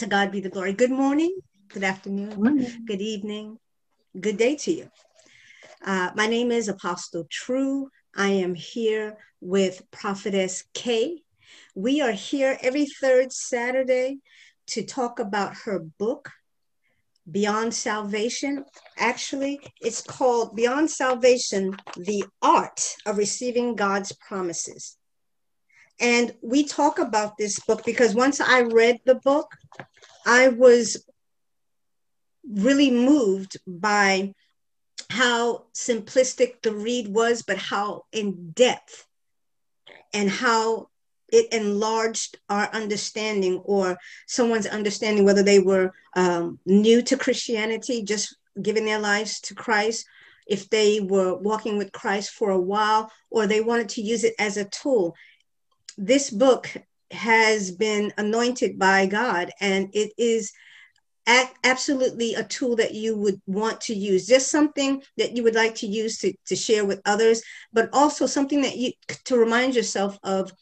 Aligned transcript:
To 0.00 0.06
God 0.06 0.32
be 0.32 0.40
the 0.40 0.48
glory. 0.48 0.72
Good 0.72 0.90
morning, 0.90 1.36
good 1.68 1.84
afternoon, 1.84 2.34
morning. 2.34 2.84
good 2.86 3.02
evening, 3.02 3.58
good 4.18 4.38
day 4.38 4.56
to 4.56 4.72
you. 4.72 4.88
Uh, 5.84 6.10
my 6.14 6.26
name 6.26 6.50
is 6.50 6.68
Apostle 6.68 7.26
True. 7.30 7.90
I 8.16 8.28
am 8.28 8.54
here 8.54 9.18
with 9.42 9.82
Prophetess 9.90 10.64
Kay. 10.72 11.20
We 11.74 12.00
are 12.00 12.12
here 12.12 12.56
every 12.62 12.86
third 12.86 13.30
Saturday 13.30 14.20
to 14.68 14.82
talk 14.82 15.18
about 15.18 15.54
her 15.66 15.80
book, 15.98 16.30
Beyond 17.30 17.74
Salvation. 17.74 18.64
Actually, 18.96 19.60
it's 19.82 20.00
called 20.00 20.56
Beyond 20.56 20.90
Salvation 20.90 21.76
The 21.94 22.24
Art 22.40 22.96
of 23.04 23.18
Receiving 23.18 23.76
God's 23.76 24.12
Promises. 24.26 24.96
And 26.00 26.34
we 26.40 26.64
talk 26.64 26.98
about 26.98 27.36
this 27.36 27.60
book 27.60 27.84
because 27.84 28.14
once 28.14 28.40
I 28.40 28.62
read 28.62 29.00
the 29.04 29.16
book, 29.16 29.54
I 30.26 30.48
was 30.48 31.04
really 32.48 32.90
moved 32.90 33.56
by 33.66 34.34
how 35.10 35.66
simplistic 35.74 36.62
the 36.62 36.72
read 36.72 37.08
was, 37.08 37.42
but 37.42 37.58
how 37.58 38.04
in 38.12 38.52
depth 38.52 39.06
and 40.12 40.30
how 40.30 40.88
it 41.32 41.52
enlarged 41.52 42.38
our 42.48 42.68
understanding 42.72 43.58
or 43.64 43.96
someone's 44.26 44.66
understanding, 44.66 45.24
whether 45.24 45.42
they 45.42 45.60
were 45.60 45.92
um, 46.16 46.58
new 46.66 47.02
to 47.02 47.16
Christianity, 47.16 48.02
just 48.02 48.36
giving 48.60 48.84
their 48.84 48.98
lives 48.98 49.40
to 49.42 49.54
Christ, 49.54 50.06
if 50.46 50.68
they 50.68 51.00
were 51.00 51.36
walking 51.36 51.78
with 51.78 51.92
Christ 51.92 52.30
for 52.30 52.50
a 52.50 52.60
while, 52.60 53.10
or 53.30 53.46
they 53.46 53.60
wanted 53.60 53.88
to 53.90 54.02
use 54.02 54.24
it 54.24 54.34
as 54.38 54.56
a 54.56 54.64
tool. 54.64 55.14
This 55.96 56.30
book 56.30 56.68
has 57.12 57.70
been 57.70 58.12
anointed 58.18 58.78
by 58.78 59.06
God 59.06 59.50
and 59.60 59.88
it 59.92 60.12
is 60.16 60.52
absolutely 61.62 62.34
a 62.34 62.42
tool 62.42 62.74
that 62.76 62.94
you 62.94 63.16
would 63.16 63.40
want 63.46 63.80
to 63.80 63.94
use 63.94 64.26
just 64.26 64.50
something 64.50 65.00
that 65.16 65.36
you 65.36 65.44
would 65.44 65.54
like 65.54 65.74
to 65.76 65.86
use 65.86 66.18
to, 66.18 66.32
to 66.46 66.56
share 66.56 66.84
with 66.84 67.00
others 67.04 67.42
but 67.72 67.88
also 67.92 68.26
something 68.26 68.62
that 68.62 68.76
you 68.76 68.90
to 69.24 69.36
remind 69.36 69.74
yourself 69.74 70.18
of 70.24 70.52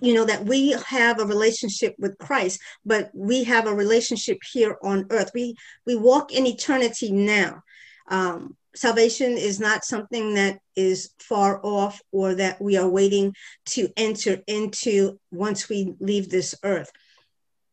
you 0.00 0.12
know 0.12 0.24
that 0.24 0.44
we 0.44 0.70
have 0.88 1.20
a 1.20 1.26
relationship 1.26 1.94
with 1.98 2.18
christ 2.18 2.60
but 2.84 3.10
we 3.14 3.44
have 3.44 3.66
a 3.66 3.74
relationship 3.74 4.38
here 4.52 4.78
on 4.82 5.06
earth. 5.10 5.30
We 5.34 5.56
we 5.84 5.96
walk 5.96 6.32
in 6.32 6.46
eternity 6.46 7.10
now. 7.10 7.62
Um, 8.08 8.56
salvation 8.76 9.32
is 9.32 9.58
not 9.58 9.84
something 9.84 10.34
that 10.34 10.58
is 10.76 11.10
far 11.18 11.60
off 11.64 12.00
or 12.12 12.34
that 12.34 12.60
we 12.60 12.76
are 12.76 12.88
waiting 12.88 13.34
to 13.64 13.88
enter 13.96 14.38
into 14.46 15.18
once 15.32 15.68
we 15.68 15.94
leave 15.98 16.28
this 16.28 16.54
earth. 16.62 16.90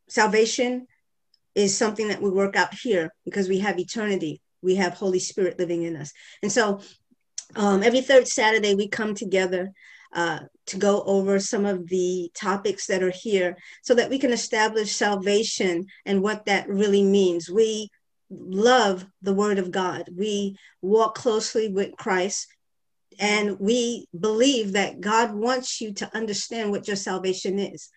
Salvation 0.07 0.87
is 1.55 1.77
something 1.77 2.07
that 2.07 2.21
we 2.21 2.29
work 2.29 2.55
out 2.55 2.73
here 2.73 3.13
because 3.25 3.47
we 3.47 3.59
have 3.59 3.79
eternity. 3.79 4.41
We 4.61 4.75
have 4.75 4.93
holy 4.93 5.19
spirit 5.19 5.59
living 5.59 5.83
in 5.83 5.95
us. 5.95 6.13
And 6.41 6.51
so 6.51 6.79
um, 7.55 7.83
every 7.83 8.01
third 8.01 8.27
saturday 8.27 8.73
we 8.73 8.87
come 8.87 9.13
together 9.13 9.71
uh, 10.13 10.39
to 10.67 10.77
go 10.77 11.03
over 11.03 11.39
some 11.39 11.65
of 11.65 11.87
the 11.89 12.31
topics 12.33 12.87
that 12.87 13.03
are 13.03 13.11
here 13.11 13.57
so 13.81 13.93
that 13.95 14.09
we 14.09 14.19
can 14.19 14.31
establish 14.31 14.95
salvation 14.95 15.85
and 16.05 16.21
what 16.21 16.45
that 16.45 16.69
really 16.69 17.03
means. 17.03 17.49
We 17.49 17.89
love 18.39 19.05
the 19.21 19.33
Word 19.33 19.59
of 19.59 19.71
God, 19.71 20.09
we 20.15 20.57
walk 20.81 21.15
closely 21.15 21.69
with 21.69 21.95
Christ, 21.97 22.47
and 23.19 23.59
we 23.59 24.07
believe 24.19 24.73
that 24.73 25.01
God 25.01 25.33
wants 25.33 25.79
you 25.81 25.93
to 25.93 26.15
understand 26.15 26.71
what 26.71 26.87
your 26.87 26.95
salvation 26.95 27.59
is. 27.59 27.89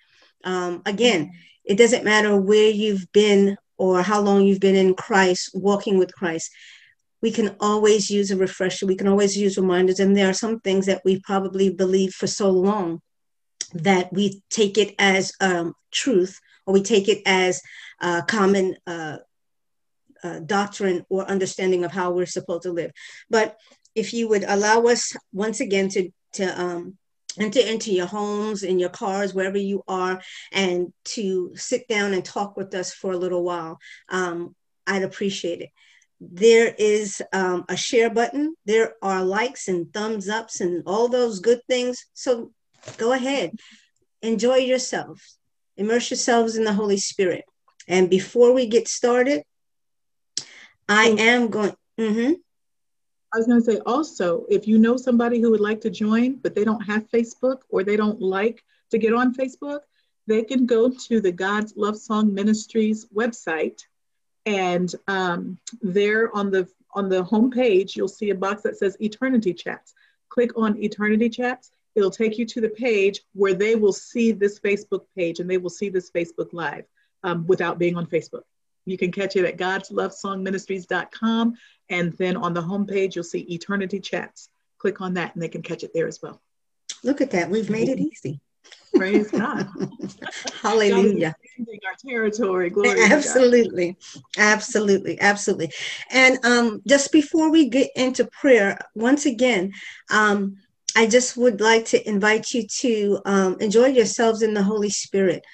Um, 0.45 0.83
again, 0.87 1.33
it 1.65 1.77
doesn't 1.77 2.05
matter 2.05 2.39
where 2.39 2.71
you've 2.71 3.11
been 3.13 3.57
or 3.79 4.03
how 4.03 4.21
long 4.21 4.45
you've 4.45 4.61
been 4.61 4.77
in 4.77 4.95
Christ, 4.95 5.51
walking 5.55 5.99
with 5.99 6.15
Christ 6.15 6.51
we 7.23 7.31
can 7.31 7.57
always 7.61 8.11
use 8.11 8.31
a 8.31 8.37
refresher. 8.37 8.87
We 8.87 8.97
can 8.97 9.09
always 9.09 9.37
use 9.37 9.57
reminders. 9.57 10.01
And 10.01 10.17
there 10.17 10.29
are 10.29 10.35
some 10.35 10.61
things 10.61 10.87
that 10.87 11.03
we 11.05 11.21
probably 11.21 11.71
believe 11.71 12.13
for 12.13 12.27
so 12.27 12.51
long 12.51 13.01
that 13.75 14.13
we 14.13 14.43
take 14.51 14.79
it 14.79 14.95
as 14.99 15.33
um, 15.41 15.75
truth 15.91 16.39
or 16.67 16.75
we 16.75 16.83
take 16.83 17.09
it 17.09 17.23
as 17.27 17.63
uh, 18.01 18.23
common 18.23 18.77
uh, 18.87 19.19
uh, 20.27 20.41
doctrine 20.41 21.05
or 21.09 21.25
understanding 21.31 21.85
of 21.85 21.93
how 21.93 22.11
we're 22.11 22.27
supposed 22.27 22.65
to 22.65 22.73
live. 22.73 22.91
But 23.31 23.57
if 23.95 24.13
you 24.13 24.29
would 24.29 24.45
allow 24.45 24.83
us 24.85 25.17
once 25.33 25.61
again 25.61 25.89
to, 25.91 26.11
to 26.35 26.61
um, 26.61 26.99
enter 27.39 27.61
into 27.61 27.93
your 27.93 28.07
homes, 28.07 28.63
in 28.63 28.79
your 28.79 28.91
cars, 28.91 29.35
wherever 29.35 29.59
you 29.59 29.83
are, 29.89 30.21
and 30.53 30.93
to 31.05 31.53
sit 31.55 31.89
down 31.89 32.13
and 32.15 32.25
talk 32.25 32.57
with 32.57 32.75
us 32.75 32.93
for 32.93 33.13
a 33.13 33.19
little 33.19 33.43
while, 33.43 33.79
um, 34.09 34.55
I'd 34.87 35.03
appreciate 35.03 35.61
it 35.61 35.71
there 36.21 36.75
is 36.79 37.23
um, 37.33 37.65
a 37.69 37.77
share 37.77 38.11
button. 38.11 38.55
There 38.65 38.95
are 39.03 39.25
likes 39.25 39.69
and 39.69 39.93
thumbs 39.93 40.29
ups 40.29 40.61
and 40.61 40.83
all 40.87 41.09
those 41.09 41.41
good 41.41 41.61
things. 41.69 42.07
So 42.15 42.53
go 42.97 43.13
ahead, 43.13 43.53
enjoy 44.23 44.57
yourselves, 44.57 45.39
immerse 45.77 46.11
yourselves 46.11 46.57
in 46.57 46.65
the 46.65 46.73
Holy 46.73 46.97
Spirit. 46.97 47.45
And 47.89 48.09
before 48.11 48.53
we 48.53 48.67
get 48.67 48.89
started, 48.89 49.43
I 50.89 51.17
am 51.19 51.49
going. 51.49 51.75
Mm-hmm. 51.99 52.33
I 53.35 53.39
was 53.39 53.47
going 53.47 53.61
to 53.61 53.73
say 53.73 53.81
also, 53.85 54.47
if 54.49 54.67
you 54.69 54.79
know 54.79 54.97
somebody 54.97 55.41
who 55.41 55.51
would 55.51 55.61
like 55.61 55.81
to 55.83 55.91
join, 55.91 56.37
but 56.37 56.55
they 56.55 56.65
don't 56.65 56.81
have 56.83 57.11
Facebook 57.11 57.61
or 57.69 57.83
they 57.83 57.97
don't 57.97 58.21
like 58.21 58.65
to 58.91 58.99
get 58.99 59.13
on 59.13 59.35
Facebook, 59.35 59.81
they 60.27 60.43
can 60.43 60.65
go 60.65 60.91
to 60.91 61.21
the 61.21 61.33
God's 61.33 61.75
Love 61.77 61.97
Song 61.97 62.33
Ministries 62.33 63.07
website 63.15 63.83
and 64.47 64.95
um, 65.09 65.59
there 65.83 66.35
on 66.35 66.51
the 66.51 66.69
on 66.95 67.09
the 67.11 67.23
home 67.25 67.51
page, 67.51 67.95
you'll 67.95 68.09
see 68.09 68.31
a 68.31 68.35
box 68.35 68.63
that 68.63 68.79
says 68.79 68.97
Eternity 69.01 69.53
Chats. 69.53 69.93
Click 70.31 70.57
on 70.57 70.83
Eternity 70.83 71.29
Chats. 71.29 71.73
It'll 71.95 72.11
take 72.11 72.39
you 72.39 72.47
to 72.47 72.61
the 72.61 72.71
page 72.71 73.21
where 73.35 73.53
they 73.53 73.75
will 73.75 73.93
see 73.93 74.33
this 74.33 74.59
Facebook 74.59 75.03
page 75.15 75.41
and 75.41 75.51
they 75.51 75.59
will 75.59 75.71
see 75.71 75.91
this 75.91 76.11
Facebook 76.11 76.53
Live 76.53 76.85
um, 77.23 77.47
without 77.47 77.79
being 77.79 77.97
on 77.97 78.07
Facebook. 78.07 78.43
You 78.87 78.97
can 78.97 79.13
catch 79.13 79.37
it 79.37 79.45
at 79.45 79.59
godslovesongministries.com. 79.59 81.55
And 81.91 82.13
then 82.15 82.37
on 82.37 82.55
the 82.55 82.63
home 82.63 82.87
page, 82.87 83.15
you'll 83.17 83.25
see 83.25 83.41
Eternity 83.41 84.01
Chats. 84.01 84.49
Click 84.79 85.01
on 85.01 85.15
that 85.15 85.35
and 85.35 85.43
they 85.43 85.49
can 85.49 85.63
catch 85.63 85.83
it 85.83 85.91
there 85.93 86.07
as 86.07 86.23
well. 86.23 86.41
Look 87.03 87.21
at 87.21 87.31
that. 87.33 87.51
We've 87.51 87.71
made 87.71 87.89
it 87.89 87.99
easy. 87.99 88.41
Praise 88.95 89.31
God. 89.31 89.69
Hallelujah. 90.63 91.37
Our 91.59 91.95
territory. 92.11 92.71
Glory 92.71 93.01
absolutely. 93.03 93.97
Absolutely. 94.37 95.21
Absolutely. 95.21 95.73
And 96.11 96.39
um, 96.45 96.83
just 96.87 97.13
before 97.13 97.51
we 97.51 97.69
get 97.69 97.91
into 97.97 98.27
prayer, 98.27 98.79
once 98.95 99.27
again, 99.27 99.73
um, 100.11 100.57
I 100.97 101.07
just 101.07 101.37
would 101.37 101.61
like 101.61 101.85
to 101.87 102.09
invite 102.09 102.55
you 102.55 102.67
to 102.67 103.21
um, 103.27 103.57
enjoy 103.61 103.87
yourselves 103.87 104.43
in 104.43 104.55
the 104.55 104.63
Holy 104.63 104.89
Spirit 104.89 105.45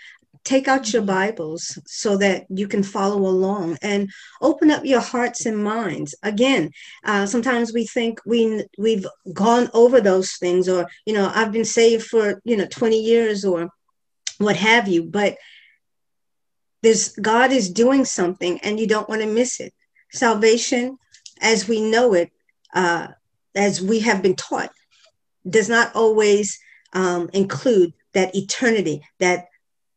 take 0.44 0.66
out 0.69 0.92
your 0.92 1.03
Bibles 1.03 1.78
so 1.86 2.16
that 2.16 2.47
you 2.48 2.66
can 2.66 2.82
follow 2.82 3.19
along 3.19 3.78
and 3.82 4.10
open 4.41 4.70
up 4.70 4.84
your 4.84 5.00
hearts 5.00 5.47
and 5.47 5.62
minds. 5.62 6.14
Again, 6.22 6.70
uh, 7.04 7.26
sometimes 7.26 7.72
we 7.72 7.86
think 7.86 8.20
we 8.26 8.64
we've 8.78 9.06
gone 9.32 9.70
over 9.72 10.00
those 10.00 10.32
things, 10.36 10.69
or 10.69 10.88
you 11.06 11.14
know, 11.14 11.30
I've 11.34 11.53
been 11.53 11.64
saved 11.64 12.06
for 12.06 12.41
you 12.44 12.56
know 12.56 12.66
20 12.66 12.98
years 13.00 13.44
or 13.44 13.70
what 14.38 14.56
have 14.56 14.88
you, 14.88 15.04
but 15.04 15.36
there's 16.82 17.10
God 17.10 17.53
is 17.53 17.70
doing 17.70 18.04
something, 18.04 18.59
and 18.60 18.80
you 18.80 18.86
don't 18.86 19.09
want 19.09 19.22
to 19.22 19.28
miss 19.28 19.60
it. 19.60 19.72
Salvation, 20.10 20.98
as 21.41 21.69
we 21.69 21.80
know 21.80 22.14
it, 22.14 22.30
uh, 22.74 23.09
as 23.54 23.80
we 23.80 24.00
have 24.00 24.22
been 24.22 24.34
taught, 24.34 24.70
does 25.48 25.69
not 25.69 25.94
always 25.94 26.59
um, 26.92 27.30
include 27.32 27.92
that 28.14 28.34
eternity, 28.34 29.03
that 29.20 29.47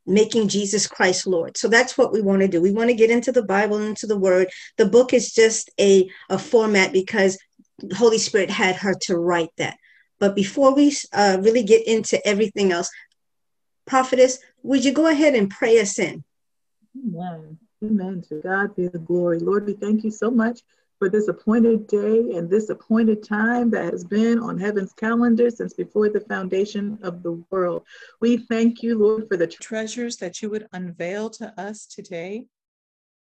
making 0.05 0.47
Jesus 0.47 0.87
Christ 0.87 1.27
Lord. 1.27 1.57
So 1.57 1.67
that's 1.67 1.97
what 1.97 2.11
we 2.11 2.21
want 2.21 2.41
to 2.41 2.47
do. 2.47 2.61
We 2.61 2.71
want 2.71 2.89
to 2.89 2.95
get 2.95 3.09
into 3.09 3.31
the 3.31 3.43
Bible, 3.43 3.77
into 3.77 4.07
the 4.07 4.17
Word. 4.17 4.49
The 4.77 4.85
book 4.85 5.13
is 5.13 5.33
just 5.33 5.69
a, 5.79 6.09
a 6.29 6.37
format 6.37 6.93
because 6.93 7.37
Holy 7.95 8.17
Spirit 8.17 8.49
had 8.49 8.75
her 8.77 8.93
to 9.03 9.17
write 9.17 9.49
that. 9.57 9.77
But 10.19 10.35
before 10.35 10.73
we 10.73 10.95
uh, 11.13 11.37
really 11.41 11.63
get 11.63 11.87
into 11.87 12.25
everything 12.25 12.71
else, 12.71 12.89
Prophetess, 13.85 14.39
would 14.63 14.83
you 14.83 14.93
go 14.93 15.07
ahead 15.07 15.35
and 15.35 15.49
pray 15.49 15.79
us 15.79 15.99
in? 15.99 16.23
Amen. 16.97 17.57
Amen. 17.83 18.23
To 18.29 18.41
God 18.41 18.75
be 18.75 18.87
the 18.87 18.99
glory. 18.99 19.39
Lord, 19.39 19.65
we 19.65 19.73
thank 19.73 20.03
you 20.03 20.11
so 20.11 20.31
much 20.31 20.61
for 21.05 21.09
this 21.11 21.27
appointed 21.27 21.85
day 21.85 22.17
and 22.35 22.49
this 22.49 22.69
appointed 22.69 23.23
time 23.23 23.69
that 23.69 23.93
has 23.93 24.03
been 24.03 24.39
on 24.39 24.57
heaven's 24.57 24.91
calendar 24.93 25.51
since 25.51 25.71
before 25.71 26.09
the 26.09 26.21
foundation 26.21 26.97
of 27.03 27.21
the 27.21 27.43
world. 27.51 27.83
We 28.21 28.37
thank 28.37 28.81
you, 28.81 28.97
Lord, 28.97 29.27
for 29.27 29.37
the 29.37 29.45
treasures 29.45 30.17
that 30.17 30.41
you 30.41 30.49
would 30.49 30.67
unveil 30.73 31.29
to 31.29 31.53
us 31.61 31.85
today. 31.85 32.47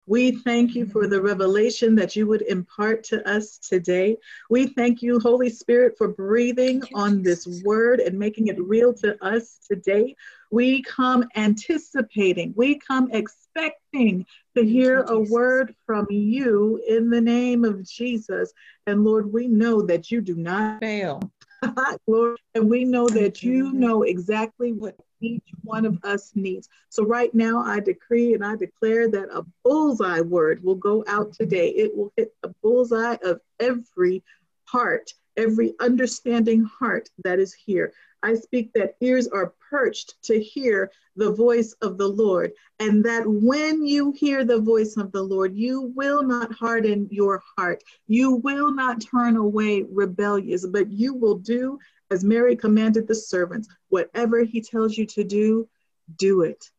We 0.09 0.31
thank 0.31 0.75
you 0.75 0.87
for 0.87 1.07
the 1.07 1.21
revelation 1.21 1.95
that 1.97 2.17
you 2.17 2.27
would 2.29 2.41
impart 2.43 3.05
to 3.05 3.29
us 3.29 3.59
today. 3.59 4.17
We 4.49 4.69
thank 4.69 5.03
you, 5.03 5.21
Holy 5.21 5.51
Spirit, 5.51 5.99
for 5.99 6.09
breathing 6.09 6.83
on 6.95 7.23
this 7.23 7.63
word 7.63 8.01
and 8.01 8.19
making 8.19 8.47
it 8.47 8.59
real 8.59 8.95
to 8.95 9.23
us 9.23 9.59
today. 9.71 10.17
We 10.51 10.81
come 10.83 11.27
anticipating, 11.37 12.55
we 12.57 12.79
come 12.79 13.11
expecting 13.13 14.25
to 14.57 14.65
hear 14.65 15.03
a 15.03 15.21
word 15.21 15.75
from 15.85 16.07
you 16.09 16.83
in 16.89 17.11
the 17.11 17.21
name 17.21 17.67
of 17.67 17.87
Jesus. 17.87 18.51
And 18.87 19.05
Lord, 19.05 19.31
we 19.31 19.47
know 19.47 19.83
that 19.83 20.11
you 20.11 20.23
do 20.23 20.37
not 20.37 20.81
fail. 20.81 21.21
Lord, 22.07 22.39
and 22.55 22.71
we 22.71 22.85
know 22.85 23.09
that 23.09 23.43
you 23.43 23.73
know 23.73 24.05
exactly 24.05 24.73
what 24.73 24.97
each 25.21 25.49
one 25.63 25.85
of 25.85 25.99
us 26.05 26.33
needs. 26.35 26.69
So, 26.89 27.05
right 27.05 27.35
now, 27.35 27.63
I 27.63 27.81
decree 27.81 28.35
and 28.35 28.45
I 28.45 28.57
declare 28.57 29.09
that 29.11 29.29
a 29.33 29.45
bullseye 29.65 30.21
word 30.21 30.63
will 30.63 30.77
go 30.77 31.05
out 31.07 31.33
today. 31.33 31.71
It 31.71 31.97
will 31.97 32.13
hit 32.17 32.35
the 32.43 32.55
bullseye 32.63 33.17
of 33.23 33.41
every 33.61 34.23
heart, 34.65 35.13
every 35.37 35.75
understanding 35.81 36.65
heart 36.65 37.09
that 37.25 37.39
is 37.39 37.53
here. 37.55 37.93
I 38.23 38.35
speak 38.35 38.73
that 38.73 38.97
ears 39.01 39.29
are 39.29 39.55
perched 39.71 40.21
to 40.25 40.41
hear 40.41 40.91
the 41.17 41.33
voice 41.33 41.73
of 41.83 41.99
the 41.99 42.09
Lord, 42.09 42.53
and 42.81 43.05
that 43.05 43.25
when 43.27 43.85
you 43.85 44.13
hear 44.13 44.45
the 44.45 44.61
voice 44.61 44.97
of 44.97 45.13
the 45.13 45.23
Lord, 45.23 45.57
you 45.57 45.93
will 45.95 46.23
not 46.23 46.53
harden 46.53 47.09
your 47.11 47.43
heart. 47.57 47.83
You 48.07 48.37
will 48.37 48.73
not 48.73 49.01
turn 49.01 49.37
away 49.37 49.83
rebellious, 49.83 50.67
but 50.67 50.91
you 50.91 51.15
will 51.15 51.39
do 51.39 51.79
as 52.11 52.25
Mary 52.25 52.57
commanded 52.57 53.07
the 53.07 53.15
servants, 53.15 53.69
whatever 53.89 54.43
he 54.43 54.61
tells 54.61 54.97
you 54.97 55.07
to 55.07 55.25
do, 55.25 55.69
do 56.17 56.43
it. 56.43 56.71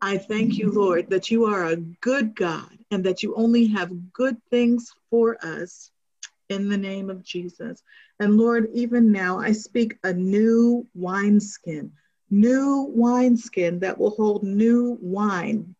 I 0.00 0.18
thank 0.18 0.58
you, 0.58 0.70
Lord, 0.70 1.10
that 1.10 1.30
you 1.30 1.44
are 1.46 1.66
a 1.66 1.76
good 1.76 2.34
God 2.34 2.76
and 2.90 3.04
that 3.04 3.22
you 3.22 3.34
only 3.36 3.66
have 3.68 4.12
good 4.12 4.36
things 4.50 4.92
for 5.10 5.38
us 5.44 5.90
in 6.48 6.68
the 6.68 6.76
name 6.76 7.08
of 7.08 7.22
Jesus. 7.22 7.82
And 8.18 8.36
Lord, 8.36 8.68
even 8.74 9.12
now 9.12 9.38
I 9.38 9.52
speak 9.52 9.98
a 10.02 10.12
new 10.12 10.86
wineskin, 10.94 11.92
new 12.30 12.90
wineskin 12.94 13.78
that 13.80 13.96
will 13.96 14.10
hold 14.10 14.42
new 14.42 14.98
wine 15.00 15.74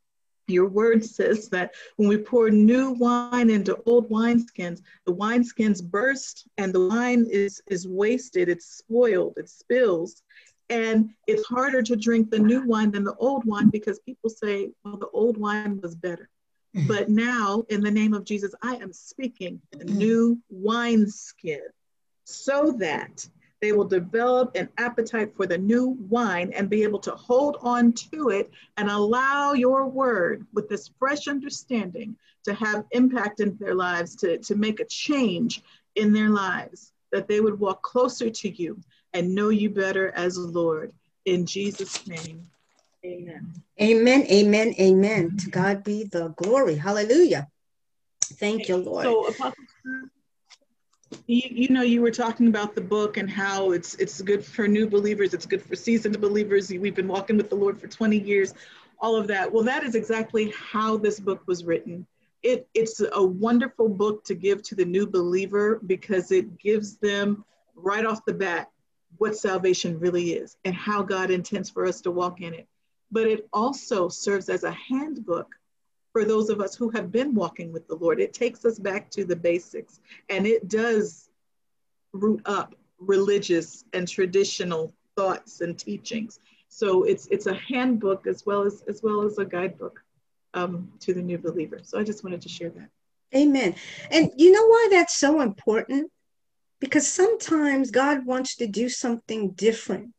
your 0.52 0.69
word 0.69 1.04
says 1.04 1.49
that 1.49 1.75
when 1.96 2.08
we 2.08 2.19
pour 2.19 2.50
new 2.50 2.93
wine 2.93 3.50
into 3.50 3.78
old 3.87 4.08
wineskins, 4.08 4.82
the 5.06 5.14
wineskins 5.14 5.82
burst 5.82 6.46
and 6.58 6.72
the 6.72 6.87
wine 6.88 7.26
is, 7.31 7.62
is 7.66 7.88
wasted, 7.88 8.49
it's 8.49 8.66
spoiled, 8.66 9.34
it 9.37 9.49
spills. 9.49 10.22
And 10.69 11.10
it's 11.26 11.46
harder 11.46 11.82
to 11.82 11.96
drink 11.96 12.31
the 12.31 12.38
new 12.38 12.64
wine 12.64 12.93
than 12.93 13.04
the 13.04 13.16
old 13.16 13.44
wine 13.44 13.69
because 13.69 13.99
people 14.00 14.31
say, 14.31 14.70
well, 14.84 14.96
the 14.96 15.08
old 15.08 15.37
wine 15.37 15.81
was 15.82 15.94
better. 15.94 16.31
Mm-hmm. 16.75 16.88
But 16.88 17.10
now, 17.10 17.64
in 17.69 17.82
the 17.82 17.90
name 17.90 18.14
of 18.14 18.25
Jesus, 18.25 18.55
I 18.62 18.76
am 18.76 18.93
speaking 18.93 19.60
a 19.75 19.78
mm-hmm. 19.78 19.98
new 19.98 20.38
wineskin 20.48 21.60
so 22.25 22.72
that 22.78 23.28
they 23.62 23.70
will 23.72 23.84
develop 23.84 24.56
an 24.56 24.68
appetite 24.76 25.34
for 25.36 25.46
the 25.46 25.56
new 25.56 25.96
wine 26.10 26.52
and 26.52 26.68
be 26.68 26.82
able 26.82 26.98
to 26.98 27.12
hold 27.12 27.56
on 27.60 27.92
to 27.92 28.30
it 28.30 28.50
and 28.76 28.90
allow 28.90 29.52
your 29.52 29.86
word 29.86 30.44
with 30.52 30.68
this 30.68 30.90
fresh 30.98 31.28
understanding 31.28 32.16
to 32.44 32.52
have 32.54 32.84
impact 32.90 33.38
in 33.38 33.56
their 33.60 33.76
lives, 33.76 34.16
to, 34.16 34.36
to 34.38 34.56
make 34.56 34.80
a 34.80 34.84
change 34.86 35.62
in 35.94 36.12
their 36.12 36.30
lives, 36.30 36.92
that 37.12 37.28
they 37.28 37.40
would 37.40 37.58
walk 37.58 37.82
closer 37.82 38.28
to 38.28 38.50
you 38.50 38.76
and 39.12 39.32
know 39.32 39.50
you 39.50 39.70
better 39.70 40.10
as 40.10 40.36
a 40.36 40.40
Lord. 40.40 40.92
In 41.24 41.46
Jesus' 41.46 42.04
name, 42.08 42.44
amen. 43.06 43.62
Amen, 43.80 44.26
amen, 44.28 44.74
amen. 44.80 45.36
To 45.36 45.50
God 45.50 45.84
be 45.84 46.02
the 46.02 46.30
glory. 46.30 46.74
Hallelujah. 46.74 47.46
Thank 48.24 48.68
you, 48.68 48.78
Lord. 48.78 49.04
So, 49.04 49.26
Apostle 49.26 49.64
you, 51.26 51.42
you 51.50 51.69
know 51.69 51.82
you 51.82 52.02
were 52.02 52.10
talking 52.10 52.48
about 52.48 52.74
the 52.74 52.80
book 52.80 53.16
and 53.16 53.30
how 53.30 53.72
it's 53.72 53.94
it's 53.94 54.20
good 54.22 54.44
for 54.44 54.66
new 54.66 54.88
believers 54.88 55.34
it's 55.34 55.46
good 55.46 55.62
for 55.62 55.76
seasoned 55.76 56.20
believers. 56.20 56.70
We've 56.70 56.94
been 56.94 57.08
walking 57.08 57.36
with 57.36 57.48
the 57.48 57.56
lord 57.56 57.80
for 57.80 57.86
20 57.86 58.19
years 58.19 58.54
all 58.98 59.16
of 59.16 59.26
that. 59.28 59.52
Well 59.52 59.64
that 59.64 59.84
is 59.84 59.94
exactly 59.94 60.52
how 60.56 60.96
this 60.96 61.20
book 61.20 61.42
was 61.46 61.64
written. 61.64 62.06
It 62.42 62.69
it's 62.74 63.00
a 63.00 63.22
wonderful 63.22 63.88
book 63.88 64.24
to 64.24 64.34
give 64.34 64.62
to 64.64 64.74
the 64.74 64.84
new 64.84 65.06
believer 65.06 65.80
because 65.86 66.32
it 66.32 66.58
gives 66.58 66.96
them 66.96 67.44
right 67.74 68.04
off 68.04 68.24
the 68.24 68.34
bat 68.34 68.70
what 69.19 69.36
salvation 69.36 69.98
really 69.98 70.32
is 70.32 70.56
and 70.64 70.74
how 70.74 71.02
god 71.02 71.30
intends 71.30 71.70
for 71.70 71.86
us 71.86 72.00
to 72.02 72.10
walk 72.10 72.40
in 72.40 72.54
it. 72.54 72.66
But 73.10 73.26
it 73.26 73.48
also 73.52 74.08
serves 74.08 74.48
as 74.48 74.64
a 74.64 74.72
handbook 74.72 75.54
for 76.12 76.24
those 76.24 76.50
of 76.50 76.60
us 76.60 76.74
who 76.74 76.90
have 76.90 77.10
been 77.10 77.34
walking 77.34 77.72
with 77.72 77.88
the 77.88 77.96
Lord. 77.96 78.20
It 78.20 78.34
takes 78.34 78.64
us 78.64 78.78
back 78.78 79.10
to 79.10 79.24
the 79.24 79.36
basics 79.36 80.00
and 80.28 80.46
it 80.46 80.68
does 80.68 81.30
root 82.12 82.42
up 82.44 82.74
religious 82.98 83.84
and 83.92 84.06
traditional 84.06 84.92
thoughts 85.16 85.60
and 85.62 85.78
teachings. 85.78 86.38
So 86.68 87.04
it's 87.04 87.26
it's 87.30 87.46
a 87.46 87.54
handbook 87.54 88.26
as 88.26 88.46
well 88.46 88.62
as 88.62 88.82
as 88.88 89.02
well 89.02 89.22
as 89.22 89.38
a 89.38 89.44
guidebook 89.44 90.02
um, 90.54 90.92
to 91.00 91.14
the 91.14 91.22
new 91.22 91.38
believer. 91.38 91.80
So 91.82 91.98
I 91.98 92.04
just 92.04 92.24
wanted 92.24 92.42
to 92.42 92.48
share 92.48 92.70
that. 92.70 92.88
Amen. 93.34 93.74
And 94.10 94.30
you 94.36 94.52
know 94.52 94.66
why 94.66 94.88
that's 94.90 95.18
so 95.18 95.40
important? 95.40 96.10
Because 96.80 97.08
sometimes 97.08 97.90
God 97.90 98.26
wants 98.26 98.56
to 98.56 98.66
do 98.66 98.88
something 98.88 99.50
different. 99.52 100.12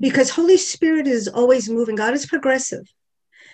Because 0.00 0.30
Holy 0.30 0.56
Spirit 0.56 1.06
is 1.06 1.28
always 1.28 1.68
moving. 1.68 1.96
God 1.96 2.14
is 2.14 2.26
progressive. 2.26 2.86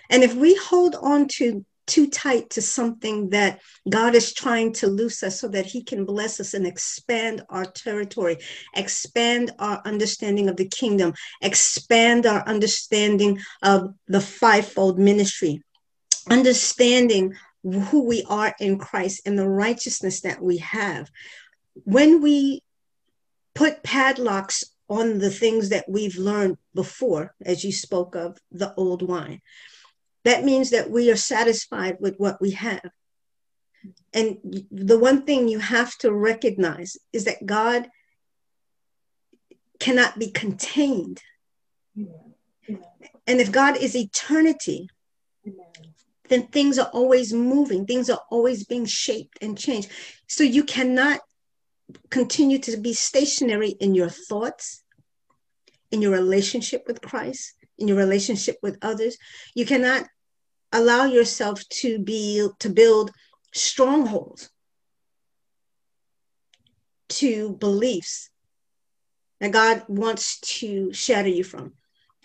And 0.09 0.23
if 0.23 0.35
we 0.35 0.55
hold 0.55 0.95
on 0.95 1.27
to 1.37 1.65
too 1.89 2.07
tight 2.07 2.51
to 2.51 2.61
something 2.61 3.29
that 3.29 3.59
God 3.89 4.13
is 4.13 4.33
trying 4.33 4.73
to 4.73 4.87
loose 4.87 5.23
us 5.23 5.39
so 5.41 5.47
that 5.49 5.65
He 5.65 5.83
can 5.83 6.05
bless 6.05 6.39
us 6.39 6.53
and 6.53 6.67
expand 6.67 7.41
our 7.49 7.65
territory, 7.65 8.37
expand 8.75 9.51
our 9.57 9.81
understanding 9.85 10.49
of 10.49 10.55
the 10.55 10.67
kingdom, 10.67 11.13
expand 11.41 12.27
our 12.27 12.47
understanding 12.47 13.39
of 13.63 13.93
the 14.07 14.21
fivefold 14.21 14.99
ministry, 14.99 15.63
understanding 16.29 17.33
who 17.63 18.05
we 18.05 18.23
are 18.29 18.55
in 18.59 18.77
Christ 18.77 19.23
and 19.25 19.37
the 19.37 19.49
righteousness 19.49 20.21
that 20.21 20.41
we 20.41 20.57
have. 20.57 21.09
When 21.73 22.21
we 22.21 22.61
put 23.55 23.83
padlocks 23.83 24.63
on 24.87 25.17
the 25.17 25.29
things 25.29 25.69
that 25.69 25.85
we've 25.89 26.17
learned 26.17 26.57
before, 26.73 27.33
as 27.43 27.63
you 27.63 27.71
spoke 27.71 28.15
of 28.15 28.37
the 28.51 28.73
old 28.75 29.01
wine, 29.01 29.41
that 30.25 30.43
means 30.43 30.71
that 30.71 30.89
we 30.89 31.09
are 31.11 31.15
satisfied 31.15 31.97
with 31.99 32.15
what 32.17 32.41
we 32.41 32.51
have. 32.51 32.89
And 34.13 34.37
the 34.71 34.99
one 34.99 35.23
thing 35.23 35.47
you 35.47 35.59
have 35.59 35.97
to 35.99 36.11
recognize 36.11 36.97
is 37.13 37.25
that 37.25 37.45
God 37.45 37.87
cannot 39.79 40.19
be 40.19 40.31
contained. 40.31 41.21
And 41.95 43.39
if 43.39 43.51
God 43.51 43.77
is 43.77 43.95
eternity, 43.95 44.89
then 46.27 46.47
things 46.47 46.77
are 46.77 46.89
always 46.93 47.33
moving, 47.33 47.85
things 47.85 48.09
are 48.09 48.21
always 48.29 48.65
being 48.65 48.85
shaped 48.85 49.37
and 49.41 49.57
changed. 49.57 49.89
So 50.27 50.43
you 50.43 50.63
cannot 50.63 51.21
continue 52.09 52.59
to 52.59 52.77
be 52.77 52.93
stationary 52.93 53.69
in 53.69 53.95
your 53.95 54.09
thoughts, 54.09 54.83
in 55.91 56.01
your 56.01 56.11
relationship 56.11 56.83
with 56.87 57.01
Christ, 57.01 57.53
in 57.79 57.87
your 57.87 57.97
relationship 57.97 58.57
with 58.61 58.77
others. 58.81 59.17
You 59.55 59.65
cannot 59.65 60.05
allow 60.71 61.05
yourself 61.05 61.67
to 61.69 61.99
be 61.99 62.47
to 62.59 62.69
build 62.69 63.11
strongholds 63.53 64.49
to 67.09 67.53
beliefs 67.53 68.29
that 69.39 69.51
God 69.51 69.83
wants 69.87 70.39
to 70.59 70.93
shatter 70.93 71.29
you 71.29 71.43
from. 71.43 71.73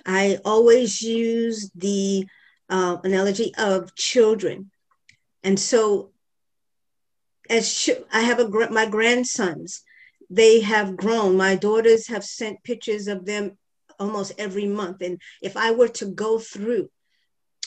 I 0.05 0.39
always 0.45 1.01
use 1.01 1.71
the 1.75 2.27
uh, 2.69 2.99
analogy 3.03 3.55
of 3.57 3.95
children. 3.95 4.71
And 5.43 5.59
so, 5.59 6.11
as 7.49 7.73
ch- 7.73 7.91
I 8.13 8.21
have 8.21 8.41
a 8.41 8.49
my 8.71 8.87
grandsons, 8.87 9.83
they 10.31 10.61
have 10.61 10.97
grown. 10.97 11.37
My 11.37 11.55
daughters 11.55 12.09
have 12.09 12.25
sent 12.25 12.65
pictures 12.65 13.09
of 13.09 13.25
them 13.25 13.57
almost 13.99 14.33
every 14.39 14.67
month. 14.67 15.03
And 15.03 15.21
if 15.43 15.57
I 15.57 15.73
were 15.73 15.89
to 15.89 16.07
go 16.07 16.39
through 16.39 16.89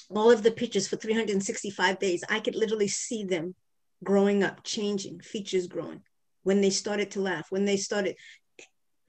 all 0.10 0.32
of 0.32 0.44
the 0.44 0.52
pictures 0.52 0.88
for 0.88 0.96
365 0.96 2.00
days, 2.00 2.24
I 2.30 2.40
could 2.40 2.56
literally 2.56 2.88
see 2.88 3.24
them 3.24 3.56
growing 4.04 4.44
up, 4.44 4.64
changing, 4.64 5.20
features 5.20 5.68
growing. 5.68 6.02
When 6.44 6.62
they 6.62 6.70
started 6.70 7.12
to 7.12 7.22
laugh, 7.22 7.48
when 7.50 7.66
they 7.66 7.78
started, 7.78 8.16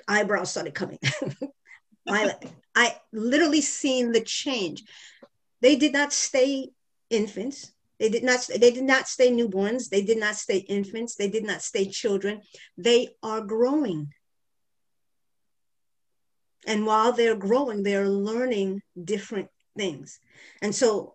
eyebrows 0.09 0.51
started 0.51 0.75
coming. 0.75 0.99
I, 2.09 2.35
I 2.75 2.97
literally 3.13 3.61
seen 3.61 4.13
the 4.13 4.23
change. 4.23 4.83
They 5.61 5.77
did 5.77 5.93
not 5.93 6.13
stay 6.13 6.71
infants. 7.11 7.73
They 7.99 8.09
did 8.09 8.23
not. 8.23 8.49
They 8.49 8.71
did 8.71 8.85
not 8.85 9.09
stay 9.09 9.31
newborns. 9.31 9.89
They 9.89 10.03
did 10.03 10.19
not 10.19 10.37
stay 10.37 10.59
infants. 10.59 11.17
They 11.17 11.29
did 11.29 11.45
not 11.45 11.63
stay 11.63 11.87
children. 11.87 12.43
They 12.77 13.09
are 13.23 13.41
growing. 13.41 14.13
And 16.67 16.87
while 16.87 17.13
they're 17.13 17.37
growing, 17.37 17.83
they're 17.83 18.09
learning 18.09 18.83
different 19.03 19.49
things. 19.77 20.19
And 20.61 20.75
so 20.75 21.15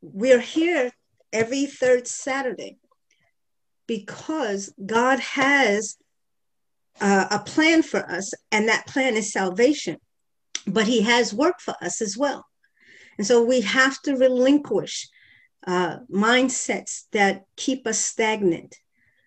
we're 0.00 0.40
here 0.40 0.92
every 1.32 1.66
third 1.66 2.06
Saturday 2.06 2.78
because 3.86 4.72
God 4.84 5.20
has 5.20 5.96
uh, 7.00 7.26
a 7.30 7.38
plan 7.38 7.82
for 7.82 8.00
us, 8.10 8.32
and 8.50 8.68
that 8.68 8.86
plan 8.86 9.16
is 9.16 9.32
salvation. 9.32 9.98
But 10.66 10.86
He 10.86 11.02
has 11.02 11.34
work 11.34 11.60
for 11.60 11.74
us 11.82 12.00
as 12.00 12.16
well. 12.16 12.44
And 13.18 13.26
so 13.26 13.44
we 13.44 13.60
have 13.62 14.00
to 14.02 14.16
relinquish 14.16 15.08
uh, 15.66 15.98
mindsets 16.12 17.04
that 17.12 17.44
keep 17.56 17.86
us 17.86 17.98
stagnant. 17.98 18.76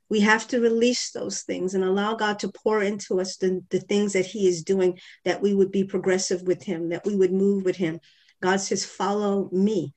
We 0.09 0.21
have 0.21 0.47
to 0.49 0.59
release 0.59 1.11
those 1.11 1.41
things 1.41 1.75
and 1.75 1.83
allow 1.83 2.15
God 2.15 2.39
to 2.39 2.51
pour 2.51 2.81
into 2.81 3.19
us 3.21 3.37
the, 3.37 3.63
the 3.69 3.79
things 3.79 4.13
that 4.13 4.25
He 4.25 4.47
is 4.47 4.63
doing, 4.63 4.99
that 5.25 5.41
we 5.41 5.53
would 5.53 5.71
be 5.71 5.83
progressive 5.83 6.41
with 6.43 6.63
Him, 6.63 6.89
that 6.89 7.05
we 7.05 7.15
would 7.15 7.31
move 7.31 7.63
with 7.63 7.75
Him. 7.75 7.99
God 8.41 8.59
says, 8.59 8.85
Follow 8.85 9.49
me. 9.51 9.93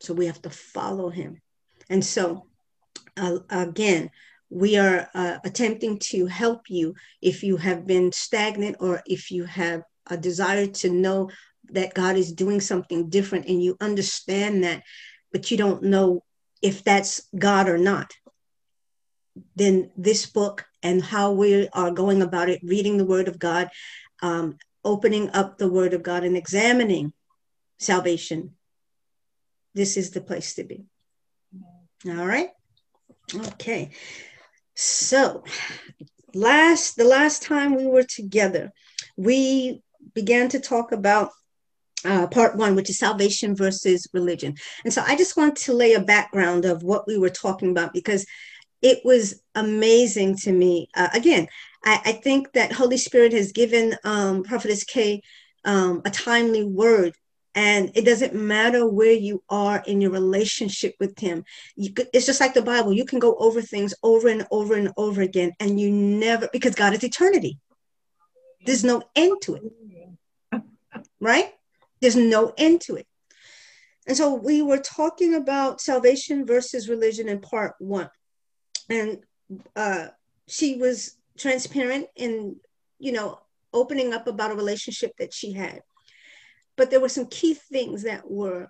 So 0.00 0.14
we 0.14 0.26
have 0.26 0.40
to 0.42 0.50
follow 0.50 1.10
Him. 1.10 1.40
And 1.90 2.04
so, 2.04 2.46
uh, 3.16 3.38
again, 3.50 4.10
we 4.50 4.76
are 4.76 5.08
uh, 5.14 5.38
attempting 5.44 5.98
to 5.98 6.26
help 6.26 6.62
you 6.68 6.94
if 7.20 7.42
you 7.42 7.56
have 7.56 7.86
been 7.86 8.12
stagnant 8.12 8.76
or 8.80 9.02
if 9.06 9.30
you 9.30 9.44
have 9.44 9.82
a 10.08 10.16
desire 10.16 10.66
to 10.66 10.90
know 10.90 11.30
that 11.70 11.94
God 11.94 12.16
is 12.16 12.32
doing 12.32 12.60
something 12.60 13.08
different 13.08 13.46
and 13.46 13.62
you 13.62 13.76
understand 13.80 14.64
that, 14.64 14.82
but 15.32 15.50
you 15.50 15.56
don't 15.56 15.82
know 15.82 16.22
if 16.64 16.82
that's 16.82 17.28
God 17.38 17.68
or 17.68 17.76
not. 17.76 18.14
Then 19.54 19.90
this 19.98 20.24
book 20.24 20.64
and 20.82 21.04
how 21.04 21.32
we 21.32 21.68
are 21.74 21.90
going 21.90 22.22
about 22.22 22.48
it, 22.48 22.62
reading 22.64 22.96
the 22.96 23.04
Word 23.04 23.28
of 23.28 23.38
God, 23.38 23.68
um, 24.22 24.56
opening 24.82 25.28
up 25.30 25.58
the 25.58 25.68
Word 25.68 25.92
of 25.92 26.02
God 26.02 26.24
and 26.24 26.38
examining 26.38 27.12
salvation, 27.78 28.52
this 29.74 29.98
is 29.98 30.12
the 30.12 30.22
place 30.22 30.54
to 30.54 30.64
be. 30.64 30.86
All 32.08 32.26
right. 32.26 32.48
Okay. 33.34 33.90
So, 34.74 35.44
last 36.32 36.96
the 36.96 37.04
last 37.04 37.42
time 37.42 37.76
we 37.76 37.86
were 37.86 38.04
together, 38.04 38.72
we 39.18 39.82
began 40.14 40.48
to 40.48 40.60
talk 40.60 40.92
about 40.92 41.30
uh, 42.04 42.26
part 42.26 42.56
one, 42.56 42.74
which 42.74 42.90
is 42.90 42.98
salvation 42.98 43.56
versus 43.56 44.06
religion. 44.12 44.54
And 44.84 44.92
so 44.92 45.02
I 45.06 45.16
just 45.16 45.36
want 45.36 45.56
to 45.56 45.72
lay 45.72 45.94
a 45.94 46.00
background 46.00 46.64
of 46.64 46.82
what 46.82 47.06
we 47.06 47.18
were 47.18 47.30
talking 47.30 47.70
about 47.70 47.92
because 47.92 48.26
it 48.82 49.00
was 49.04 49.42
amazing 49.54 50.36
to 50.38 50.52
me. 50.52 50.88
Uh, 50.94 51.08
again, 51.14 51.48
I, 51.84 52.00
I, 52.04 52.12
think 52.12 52.52
that 52.52 52.72
Holy 52.72 52.98
Spirit 52.98 53.32
has 53.32 53.52
given 53.52 53.96
um, 54.04 54.42
Prophetess 54.42 54.84
Kay 54.84 55.22
um, 55.64 56.02
a 56.04 56.10
timely 56.10 56.64
word 56.64 57.14
and 57.54 57.92
it 57.94 58.04
doesn't 58.04 58.34
matter 58.34 58.86
where 58.86 59.12
you 59.12 59.42
are 59.48 59.82
in 59.86 60.00
your 60.00 60.10
relationship 60.10 60.94
with 60.98 61.18
him. 61.18 61.44
Could, 61.94 62.08
it's 62.12 62.26
just 62.26 62.40
like 62.40 62.52
the 62.52 62.62
bible. 62.62 62.92
You 62.92 63.04
can 63.04 63.20
go 63.20 63.36
over 63.36 63.62
things 63.62 63.94
over 64.02 64.28
and 64.28 64.46
over 64.50 64.74
and 64.74 64.92
over 64.96 65.22
again 65.22 65.52
and 65.60 65.80
you 65.80 65.90
never 65.90 66.48
because 66.52 66.74
god 66.74 66.92
is 66.94 67.04
eternity. 67.04 67.58
There's 68.66 68.84
no 68.84 69.02
end 69.14 69.40
to 69.42 69.54
it. 69.54 70.62
Right 71.20 71.52
there's 72.04 72.16
no 72.16 72.52
end 72.58 72.82
to 72.82 72.96
it. 72.96 73.06
And 74.06 74.14
so 74.14 74.34
we 74.34 74.60
were 74.60 74.78
talking 74.78 75.34
about 75.34 75.80
salvation 75.80 76.44
versus 76.44 76.86
religion 76.86 77.30
in 77.30 77.40
part 77.40 77.74
one. 77.78 78.10
And 78.90 79.20
uh, 79.74 80.08
she 80.46 80.76
was 80.76 81.16
transparent 81.38 82.06
in 82.14 82.56
you 82.98 83.12
know 83.12 83.38
opening 83.72 84.12
up 84.12 84.26
about 84.26 84.52
a 84.52 84.54
relationship 84.54 85.12
that 85.18 85.32
she 85.32 85.52
had. 85.52 85.80
But 86.76 86.90
there 86.90 87.00
were 87.00 87.08
some 87.08 87.26
key 87.26 87.54
things 87.54 88.02
that 88.02 88.30
were 88.30 88.68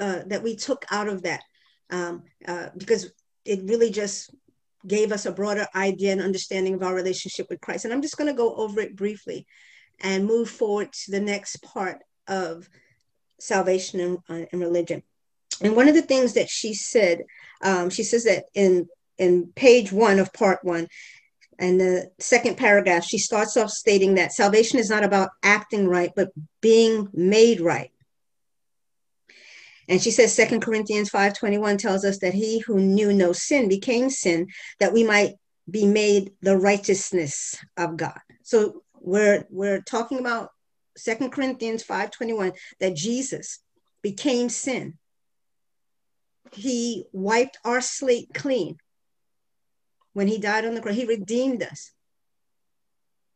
uh, 0.00 0.22
that 0.26 0.42
we 0.42 0.56
took 0.56 0.86
out 0.90 1.08
of 1.08 1.24
that 1.24 1.42
um, 1.90 2.22
uh, 2.48 2.70
because 2.78 3.12
it 3.44 3.60
really 3.64 3.90
just 3.90 4.34
gave 4.86 5.12
us 5.12 5.26
a 5.26 5.32
broader 5.32 5.66
idea 5.76 6.12
and 6.12 6.22
understanding 6.22 6.72
of 6.74 6.82
our 6.82 6.94
relationship 6.94 7.48
with 7.50 7.60
Christ. 7.60 7.84
And 7.84 7.92
I'm 7.92 8.02
just 8.02 8.16
going 8.16 8.32
to 8.32 8.36
go 8.36 8.54
over 8.54 8.80
it 8.80 8.96
briefly 8.96 9.46
and 10.00 10.26
move 10.26 10.48
forward 10.48 10.92
to 10.92 11.10
the 11.10 11.20
next 11.20 11.62
part 11.62 11.98
of 12.28 12.68
salvation 13.40 14.00
and, 14.00 14.18
uh, 14.28 14.46
and 14.52 14.60
religion. 14.60 15.02
And 15.60 15.76
one 15.76 15.88
of 15.88 15.94
the 15.94 16.02
things 16.02 16.34
that 16.34 16.48
she 16.48 16.74
said, 16.74 17.24
um, 17.62 17.90
she 17.90 18.02
says 18.02 18.24
that 18.24 18.44
in 18.54 18.88
in 19.18 19.52
page 19.54 19.92
one 19.92 20.18
of 20.18 20.32
part 20.32 20.64
one, 20.64 20.88
and 21.58 21.80
the 21.80 22.10
second 22.18 22.56
paragraph, 22.56 23.04
she 23.04 23.18
starts 23.18 23.56
off 23.56 23.70
stating 23.70 24.14
that 24.14 24.32
salvation 24.32 24.78
is 24.78 24.90
not 24.90 25.04
about 25.04 25.30
acting 25.42 25.86
right, 25.86 26.10
but 26.16 26.30
being 26.60 27.08
made 27.12 27.60
right. 27.60 27.90
And 29.88 30.00
she 30.00 30.10
says 30.10 30.32
Second 30.32 30.62
Corinthians 30.62 31.10
5:21 31.10 31.78
tells 31.78 32.04
us 32.04 32.18
that 32.18 32.34
he 32.34 32.60
who 32.60 32.80
knew 32.80 33.12
no 33.12 33.32
sin 33.32 33.68
became 33.68 34.10
sin 34.10 34.48
that 34.80 34.92
we 34.92 35.04
might 35.04 35.34
be 35.70 35.86
made 35.86 36.32
the 36.40 36.56
righteousness 36.56 37.56
of 37.76 37.96
God. 37.96 38.18
So 38.42 38.82
we're 39.00 39.44
we're 39.50 39.82
talking 39.82 40.18
about 40.18 40.50
Second 40.96 41.30
Corinthians 41.30 41.82
5:21 41.82 42.52
that 42.80 42.94
Jesus 42.94 43.60
became 44.02 44.48
sin. 44.48 44.98
He 46.52 47.06
wiped 47.12 47.58
our 47.64 47.80
slate 47.80 48.28
clean 48.34 48.76
when 50.12 50.28
he 50.28 50.38
died 50.38 50.64
on 50.64 50.74
the 50.74 50.80
cross. 50.80 50.94
He 50.94 51.06
redeemed 51.06 51.62
us. 51.62 51.92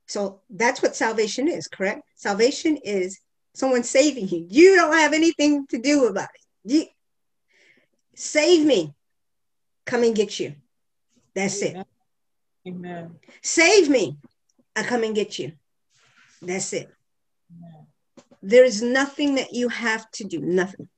So 0.06 0.42
that's 0.50 0.82
what 0.82 0.94
salvation 0.94 1.48
is, 1.48 1.66
correct? 1.66 2.02
Salvation 2.14 2.76
is 2.76 3.18
someone 3.54 3.82
saving 3.82 4.28
you. 4.28 4.46
You 4.48 4.76
don't 4.76 4.92
have 4.92 5.12
anything 5.12 5.66
to 5.68 5.78
do 5.78 6.06
about 6.06 6.28
it. 6.34 6.72
You, 6.72 6.86
save 8.14 8.64
me. 8.64 8.94
Come 9.84 10.02
and 10.02 10.14
get 10.14 10.38
you. 10.38 10.54
That's 11.34 11.62
Amen. 11.62 11.84
it. 12.64 12.68
Amen. 12.68 13.14
Save 13.42 13.88
me. 13.88 14.18
I 14.74 14.82
come 14.82 15.04
and 15.04 15.14
get 15.14 15.38
you. 15.38 15.52
That's 16.42 16.72
it. 16.72 16.90
There 18.42 18.64
is 18.64 18.82
nothing 18.82 19.36
that 19.36 19.52
you 19.52 19.68
have 19.68 20.10
to 20.12 20.24
do. 20.24 20.40
Nothing. 20.40 20.88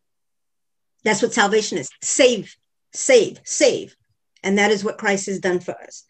That's 1.04 1.22
what 1.22 1.32
salvation 1.32 1.78
is. 1.78 1.90
Save, 2.02 2.54
save, 2.92 3.40
save. 3.44 3.96
And 4.42 4.58
that 4.58 4.70
is 4.70 4.84
what 4.84 4.98
Christ 4.98 5.26
has 5.26 5.40
done 5.40 5.60
for 5.60 5.72
us. 5.72 6.04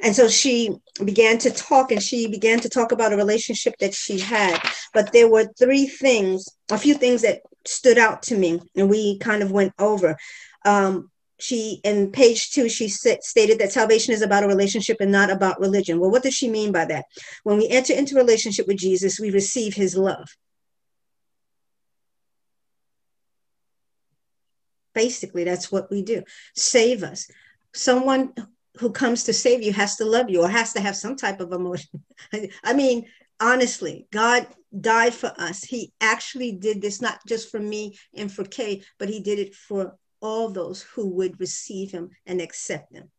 And 0.00 0.14
so 0.14 0.28
she 0.28 0.76
began 1.04 1.38
to 1.38 1.50
talk 1.50 1.90
and 1.90 2.02
she 2.02 2.28
began 2.28 2.60
to 2.60 2.68
talk 2.68 2.92
about 2.92 3.12
a 3.12 3.16
relationship 3.16 3.74
that 3.80 3.94
she 3.94 4.18
had. 4.18 4.60
But 4.94 5.12
there 5.12 5.28
were 5.28 5.52
three 5.58 5.86
things, 5.86 6.48
a 6.70 6.78
few 6.78 6.94
things 6.94 7.22
that 7.22 7.40
stood 7.66 7.98
out 7.98 8.22
to 8.24 8.36
me, 8.36 8.60
and 8.76 8.88
we 8.88 9.18
kind 9.18 9.42
of 9.42 9.50
went 9.50 9.72
over. 9.78 10.16
Um, 10.64 11.10
she, 11.38 11.80
in 11.84 12.10
page 12.10 12.50
two, 12.50 12.68
she 12.68 12.88
stated 12.88 13.58
that 13.58 13.72
salvation 13.72 14.12
is 14.12 14.22
about 14.22 14.44
a 14.44 14.48
relationship 14.48 14.98
and 15.00 15.12
not 15.12 15.30
about 15.30 15.60
religion. 15.60 16.00
Well, 16.00 16.10
what 16.10 16.22
does 16.22 16.34
she 16.34 16.50
mean 16.50 16.72
by 16.72 16.84
that? 16.86 17.04
When 17.44 17.58
we 17.58 17.68
enter 17.68 17.92
into 17.92 18.16
relationship 18.16 18.66
with 18.66 18.78
Jesus, 18.78 19.20
we 19.20 19.30
receive 19.30 19.74
his 19.74 19.96
love. 19.96 20.28
Basically, 24.94 25.44
that's 25.44 25.70
what 25.70 25.90
we 25.90 26.02
do. 26.02 26.24
Save 26.54 27.04
us 27.04 27.28
someone 27.74 28.32
who 28.78 28.90
comes 28.90 29.24
to 29.24 29.32
save 29.32 29.62
you 29.62 29.72
has 29.72 29.96
to 29.96 30.04
love 30.04 30.30
you 30.30 30.42
or 30.42 30.48
has 30.48 30.72
to 30.72 30.80
have 30.80 30.96
some 30.96 31.16
type 31.16 31.40
of 31.40 31.52
emotion. 31.52 32.04
I 32.64 32.72
mean, 32.72 33.06
honestly, 33.40 34.06
God 34.12 34.46
died 34.78 35.14
for 35.14 35.32
us. 35.38 35.64
He 35.64 35.92
actually 36.00 36.52
did 36.52 36.80
this 36.82 37.00
not 37.00 37.18
just 37.26 37.50
for 37.50 37.60
me 37.60 37.96
and 38.14 38.30
for 38.30 38.44
Kay, 38.44 38.82
but 38.98 39.08
he 39.08 39.20
did 39.20 39.38
it 39.38 39.54
for 39.54 39.96
all 40.20 40.48
those 40.48 40.82
who 40.82 41.08
would 41.08 41.40
receive 41.40 41.90
him 41.90 42.10
and 42.26 42.40
accept 42.40 42.92
him. 42.92 43.10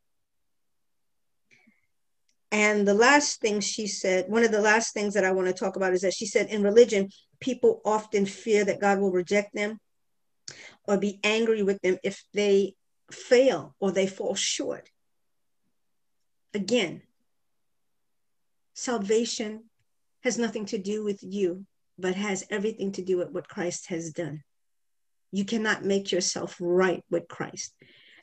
And 2.51 2.87
the 2.87 2.93
last 2.93 3.41
thing 3.41 3.59
she 3.59 3.85
said, 3.85 4.25
one 4.27 4.43
of 4.43 4.51
the 4.51 4.61
last 4.61 4.93
things 4.93 5.13
that 5.13 5.23
I 5.23 5.31
want 5.31 5.47
to 5.47 5.53
talk 5.53 5.75
about 5.75 5.93
is 5.93 6.01
that 6.01 6.13
she 6.13 6.25
said 6.25 6.47
in 6.47 6.63
religion, 6.63 7.09
people 7.39 7.81
often 7.85 8.25
fear 8.25 8.65
that 8.65 8.81
God 8.81 8.99
will 8.99 9.11
reject 9.11 9.53
them 9.53 9.79
or 10.85 10.97
be 10.97 11.19
angry 11.23 11.61
with 11.61 11.79
them 11.81 11.97
if 12.03 12.23
they 12.33 12.73
fail 13.11 13.75
or 13.79 13.91
they 13.91 14.07
fall 14.07 14.33
short. 14.33 14.89
Again, 16.53 17.03
salvation 18.73 19.65
has 20.23 20.39
nothing 20.39 20.65
to 20.65 20.79
do 20.79 21.03
with 21.03 21.19
you, 21.21 21.65
but 21.99 22.15
has 22.15 22.45
everything 22.49 22.91
to 22.93 23.03
do 23.03 23.17
with 23.17 23.29
what 23.29 23.47
Christ 23.47 23.87
has 23.87 24.11
done. 24.11 24.43
You 25.31 25.45
cannot 25.45 25.85
make 25.85 26.11
yourself 26.11 26.55
right 26.59 27.03
with 27.09 27.27
Christ. 27.27 27.73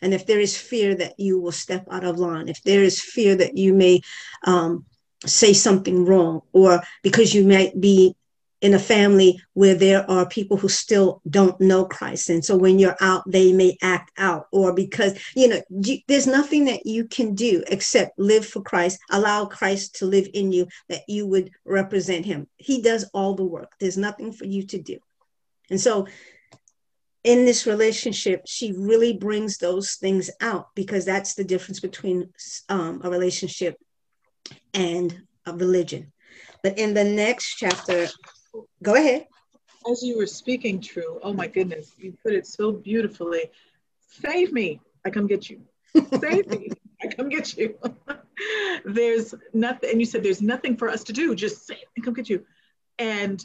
And 0.02 0.12
if 0.12 0.26
there 0.26 0.40
is 0.40 0.56
fear 0.56 0.94
that 0.96 1.18
you 1.18 1.40
will 1.40 1.52
step 1.52 1.86
out 1.90 2.04
of 2.04 2.18
line, 2.18 2.48
if 2.48 2.62
there 2.62 2.82
is 2.82 3.00
fear 3.00 3.34
that 3.36 3.56
you 3.56 3.72
may 3.72 4.00
um, 4.44 4.84
say 5.24 5.52
something 5.52 6.04
wrong, 6.04 6.42
or 6.52 6.82
because 7.02 7.34
you 7.34 7.46
might 7.46 7.80
be 7.80 8.14
in 8.62 8.74
a 8.74 8.78
family 8.78 9.38
where 9.52 9.74
there 9.74 10.10
are 10.10 10.26
people 10.28 10.56
who 10.56 10.68
still 10.68 11.20
don't 11.28 11.60
know 11.60 11.84
Christ. 11.84 12.30
And 12.30 12.44
so 12.44 12.56
when 12.56 12.78
you're 12.78 12.96
out, 13.00 13.22
they 13.26 13.52
may 13.52 13.76
act 13.82 14.12
out, 14.16 14.46
or 14.50 14.72
because, 14.72 15.18
you 15.34 15.48
know, 15.48 15.62
you, 15.70 15.98
there's 16.08 16.26
nothing 16.26 16.64
that 16.64 16.86
you 16.86 17.06
can 17.06 17.34
do 17.34 17.62
except 17.68 18.18
live 18.18 18.46
for 18.46 18.62
Christ, 18.62 18.98
allow 19.10 19.44
Christ 19.44 19.96
to 19.96 20.06
live 20.06 20.28
in 20.32 20.52
you, 20.52 20.66
that 20.88 21.02
you 21.06 21.26
would 21.26 21.50
represent 21.64 22.24
him. 22.24 22.48
He 22.56 22.80
does 22.80 23.08
all 23.12 23.34
the 23.34 23.44
work. 23.44 23.72
There's 23.78 23.98
nothing 23.98 24.32
for 24.32 24.46
you 24.46 24.66
to 24.68 24.78
do. 24.78 24.98
And 25.70 25.80
so 25.80 26.06
in 27.26 27.44
this 27.44 27.66
relationship, 27.66 28.42
she 28.46 28.72
really 28.72 29.12
brings 29.12 29.58
those 29.58 29.96
things 29.96 30.30
out 30.40 30.68
because 30.76 31.04
that's 31.04 31.34
the 31.34 31.42
difference 31.42 31.80
between 31.80 32.30
um, 32.68 33.00
a 33.02 33.10
relationship 33.10 33.76
and 34.72 35.22
a 35.44 35.52
religion. 35.52 36.12
But 36.62 36.78
in 36.78 36.94
the 36.94 37.02
next 37.02 37.56
chapter, 37.56 38.06
go 38.80 38.94
ahead. 38.94 39.26
As 39.90 40.04
you 40.04 40.16
were 40.16 40.26
speaking, 40.26 40.80
True, 40.80 41.18
oh 41.20 41.32
my 41.32 41.48
goodness, 41.48 41.92
you 41.98 42.16
put 42.22 42.32
it 42.32 42.46
so 42.46 42.70
beautifully. 42.70 43.50
Save 44.06 44.52
me, 44.52 44.80
I 45.04 45.10
come 45.10 45.26
get 45.26 45.50
you. 45.50 45.62
Save 46.20 46.46
me, 46.46 46.70
I 47.02 47.08
come 47.08 47.28
get 47.28 47.56
you. 47.56 47.76
there's 48.84 49.34
nothing, 49.52 49.90
and 49.90 49.98
you 49.98 50.06
said 50.06 50.22
there's 50.22 50.42
nothing 50.42 50.76
for 50.76 50.88
us 50.88 51.02
to 51.04 51.12
do, 51.12 51.34
just 51.34 51.66
save 51.66 51.86
me, 51.96 52.04
come 52.04 52.14
get 52.14 52.30
you. 52.30 52.44
And 53.00 53.44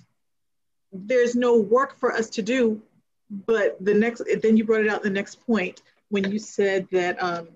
there's 0.94 1.36
no 1.36 1.58
work 1.58 2.00
for 2.00 2.14
us 2.14 2.30
to 2.32 2.44
do 2.44 2.84
but 3.32 3.78
the 3.84 3.94
next 3.94 4.22
then 4.42 4.58
you 4.58 4.66
brought 4.66 4.82
it 4.82 4.90
out 4.90 5.02
the 5.02 5.10
next 5.10 5.46
point 5.46 5.82
when 6.10 6.30
you 6.30 6.38
said 6.38 6.86
that 6.92 7.22
um, 7.24 7.48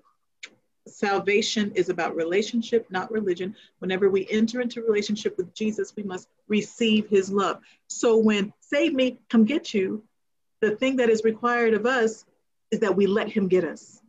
salvation 0.86 1.70
is 1.74 1.90
about 1.90 2.16
relationship 2.16 2.86
not 2.90 3.10
religion. 3.12 3.54
Whenever 3.80 4.08
we 4.08 4.26
enter 4.30 4.60
into 4.60 4.82
relationship 4.82 5.36
with 5.36 5.54
jesus 5.54 5.94
we 5.94 6.02
must 6.02 6.28
receive 6.48 7.08
his 7.08 7.30
love. 7.30 7.60
So 7.88 8.16
when 8.16 8.52
save 8.60 8.94
me 8.94 9.18
come 9.28 9.44
get 9.44 9.74
you 9.74 10.02
the 10.60 10.74
thing 10.76 10.96
that 10.96 11.10
is 11.10 11.22
required 11.24 11.74
of 11.74 11.84
us 11.84 12.24
is 12.70 12.80
that 12.80 12.96
we 12.96 13.06
let 13.06 13.28
him 13.28 13.46
get 13.46 13.64
us. 13.64 14.00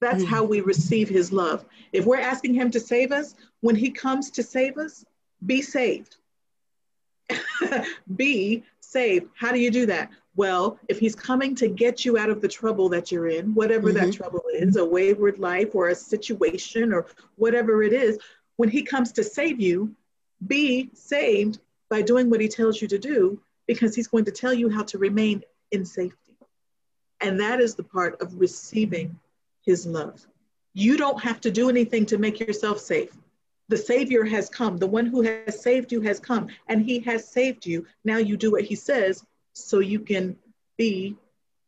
That's 0.00 0.22
mm-hmm. 0.22 0.32
how 0.32 0.44
we 0.44 0.60
receive 0.60 1.08
his 1.08 1.32
love. 1.32 1.64
If 1.92 2.04
we're 2.06 2.20
asking 2.20 2.54
him 2.54 2.70
to 2.70 2.78
save 2.78 3.10
us 3.10 3.34
when 3.60 3.74
he 3.74 3.90
comes 3.90 4.30
to 4.32 4.44
save 4.44 4.78
us 4.78 5.04
be 5.44 5.62
saved. 5.62 6.16
Be 8.16 8.64
saved. 8.80 9.26
How 9.34 9.52
do 9.52 9.60
you 9.60 9.70
do 9.70 9.86
that 9.86 10.10
well, 10.38 10.78
if 10.86 11.00
he's 11.00 11.16
coming 11.16 11.56
to 11.56 11.66
get 11.66 12.04
you 12.04 12.16
out 12.16 12.30
of 12.30 12.40
the 12.40 12.46
trouble 12.46 12.88
that 12.90 13.10
you're 13.10 13.26
in, 13.26 13.52
whatever 13.54 13.88
mm-hmm. 13.88 14.06
that 14.06 14.14
trouble 14.14 14.44
is, 14.54 14.76
a 14.76 14.84
wayward 14.84 15.40
life 15.40 15.74
or 15.74 15.88
a 15.88 15.96
situation 15.96 16.92
or 16.92 17.06
whatever 17.34 17.82
it 17.82 17.92
is, 17.92 18.20
when 18.54 18.68
he 18.68 18.82
comes 18.84 19.10
to 19.10 19.24
save 19.24 19.60
you, 19.60 19.92
be 20.46 20.90
saved 20.94 21.58
by 21.90 22.02
doing 22.02 22.30
what 22.30 22.40
he 22.40 22.46
tells 22.46 22.80
you 22.80 22.86
to 22.86 23.00
do 23.00 23.40
because 23.66 23.96
he's 23.96 24.06
going 24.06 24.26
to 24.26 24.30
tell 24.30 24.54
you 24.54 24.70
how 24.70 24.84
to 24.84 24.96
remain 24.96 25.42
in 25.72 25.84
safety. 25.84 26.36
And 27.20 27.40
that 27.40 27.60
is 27.60 27.74
the 27.74 27.82
part 27.82 28.22
of 28.22 28.40
receiving 28.40 29.18
his 29.62 29.86
love. 29.86 30.24
You 30.72 30.96
don't 30.96 31.20
have 31.20 31.40
to 31.40 31.50
do 31.50 31.68
anything 31.68 32.06
to 32.06 32.16
make 32.16 32.38
yourself 32.38 32.78
safe. 32.78 33.10
The 33.66 33.76
Savior 33.76 34.22
has 34.24 34.48
come. 34.48 34.76
The 34.76 34.86
one 34.86 35.06
who 35.06 35.22
has 35.22 35.60
saved 35.60 35.90
you 35.90 36.00
has 36.02 36.20
come, 36.20 36.46
and 36.68 36.80
he 36.80 37.00
has 37.00 37.26
saved 37.26 37.66
you. 37.66 37.86
Now 38.04 38.18
you 38.18 38.36
do 38.36 38.52
what 38.52 38.62
he 38.62 38.76
says 38.76 39.24
so 39.58 39.80
you 39.80 40.00
can 40.00 40.36
be 40.76 41.16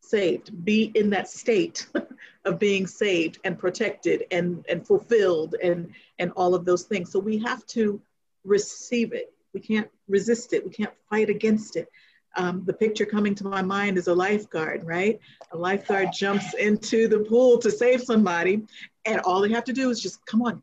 saved, 0.00 0.64
be 0.64 0.90
in 0.94 1.10
that 1.10 1.28
state 1.28 1.86
of 2.44 2.58
being 2.58 2.86
saved 2.86 3.38
and 3.44 3.58
protected 3.58 4.24
and, 4.30 4.64
and 4.68 4.86
fulfilled 4.86 5.54
and, 5.62 5.92
and 6.18 6.32
all 6.32 6.54
of 6.54 6.64
those 6.64 6.84
things. 6.84 7.12
So 7.12 7.18
we 7.18 7.38
have 7.38 7.64
to 7.66 8.00
receive 8.44 9.12
it. 9.12 9.32
We 9.52 9.60
can't 9.60 9.88
resist 10.08 10.52
it. 10.52 10.64
We 10.64 10.70
can't 10.70 10.92
fight 11.08 11.28
against 11.28 11.76
it. 11.76 11.88
Um, 12.36 12.62
the 12.64 12.72
picture 12.72 13.04
coming 13.04 13.34
to 13.36 13.46
my 13.46 13.60
mind 13.60 13.98
is 13.98 14.06
a 14.06 14.14
lifeguard, 14.14 14.84
right? 14.84 15.18
A 15.50 15.56
lifeguard 15.56 16.10
jumps 16.12 16.54
into 16.54 17.08
the 17.08 17.20
pool 17.20 17.58
to 17.58 17.70
save 17.72 18.02
somebody, 18.02 18.62
and 19.04 19.20
all 19.22 19.40
they 19.40 19.50
have 19.50 19.64
to 19.64 19.72
do 19.72 19.90
is 19.90 20.00
just 20.00 20.24
come 20.26 20.42
on, 20.42 20.62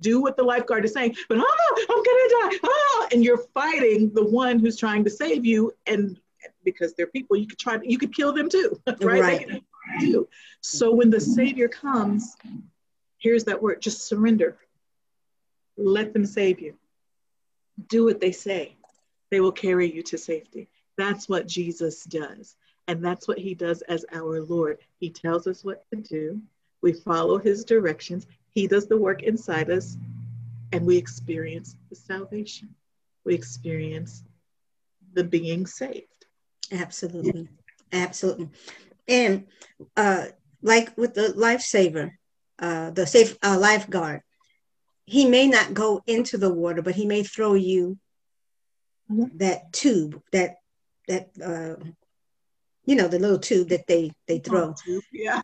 do 0.00 0.20
what 0.20 0.36
the 0.36 0.44
lifeguard 0.44 0.84
is 0.84 0.92
saying. 0.92 1.16
But 1.28 1.38
oh, 1.40 1.86
I'm 1.90 1.96
gonna 1.96 2.52
die! 2.52 2.58
Oh, 2.62 3.08
and 3.10 3.24
you're 3.24 3.44
fighting 3.52 4.12
the 4.14 4.24
one 4.24 4.60
who's 4.60 4.76
trying 4.76 5.02
to 5.02 5.10
save 5.10 5.44
you, 5.44 5.72
and 5.88 6.20
because 6.64 6.94
they're 6.94 7.06
people 7.06 7.36
you 7.36 7.46
could 7.46 7.58
try 7.58 7.78
you 7.82 7.98
could 7.98 8.14
kill 8.14 8.32
them 8.32 8.48
too 8.48 8.80
right, 9.00 9.20
right. 9.20 9.62
Too. 10.00 10.28
so 10.60 10.92
when 10.92 11.10
the 11.10 11.20
savior 11.20 11.68
comes 11.68 12.36
here's 13.22 13.44
that 13.44 13.62
word 13.62 13.80
just 13.80 14.06
surrender. 14.06 14.58
Let 15.78 16.12
them 16.12 16.26
save 16.26 16.60
you. 16.60 16.74
Do 17.88 18.04
what 18.04 18.20
they 18.20 18.32
say. 18.32 18.76
They 19.30 19.40
will 19.40 19.52
carry 19.52 19.90
you 19.90 20.02
to 20.02 20.18
safety. 20.18 20.68
That's 20.98 21.28
what 21.28 21.46
jesus 21.46 22.04
does 22.04 22.56
and 22.88 23.02
that's 23.02 23.28
what 23.28 23.38
he 23.38 23.54
does 23.54 23.82
as 23.82 24.04
our 24.12 24.42
lord. 24.42 24.78
He 24.98 25.08
tells 25.08 25.46
us 25.46 25.64
what 25.64 25.88
to 25.90 25.96
do. 25.96 26.42
We 26.82 26.92
follow 26.92 27.38
his 27.38 27.64
directions. 27.64 28.26
He 28.50 28.66
does 28.66 28.86
the 28.86 28.98
work 28.98 29.22
inside 29.22 29.70
us 29.70 29.96
and 30.72 30.84
we 30.84 30.96
experience 30.96 31.76
the 31.90 31.96
salvation. 31.96 32.74
We 33.24 33.34
experience 33.34 34.24
the 35.14 35.24
being 35.24 35.66
saved 35.66 36.21
Absolutely. 36.72 37.48
Absolutely. 37.92 38.48
And 39.06 39.46
uh, 39.96 40.26
like 40.62 40.96
with 40.96 41.14
the 41.14 41.34
lifesaver, 41.36 42.12
uh, 42.58 42.90
the 42.90 43.06
safe 43.06 43.36
uh, 43.42 43.58
lifeguard, 43.58 44.22
he 45.04 45.28
may 45.28 45.46
not 45.46 45.74
go 45.74 46.02
into 46.06 46.38
the 46.38 46.52
water, 46.52 46.80
but 46.82 46.94
he 46.94 47.06
may 47.06 47.22
throw 47.22 47.54
you 47.54 47.98
mm-hmm. 49.10 49.36
that 49.38 49.72
tube, 49.72 50.22
that 50.32 50.56
that 51.08 51.30
uh, 51.44 51.82
you 52.84 52.96
know, 52.96 53.08
the 53.08 53.18
little 53.18 53.38
tube 53.38 53.68
that 53.68 53.86
they 53.86 54.12
they 54.26 54.38
throw. 54.38 54.74
Yeah. 55.12 55.42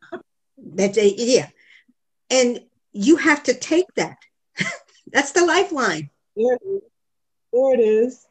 That 0.75 0.95
they 0.95 1.15
yeah, 1.17 1.49
and 2.31 2.61
you 2.93 3.17
have 3.17 3.43
to 3.45 3.55
take 3.55 3.87
that. 3.97 4.19
That's 5.13 5.33
the 5.33 5.45
lifeline. 5.45 6.11
There, 6.37 6.55
it 6.55 6.61
is. 6.63 6.83
there 7.53 7.75
it 7.75 7.81
is. 7.81 8.27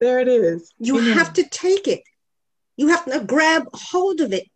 There 0.00 0.18
it 0.20 0.28
is. 0.28 0.72
You 0.78 0.98
Amen. 0.98 1.16
have 1.16 1.32
to 1.34 1.44
take 1.48 1.88
it. 1.88 2.02
You 2.82 2.88
have 2.88 3.04
to 3.04 3.20
grab 3.20 3.68
hold 3.72 4.20
of 4.20 4.32
it. 4.32 4.48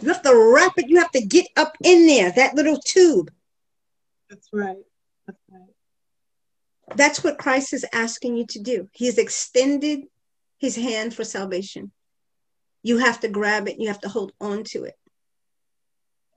You 0.00 0.08
have 0.08 0.22
to 0.22 0.34
wrap 0.34 0.72
it. 0.78 0.88
You 0.88 0.98
have 0.98 1.10
to 1.10 1.20
get 1.20 1.46
up 1.58 1.76
in 1.84 2.06
there, 2.06 2.32
that 2.32 2.54
little 2.54 2.80
tube. 2.80 3.30
That's 4.30 4.48
right. 4.50 4.78
That's 5.26 5.38
right. 5.52 6.96
That's 6.96 7.22
what 7.22 7.36
Christ 7.36 7.74
is 7.74 7.84
asking 7.92 8.38
you 8.38 8.46
to 8.46 8.60
do. 8.60 8.88
He 8.92 9.04
has 9.04 9.18
extended 9.18 10.04
his 10.56 10.74
hand 10.74 11.12
for 11.12 11.22
salvation. 11.22 11.92
You 12.82 12.96
have 12.96 13.20
to 13.20 13.28
grab 13.28 13.68
it. 13.68 13.78
You 13.78 13.88
have 13.88 14.00
to 14.00 14.08
hold 14.08 14.32
on 14.40 14.64
to 14.72 14.84
it. 14.84 14.94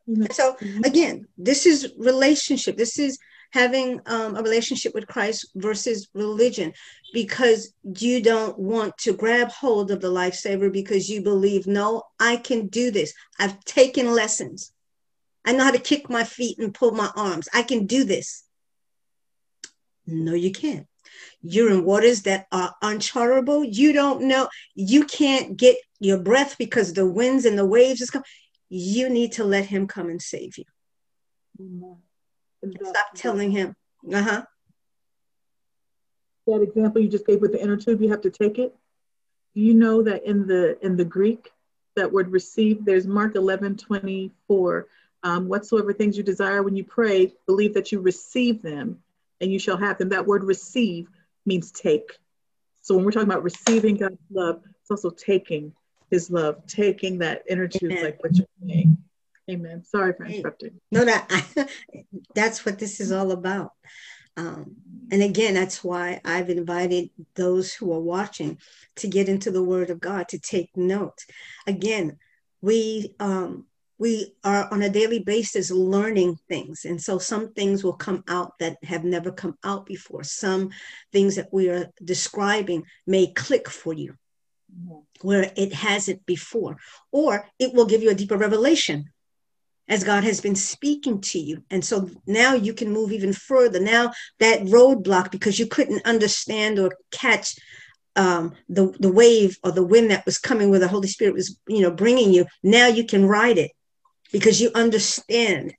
Mm-hmm. 0.09 0.25
So 0.31 0.57
again, 0.83 1.29
this 1.37 1.65
is 1.65 1.93
relationship. 1.97 2.75
This 2.75 2.99
is 2.99 3.17
having 3.53 4.01
um, 4.07 4.35
a 4.35 4.41
relationship 4.41 4.95
with 4.95 5.05
Christ 5.05 5.51
versus 5.55 6.09
religion 6.15 6.73
because 7.13 7.71
you 7.83 8.19
don't 8.19 8.57
want 8.57 8.97
to 8.97 9.13
grab 9.13 9.49
hold 9.49 9.91
of 9.91 10.01
the 10.01 10.07
lifesaver 10.07 10.73
because 10.73 11.07
you 11.07 11.21
believe, 11.21 11.67
no, 11.67 12.01
I 12.19 12.37
can 12.37 12.67
do 12.67 12.89
this. 12.89 13.13
I've 13.39 13.63
taken 13.63 14.11
lessons. 14.11 14.73
I 15.45 15.51
know 15.51 15.65
how 15.65 15.71
to 15.71 15.77
kick 15.77 16.09
my 16.09 16.23
feet 16.23 16.57
and 16.57 16.73
pull 16.73 16.93
my 16.93 17.11
arms. 17.15 17.47
I 17.53 17.61
can 17.61 17.85
do 17.85 18.03
this. 18.03 18.43
No, 20.07 20.33
you 20.33 20.51
can't. 20.51 20.87
You're 21.43 21.69
in 21.69 21.85
waters 21.85 22.23
that 22.23 22.47
are 22.51 22.73
unchartable. 22.81 23.67
You 23.69 23.93
don't 23.93 24.23
know. 24.23 24.49
You 24.73 25.05
can't 25.05 25.55
get 25.55 25.77
your 25.99 26.17
breath 26.17 26.55
because 26.57 26.93
the 26.93 27.05
winds 27.05 27.45
and 27.45 27.57
the 27.57 27.67
waves 27.67 28.01
is 28.01 28.09
coming. 28.09 28.25
You 28.69 29.09
need 29.09 29.33
to 29.33 29.43
let 29.43 29.67
him 29.67 29.85
come 29.85 30.09
and 30.09 30.21
save 30.21 30.57
you. 30.57 30.65
Stop 32.71 33.13
telling 33.15 33.51
him. 33.51 33.75
Uh 34.11 34.21
huh. 34.21 34.43
That 36.47 36.61
example 36.61 37.01
you 37.01 37.07
just 37.07 37.25
gave 37.25 37.41
with 37.41 37.53
the 37.53 37.61
inner 37.61 37.77
tube, 37.77 38.01
you 38.01 38.09
have 38.09 38.21
to 38.21 38.29
take 38.29 38.59
it. 38.59 38.75
Do 39.55 39.61
you 39.61 39.73
know 39.73 40.03
that 40.03 40.25
in 40.25 40.47
the 40.47 40.77
in 40.85 40.97
the 40.97 41.05
Greek, 41.05 41.51
that 41.95 42.11
word 42.11 42.31
receive, 42.31 42.83
there's 42.85 43.07
Mark 43.07 43.35
11, 43.35 43.77
24. 43.77 44.87
Um, 45.25 45.47
whatsoever 45.47 45.93
things 45.93 46.17
you 46.17 46.23
desire 46.23 46.63
when 46.63 46.75
you 46.75 46.83
pray, 46.83 47.33
believe 47.45 47.73
that 47.75 47.91
you 47.91 48.01
receive 48.01 48.61
them 48.61 49.01
and 49.39 49.51
you 49.51 49.59
shall 49.59 49.77
have 49.77 49.97
them. 49.97 50.09
That 50.09 50.27
word 50.27 50.43
receive 50.43 51.07
means 51.45 51.71
take. 51.71 52.17
So 52.81 52.95
when 52.95 53.05
we're 53.05 53.11
talking 53.11 53.29
about 53.29 53.43
receiving 53.43 53.95
God's 53.95 54.17
love, 54.31 54.61
it's 54.81 54.91
also 54.91 55.09
taking 55.09 55.71
his 56.11 56.29
love, 56.29 56.65
taking 56.67 57.19
that 57.19 57.43
inner 57.49 57.67
tube, 57.67 57.93
like 58.01 58.21
what 58.21 58.35
you're 58.37 58.47
saying. 58.67 58.97
Amen. 59.49 59.83
Sorry 59.83 60.13
for 60.13 60.25
interrupting. 60.25 60.79
No, 60.91 61.05
that 61.05 61.69
that's 62.35 62.65
what 62.65 62.79
this 62.79 62.99
is 62.99 63.11
all 63.11 63.31
about. 63.31 63.71
Um, 64.37 64.77
and 65.11 65.21
again, 65.21 65.53
that's 65.53 65.83
why 65.83 66.21
I've 66.25 66.49
invited 66.49 67.09
those 67.35 67.73
who 67.73 67.93
are 67.93 67.99
watching 67.99 68.57
to 68.97 69.07
get 69.07 69.29
into 69.29 69.51
the 69.51 69.63
Word 69.63 69.89
of 69.89 69.99
God 69.99 70.29
to 70.29 70.39
take 70.39 70.69
note. 70.75 71.25
Again, 71.67 72.17
we 72.61 73.13
um, 73.19 73.65
we 73.99 74.33
are 74.43 74.71
on 74.71 74.81
a 74.81 74.89
daily 74.89 75.19
basis 75.19 75.69
learning 75.69 76.39
things, 76.47 76.85
and 76.85 77.01
so 77.01 77.19
some 77.19 77.53
things 77.53 77.83
will 77.83 77.93
come 77.93 78.23
out 78.27 78.53
that 78.59 78.77
have 78.83 79.03
never 79.03 79.31
come 79.31 79.57
out 79.63 79.85
before. 79.85 80.23
Some 80.23 80.71
things 81.11 81.35
that 81.35 81.49
we 81.51 81.69
are 81.69 81.91
describing 82.03 82.85
may 83.05 83.27
click 83.27 83.69
for 83.69 83.93
you 83.93 84.15
where 85.21 85.51
it 85.55 85.73
hasn't 85.73 86.25
before, 86.25 86.77
or 87.11 87.47
it 87.59 87.73
will 87.73 87.85
give 87.85 88.01
you 88.01 88.09
a 88.09 88.15
deeper 88.15 88.37
revelation 88.37 89.11
as 89.89 90.03
God 90.03 90.23
has 90.23 90.39
been 90.39 90.55
speaking 90.55 91.19
to 91.21 91.39
you. 91.39 91.63
And 91.69 91.83
so 91.83 92.09
now 92.25 92.53
you 92.53 92.73
can 92.73 92.91
move 92.91 93.11
even 93.11 93.33
further. 93.33 93.79
Now 93.79 94.13
that 94.39 94.61
roadblock, 94.61 95.31
because 95.31 95.59
you 95.59 95.67
couldn't 95.67 96.05
understand 96.05 96.79
or 96.79 96.91
catch 97.11 97.55
um, 98.15 98.53
the 98.69 98.95
the 98.99 99.11
wave 99.11 99.57
or 99.63 99.71
the 99.71 99.85
wind 99.85 100.11
that 100.11 100.25
was 100.25 100.37
coming 100.37 100.69
where 100.69 100.79
the 100.79 100.87
Holy 100.87 101.07
Spirit 101.07 101.33
was, 101.33 101.57
you 101.67 101.81
know, 101.81 101.91
bringing 101.91 102.31
you. 102.31 102.45
Now 102.61 102.87
you 102.87 103.05
can 103.05 103.25
ride 103.25 103.57
it 103.57 103.71
because 104.31 104.61
you 104.61 104.71
understand. 104.75 105.73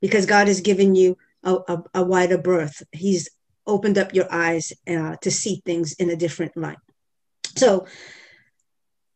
Because 0.00 0.26
God 0.26 0.48
has 0.48 0.60
given 0.60 0.94
you 0.94 1.16
a, 1.42 1.54
a, 1.68 1.82
a 1.94 2.04
wider 2.04 2.38
berth. 2.38 2.82
He's 2.92 3.30
opened 3.66 3.98
up 3.98 4.14
your 4.14 4.32
eyes 4.32 4.72
uh, 4.88 5.16
to 5.22 5.30
see 5.30 5.62
things 5.64 5.94
in 5.94 6.10
a 6.10 6.16
different 6.16 6.56
light. 6.56 6.78
So 7.56 7.86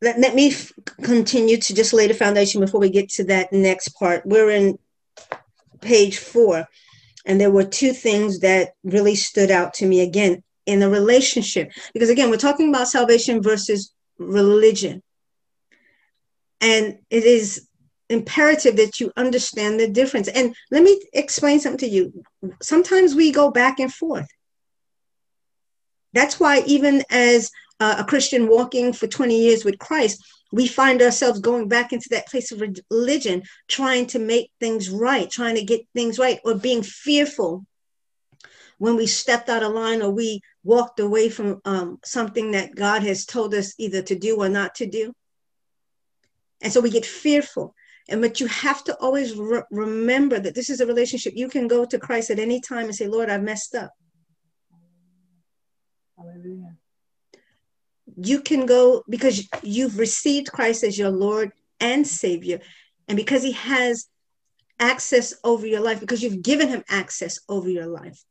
let, 0.03 0.19
let 0.19 0.35
me 0.35 0.51
f- 0.51 0.73
continue 1.03 1.57
to 1.57 1.75
just 1.75 1.93
lay 1.93 2.07
the 2.07 2.15
foundation 2.15 2.61
before 2.61 2.81
we 2.81 2.91
get 2.91 3.09
to 3.11 3.25
that 3.25 3.53
next 3.53 3.89
part. 3.91 4.25
We're 4.25 4.51
in 4.51 4.79
page 5.81 6.19
four, 6.19 6.67
and 7.27 7.41
there 7.41 7.51
were 7.51 7.65
two 7.65 7.93
things 7.93 8.41
that 8.41 8.73
really 8.83 9.15
stood 9.15 9.51
out 9.51 9.75
to 9.75 9.87
me 9.87 10.01
again 10.01 10.43
in 10.67 10.81
the 10.81 10.89
relationship. 10.89 11.71
Because 11.93 12.11
again, 12.11 12.31
we're 12.31 12.37
talking 12.37 12.69
about 12.69 12.89
salvation 12.89 13.43
versus 13.43 13.93
religion. 14.19 15.03
And 16.61 16.99
it 17.11 17.25
is 17.25 17.67
imperative 18.09 18.77
that 18.77 19.01
you 19.01 19.13
understand 19.17 19.81
the 19.81 19.89
difference. 19.89 20.29
And 20.29 20.55
let 20.71 20.83
me 20.83 21.01
explain 21.13 21.61
something 21.61 21.79
to 21.79 21.89
you. 21.89 22.25
Sometimes 22.61 23.15
we 23.15 23.31
go 23.31 23.51
back 23.51 23.81
and 23.81 23.93
forth. 23.93 24.29
That's 26.13 26.41
why, 26.41 26.63
even 26.67 27.05
as 27.09 27.51
a 27.81 28.05
Christian 28.05 28.49
walking 28.49 28.93
for 28.93 29.07
20 29.07 29.37
years 29.37 29.65
with 29.65 29.79
Christ, 29.79 30.23
we 30.53 30.67
find 30.67 31.01
ourselves 31.01 31.41
going 31.41 31.69
back 31.69 31.93
into 31.93 32.09
that 32.11 32.27
place 32.27 32.53
of 32.53 32.63
religion, 32.91 33.43
trying 33.69 34.07
to 34.09 34.19
make 34.19 34.51
things 34.61 34.91
right, 34.91 35.31
trying 35.31 35.55
to 35.55 35.65
get 35.65 35.81
things 35.95 36.19
right, 36.19 36.41
or 36.45 36.55
being 36.55 36.83
fearful 36.83 37.65
when 38.79 38.97
we 38.97 39.07
stepped 39.07 39.49
out 39.49 39.63
of 39.63 39.73
line 39.73 40.03
or 40.03 40.11
we 40.11 40.41
walked 40.65 41.01
away 41.01 41.29
from 41.29 41.61
um, 41.65 41.99
something 42.05 42.53
that 42.53 42.75
God 42.75 43.03
has 43.03 43.27
told 43.27 43.55
us 43.55 43.75
either 43.79 44.03
to 44.03 44.19
do 44.19 44.39
or 44.39 44.49
not 44.49 44.75
to 44.77 44.87
do. 44.87 45.13
And 46.63 46.73
so 46.73 46.81
we 46.81 46.91
get 46.91 47.07
fearful. 47.07 47.75
And 48.09 48.21
but 48.21 48.41
you 48.41 48.47
have 48.47 48.83
to 48.85 48.97
always 48.97 49.37
re- 49.37 49.63
remember 49.71 50.41
that 50.41 50.55
this 50.55 50.71
is 50.71 50.81
a 50.81 50.87
relationship. 50.87 51.35
You 51.37 51.49
can 51.49 51.69
go 51.69 51.85
to 51.85 51.99
Christ 51.99 52.31
at 52.31 52.39
any 52.39 52.61
time 52.61 52.87
and 52.87 52.95
say, 52.95 53.07
Lord, 53.07 53.29
I've 53.29 53.43
messed 53.43 53.75
up. 53.75 53.93
Hallelujah. 56.17 56.77
You 58.17 58.41
can 58.41 58.67
go 58.67 59.03
because 59.09 59.49
you've 59.63 59.99
received 59.99 60.53
Christ 60.53 60.85
as 60.85 60.99
your 60.99 61.11
Lord 61.11 61.53
and 61.79 62.07
Savior. 62.07 62.61
And 63.09 63.17
because 63.17 63.43
He 63.43 63.53
has 63.53 64.07
access 64.79 65.35
over 65.45 65.67
your 65.67 65.81
life, 65.81 66.01
because 66.01 66.23
you've 66.23 66.43
given 66.43 66.69
Him 66.69 66.85
access 66.89 67.39
over 67.49 67.69
your 67.69 67.87
life, 67.87 68.23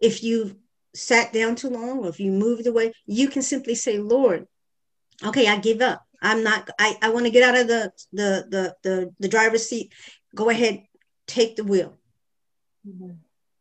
if 0.00 0.22
you've 0.22 0.54
sat 0.94 1.32
down 1.32 1.54
too 1.54 1.68
long 1.68 2.00
or 2.00 2.08
if 2.08 2.20
you 2.20 2.32
moved 2.32 2.66
away, 2.66 2.92
you 3.06 3.28
can 3.28 3.42
simply 3.42 3.74
say, 3.74 3.98
Lord, 3.98 4.46
okay, 5.24 5.46
I 5.46 5.58
give 5.58 5.80
up. 5.80 6.04
I'm 6.22 6.42
not, 6.42 6.68
I, 6.78 6.96
I 7.00 7.10
want 7.10 7.26
to 7.26 7.30
get 7.30 7.48
out 7.48 7.60
of 7.60 7.68
the, 7.68 7.92
the, 8.12 8.46
the, 8.48 8.76
the, 8.82 9.14
the 9.18 9.28
driver's 9.28 9.68
seat. 9.68 9.92
Go 10.34 10.50
ahead, 10.50 10.82
take 11.26 11.56
the 11.56 11.64
wheel. 11.64 11.96
Mm-hmm. 12.86 13.12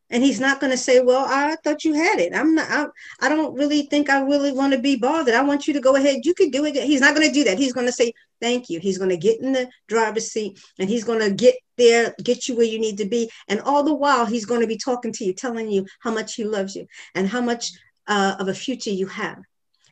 And 0.10 0.24
he's 0.24 0.39
not 0.39 0.60
going 0.60 0.72
to 0.72 0.78
say, 0.78 1.02
well, 1.02 1.26
I 1.28 1.56
thought 1.63 1.84
you 1.84 1.93
had 1.93 2.19
it. 2.19 2.34
I'm 2.34 2.56
not, 2.56 2.67
I, 2.69 3.26
I 3.26 3.30
don't 3.30 3.54
really 3.54 3.84
think 3.84 4.10
I 4.10 4.22
really 4.22 4.52
want 4.52 4.74
to 4.74 4.80
be 4.80 4.95
bothered. 4.95 5.36
I 5.36 5.43
want 5.43 5.67
you 5.67 5.74
to 5.74 5.80
go 5.80 5.95
ahead. 5.95 6.26
You 6.26 6.34
could 6.34 6.52
do 6.52 6.65
it. 6.65 6.76
He's 6.76 7.02
not 7.02 7.15
going 7.15 7.28
to 7.28 7.34
do 7.34 7.43
that. 7.43 7.60
He's 7.60 7.74
going 7.74 7.86
to 7.86 7.91
say, 7.91 8.13
thank 8.41 8.69
you. 8.69 8.80
He's 8.80 8.98
going 8.98 9.12
to 9.12 9.17
get 9.17 9.39
in 9.39 9.52
the 9.54 9.69
driver's 9.88 10.32
seat 10.32 10.60
and 10.80 10.89
he's 10.89 11.04
going 11.04 11.19
to 11.19 11.32
get 11.32 11.56
there, 11.78 12.15
get 12.24 12.48
you 12.48 12.56
where 12.56 12.65
you 12.65 12.80
need 12.80 12.98
to 12.98 13.06
be. 13.06 13.30
And 13.48 13.62
all 13.62 13.84
the 13.84 13.93
while, 13.93 14.26
he's 14.26 14.45
going 14.45 14.62
to 14.62 14.67
be 14.67 14.78
talking 14.78 15.12
to 15.13 15.26
you, 15.26 15.34
telling 15.34 15.69
you 15.69 15.86
how 16.00 16.12
much 16.12 16.36
he 16.36 16.43
loves 16.43 16.76
you 16.76 16.88
and 17.13 17.28
how 17.28 17.41
much 17.41 17.72
uh, 18.08 18.36
of 18.39 18.48
a 18.48 18.54
future 18.54 18.89
you 18.89 19.06
have 19.06 19.38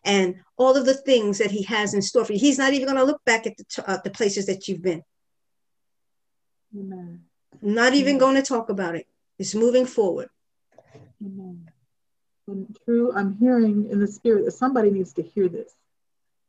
and 0.03 0.36
all 0.58 0.75
of 0.75 0.86
the 0.86 0.93
things 0.93 1.38
that 1.38 1.51
he 1.51 1.63
has 1.63 1.93
in 1.93 2.01
store 2.01 2.25
for 2.25 2.34
you. 2.34 2.39
He's 2.39 2.58
not 2.58 2.73
even 2.73 2.88
going 2.88 2.97
to 2.97 3.03
look 3.03 3.23
back 3.25 3.45
at 3.45 3.56
the, 3.58 3.89
uh, 3.89 3.97
the 4.03 4.10
places 4.10 4.47
that 4.47 4.67
you've 4.67 4.82
been. 4.82 5.03
Amen. 6.75 7.21
Not 7.62 7.93
even 7.93 8.15
Amen. 8.15 8.19
going 8.19 8.36
to 8.36 8.41
talk 8.41 8.69
about 8.69 8.95
it. 8.95 9.06
It's 9.39 9.56
moving 9.56 9.86
forward. 9.86 10.30
Amen. 11.23 11.69
And 12.47 12.78
true, 12.86 13.12
I'm 13.13 13.38
hearing 13.38 13.89
in 13.91 14.00
the 14.00 14.08
spirit 14.08 14.45
that 14.45 14.52
somebody 14.52 14.89
needs 14.89 15.13
to 15.13 15.21
hear 15.21 15.50
this. 15.50 15.73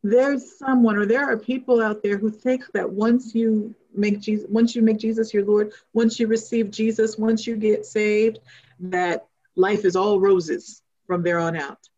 There's 0.05 0.57
someone, 0.57 0.96
or 0.96 1.07
there 1.07 1.29
are 1.29 1.37
people 1.37 1.83
out 1.83 2.03
there 2.03 2.16
who 2.16 2.31
think 2.31 2.64
that 2.72 2.88
once 2.88 3.35
you 3.35 3.74
make 3.94 4.20
Jesus, 4.20 4.46
once 4.48 4.77
you 4.77 4.83
make 4.83 4.98
Jesus 4.98 5.35
your 5.35 5.44
Lord, 5.44 5.72
once 5.92 6.20
you 6.20 6.29
receive 6.29 6.70
Jesus, 6.70 7.18
once 7.18 7.46
you 7.46 7.57
get 7.57 7.85
saved, 7.85 8.38
that 8.79 9.27
life 9.57 9.85
is 9.85 9.96
all 9.96 10.20
roses 10.20 10.83
from 11.07 11.22
there 11.24 11.40
on 11.40 11.57
out. 11.57 11.88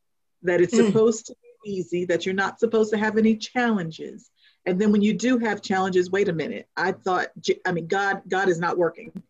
That 0.43 0.63
it's 0.63 0.75
mm. 0.75 0.87
supposed 0.87 1.27
to 1.27 1.35
be 1.63 1.71
easy, 1.73 2.07
that 2.07 2.25
you're 2.25 2.35
not 2.35 2.59
supposed 2.59 2.91
to 2.93 2.99
have 2.99 3.19
any 3.19 3.37
challenges. 3.37 4.31
And 4.65 4.81
then 4.81 4.93
when 4.93 5.03
you 5.03 5.13
do 5.13 5.37
have 5.39 5.61
challenges, 5.61 6.11
wait 6.11 6.31
a 6.31 6.33
minute. 6.33 6.69
I 6.77 6.93
thought, 6.93 7.29
I 7.67 7.73
mean, 7.73 7.87
God, 7.87 8.23
God 8.29 8.49
is 8.49 8.59
not 8.59 8.79
working 8.79 9.23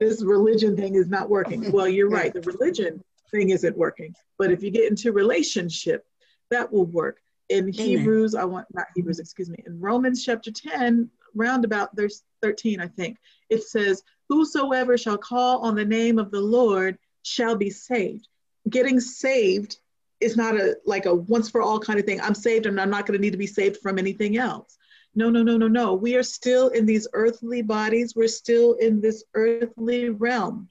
this 0.00 0.22
religion 0.22 0.76
thing 0.76 0.94
is 0.94 1.08
not 1.08 1.28
working. 1.28 1.70
Well, 1.72 1.88
you're 1.88 2.08
right. 2.08 2.32
The 2.32 2.40
religion 2.42 3.02
thing 3.30 3.50
isn't 3.50 3.76
working. 3.76 4.14
But 4.38 4.50
if 4.50 4.62
you 4.62 4.70
get 4.70 4.90
into 4.90 5.12
relationship, 5.12 6.06
that 6.50 6.72
will 6.72 6.86
work. 6.86 7.20
In 7.50 7.68
Amen. 7.68 7.72
Hebrews, 7.74 8.34
I 8.34 8.44
want 8.44 8.66
not 8.72 8.86
Hebrews, 8.94 9.18
excuse 9.18 9.50
me. 9.50 9.58
In 9.66 9.78
Romans 9.80 10.24
chapter 10.24 10.50
10, 10.50 11.10
roundabout 11.34 11.94
there's 11.94 12.22
13, 12.42 12.80
I 12.80 12.88
think, 12.88 13.18
it 13.50 13.62
says, 13.62 14.02
Whosoever 14.28 14.96
shall 14.96 15.18
call 15.18 15.58
on 15.60 15.74
the 15.74 15.84
name 15.84 16.18
of 16.18 16.30
the 16.30 16.40
Lord 16.40 16.98
shall 17.22 17.56
be 17.56 17.70
saved. 17.70 18.28
Getting 18.70 18.98
saved 18.98 19.78
is 20.20 20.36
not 20.36 20.56
a 20.56 20.76
like 20.86 21.06
a 21.06 21.14
once 21.14 21.50
for 21.50 21.60
all 21.60 21.78
kind 21.78 21.98
of 21.98 22.06
thing. 22.06 22.20
I'm 22.20 22.34
saved 22.34 22.66
and 22.66 22.80
I'm 22.80 22.90
not 22.90 23.06
going 23.06 23.18
to 23.18 23.22
need 23.22 23.32
to 23.32 23.38
be 23.38 23.46
saved 23.46 23.78
from 23.78 23.98
anything 23.98 24.38
else. 24.38 24.78
No, 25.14 25.30
no, 25.30 25.42
no, 25.42 25.56
no, 25.56 25.68
no. 25.68 25.94
We 25.94 26.16
are 26.16 26.24
still 26.24 26.68
in 26.68 26.86
these 26.86 27.06
earthly 27.12 27.62
bodies. 27.62 28.14
We're 28.16 28.28
still 28.28 28.74
in 28.74 29.00
this 29.00 29.24
earthly 29.34 30.10
realm. 30.10 30.68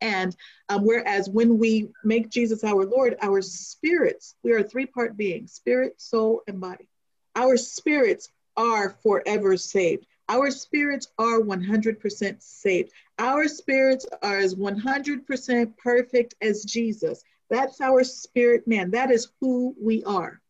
And 0.00 0.34
um, 0.68 0.84
whereas 0.84 1.30
when 1.30 1.58
we 1.58 1.90
make 2.02 2.28
Jesus 2.28 2.64
our 2.64 2.84
Lord, 2.84 3.16
our 3.22 3.40
spirits, 3.40 4.34
we 4.42 4.52
are 4.52 4.58
a 4.58 4.64
three 4.64 4.86
part 4.86 5.16
being 5.16 5.46
spirit, 5.46 6.00
soul, 6.00 6.42
and 6.48 6.60
body. 6.60 6.88
Our 7.36 7.56
spirits 7.56 8.28
are 8.56 8.90
forever 9.02 9.56
saved. 9.56 10.06
Our 10.28 10.50
spirits 10.50 11.08
are 11.18 11.40
100% 11.40 12.42
saved. 12.42 12.92
Our 13.18 13.46
spirits 13.46 14.06
are 14.22 14.38
as 14.38 14.56
100% 14.56 15.76
perfect 15.78 16.34
as 16.40 16.64
Jesus. 16.64 17.22
That's 17.48 17.80
our 17.80 18.02
spirit 18.02 18.66
man. 18.66 18.90
That 18.90 19.10
is 19.10 19.28
who 19.40 19.76
we 19.80 20.02
are. 20.04 20.41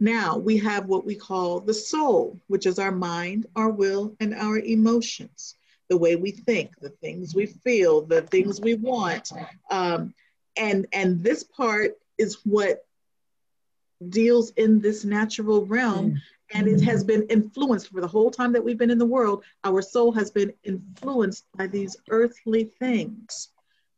Now 0.00 0.36
we 0.36 0.58
have 0.58 0.86
what 0.86 1.04
we 1.04 1.14
call 1.14 1.60
the 1.60 1.74
soul, 1.74 2.40
which 2.48 2.66
is 2.66 2.78
our 2.78 2.92
mind, 2.92 3.46
our 3.54 3.70
will, 3.70 4.16
and 4.20 4.34
our 4.34 4.58
emotions, 4.58 5.54
the 5.88 5.96
way 5.96 6.16
we 6.16 6.30
think, 6.30 6.78
the 6.80 6.90
things 6.90 7.34
we 7.34 7.46
feel, 7.46 8.02
the 8.02 8.22
things 8.22 8.60
we 8.60 8.74
want. 8.74 9.30
Um, 9.70 10.14
and, 10.56 10.86
and 10.92 11.22
this 11.22 11.44
part 11.44 11.98
is 12.18 12.38
what 12.44 12.84
deals 14.08 14.50
in 14.56 14.80
this 14.80 15.04
natural 15.04 15.64
realm. 15.66 16.12
Mm. 16.12 16.16
And 16.54 16.68
it 16.68 16.82
has 16.82 17.02
been 17.02 17.22
influenced 17.28 17.88
for 17.90 18.02
the 18.02 18.06
whole 18.06 18.30
time 18.30 18.52
that 18.52 18.62
we've 18.62 18.76
been 18.76 18.90
in 18.90 18.98
the 18.98 19.06
world. 19.06 19.42
Our 19.64 19.80
soul 19.80 20.12
has 20.12 20.30
been 20.30 20.52
influenced 20.64 21.46
by 21.56 21.66
these 21.66 21.96
earthly 22.10 22.64
things. 22.64 23.48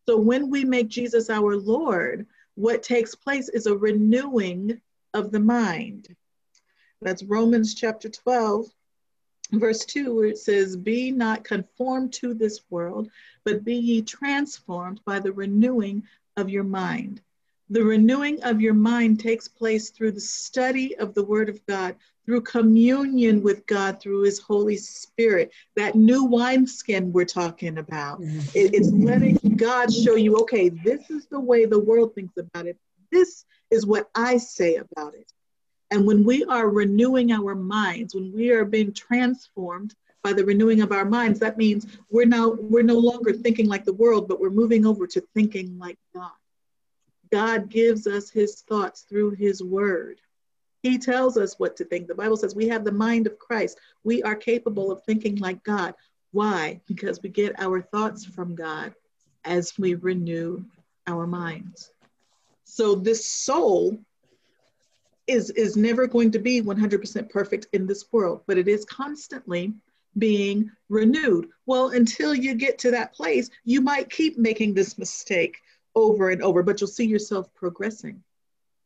So 0.06 0.16
when 0.18 0.50
we 0.50 0.64
make 0.64 0.88
Jesus 0.88 1.30
our 1.30 1.56
Lord, 1.56 2.26
what 2.54 2.82
takes 2.84 3.14
place 3.14 3.48
is 3.48 3.66
a 3.66 3.76
renewing 3.76 4.80
of 5.14 5.30
the 5.30 5.40
mind. 5.40 6.14
That's 7.00 7.22
Romans 7.22 7.74
chapter 7.74 8.08
12, 8.08 8.66
verse 9.52 9.84
2, 9.84 10.14
where 10.14 10.26
it 10.26 10.38
says, 10.38 10.76
Be 10.76 11.10
not 11.10 11.44
conformed 11.44 12.12
to 12.14 12.34
this 12.34 12.60
world, 12.68 13.08
but 13.44 13.64
be 13.64 13.76
ye 13.76 14.02
transformed 14.02 15.00
by 15.06 15.20
the 15.20 15.32
renewing 15.32 16.02
of 16.36 16.50
your 16.50 16.64
mind. 16.64 17.20
The 17.70 17.84
renewing 17.84 18.42
of 18.42 18.60
your 18.60 18.74
mind 18.74 19.20
takes 19.20 19.48
place 19.48 19.90
through 19.90 20.12
the 20.12 20.20
study 20.20 20.96
of 20.96 21.14
the 21.14 21.24
Word 21.24 21.48
of 21.48 21.64
God, 21.66 21.96
through 22.26 22.42
communion 22.42 23.42
with 23.42 23.66
God, 23.66 24.00
through 24.00 24.22
His 24.22 24.38
Holy 24.38 24.76
Spirit. 24.76 25.52
That 25.76 25.94
new 25.94 26.24
wineskin 26.24 27.12
we're 27.12 27.24
talking 27.24 27.78
about. 27.78 28.20
It, 28.54 28.74
it's 28.74 28.90
letting 28.92 29.38
God 29.56 29.92
show 29.92 30.16
you, 30.16 30.36
okay, 30.38 30.68
this 30.68 31.10
is 31.10 31.26
the 31.26 31.40
way 31.40 31.64
the 31.64 31.78
world 31.78 32.14
thinks 32.14 32.36
about 32.36 32.66
it. 32.66 32.78
This 33.10 33.44
is 33.70 33.86
what 33.86 34.08
I 34.14 34.36
say 34.38 34.76
about 34.76 35.14
it. 35.14 35.30
And 35.90 36.06
when 36.06 36.24
we 36.24 36.44
are 36.44 36.68
renewing 36.68 37.32
our 37.32 37.54
minds, 37.54 38.14
when 38.14 38.32
we 38.32 38.50
are 38.50 38.64
being 38.64 38.92
transformed 38.92 39.94
by 40.22 40.32
the 40.32 40.44
renewing 40.44 40.80
of 40.80 40.90
our 40.90 41.04
minds, 41.04 41.38
that 41.40 41.58
means 41.58 41.86
we're 42.10 42.26
now 42.26 42.50
we're 42.50 42.82
no 42.82 42.98
longer 42.98 43.32
thinking 43.32 43.68
like 43.68 43.84
the 43.84 43.92
world, 43.92 44.26
but 44.26 44.40
we're 44.40 44.50
moving 44.50 44.86
over 44.86 45.06
to 45.06 45.20
thinking 45.34 45.78
like 45.78 45.98
God. 46.14 46.30
God 47.30 47.68
gives 47.68 48.06
us 48.06 48.30
his 48.30 48.62
thoughts 48.62 49.02
through 49.02 49.32
his 49.32 49.62
word. 49.62 50.20
He 50.82 50.98
tells 50.98 51.36
us 51.36 51.58
what 51.58 51.76
to 51.76 51.84
think. 51.84 52.08
The 52.08 52.14
Bible 52.14 52.36
says 52.36 52.54
we 52.54 52.68
have 52.68 52.84
the 52.84 52.92
mind 52.92 53.26
of 53.26 53.38
Christ. 53.38 53.78
We 54.02 54.22
are 54.22 54.34
capable 54.34 54.90
of 54.90 55.02
thinking 55.04 55.36
like 55.36 55.62
God. 55.64 55.94
Why? 56.32 56.80
Because 56.86 57.22
we 57.22 57.28
get 57.28 57.60
our 57.60 57.80
thoughts 57.80 58.24
from 58.24 58.54
God 58.54 58.94
as 59.44 59.78
we 59.78 59.94
renew 59.94 60.64
our 61.06 61.26
minds. 61.26 61.93
So 62.64 62.94
this 62.94 63.24
soul 63.26 63.98
is 65.26 65.50
is 65.50 65.76
never 65.76 66.06
going 66.06 66.30
to 66.32 66.38
be 66.38 66.60
100% 66.60 67.30
perfect 67.30 67.66
in 67.72 67.86
this 67.86 68.04
world, 68.12 68.42
but 68.46 68.58
it 68.58 68.68
is 68.68 68.84
constantly 68.84 69.72
being 70.18 70.70
renewed. 70.88 71.48
Well, 71.66 71.88
until 71.90 72.34
you 72.34 72.54
get 72.54 72.78
to 72.80 72.90
that 72.92 73.14
place, 73.14 73.50
you 73.64 73.80
might 73.80 74.10
keep 74.10 74.38
making 74.38 74.74
this 74.74 74.98
mistake 74.98 75.56
over 75.94 76.30
and 76.30 76.42
over, 76.42 76.62
but 76.62 76.80
you'll 76.80 76.88
see 76.88 77.06
yourself 77.06 77.52
progressing. 77.54 78.22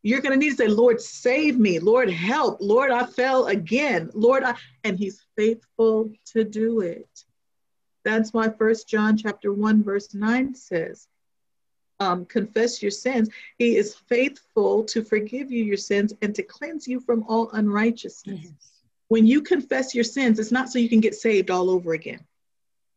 You're 0.03 0.21
going 0.21 0.39
to 0.39 0.39
need 0.39 0.51
to 0.51 0.57
say, 0.57 0.69
Lord, 0.69 1.01
save 1.01 1.59
me. 1.59 1.81
Lord, 1.81 2.09
help. 2.09 2.59
Lord, 2.61 2.91
I 2.91 3.05
fell 3.05 3.47
again. 3.47 4.11
Lord, 4.15 4.45
I, 4.45 4.55
and 4.85 4.97
he's 4.97 5.25
faithful 5.37 6.13
to 6.27 6.45
do 6.45 6.81
it. 6.81 7.09
That's 8.05 8.33
why 8.33 8.49
First 8.49 8.89
John 8.89 9.17
chapter 9.17 9.53
1, 9.53 9.83
verse 9.83 10.15
9 10.15 10.55
says, 10.55 11.09
um, 12.01 12.25
confess 12.27 12.83
your 12.83 12.91
sins. 12.91 13.29
He 13.59 13.77
is 13.77 13.95
faithful 13.95 14.85
to 14.85 15.03
forgive 15.03 15.51
you 15.51 15.65
your 15.65 15.77
sins 15.77 16.13
and 16.23 16.35
to 16.35 16.43
cleanse 16.43 16.87
you 16.87 17.01
from 17.01 17.25
all 17.29 17.51
unrighteousness. 17.51 18.41
Yes. 18.45 18.73
When 19.09 19.27
you 19.27 19.41
confess 19.43 19.95
your 19.95 20.05
sins, 20.05 20.39
it's 20.39 20.53
not 20.53 20.71
so 20.71 20.79
you 20.79 20.89
can 20.89 21.01
get 21.01 21.15
saved 21.15 21.51
all 21.51 21.71
over 21.71 21.95
again. 21.95 22.21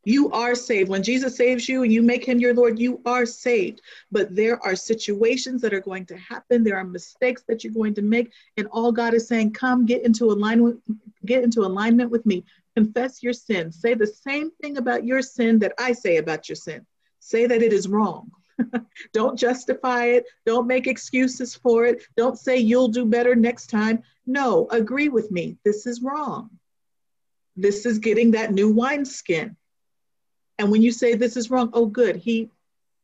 You 0.03 0.31
are 0.31 0.55
saved. 0.55 0.89
When 0.89 1.03
Jesus 1.03 1.35
saves 1.35 1.69
you 1.69 1.83
and 1.83 1.93
you 1.93 2.01
make 2.01 2.25
him 2.25 2.39
your 2.39 2.55
Lord, 2.55 2.79
you 2.79 3.01
are 3.05 3.25
saved. 3.25 3.81
But 4.11 4.35
there 4.35 4.59
are 4.65 4.75
situations 4.75 5.61
that 5.61 5.73
are 5.73 5.79
going 5.79 6.07
to 6.07 6.17
happen. 6.17 6.63
There 6.63 6.77
are 6.77 6.83
mistakes 6.83 7.43
that 7.47 7.63
you're 7.63 7.73
going 7.73 7.93
to 7.95 8.01
make. 8.01 8.31
And 8.57 8.67
all 8.71 8.91
God 8.91 9.13
is 9.13 9.27
saying, 9.27 9.53
come 9.53 9.85
get 9.85 10.03
into 10.03 10.25
alignment, 10.25 10.81
get 11.25 11.43
into 11.43 11.61
alignment 11.61 12.09
with 12.09 12.25
me. 12.25 12.43
Confess 12.75 13.21
your 13.21 13.33
sin. 13.33 13.71
Say 13.71 13.93
the 13.93 14.07
same 14.07 14.49
thing 14.61 14.77
about 14.77 15.05
your 15.05 15.21
sin 15.21 15.59
that 15.59 15.73
I 15.77 15.91
say 15.91 16.17
about 16.17 16.49
your 16.49 16.55
sin. 16.55 16.85
Say 17.19 17.45
that 17.45 17.61
it 17.61 17.71
is 17.71 17.87
wrong. 17.87 18.31
Don't 19.13 19.37
justify 19.37 20.05
it. 20.05 20.25
Don't 20.45 20.67
make 20.67 20.87
excuses 20.87 21.55
for 21.55 21.85
it. 21.85 22.03
Don't 22.15 22.37
say 22.37 22.57
you'll 22.57 22.89
do 22.89 23.05
better 23.05 23.35
next 23.35 23.67
time. 23.67 24.03
No, 24.25 24.67
agree 24.69 25.09
with 25.09 25.31
me. 25.31 25.57
This 25.63 25.85
is 25.85 26.01
wrong. 26.01 26.49
This 27.55 27.85
is 27.85 27.99
getting 27.99 28.31
that 28.31 28.53
new 28.53 28.71
wineskin. 28.71 29.55
And 30.57 30.71
when 30.71 30.81
you 30.81 30.91
say 30.91 31.15
this 31.15 31.37
is 31.37 31.49
wrong, 31.49 31.71
oh, 31.73 31.85
good, 31.85 32.15
he, 32.15 32.49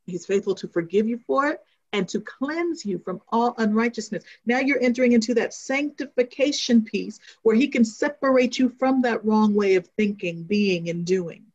he's 0.06 0.26
faithful 0.26 0.54
to 0.56 0.68
forgive 0.68 1.08
you 1.08 1.18
for 1.26 1.48
it 1.48 1.60
and 1.92 2.08
to 2.08 2.20
cleanse 2.20 2.84
you 2.84 2.98
from 2.98 3.20
all 3.30 3.54
unrighteousness. 3.58 4.24
Now 4.46 4.58
you're 4.58 4.82
entering 4.82 5.12
into 5.12 5.34
that 5.34 5.54
sanctification 5.54 6.84
piece 6.84 7.18
where 7.42 7.56
he 7.56 7.68
can 7.68 7.84
separate 7.84 8.58
you 8.58 8.68
from 8.68 9.02
that 9.02 9.24
wrong 9.24 9.54
way 9.54 9.74
of 9.74 9.86
thinking, 9.96 10.42
being, 10.42 10.88
and 10.88 11.04
doing 11.04 11.47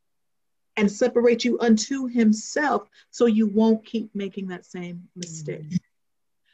and 0.78 0.92
separate 0.92 1.44
you 1.46 1.60
unto 1.60 2.08
himself 2.08 2.90
so 3.12 3.26
you 3.26 3.48
won't 3.48 3.86
keep 3.86 4.14
making 4.16 4.48
that 4.48 4.66
same 4.66 5.08
mistake. 5.16 5.62
Mm-hmm. 5.62 5.76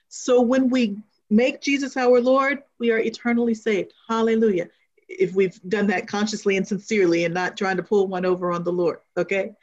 So 0.10 0.42
when 0.42 0.70
we 0.70 0.98
make 1.30 1.62
Jesus 1.62 1.96
our 1.96 2.20
Lord, 2.20 2.64
we 2.80 2.92
are 2.92 3.00
eternally 3.00 3.54
saved. 3.54 3.94
Hallelujah 4.08 4.68
if 5.10 5.34
we've 5.34 5.60
done 5.68 5.88
that 5.88 6.08
consciously 6.08 6.56
and 6.56 6.68
sincerely 6.68 7.26
and 7.26 7.34
not 7.34 7.58
trying 7.58 7.78
to 7.78 7.84
pull 7.84 8.08
one 8.08 8.26
over 8.26 8.52
on 8.52 8.64
the 8.64 8.72
Lord. 8.72 9.00
Okay. 9.18 9.56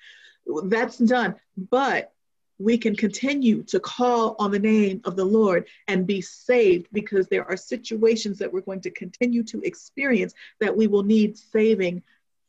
That's 0.64 0.98
done. 0.98 1.36
But 1.56 2.12
we 2.58 2.78
can 2.78 2.96
continue 2.96 3.62
to 3.64 3.78
call 3.78 4.34
on 4.38 4.50
the 4.50 4.58
name 4.58 5.00
of 5.04 5.14
the 5.14 5.24
Lord 5.24 5.66
and 5.88 6.06
be 6.06 6.20
saved 6.20 6.88
because 6.92 7.28
there 7.28 7.44
are 7.44 7.56
situations 7.56 8.38
that 8.38 8.52
we're 8.52 8.60
going 8.62 8.80
to 8.82 8.90
continue 8.90 9.42
to 9.44 9.60
experience 9.62 10.34
that 10.60 10.76
we 10.76 10.86
will 10.86 11.02
need 11.02 11.38
saving 11.38 12.02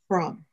from. 0.08 0.46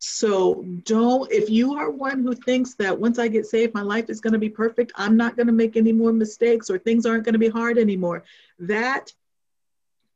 So 0.00 0.64
don't, 0.84 1.30
if 1.30 1.50
you 1.50 1.74
are 1.74 1.90
one 1.90 2.22
who 2.22 2.34
thinks 2.34 2.74
that 2.76 2.98
once 2.98 3.18
I 3.18 3.28
get 3.28 3.44
saved, 3.44 3.74
my 3.74 3.82
life 3.82 4.08
is 4.08 4.22
going 4.22 4.32
to 4.32 4.38
be 4.38 4.48
perfect, 4.48 4.92
I'm 4.96 5.14
not 5.14 5.36
going 5.36 5.46
to 5.46 5.52
make 5.52 5.76
any 5.76 5.92
more 5.92 6.10
mistakes 6.10 6.70
or 6.70 6.78
things 6.78 7.04
aren't 7.04 7.24
going 7.24 7.34
to 7.34 7.38
be 7.38 7.50
hard 7.50 7.76
anymore, 7.76 8.24
that 8.60 9.12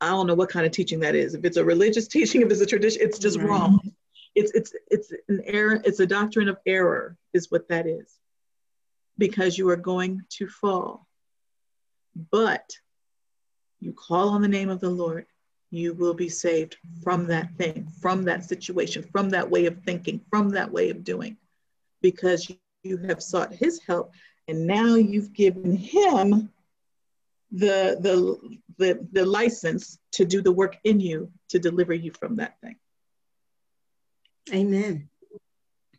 I 0.00 0.08
don't 0.08 0.26
know 0.26 0.34
what 0.34 0.48
kind 0.48 0.64
of 0.64 0.72
teaching 0.72 1.00
that 1.00 1.14
is. 1.14 1.34
If 1.34 1.44
it's 1.44 1.58
a 1.58 1.64
religious 1.64 2.08
teaching, 2.16 2.40
if 2.40 2.50
it's 2.50 2.62
a 2.62 2.66
tradition, 2.66 3.02
it's 3.02 3.18
just 3.18 3.38
right. 3.38 3.46
wrong. 3.46 3.92
It's 4.34 4.50
it's 4.52 4.74
it's 4.90 5.12
an 5.28 5.42
error. 5.44 5.80
It's 5.84 6.00
a 6.00 6.06
doctrine 6.06 6.48
of 6.48 6.56
error, 6.66 7.16
is 7.34 7.50
what 7.50 7.68
that 7.68 7.86
is, 7.86 8.18
because 9.18 9.56
you 9.56 9.68
are 9.68 9.76
going 9.76 10.22
to 10.30 10.48
fall. 10.48 11.06
But 12.30 12.78
you 13.80 13.92
call 13.92 14.30
on 14.30 14.40
the 14.40 14.48
name 14.48 14.70
of 14.70 14.80
the 14.80 14.90
Lord, 14.90 15.26
you 15.76 15.94
will 15.94 16.14
be 16.14 16.28
saved 16.28 16.76
from 17.02 17.26
that 17.26 17.54
thing, 17.56 17.88
from 18.00 18.22
that 18.24 18.44
situation, 18.44 19.02
from 19.02 19.30
that 19.30 19.50
way 19.50 19.66
of 19.66 19.82
thinking, 19.82 20.20
from 20.30 20.50
that 20.50 20.70
way 20.70 20.90
of 20.90 21.04
doing, 21.04 21.36
because 22.02 22.50
you 22.82 22.96
have 22.98 23.22
sought 23.22 23.54
His 23.54 23.80
help, 23.86 24.12
and 24.48 24.66
now 24.66 24.94
you've 24.94 25.32
given 25.32 25.76
Him 25.76 26.50
the 27.50 27.96
the 28.00 28.58
the, 28.78 29.06
the 29.12 29.24
license 29.24 29.98
to 30.12 30.24
do 30.24 30.42
the 30.42 30.52
work 30.52 30.76
in 30.84 31.00
you 31.00 31.30
to 31.48 31.58
deliver 31.58 31.94
you 31.94 32.12
from 32.12 32.36
that 32.36 32.60
thing. 32.60 32.76
Amen. 34.52 35.08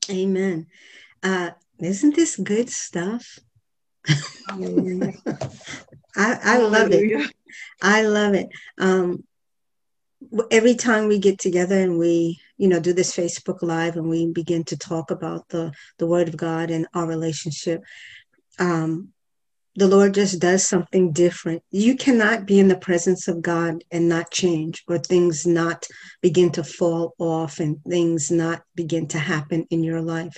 Amen. 0.10 0.68
Uh, 1.24 1.52
isn't 1.80 2.16
this 2.16 2.36
good 2.36 2.70
stuff? 2.70 3.40
I, 6.16 6.40
I 6.44 6.58
love 6.58 6.92
it. 6.92 7.32
I 7.82 8.04
love 8.04 8.36
it. 8.36 8.50
Um, 8.78 9.24
every 10.52 10.76
time 10.76 11.08
we 11.08 11.20
get 11.20 11.40
together 11.40 11.80
and 11.80 11.98
we, 11.98 12.40
you 12.58 12.68
know, 12.68 12.80
do 12.80 12.94
this 12.94 13.16
Facebook 13.16 13.62
Live 13.62 13.96
and 13.96 14.10
we 14.10 14.32
begin 14.32 14.64
to 14.66 14.78
talk 14.78 15.12
about 15.12 15.48
the 15.50 15.72
the 15.98 16.08
Word 16.08 16.28
of 16.28 16.38
God 16.38 16.72
and 16.72 16.88
our 16.94 17.08
relationship, 17.08 17.84
um, 18.60 19.10
the 19.76 19.88
Lord 19.88 20.14
just 20.14 20.40
does 20.40 20.66
something 20.66 21.12
different. 21.12 21.62
You 21.70 21.96
cannot 21.96 22.46
be 22.46 22.60
in 22.60 22.70
the 22.70 22.78
presence 22.78 23.28
of 23.28 23.42
God 23.42 23.84
and 23.92 24.08
not 24.08 24.32
change, 24.32 24.84
or 24.88 24.98
things 24.98 25.46
not 25.46 25.86
begin 26.22 26.52
to 26.54 26.64
fall 26.64 27.14
off 27.20 27.60
and 27.60 27.84
things 27.84 28.32
not 28.32 28.64
begin 28.76 29.08
to 29.10 29.20
happen 29.20 29.68
in 29.70 29.84
your 29.84 30.02
life. 30.02 30.38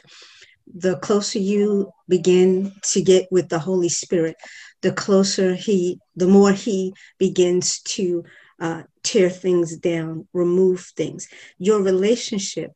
The 0.74 0.98
closer 0.98 1.40
you 1.40 1.92
begin 2.10 2.74
to 2.92 3.02
get 3.02 3.28
with 3.32 3.50
the 3.50 3.60
Holy 3.60 3.90
Spirit, 3.90 4.36
the 4.82 4.92
closer 4.92 5.54
He, 5.54 6.00
the 6.16 6.28
more 6.28 6.52
He 6.52 6.94
begins 7.20 7.80
to 7.82 8.24
uh, 8.60 8.84
tear 9.04 9.30
things 9.30 9.78
down, 9.78 10.28
remove 10.34 10.82
things. 10.96 11.28
Your 11.58 11.82
relationship, 11.82 12.72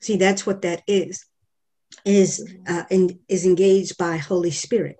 see, 0.00 0.16
that's 0.16 0.46
what 0.46 0.62
that 0.62 0.82
is, 0.86 1.24
is 2.04 2.54
uh, 2.66 2.84
in, 2.90 3.18
is 3.28 3.44
engaged 3.46 3.96
by 3.98 4.16
Holy 4.16 4.50
Spirit 4.50 4.98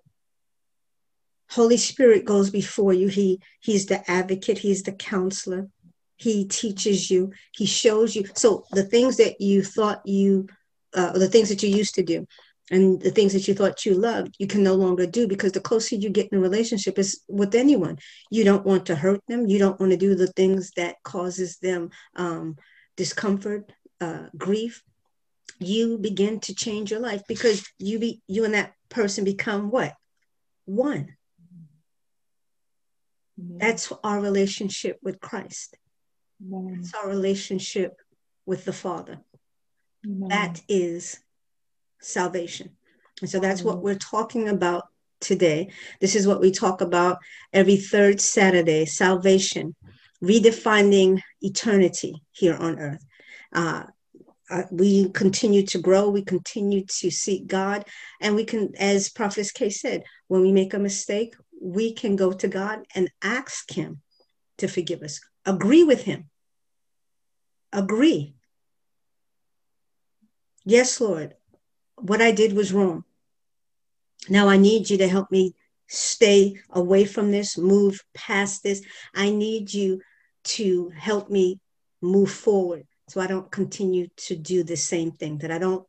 Holy 1.50 1.76
Spirit 1.76 2.24
goes 2.24 2.50
before 2.50 2.92
you. 2.92 3.08
He 3.08 3.40
he's 3.60 3.86
the 3.86 4.08
advocate, 4.10 4.58
he's 4.58 4.82
the 4.82 4.92
counselor. 4.92 5.68
He 6.16 6.44
teaches 6.46 7.10
you, 7.10 7.32
he 7.52 7.64
shows 7.64 8.14
you. 8.16 8.24
So 8.34 8.64
the 8.72 8.82
things 8.82 9.16
that 9.18 9.40
you 9.40 9.62
thought 9.62 10.06
you 10.06 10.48
uh, 10.94 11.12
the 11.12 11.28
things 11.28 11.48
that 11.48 11.62
you 11.62 11.68
used 11.68 11.94
to 11.94 12.02
do 12.02 12.26
and 12.70 13.00
the 13.00 13.10
things 13.10 13.32
that 13.32 13.48
you 13.48 13.54
thought 13.54 13.86
you 13.86 13.94
loved, 13.94 14.36
you 14.38 14.46
can 14.46 14.62
no 14.62 14.74
longer 14.74 15.06
do 15.06 15.26
because 15.26 15.52
the 15.52 15.60
closer 15.60 15.96
you 15.96 16.10
get 16.10 16.28
in 16.30 16.38
a 16.38 16.40
relationship 16.40 16.98
is 16.98 17.22
with 17.28 17.54
anyone. 17.54 17.98
You 18.30 18.44
don't 18.44 18.66
want 18.66 18.86
to 18.86 18.94
hurt 18.94 19.20
them. 19.26 19.46
You 19.46 19.58
don't 19.58 19.80
want 19.80 19.92
to 19.92 19.98
do 19.98 20.14
the 20.14 20.26
things 20.26 20.72
that 20.76 20.96
causes 21.02 21.58
them 21.58 21.90
um, 22.14 22.56
discomfort, 22.96 23.72
uh, 24.00 24.26
grief. 24.36 24.82
You 25.58 25.98
begin 25.98 26.40
to 26.40 26.54
change 26.54 26.90
your 26.90 27.00
life 27.00 27.22
because 27.26 27.66
you 27.78 27.98
be 27.98 28.20
you 28.28 28.44
and 28.44 28.54
that 28.54 28.74
person 28.90 29.24
become 29.24 29.70
what 29.70 29.94
one. 30.66 31.16
That's 33.58 33.92
our 34.04 34.20
relationship 34.20 34.98
with 35.02 35.20
Christ. 35.20 35.76
Amen. 36.44 36.80
That's 36.80 36.94
our 36.94 37.08
relationship 37.08 37.96
with 38.46 38.64
the 38.64 38.72
Father. 38.72 39.20
Amen. 40.04 40.28
That 40.28 40.60
is 40.68 41.18
salvation. 42.00 42.70
And 43.20 43.30
so 43.30 43.40
that's 43.40 43.62
what 43.62 43.82
we're 43.82 43.96
talking 43.96 44.48
about 44.48 44.84
today. 45.20 45.70
This 46.00 46.14
is 46.14 46.26
what 46.26 46.40
we 46.40 46.50
talk 46.50 46.80
about 46.80 47.18
every 47.52 47.76
third 47.76 48.20
Saturday 48.20 48.84
salvation, 48.84 49.74
redefining 50.22 51.20
eternity 51.40 52.22
here 52.32 52.56
on 52.56 52.78
earth. 52.78 53.04
Uh, 53.52 53.84
uh, 54.50 54.62
we 54.70 55.10
continue 55.10 55.62
to 55.66 55.78
grow, 55.78 56.08
we 56.08 56.22
continue 56.22 56.84
to 56.86 57.10
seek 57.10 57.46
God, 57.46 57.84
and 58.20 58.34
we 58.34 58.44
can, 58.44 58.72
as 58.78 59.10
Prophetess 59.10 59.52
Kay 59.52 59.68
said, 59.70 60.04
when 60.28 60.40
we 60.40 60.52
make 60.52 60.72
a 60.72 60.78
mistake, 60.78 61.34
we 61.60 61.92
can 61.92 62.16
go 62.16 62.32
to 62.32 62.48
God 62.48 62.80
and 62.94 63.10
ask 63.22 63.70
Him 63.70 64.00
to 64.58 64.68
forgive 64.68 65.02
us. 65.02 65.20
Agree 65.44 65.84
with 65.84 66.02
Him. 66.04 66.30
Agree. 67.72 68.34
Yes, 70.64 71.00
Lord, 71.00 71.34
what 72.02 72.20
I 72.20 72.32
did 72.32 72.52
was 72.52 72.72
wrong. 72.72 73.04
Now 74.28 74.48
I 74.48 74.56
need 74.56 74.90
you 74.90 74.98
to 74.98 75.08
help 75.08 75.30
me 75.30 75.54
stay 75.86 76.56
away 76.70 77.04
from 77.04 77.30
this, 77.30 77.56
move 77.56 78.00
past 78.14 78.62
this. 78.62 78.82
I 79.14 79.30
need 79.30 79.72
you 79.72 80.00
to 80.44 80.90
help 80.96 81.30
me 81.30 81.60
move 82.00 82.30
forward 82.30 82.86
so 83.08 83.20
I 83.20 83.26
don't 83.26 83.50
continue 83.50 84.08
to 84.16 84.36
do 84.36 84.62
the 84.62 84.76
same 84.76 85.12
thing, 85.12 85.38
that 85.38 85.50
I 85.50 85.58
don't 85.58 85.86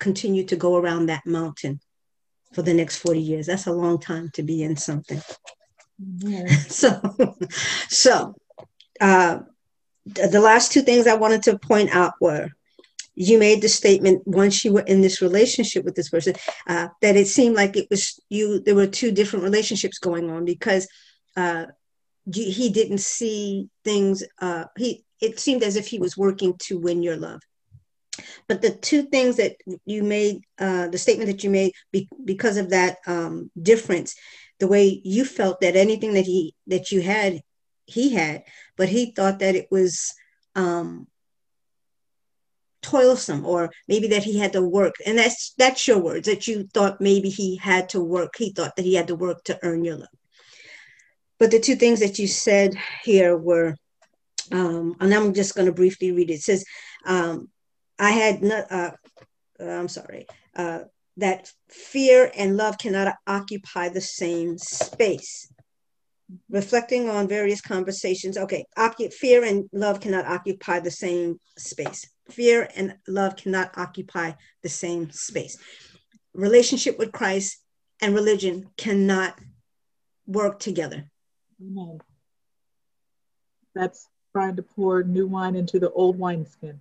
continue 0.00 0.44
to 0.44 0.56
go 0.56 0.76
around 0.76 1.06
that 1.06 1.26
mountain 1.26 1.80
for 2.54 2.62
the 2.62 2.72
next 2.72 2.98
40 2.98 3.20
years. 3.20 3.46
That's 3.46 3.66
a 3.66 3.72
long 3.72 4.00
time 4.00 4.30
to 4.34 4.42
be 4.42 4.62
in 4.62 4.76
something. 4.76 5.20
so, 6.68 7.00
so 7.88 8.34
uh, 9.00 9.40
the 10.06 10.40
last 10.40 10.72
two 10.72 10.82
things 10.82 11.06
I 11.06 11.16
wanted 11.16 11.42
to 11.44 11.58
point 11.58 11.90
out 11.94 12.14
were 12.20 12.50
you 13.20 13.36
made 13.36 13.60
the 13.60 13.68
statement 13.68 14.22
once 14.26 14.64
you 14.64 14.72
were 14.72 14.86
in 14.92 15.00
this 15.00 15.20
relationship 15.20 15.84
with 15.84 15.96
this 15.96 16.08
person 16.08 16.34
uh, 16.68 16.86
that 17.02 17.16
it 17.16 17.26
seemed 17.26 17.56
like 17.56 17.76
it 17.76 17.88
was 17.90 18.20
you 18.28 18.60
there 18.60 18.76
were 18.76 18.86
two 18.86 19.10
different 19.10 19.42
relationships 19.42 19.98
going 19.98 20.30
on 20.30 20.44
because 20.44 20.86
uh, 21.36 21.66
he 22.32 22.70
didn't 22.70 23.00
see 23.00 23.68
things 23.84 24.22
uh, 24.40 24.64
he 24.76 25.04
it 25.20 25.40
seemed 25.40 25.64
as 25.64 25.74
if 25.74 25.88
he 25.88 25.98
was 25.98 26.16
working 26.16 26.54
to 26.58 26.78
win 26.78 27.02
your 27.02 27.16
love. 27.16 27.40
But 28.46 28.62
the 28.62 28.70
two 28.70 29.02
things 29.02 29.36
that 29.36 29.56
you 29.84 30.04
made 30.04 30.42
uh, 30.58 30.86
the 30.86 30.98
statement 30.98 31.28
that 31.28 31.42
you 31.42 31.50
made 31.50 31.72
be, 31.90 32.08
because 32.24 32.56
of 32.56 32.70
that 32.70 32.98
um, 33.06 33.50
difference 33.60 34.14
the 34.60 34.68
way 34.68 35.00
you 35.04 35.24
felt 35.24 35.60
that 35.60 35.74
anything 35.74 36.14
that 36.14 36.26
he 36.26 36.54
that 36.68 36.92
you 36.92 37.00
had 37.00 37.40
he 37.86 38.10
had 38.10 38.44
but 38.76 38.88
he 38.88 39.12
thought 39.12 39.40
that 39.40 39.56
it 39.56 39.66
was 39.70 40.14
um, 40.54 41.06
toilsome 42.82 43.44
or 43.44 43.70
maybe 43.88 44.08
that 44.08 44.24
he 44.24 44.38
had 44.38 44.52
to 44.52 44.62
work. 44.62 44.94
And 45.06 45.18
that's 45.18 45.54
that's 45.58 45.86
your 45.86 45.98
words 45.98 46.26
that 46.26 46.46
you 46.46 46.68
thought 46.72 47.00
maybe 47.00 47.28
he 47.28 47.56
had 47.56 47.88
to 47.90 48.00
work. 48.00 48.34
He 48.36 48.52
thought 48.52 48.76
that 48.76 48.84
he 48.84 48.94
had 48.94 49.08
to 49.08 49.14
work 49.14 49.44
to 49.44 49.58
earn 49.62 49.84
your 49.84 49.96
love. 49.96 50.08
But 51.38 51.50
the 51.50 51.60
two 51.60 51.76
things 51.76 52.00
that 52.00 52.18
you 52.18 52.26
said 52.26 52.74
here 53.04 53.36
were 53.36 53.76
um, 54.52 54.96
and 55.00 55.12
i'm 55.12 55.34
just 55.34 55.54
going 55.54 55.66
to 55.66 55.72
briefly 55.72 56.12
read 56.12 56.30
it, 56.30 56.34
it 56.34 56.42
says 56.42 56.64
um, 57.06 57.48
i 57.98 58.10
had 58.10 58.42
not 58.42 58.70
uh, 58.70 58.90
i'm 59.60 59.88
sorry 59.88 60.26
uh, 60.56 60.80
that 61.16 61.50
fear 61.68 62.30
and 62.36 62.56
love 62.56 62.78
cannot 62.78 63.14
occupy 63.26 63.88
the 63.88 64.00
same 64.00 64.56
space. 64.56 65.52
Reflecting 66.50 67.08
on 67.08 67.26
various 67.26 67.60
conversations 67.60 68.36
okay 68.36 68.64
fear 69.12 69.44
and 69.44 69.68
love 69.72 70.00
cannot 70.00 70.26
occupy 70.26 70.78
the 70.78 70.90
same 70.90 71.38
space 71.56 72.06
fear 72.30 72.68
and 72.76 72.96
love 73.06 73.36
cannot 73.36 73.76
occupy 73.76 74.32
the 74.62 74.68
same 74.68 75.10
space. 75.10 75.58
Relationship 76.34 76.98
with 76.98 77.12
Christ 77.12 77.58
and 78.00 78.14
religion 78.14 78.68
cannot 78.76 79.38
work 80.26 80.58
together. 80.60 81.10
Amen. 81.60 81.98
That's 83.74 84.06
trying 84.32 84.56
to 84.56 84.62
pour 84.62 85.02
new 85.02 85.26
wine 85.26 85.56
into 85.56 85.78
the 85.78 85.90
old 85.90 86.18
wineskin. 86.18 86.80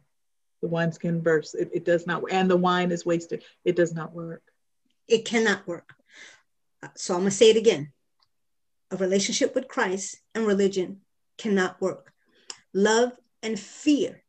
The 0.61 0.67
wineskin 0.67 1.21
bursts. 1.21 1.55
It, 1.55 1.69
it 1.73 1.85
does 1.85 2.05
not, 2.05 2.23
and 2.31 2.49
the 2.49 2.57
wine 2.57 2.91
is 2.91 3.05
wasted. 3.05 3.43
It 3.63 3.75
does 3.75 3.93
not 3.93 4.13
work. 4.13 4.43
It 5.07 5.25
cannot 5.25 5.65
work. 5.67 5.93
Uh, 6.83 6.89
so 6.95 7.13
I'm 7.13 7.21
going 7.21 7.31
to 7.31 7.35
say 7.35 7.49
it 7.49 7.57
again. 7.57 7.91
A 8.91 8.97
relationship 8.97 9.55
with 9.55 9.67
Christ 9.67 10.17
and 10.33 10.45
religion 10.45 11.01
cannot 11.37 11.79
work. 11.81 12.11
Love 12.73 13.11
and 13.43 13.59
fear 13.59 14.23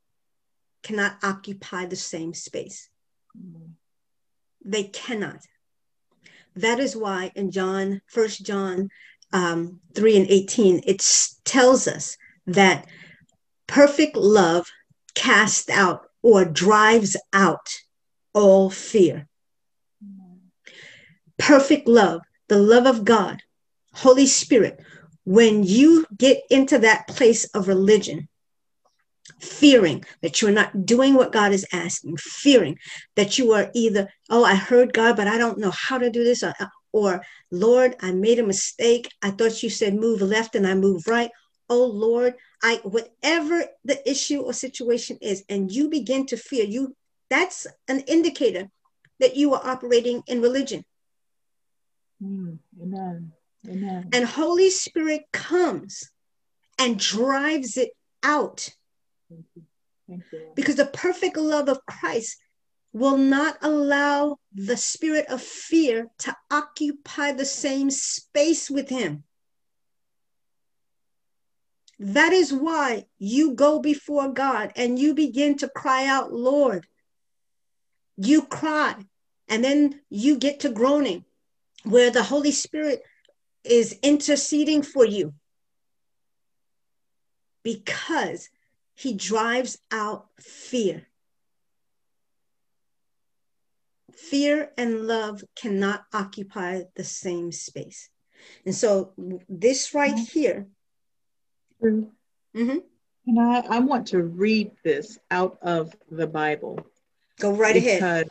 cannot 0.82 1.16
occupy 1.22 1.86
the 1.86 1.96
same 1.96 2.34
space. 2.34 2.88
Mm-hmm. 3.36 3.72
They 4.64 4.84
cannot. 4.84 5.40
That 6.56 6.80
is 6.80 6.96
why 6.96 7.32
in 7.34 7.50
John, 7.50 8.02
First 8.06 8.44
John 8.44 8.90
um, 9.32 9.80
3 9.94 10.16
and 10.16 10.26
18, 10.28 10.82
it 10.86 11.02
tells 11.44 11.86
us 11.86 12.16
that 12.46 12.86
perfect 13.66 14.16
love 14.16 14.66
casts 15.14 15.68
out 15.68 16.06
or 16.22 16.44
drives 16.44 17.16
out 17.32 17.68
all 18.34 18.70
fear. 18.70 19.28
Perfect 21.38 21.86
love, 21.86 22.22
the 22.48 22.58
love 22.58 22.86
of 22.86 23.04
God, 23.04 23.42
Holy 23.92 24.26
Spirit, 24.26 24.80
when 25.24 25.62
you 25.62 26.06
get 26.16 26.42
into 26.50 26.78
that 26.78 27.06
place 27.06 27.44
of 27.46 27.68
religion, 27.68 28.28
fearing 29.40 30.04
that 30.22 30.40
you're 30.40 30.50
not 30.50 30.86
doing 30.86 31.14
what 31.14 31.32
God 31.32 31.52
is 31.52 31.66
asking, 31.72 32.16
fearing 32.18 32.78
that 33.16 33.38
you 33.38 33.52
are 33.52 33.70
either, 33.74 34.08
oh, 34.30 34.44
I 34.44 34.54
heard 34.54 34.92
God, 34.92 35.16
but 35.16 35.28
I 35.28 35.38
don't 35.38 35.58
know 35.58 35.70
how 35.70 35.98
to 35.98 36.10
do 36.10 36.24
this, 36.24 36.42
or, 36.42 36.54
or 36.92 37.22
Lord, 37.50 37.96
I 38.00 38.12
made 38.12 38.38
a 38.38 38.46
mistake. 38.46 39.10
I 39.22 39.30
thought 39.30 39.62
you 39.62 39.70
said 39.70 39.94
move 39.94 40.22
left 40.22 40.54
and 40.54 40.66
I 40.66 40.74
move 40.74 41.06
right. 41.06 41.30
Oh 41.70 41.84
Lord, 41.84 42.34
I 42.62 42.80
whatever 42.82 43.64
the 43.84 44.10
issue 44.10 44.40
or 44.40 44.52
situation 44.52 45.18
is, 45.20 45.44
and 45.48 45.70
you 45.70 45.90
begin 45.90 46.26
to 46.26 46.36
fear, 46.36 46.64
you 46.64 46.96
that's 47.28 47.66
an 47.88 48.00
indicator 48.00 48.68
that 49.20 49.36
you 49.36 49.54
are 49.54 49.66
operating 49.66 50.22
in 50.26 50.40
religion. 50.40 50.84
Mm, 52.22 52.58
amen. 52.82 53.32
Amen. 53.68 54.08
And 54.12 54.24
Holy 54.24 54.70
Spirit 54.70 55.22
comes 55.32 56.10
and 56.78 56.98
drives 56.98 57.76
it 57.76 57.90
out 58.22 58.70
Because 60.54 60.76
the 60.76 60.86
perfect 60.86 61.36
love 61.36 61.68
of 61.68 61.84
Christ 61.86 62.38
will 62.92 63.18
not 63.18 63.58
allow 63.60 64.38
the 64.54 64.76
spirit 64.76 65.26
of 65.28 65.42
fear 65.42 66.08
to 66.18 66.34
occupy 66.50 67.32
the 67.32 67.44
same 67.44 67.90
space 67.90 68.70
with 68.70 68.88
him. 68.88 69.24
That 71.98 72.32
is 72.32 72.52
why 72.52 73.06
you 73.18 73.54
go 73.54 73.80
before 73.80 74.28
God 74.28 74.72
and 74.76 74.98
you 74.98 75.14
begin 75.14 75.58
to 75.58 75.68
cry 75.68 76.06
out, 76.06 76.32
Lord. 76.32 76.86
You 78.16 78.42
cry, 78.42 78.96
and 79.48 79.62
then 79.62 80.00
you 80.08 80.38
get 80.38 80.60
to 80.60 80.70
groaning, 80.70 81.24
where 81.84 82.10
the 82.10 82.22
Holy 82.22 82.52
Spirit 82.52 83.02
is 83.64 83.98
interceding 84.02 84.82
for 84.82 85.04
you. 85.04 85.34
Because 87.62 88.48
he 88.98 89.14
drives 89.14 89.78
out 89.92 90.26
fear. 90.40 91.06
Fear 94.12 94.72
and 94.76 95.06
love 95.06 95.44
cannot 95.54 96.04
occupy 96.12 96.82
the 96.96 97.04
same 97.04 97.52
space. 97.52 98.10
And 98.66 98.74
so, 98.74 99.12
this 99.48 99.94
right 99.94 100.18
here. 100.18 100.66
Mm-hmm. 101.80 102.78
And 103.26 103.40
I, 103.40 103.60
I 103.60 103.78
want 103.78 104.08
to 104.08 104.22
read 104.22 104.72
this 104.82 105.16
out 105.30 105.58
of 105.62 105.94
the 106.10 106.26
Bible. 106.26 106.80
Go 107.38 107.52
right 107.52 107.76
ahead. 107.76 108.28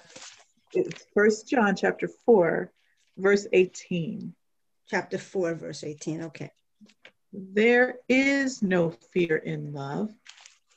It's 0.73 1.05
First 1.13 1.47
John 1.47 1.77
chapter 1.77 2.09
4, 2.25 2.73
verse 3.15 3.47
18. 3.53 4.33
Chapter 4.89 5.17
4, 5.17 5.55
verse 5.55 5.85
18. 5.85 6.23
Okay. 6.23 6.51
There 7.31 7.99
is 8.09 8.61
no 8.61 8.91
fear 9.13 9.37
in 9.37 9.71
love, 9.71 10.09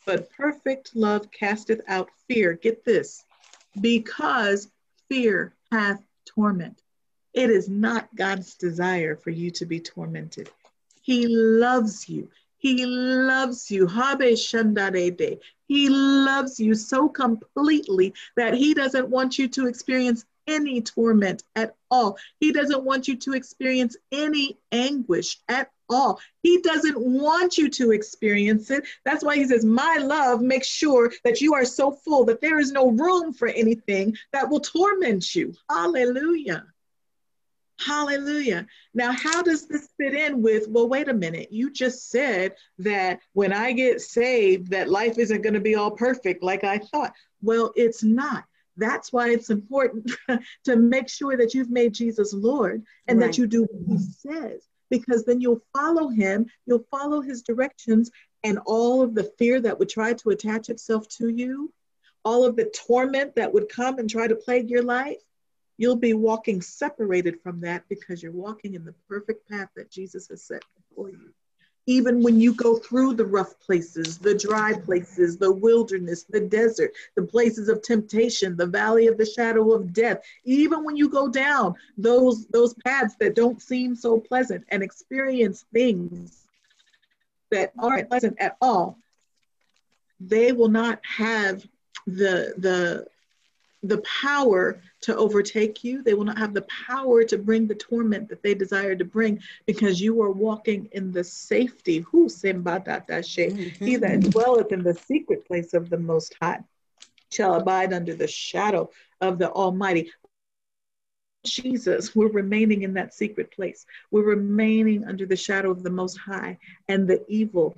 but 0.06 0.30
perfect 0.30 0.94
love 0.94 1.30
casteth 1.30 1.80
out 1.88 2.10
fear. 2.28 2.54
Get 2.54 2.84
this, 2.84 3.24
because 3.80 4.68
fear 5.08 5.54
hath 5.70 6.02
torment. 6.24 6.82
It 7.32 7.50
is 7.50 7.68
not 7.68 8.14
God's 8.14 8.54
desire 8.54 9.16
for 9.16 9.30
you 9.30 9.50
to 9.52 9.66
be 9.66 9.80
tormented. 9.80 10.50
He 11.02 11.26
loves 11.28 12.08
you. 12.08 12.28
He 12.58 12.84
loves 12.84 13.70
you. 13.70 13.86
He 15.66 15.88
loves 15.88 16.60
you 16.60 16.74
so 16.74 17.08
completely 17.08 18.12
that 18.36 18.54
he 18.54 18.74
doesn't 18.74 19.08
want 19.08 19.38
you 19.38 19.48
to 19.48 19.66
experience 19.66 20.24
any 20.50 20.82
torment 20.82 21.42
at 21.56 21.76
all. 21.90 22.18
He 22.40 22.52
doesn't 22.52 22.84
want 22.84 23.08
you 23.08 23.16
to 23.16 23.32
experience 23.32 23.96
any 24.12 24.58
anguish 24.72 25.38
at 25.48 25.70
all. 25.88 26.20
He 26.42 26.60
doesn't 26.60 26.98
want 26.98 27.58
you 27.58 27.68
to 27.70 27.92
experience 27.92 28.70
it. 28.70 28.84
That's 29.04 29.24
why 29.24 29.36
he 29.36 29.44
says, 29.46 29.64
My 29.64 29.96
love 30.00 30.42
makes 30.42 30.66
sure 30.66 31.12
that 31.24 31.40
you 31.40 31.54
are 31.54 31.64
so 31.64 31.92
full 31.92 32.24
that 32.26 32.40
there 32.40 32.58
is 32.58 32.72
no 32.72 32.90
room 32.90 33.32
for 33.32 33.48
anything 33.48 34.16
that 34.32 34.48
will 34.48 34.60
torment 34.60 35.34
you. 35.34 35.54
Hallelujah. 35.68 36.66
Hallelujah. 37.80 38.66
Now, 38.92 39.10
how 39.12 39.42
does 39.42 39.66
this 39.66 39.88
fit 39.96 40.14
in 40.14 40.42
with, 40.42 40.68
well, 40.68 40.88
wait 40.88 41.08
a 41.08 41.14
minute, 41.14 41.50
you 41.50 41.72
just 41.72 42.10
said 42.10 42.54
that 42.78 43.20
when 43.32 43.52
I 43.52 43.72
get 43.72 44.02
saved, 44.02 44.70
that 44.70 44.90
life 44.90 45.18
isn't 45.18 45.42
going 45.42 45.54
to 45.54 45.60
be 45.60 45.76
all 45.76 45.90
perfect 45.90 46.42
like 46.42 46.62
I 46.62 46.78
thought. 46.78 47.14
Well, 47.40 47.72
it's 47.76 48.02
not. 48.02 48.44
That's 48.76 49.12
why 49.12 49.30
it's 49.30 49.50
important 49.50 50.10
to 50.64 50.76
make 50.76 51.08
sure 51.08 51.36
that 51.36 51.54
you've 51.54 51.70
made 51.70 51.92
Jesus 51.92 52.32
Lord 52.32 52.82
and 53.06 53.18
right. 53.18 53.26
that 53.26 53.38
you 53.38 53.46
do 53.46 53.62
what 53.62 53.98
he 53.98 53.98
says 53.98 54.66
because 54.90 55.24
then 55.24 55.40
you'll 55.40 55.62
follow 55.72 56.08
him, 56.08 56.46
you'll 56.66 56.84
follow 56.90 57.20
his 57.20 57.42
directions, 57.42 58.10
and 58.42 58.58
all 58.66 59.02
of 59.02 59.14
the 59.14 59.24
fear 59.38 59.60
that 59.60 59.78
would 59.78 59.88
try 59.88 60.12
to 60.12 60.30
attach 60.30 60.68
itself 60.68 61.08
to 61.08 61.28
you, 61.28 61.72
all 62.24 62.44
of 62.44 62.56
the 62.56 62.70
torment 62.86 63.34
that 63.36 63.52
would 63.54 63.68
come 63.68 63.98
and 63.98 64.10
try 64.10 64.26
to 64.26 64.34
plague 64.34 64.68
your 64.68 64.82
life, 64.82 65.22
you'll 65.78 65.96
be 65.96 66.12
walking 66.12 66.60
separated 66.60 67.40
from 67.40 67.60
that 67.60 67.84
because 67.88 68.22
you're 68.22 68.32
walking 68.32 68.74
in 68.74 68.84
the 68.84 68.94
perfect 69.08 69.48
path 69.48 69.68
that 69.76 69.90
Jesus 69.90 70.28
has 70.28 70.42
set 70.42 70.62
before 70.76 71.10
you. 71.10 71.32
Even 71.90 72.22
when 72.22 72.40
you 72.40 72.54
go 72.54 72.76
through 72.76 73.14
the 73.14 73.24
rough 73.24 73.58
places, 73.58 74.16
the 74.16 74.38
dry 74.38 74.72
places, 74.72 75.36
the 75.36 75.50
wilderness, 75.50 76.22
the 76.22 76.38
desert, 76.38 76.92
the 77.16 77.22
places 77.22 77.68
of 77.68 77.82
temptation, 77.82 78.56
the 78.56 78.64
valley 78.64 79.08
of 79.08 79.18
the 79.18 79.26
shadow 79.26 79.72
of 79.72 79.92
death, 79.92 80.22
even 80.44 80.84
when 80.84 80.96
you 80.96 81.08
go 81.08 81.26
down 81.26 81.74
those 81.98 82.46
those 82.46 82.74
paths 82.74 83.16
that 83.18 83.34
don't 83.34 83.60
seem 83.60 83.96
so 83.96 84.20
pleasant 84.20 84.64
and 84.68 84.84
experience 84.84 85.64
things 85.72 86.46
that 87.50 87.72
aren't 87.76 88.08
pleasant 88.08 88.36
at 88.38 88.56
all, 88.60 88.96
they 90.20 90.52
will 90.52 90.68
not 90.68 91.00
have 91.04 91.66
the 92.06 92.54
the 92.58 93.04
the 93.82 93.98
power 93.98 94.80
to 95.02 95.16
overtake 95.16 95.82
you. 95.82 96.02
They 96.02 96.14
will 96.14 96.24
not 96.24 96.38
have 96.38 96.52
the 96.52 96.66
power 96.86 97.24
to 97.24 97.38
bring 97.38 97.66
the 97.66 97.74
torment 97.74 98.28
that 98.28 98.42
they 98.42 98.54
desire 98.54 98.94
to 98.94 99.04
bring 99.04 99.42
because 99.66 100.00
you 100.00 100.20
are 100.22 100.30
walking 100.30 100.88
in 100.92 101.12
the 101.12 101.24
safety. 101.24 101.98
Who 101.98 102.26
mm-hmm. 102.26 103.84
He 103.84 103.96
that 103.96 104.20
dwelleth 104.20 104.72
in 104.72 104.82
the 104.82 104.94
secret 104.94 105.46
place 105.46 105.74
of 105.74 105.88
the 105.88 105.98
Most 105.98 106.34
High 106.40 106.60
shall 107.30 107.54
abide 107.54 107.92
under 107.92 108.14
the 108.14 108.28
shadow 108.28 108.90
of 109.20 109.38
the 109.38 109.50
Almighty. 109.50 110.12
Jesus, 111.44 112.14
we're 112.14 112.28
remaining 112.28 112.82
in 112.82 112.92
that 112.94 113.14
secret 113.14 113.50
place. 113.50 113.86
We're 114.10 114.24
remaining 114.24 115.06
under 115.06 115.24
the 115.24 115.36
shadow 115.36 115.70
of 115.70 115.82
the 115.82 115.90
Most 115.90 116.18
High, 116.18 116.58
and 116.88 117.08
the 117.08 117.24
evil 117.28 117.76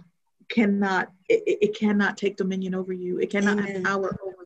cannot 0.49 1.13
it, 1.29 1.43
it 1.47 1.79
cannot 1.79 2.17
take 2.17 2.37
dominion 2.37 2.75
over 2.75 2.93
you. 2.93 3.19
It 3.19 3.31
cannot 3.31 3.59
Amen. 3.59 3.77
have 3.77 3.85
power 3.85 4.17
over 4.25 4.42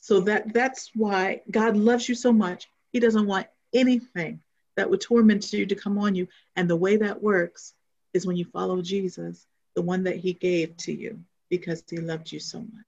so 0.00 0.20
that 0.20 0.52
that's 0.52 0.90
why 0.94 1.42
God 1.50 1.76
loves 1.76 2.08
you 2.08 2.14
so 2.14 2.32
much. 2.32 2.68
He 2.92 3.00
doesn't 3.00 3.26
want 3.26 3.46
anything 3.72 4.40
that 4.76 4.88
would 4.88 5.00
torment 5.00 5.52
you 5.52 5.66
to 5.66 5.74
come 5.74 5.98
on 5.98 6.14
you. 6.14 6.28
And 6.56 6.68
the 6.68 6.76
way 6.76 6.96
that 6.96 7.22
works 7.22 7.74
is 8.14 8.26
when 8.26 8.36
you 8.36 8.44
follow 8.46 8.80
Jesus, 8.80 9.46
the 9.74 9.82
one 9.82 10.04
that 10.04 10.16
he 10.16 10.32
gave 10.32 10.76
to 10.78 10.92
you 10.92 11.20
because 11.50 11.82
he 11.88 11.98
loved 11.98 12.30
you 12.32 12.40
so 12.40 12.60
much. 12.60 12.84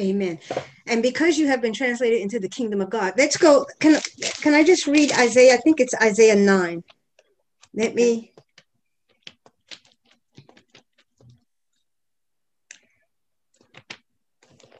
Amen. 0.00 0.38
And 0.86 1.02
because 1.02 1.38
you 1.38 1.46
have 1.48 1.62
been 1.62 1.72
translated 1.72 2.20
into 2.20 2.38
the 2.38 2.48
kingdom 2.48 2.80
of 2.80 2.90
God, 2.90 3.14
let's 3.16 3.36
go. 3.36 3.66
Can, 3.80 4.00
can 4.40 4.54
I 4.54 4.62
just 4.62 4.86
read 4.86 5.12
Isaiah? 5.12 5.54
I 5.54 5.56
think 5.58 5.80
it's 5.80 5.94
Isaiah 5.94 6.36
9. 6.36 6.84
Let 7.74 7.94
me 7.94 8.32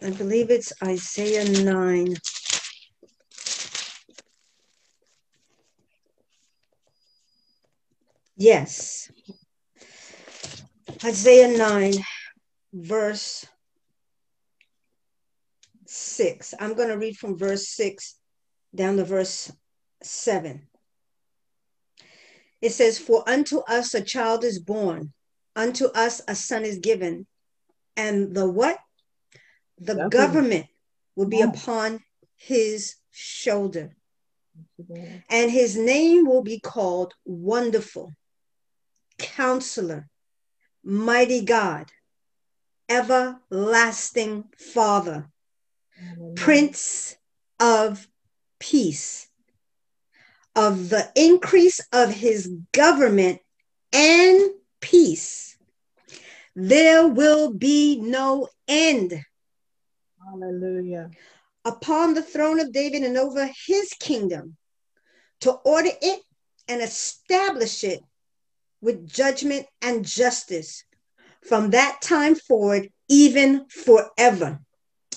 I 0.08 0.10
believe 0.12 0.50
it's 0.50 0.72
Isaiah 0.82 1.44
9. 1.64 2.14
Yes. 8.38 9.12
Isaiah 11.04 11.58
9, 11.58 11.92
verse 12.72 13.44
6. 15.84 16.54
I'm 16.58 16.72
going 16.72 16.88
to 16.88 16.96
read 16.96 17.18
from 17.18 17.36
verse 17.36 17.68
6 17.68 18.16
down 18.74 18.96
to 18.96 19.04
verse 19.04 19.52
7. 20.02 20.68
It 22.62 22.70
says, 22.70 22.98
For 22.98 23.28
unto 23.28 23.58
us 23.58 23.92
a 23.92 24.00
child 24.00 24.42
is 24.42 24.58
born, 24.58 25.12
unto 25.54 25.88
us 25.88 26.22
a 26.26 26.34
son 26.34 26.64
is 26.64 26.78
given, 26.78 27.26
and 27.94 28.34
the 28.34 28.48
what? 28.48 28.78
The 29.80 29.94
Definitely. 29.94 30.10
government 30.10 30.66
will 31.16 31.26
be 31.26 31.38
yeah. 31.38 31.46
upon 31.50 32.00
his 32.36 32.96
shoulder. 33.10 33.94
And 35.28 35.50
his 35.50 35.76
name 35.76 36.26
will 36.26 36.42
be 36.42 36.58
called 36.58 37.14
Wonderful, 37.24 38.12
Counselor, 39.18 40.08
Mighty 40.82 41.44
God, 41.44 41.90
Everlasting 42.88 44.44
Father, 44.56 45.28
Prince 46.34 47.16
of 47.60 48.06
Peace. 48.58 49.28
Of 50.56 50.88
the 50.88 51.08
increase 51.14 51.80
of 51.92 52.12
his 52.12 52.50
government 52.72 53.40
and 53.92 54.50
peace, 54.80 55.56
there 56.56 57.06
will 57.06 57.52
be 57.52 58.00
no 58.00 58.48
end 58.66 59.24
Hallelujah. 60.30 61.10
Upon 61.64 62.14
the 62.14 62.22
throne 62.22 62.60
of 62.60 62.72
David 62.72 63.02
and 63.02 63.16
over 63.16 63.48
his 63.66 63.94
kingdom 63.98 64.56
to 65.40 65.52
order 65.52 65.90
it 66.02 66.20
and 66.66 66.82
establish 66.82 67.84
it 67.84 68.00
with 68.80 69.08
judgment 69.08 69.66
and 69.80 70.04
justice 70.04 70.84
from 71.46 71.70
that 71.70 72.00
time 72.02 72.34
forward, 72.34 72.90
even 73.08 73.66
forever. 73.68 74.60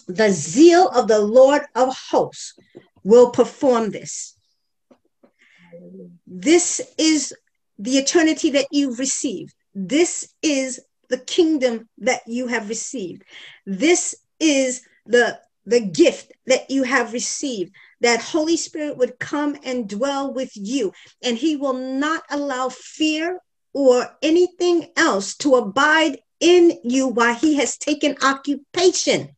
The 0.07 0.31
zeal 0.31 0.87
of 0.87 1.07
the 1.07 1.19
Lord 1.19 1.63
of 1.75 1.95
hosts 2.09 2.53
will 3.03 3.31
perform 3.31 3.91
this. 3.91 4.35
This 6.25 6.81
is 6.97 7.33
the 7.79 7.97
eternity 7.97 8.51
that 8.51 8.67
you've 8.71 8.99
received. 8.99 9.53
This 9.73 10.33
is 10.41 10.79
the 11.09 11.17
kingdom 11.17 11.89
that 11.97 12.21
you 12.27 12.47
have 12.47 12.69
received. 12.69 13.23
This 13.65 14.15
is 14.39 14.81
the 15.05 15.39
the 15.65 15.79
gift 15.79 16.31
that 16.47 16.71
you 16.71 16.83
have 16.83 17.13
received 17.13 17.71
that 18.01 18.21
holy 18.21 18.57
spirit 18.57 18.97
would 18.97 19.19
come 19.19 19.55
and 19.63 19.87
dwell 19.87 20.33
with 20.33 20.51
you 20.55 20.91
and 21.21 21.37
he 21.37 21.55
will 21.55 21.73
not 21.73 22.23
allow 22.31 22.67
fear 22.69 23.39
or 23.73 24.09
anything 24.21 24.87
else 24.97 25.35
to 25.35 25.55
abide 25.55 26.17
in 26.39 26.79
you 26.83 27.07
while 27.07 27.35
he 27.35 27.55
has 27.55 27.77
taken 27.77 28.17
occupation. 28.23 29.29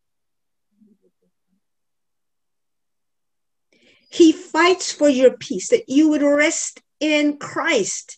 He 4.10 4.32
fights 4.32 4.92
for 4.92 5.10
your 5.10 5.36
peace 5.38 5.70
that 5.70 5.90
you 5.90 6.10
would 6.10 6.22
rest 6.22 6.82
in 7.00 7.38
christ. 7.38 8.18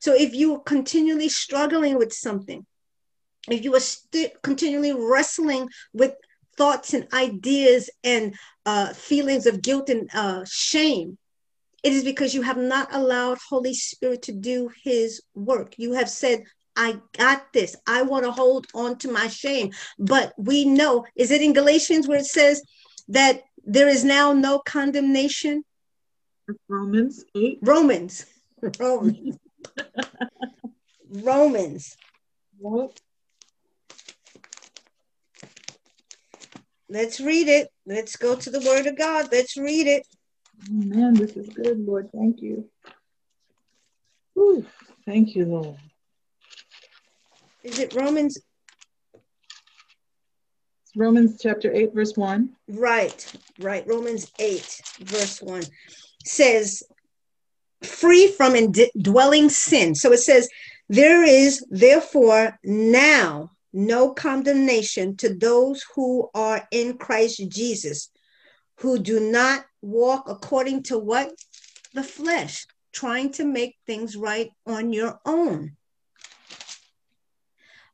So 0.00 0.12
if 0.12 0.34
you 0.34 0.56
are 0.56 0.60
continually 0.60 1.28
struggling 1.28 1.96
with 1.96 2.12
something 2.12 2.66
if 3.48 3.64
you 3.64 3.74
are 3.74 3.80
st- 3.80 4.40
continually 4.42 4.92
wrestling 4.92 5.68
with 5.92 6.14
thoughts 6.56 6.94
and 6.94 7.06
ideas 7.12 7.90
and 8.02 8.34
uh, 8.64 8.92
feelings 8.92 9.46
of 9.46 9.62
guilt 9.62 9.88
and 9.88 10.08
uh, 10.14 10.44
shame, 10.46 11.18
it 11.82 11.92
is 11.92 12.04
because 12.04 12.34
you 12.34 12.42
have 12.42 12.56
not 12.56 12.94
allowed 12.94 13.38
Holy 13.48 13.74
Spirit 13.74 14.22
to 14.22 14.32
do 14.32 14.70
His 14.82 15.22
work. 15.34 15.74
You 15.76 15.92
have 15.92 16.08
said, 16.08 16.44
I 16.76 16.98
got 17.16 17.52
this. 17.52 17.76
I 17.86 18.02
want 18.02 18.24
to 18.24 18.32
hold 18.32 18.66
on 18.74 18.96
to 18.98 19.10
my 19.10 19.28
shame. 19.28 19.72
But 19.98 20.32
we 20.36 20.64
know, 20.64 21.04
is 21.14 21.30
it 21.30 21.42
in 21.42 21.52
Galatians 21.52 22.08
where 22.08 22.18
it 22.18 22.26
says 22.26 22.62
that 23.08 23.42
there 23.64 23.88
is 23.88 24.04
now 24.04 24.32
no 24.32 24.58
condemnation? 24.58 25.64
Romans 26.68 27.24
8. 27.36 27.58
Romans. 27.62 28.26
Romans. 31.10 31.96
Romans. 32.60 33.03
Let's 36.88 37.20
read 37.20 37.48
it. 37.48 37.68
Let's 37.86 38.16
go 38.16 38.36
to 38.36 38.50
the 38.50 38.60
word 38.60 38.86
of 38.86 38.96
God. 38.96 39.28
Let's 39.32 39.56
read 39.56 39.86
it. 39.86 40.06
Man, 40.70 41.14
this 41.14 41.36
is 41.36 41.48
good, 41.48 41.78
Lord. 41.78 42.10
Thank 42.12 42.40
you. 42.40 42.68
Whew. 44.34 44.66
Thank 45.06 45.34
you, 45.34 45.46
Lord. 45.46 45.76
Is 47.62 47.78
it 47.78 47.94
Romans? 47.94 48.38
It's 50.82 50.96
Romans 50.96 51.38
chapter 51.40 51.72
8, 51.72 51.94
verse 51.94 52.16
1. 52.16 52.50
Right, 52.68 53.32
right. 53.58 53.86
Romans 53.86 54.30
8, 54.38 54.82
verse 55.00 55.40
1 55.40 55.62
says, 56.24 56.82
free 57.82 58.28
from 58.28 58.54
indwelling 58.54 59.48
sin. 59.48 59.94
So 59.94 60.12
it 60.12 60.18
says, 60.18 60.48
there 60.88 61.24
is 61.24 61.64
therefore 61.70 62.58
now 62.62 63.50
no 63.74 64.14
condemnation 64.14 65.16
to 65.16 65.34
those 65.34 65.84
who 65.94 66.30
are 66.32 66.66
in 66.70 66.96
Christ 66.96 67.42
Jesus, 67.48 68.08
who 68.76 68.98
do 69.00 69.18
not 69.18 69.64
walk 69.82 70.28
according 70.28 70.84
to 70.84 70.98
what? 70.98 71.32
The 71.92 72.04
flesh, 72.04 72.66
trying 72.92 73.32
to 73.32 73.44
make 73.44 73.76
things 73.84 74.16
right 74.16 74.50
on 74.64 74.92
your 74.92 75.18
own. 75.26 75.76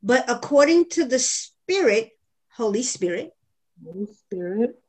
But 0.02 0.28
according 0.28 0.90
to 0.90 1.06
the 1.06 1.18
Spirit, 1.18 2.10
Holy 2.52 2.82
Spirit, 2.82 3.30
Holy 3.82 4.06
Spirit, 4.12 4.82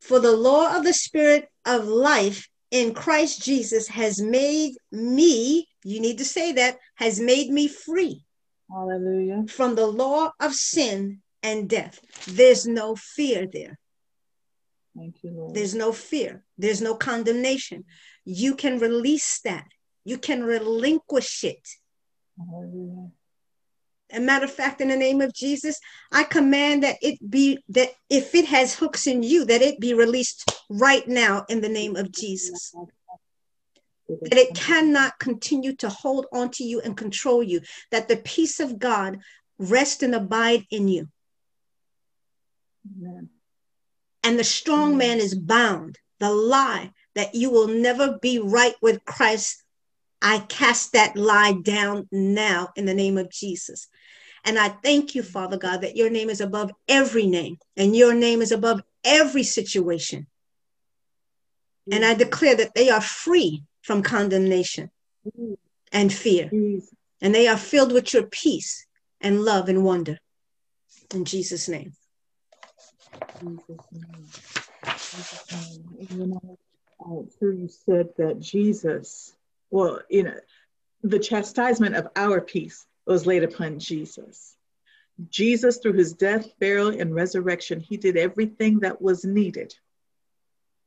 for 0.00 0.18
the 0.18 0.32
law 0.32 0.76
of 0.76 0.84
the 0.84 0.94
Spirit 0.94 1.48
of 1.66 1.86
life 1.86 2.48
in 2.70 2.94
Christ 2.94 3.42
Jesus 3.42 3.88
has 3.88 4.20
made 4.20 4.74
me, 4.90 5.68
you 5.84 6.00
need 6.00 6.18
to 6.18 6.24
say 6.24 6.52
that, 6.52 6.78
has 6.94 7.20
made 7.20 7.50
me 7.50 7.68
free 7.68 8.24
Hallelujah. 8.72 9.44
From 9.48 9.74
the 9.74 9.86
law 9.86 10.32
of 10.40 10.54
sin 10.54 11.20
and 11.42 11.68
death. 11.68 12.00
There's 12.26 12.66
no 12.66 12.94
fear 12.96 13.46
there. 13.50 13.78
Thank 14.96 15.22
you, 15.22 15.30
Lord. 15.30 15.54
There's 15.54 15.74
no 15.74 15.92
fear. 15.92 16.44
There's 16.58 16.80
no 16.80 16.94
condemnation. 16.94 17.84
You 18.24 18.54
can 18.54 18.78
release 18.78 19.40
that 19.44 19.66
You 20.04 20.18
can 20.18 20.42
relinquish 20.42 21.44
it. 21.44 21.68
Hallelujah. 22.38 23.10
A 24.12 24.20
matter 24.20 24.46
of 24.46 24.50
fact, 24.50 24.80
in 24.80 24.88
the 24.88 24.96
name 24.96 25.20
of 25.20 25.32
Jesus, 25.32 25.78
I 26.10 26.24
command 26.24 26.82
that 26.82 26.96
it 27.00 27.18
be 27.30 27.62
that 27.68 27.90
if 28.08 28.34
it 28.34 28.46
has 28.46 28.74
hooks 28.74 29.06
in 29.06 29.22
you, 29.22 29.44
that 29.44 29.62
it 29.62 29.78
be 29.78 29.94
released 29.94 30.50
right 30.68 31.06
now 31.06 31.44
in 31.48 31.60
the 31.60 31.68
name 31.68 31.96
of 31.96 32.10
Jesus. 32.10 32.74
That 34.22 34.38
it 34.38 34.54
cannot 34.54 35.18
continue 35.18 35.74
to 35.76 35.88
hold 35.88 36.26
on 36.32 36.50
to 36.52 36.64
you 36.64 36.80
and 36.80 36.96
control 36.96 37.42
you, 37.42 37.60
that 37.90 38.08
the 38.08 38.16
peace 38.16 38.60
of 38.60 38.78
God 38.78 39.18
rest 39.58 40.02
and 40.02 40.14
abide 40.14 40.66
in 40.70 40.88
you. 40.88 41.08
Amen. 42.96 43.28
And 44.22 44.38
the 44.38 44.44
strong 44.44 44.96
man 44.96 45.18
is 45.18 45.34
bound. 45.34 45.98
The 46.18 46.30
lie 46.30 46.92
that 47.14 47.34
you 47.34 47.50
will 47.50 47.68
never 47.68 48.18
be 48.20 48.38
right 48.38 48.74
with 48.82 49.04
Christ, 49.04 49.62
I 50.20 50.40
cast 50.40 50.92
that 50.92 51.16
lie 51.16 51.52
down 51.52 52.08
now 52.12 52.68
in 52.76 52.84
the 52.84 52.94
name 52.94 53.16
of 53.16 53.30
Jesus. 53.30 53.88
And 54.44 54.58
I 54.58 54.68
thank 54.68 55.14
you, 55.14 55.22
Father 55.22 55.56
God, 55.56 55.82
that 55.82 55.96
your 55.96 56.10
name 56.10 56.30
is 56.30 56.40
above 56.40 56.72
every 56.88 57.26
name 57.26 57.58
and 57.76 57.96
your 57.96 58.14
name 58.14 58.42
is 58.42 58.52
above 58.52 58.82
every 59.04 59.42
situation. 59.42 60.26
And 61.90 62.04
I 62.04 62.14
declare 62.14 62.54
that 62.56 62.74
they 62.74 62.90
are 62.90 63.00
free 63.00 63.64
from 63.82 64.02
condemnation 64.02 64.90
mm. 65.26 65.56
and 65.92 66.12
fear. 66.12 66.48
Mm. 66.52 66.82
And 67.20 67.34
they 67.34 67.48
are 67.48 67.56
filled 67.56 67.92
with 67.92 68.12
your 68.14 68.24
peace 68.24 68.86
and 69.20 69.42
love 69.44 69.68
and 69.68 69.84
wonder. 69.84 70.18
In 71.14 71.24
Jesus' 71.24 71.68
name. 71.68 71.92
You 73.42 73.58
know, 76.10 76.58
uh, 77.00 77.04
I'm 77.04 77.28
sure 77.38 77.52
you 77.52 77.68
said 77.68 78.08
that 78.16 78.40
Jesus, 78.40 79.34
well, 79.70 80.00
you 80.08 80.22
know, 80.24 80.38
the 81.02 81.18
chastisement 81.18 81.96
of 81.96 82.08
our 82.16 82.40
peace 82.40 82.86
was 83.06 83.26
laid 83.26 83.42
upon 83.42 83.78
Jesus. 83.78 84.56
Jesus, 85.28 85.78
through 85.78 85.94
his 85.94 86.14
death, 86.14 86.48
burial, 86.58 86.88
and 86.88 87.14
resurrection, 87.14 87.80
he 87.80 87.96
did 87.96 88.16
everything 88.16 88.80
that 88.80 89.02
was 89.02 89.24
needed 89.24 89.74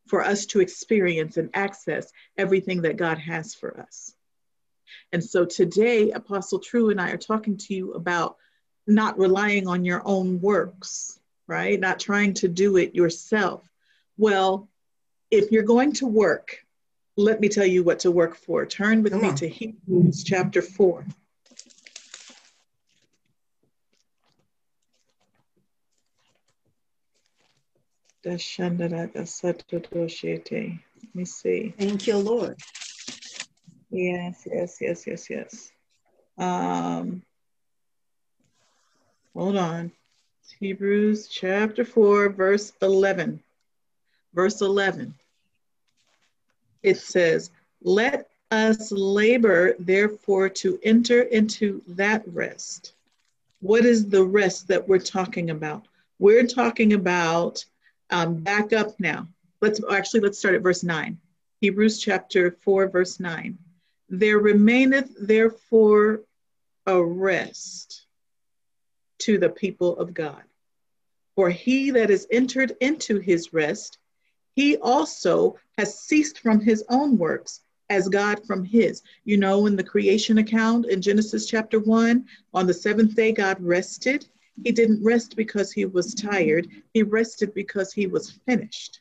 for 0.07 0.23
us 0.23 0.45
to 0.47 0.59
experience 0.59 1.37
and 1.37 1.49
access 1.53 2.11
everything 2.37 2.81
that 2.81 2.97
God 2.97 3.17
has 3.17 3.53
for 3.53 3.79
us. 3.79 4.13
And 5.11 5.23
so 5.23 5.45
today, 5.45 6.11
Apostle 6.11 6.59
True 6.59 6.89
and 6.89 6.99
I 6.99 7.11
are 7.11 7.17
talking 7.17 7.57
to 7.57 7.73
you 7.73 7.93
about 7.93 8.37
not 8.85 9.17
relying 9.17 9.67
on 9.67 9.85
your 9.85 10.01
own 10.05 10.41
works, 10.41 11.19
right? 11.47 11.79
Not 11.79 11.99
trying 11.99 12.33
to 12.35 12.47
do 12.47 12.77
it 12.77 12.95
yourself. 12.95 13.67
Well, 14.17 14.69
if 15.31 15.51
you're 15.51 15.63
going 15.63 15.93
to 15.93 16.07
work, 16.07 16.63
let 17.15 17.39
me 17.39 17.49
tell 17.49 17.65
you 17.65 17.83
what 17.83 17.99
to 17.99 18.11
work 18.11 18.35
for. 18.35 18.65
Turn 18.65 19.03
with 19.03 19.13
Come 19.13 19.21
me 19.21 19.27
on. 19.29 19.35
to 19.35 19.47
Hebrews 19.47 20.23
chapter 20.23 20.61
4. 20.61 21.05
Let 31.03 31.15
me 31.15 31.25
see. 31.25 31.73
Thank 31.77 32.07
you, 32.07 32.17
Lord. 32.17 32.57
Yes, 33.89 34.47
yes, 34.49 34.77
yes, 34.79 35.05
yes, 35.05 35.29
yes. 35.29 35.71
Um, 36.37 37.21
hold 39.35 39.57
on. 39.57 39.91
Hebrews 40.59 41.27
chapter 41.27 41.83
4, 41.83 42.29
verse 42.29 42.73
11. 42.81 43.41
Verse 44.33 44.61
11. 44.61 45.13
It 46.81 46.97
says, 46.97 47.51
Let 47.81 48.29
us 48.51 48.91
labor, 48.91 49.75
therefore, 49.79 50.49
to 50.49 50.79
enter 50.83 51.23
into 51.23 51.81
that 51.87 52.23
rest. 52.27 52.93
What 53.59 53.85
is 53.85 54.07
the 54.07 54.23
rest 54.23 54.67
that 54.69 54.87
we're 54.87 54.99
talking 54.99 55.49
about? 55.49 55.87
We're 56.19 56.47
talking 56.47 56.93
about 56.93 57.65
um, 58.13 58.35
back 58.35 58.71
up 58.73 58.99
now. 58.99 59.27
Let's 59.59 59.81
actually 59.91 60.21
let's 60.21 60.37
start 60.37 60.55
at 60.55 60.61
verse 60.61 60.83
9. 60.83 61.17
Hebrews 61.61 61.99
chapter 61.99 62.51
4, 62.61 62.89
verse 62.89 63.19
9. 63.19 63.57
There 64.09 64.37
remaineth 64.37 65.09
therefore 65.19 66.21
a 66.85 67.03
rest 67.03 68.05
to 69.19 69.37
the 69.39 69.49
people 69.49 69.97
of 69.97 70.13
God. 70.13 70.43
For 71.35 71.49
he 71.49 71.89
that 71.91 72.11
is 72.11 72.27
entered 72.29 72.75
into 72.81 73.17
his 73.17 73.51
rest, 73.51 73.97
he 74.55 74.77
also 74.77 75.57
has 75.79 75.97
ceased 75.99 76.39
from 76.39 76.59
his 76.59 76.83
own 76.89 77.17
works 77.17 77.61
as 77.89 78.09
God 78.09 78.45
from 78.45 78.63
his. 78.63 79.01
You 79.23 79.37
know, 79.37 79.65
in 79.65 79.75
the 79.75 79.83
creation 79.83 80.37
account 80.37 80.85
in 80.85 81.01
Genesis 81.01 81.47
chapter 81.47 81.79
1, 81.79 82.27
on 82.53 82.67
the 82.67 82.73
seventh 82.73 83.15
day, 83.15 83.31
God 83.31 83.57
rested 83.59 84.27
he 84.63 84.71
didn't 84.71 85.03
rest 85.03 85.35
because 85.35 85.71
he 85.71 85.85
was 85.85 86.13
tired, 86.13 86.67
he 86.93 87.03
rested 87.03 87.53
because 87.53 87.91
he 87.91 88.07
was 88.07 88.31
finished. 88.45 88.99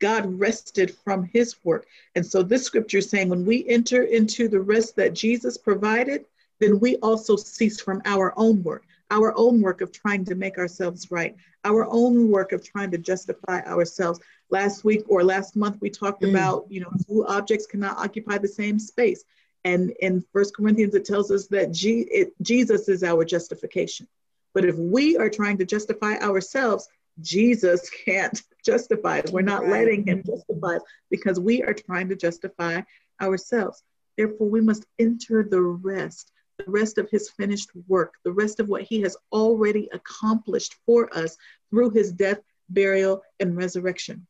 God 0.00 0.38
rested 0.38 0.94
from 0.94 1.24
his 1.24 1.56
work. 1.64 1.86
And 2.14 2.24
so 2.26 2.42
this 2.42 2.64
scripture 2.64 2.98
is 2.98 3.08
saying 3.08 3.28
when 3.28 3.44
we 3.44 3.66
enter 3.68 4.02
into 4.02 4.48
the 4.48 4.60
rest 4.60 4.96
that 4.96 5.14
Jesus 5.14 5.56
provided, 5.56 6.26
then 6.60 6.78
we 6.80 6.96
also 6.96 7.36
cease 7.36 7.80
from 7.80 8.02
our 8.04 8.32
own 8.36 8.62
work, 8.62 8.84
our 9.10 9.36
own 9.36 9.60
work 9.60 9.80
of 9.80 9.92
trying 9.92 10.24
to 10.26 10.34
make 10.34 10.58
ourselves 10.58 11.10
right, 11.10 11.36
our 11.64 11.86
own 11.90 12.30
work 12.30 12.52
of 12.52 12.64
trying 12.64 12.90
to 12.90 12.98
justify 12.98 13.60
ourselves. 13.62 14.20
Last 14.50 14.84
week 14.84 15.04
or 15.08 15.24
last 15.24 15.56
month, 15.56 15.78
we 15.80 15.90
talked 15.90 16.22
mm. 16.22 16.30
about, 16.30 16.66
you 16.68 16.80
know, 16.80 16.92
two 17.06 17.26
objects 17.26 17.66
cannot 17.66 17.98
occupy 17.98 18.38
the 18.38 18.48
same 18.48 18.78
space. 18.78 19.24
And 19.64 19.90
in 20.00 20.24
First 20.32 20.54
Corinthians, 20.54 20.94
it 20.94 21.06
tells 21.06 21.30
us 21.30 21.46
that 21.48 21.72
G- 21.72 22.06
it, 22.10 22.34
Jesus 22.42 22.88
is 22.88 23.02
our 23.02 23.24
justification. 23.24 24.06
But 24.54 24.64
if 24.64 24.76
we 24.76 25.16
are 25.16 25.28
trying 25.28 25.58
to 25.58 25.64
justify 25.64 26.14
ourselves, 26.16 26.88
Jesus 27.20 27.90
can't 28.04 28.40
justify 28.64 29.20
us. 29.20 29.30
We're 29.30 29.42
not 29.42 29.62
right. 29.62 29.72
letting 29.72 30.06
him 30.06 30.22
justify 30.24 30.76
us 30.76 30.82
because 31.10 31.38
we 31.38 31.62
are 31.62 31.74
trying 31.74 32.08
to 32.08 32.16
justify 32.16 32.80
ourselves. 33.20 33.82
Therefore, 34.16 34.48
we 34.48 34.60
must 34.60 34.86
enter 34.98 35.42
the 35.42 35.60
rest, 35.60 36.30
the 36.58 36.70
rest 36.70 36.98
of 36.98 37.10
his 37.10 37.30
finished 37.30 37.70
work, 37.88 38.14
the 38.24 38.32
rest 38.32 38.60
of 38.60 38.68
what 38.68 38.82
he 38.82 39.00
has 39.02 39.16
already 39.32 39.88
accomplished 39.92 40.76
for 40.86 41.14
us 41.16 41.36
through 41.70 41.90
his 41.90 42.12
death, 42.12 42.40
burial, 42.68 43.22
and 43.40 43.56
resurrection. 43.56 44.26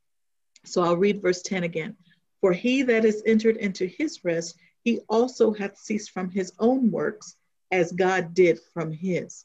So 0.64 0.82
I'll 0.82 0.96
read 0.96 1.20
verse 1.20 1.42
10 1.42 1.64
again. 1.64 1.96
For 2.40 2.52
he 2.52 2.82
that 2.82 3.04
is 3.04 3.22
entered 3.26 3.58
into 3.58 3.86
his 3.86 4.24
rest, 4.24 4.58
he 4.82 5.00
also 5.08 5.52
hath 5.52 5.78
ceased 5.78 6.10
from 6.10 6.30
his 6.30 6.52
own 6.58 6.90
works, 6.90 7.36
as 7.70 7.92
God 7.92 8.34
did 8.34 8.58
from 8.72 8.92
his. 8.92 9.44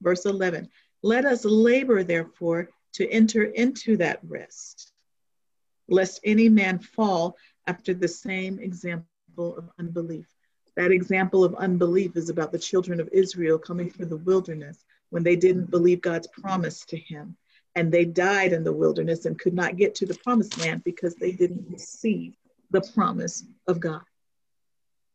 Verse 0.00 0.26
11 0.26 0.68
Let 1.02 1.24
us 1.24 1.44
labor, 1.44 2.02
therefore, 2.02 2.70
to 2.94 3.08
enter 3.08 3.44
into 3.44 3.96
that 3.98 4.20
rest, 4.24 4.92
lest 5.88 6.20
any 6.24 6.48
man 6.48 6.78
fall 6.78 7.36
after 7.66 7.94
the 7.94 8.08
same 8.08 8.58
example 8.58 9.06
of 9.38 9.70
unbelief. 9.78 10.26
That 10.76 10.92
example 10.92 11.44
of 11.44 11.54
unbelief 11.54 12.16
is 12.16 12.30
about 12.30 12.52
the 12.52 12.58
children 12.58 13.00
of 13.00 13.08
Israel 13.12 13.58
coming 13.58 13.90
through 13.90 14.06
the 14.06 14.16
wilderness 14.16 14.84
when 15.10 15.22
they 15.22 15.36
didn't 15.36 15.70
believe 15.70 16.00
God's 16.00 16.28
promise 16.28 16.84
to 16.86 16.96
him. 16.96 17.36
And 17.76 17.92
they 17.92 18.04
died 18.04 18.52
in 18.52 18.64
the 18.64 18.72
wilderness 18.72 19.26
and 19.26 19.38
could 19.38 19.54
not 19.54 19.76
get 19.76 19.94
to 19.96 20.06
the 20.06 20.18
promised 20.24 20.58
land 20.58 20.82
because 20.84 21.14
they 21.14 21.32
didn't 21.32 21.70
receive 21.70 22.34
the 22.70 22.80
promise 22.94 23.44
of 23.66 23.78
God. 23.80 24.02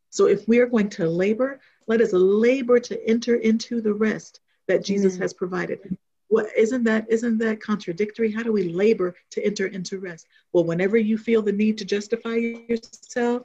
So 0.09 0.27
if 0.27 0.47
we 0.47 0.59
are 0.59 0.67
going 0.67 0.89
to 0.91 1.07
labor, 1.07 1.59
let 1.87 2.01
us 2.01 2.13
labor 2.13 2.79
to 2.79 3.07
enter 3.07 3.35
into 3.35 3.81
the 3.81 3.93
rest 3.93 4.39
that 4.67 4.83
Jesus 4.83 5.17
has 5.17 5.33
provided. 5.33 5.97
What 6.27 6.47
isn't 6.57 6.83
that 6.85 7.05
isn't 7.09 7.37
that 7.39 7.61
contradictory? 7.61 8.31
How 8.31 8.43
do 8.43 8.51
we 8.51 8.69
labor 8.69 9.15
to 9.31 9.45
enter 9.45 9.67
into 9.67 9.99
rest? 9.99 10.27
Well, 10.53 10.63
whenever 10.63 10.97
you 10.97 11.17
feel 11.17 11.41
the 11.41 11.51
need 11.51 11.77
to 11.77 11.85
justify 11.85 12.35
yourself, 12.35 13.43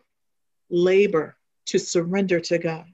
labor 0.71 1.37
to 1.67 1.79
surrender 1.79 2.41
to 2.41 2.59
God. 2.59 2.87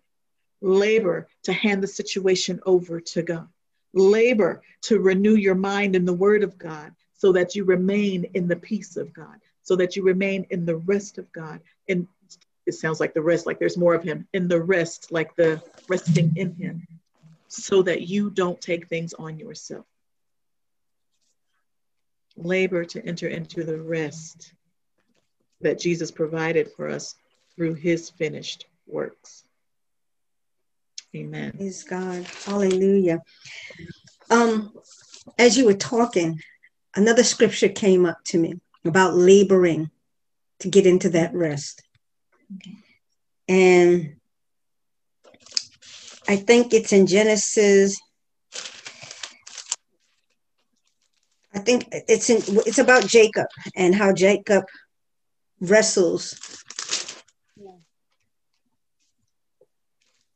Labor 0.60 1.28
to 1.44 1.52
hand 1.52 1.82
the 1.82 1.88
situation 1.88 2.60
over 2.66 3.00
to 3.00 3.22
God. 3.22 3.48
Labor 3.92 4.62
to 4.82 4.98
renew 4.98 5.34
your 5.34 5.54
mind 5.54 5.94
in 5.94 6.04
the 6.04 6.12
word 6.12 6.42
of 6.42 6.58
God 6.58 6.92
so 7.14 7.32
that 7.32 7.54
you 7.54 7.64
remain 7.64 8.24
in 8.34 8.48
the 8.48 8.56
peace 8.56 8.96
of 8.96 9.12
God, 9.12 9.40
so 9.62 9.76
that 9.76 9.96
you 9.96 10.02
remain 10.02 10.46
in 10.50 10.66
the 10.66 10.76
rest 10.76 11.18
of 11.18 11.30
God. 11.32 11.60
And 11.88 12.06
it 12.66 12.72
sounds 12.72 13.00
like 13.00 13.14
the 13.14 13.22
rest, 13.22 13.46
like 13.46 13.58
there's 13.58 13.78
more 13.78 13.94
of 13.94 14.02
Him, 14.02 14.26
in 14.32 14.48
the 14.48 14.60
rest, 14.60 15.12
like 15.12 15.34
the 15.36 15.62
resting 15.88 16.32
in 16.36 16.54
Him 16.54 16.86
so 17.48 17.82
that 17.82 18.02
you 18.02 18.30
don't 18.30 18.60
take 18.60 18.88
things 18.88 19.14
on 19.14 19.38
yourself. 19.38 19.86
Labor 22.36 22.84
to 22.84 23.04
enter 23.04 23.28
into 23.28 23.64
the 23.64 23.80
rest 23.80 24.52
that 25.60 25.78
Jesus 25.78 26.10
provided 26.10 26.70
for 26.72 26.88
us 26.88 27.14
through 27.54 27.74
his 27.74 28.10
finished 28.10 28.66
works. 28.86 29.44
Amen. 31.14 31.52
Praise 31.52 31.82
God. 31.82 32.26
Hallelujah. 32.44 33.22
Um, 34.30 34.74
as 35.38 35.56
you 35.56 35.64
were 35.64 35.74
talking, 35.74 36.40
another 36.94 37.24
scripture 37.24 37.68
came 37.68 38.04
up 38.04 38.18
to 38.26 38.38
me 38.38 38.60
about 38.84 39.14
laboring 39.14 39.90
to 40.60 40.68
get 40.68 40.86
into 40.86 41.08
that 41.10 41.34
rest. 41.34 41.82
Okay. 42.56 42.76
And 43.48 44.16
I 46.28 46.36
think 46.36 46.74
it's 46.74 46.92
in 46.92 47.06
Genesis. 47.06 47.96
I 51.54 51.58
think 51.60 51.88
it's 51.90 52.28
in 52.28 52.42
it's 52.66 52.78
about 52.78 53.06
Jacob 53.06 53.46
and 53.74 53.94
how 53.94 54.12
Jacob 54.12 54.64
wrestles. 55.60 56.38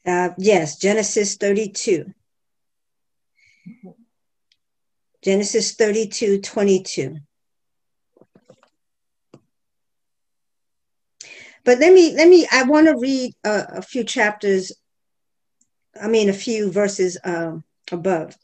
Uh, 0.06 0.30
yes, 0.38 0.78
Genesis 0.78 1.36
32. 1.36 2.06
Genesis 5.22 5.74
32, 5.74 6.40
22. 6.40 7.16
But 11.64 11.78
let 11.78 11.92
me, 11.92 12.14
let 12.14 12.28
me, 12.28 12.46
I 12.50 12.62
want 12.62 12.86
to 12.86 12.96
read 12.96 13.34
a, 13.44 13.64
a, 13.76 13.82
few 13.82 14.02
chapters, 14.02 14.72
I 16.00 16.08
mean, 16.08 16.28
a 16.28 16.34
few 16.34 16.70
verses 16.70 17.18
um, 17.24 17.64
above. 17.92 18.36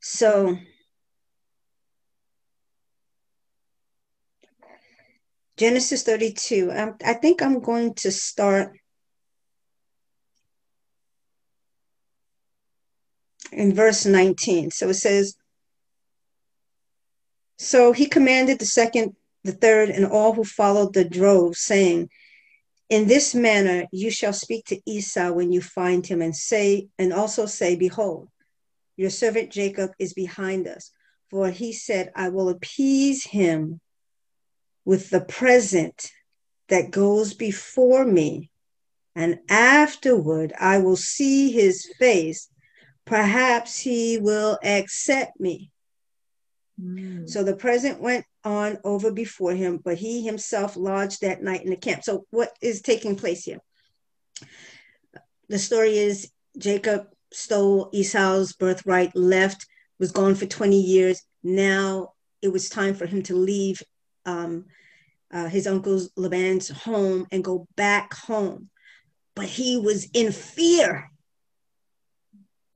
So, 0.00 0.56
Genesis 5.56 6.02
32, 6.02 6.70
um, 6.74 6.96
I 7.04 7.14
think 7.14 7.40
I'm 7.40 7.60
going 7.60 7.94
to 7.94 8.10
start 8.10 8.76
in 13.52 13.74
verse 13.74 14.04
19. 14.04 14.70
So 14.70 14.90
it 14.90 14.94
says, 14.94 15.36
So 17.58 17.92
he 17.92 18.06
commanded 18.06 18.58
the 18.58 18.66
second, 18.66 19.16
the 19.44 19.52
third, 19.52 19.88
and 19.88 20.04
all 20.06 20.34
who 20.34 20.44
followed 20.44 20.92
the 20.92 21.04
drove, 21.04 21.56
saying, 21.56 22.10
In 22.88 23.08
this 23.08 23.34
manner 23.34 23.86
you 23.90 24.10
shall 24.10 24.32
speak 24.32 24.66
to 24.66 24.80
Esau 24.86 25.32
when 25.32 25.52
you 25.52 25.60
find 25.60 26.06
him, 26.06 26.22
and 26.22 26.34
say, 26.34 26.88
and 26.98 27.12
also 27.12 27.46
say, 27.46 27.74
Behold, 27.74 28.28
your 28.96 29.10
servant 29.10 29.50
Jacob 29.50 29.90
is 29.98 30.14
behind 30.14 30.68
us. 30.68 30.90
For 31.30 31.50
he 31.50 31.72
said, 31.72 32.12
I 32.14 32.28
will 32.28 32.48
appease 32.48 33.24
him 33.24 33.80
with 34.84 35.10
the 35.10 35.20
present 35.20 36.12
that 36.68 36.92
goes 36.92 37.34
before 37.34 38.04
me, 38.04 38.50
and 39.16 39.40
afterward 39.48 40.52
I 40.58 40.78
will 40.78 40.96
see 40.96 41.50
his 41.50 41.90
face 41.98 42.48
perhaps 43.04 43.78
he 43.78 44.18
will 44.18 44.58
accept 44.62 45.40
me. 45.40 45.70
Mm. 46.80 47.28
So 47.28 47.42
the 47.42 47.56
president 47.56 48.00
went 48.00 48.24
on 48.44 48.78
over 48.84 49.10
before 49.10 49.54
him, 49.54 49.78
but 49.82 49.96
he 49.96 50.24
himself 50.24 50.76
lodged 50.76 51.20
that 51.22 51.42
night 51.42 51.64
in 51.64 51.70
the 51.70 51.76
camp. 51.76 52.04
So, 52.04 52.26
what 52.30 52.52
is 52.60 52.82
taking 52.82 53.16
place 53.16 53.44
here? 53.44 53.60
The 55.48 55.58
story 55.58 55.96
is 55.96 56.30
Jacob 56.58 57.08
stole 57.32 57.90
Esau's 57.92 58.52
birthright, 58.52 59.14
left, 59.14 59.66
was 59.98 60.12
gone 60.12 60.34
for 60.34 60.46
20 60.46 60.80
years. 60.80 61.22
Now 61.42 62.12
it 62.42 62.48
was 62.48 62.68
time 62.68 62.94
for 62.94 63.06
him 63.06 63.22
to 63.24 63.36
leave 63.36 63.82
um, 64.24 64.66
uh, 65.32 65.48
his 65.48 65.66
uncle's 65.66 66.10
Laban's 66.16 66.68
home 66.68 67.26
and 67.32 67.42
go 67.42 67.66
back 67.76 68.14
home. 68.14 68.68
But 69.34 69.46
he 69.46 69.78
was 69.78 70.08
in 70.12 70.32
fear 70.32 71.10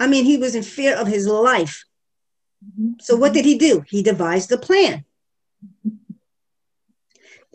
I 0.00 0.06
mean, 0.06 0.24
he 0.24 0.38
was 0.38 0.54
in 0.54 0.62
fear 0.62 0.96
of 0.96 1.06
his 1.06 1.26
life. 1.26 1.84
Mm-hmm. 2.64 2.92
So 3.00 3.16
what 3.16 3.32
did 3.32 3.44
he 3.44 3.56
do? 3.58 3.84
He 3.86 4.02
devised 4.02 4.52
a 4.52 4.58
plan. 4.58 5.04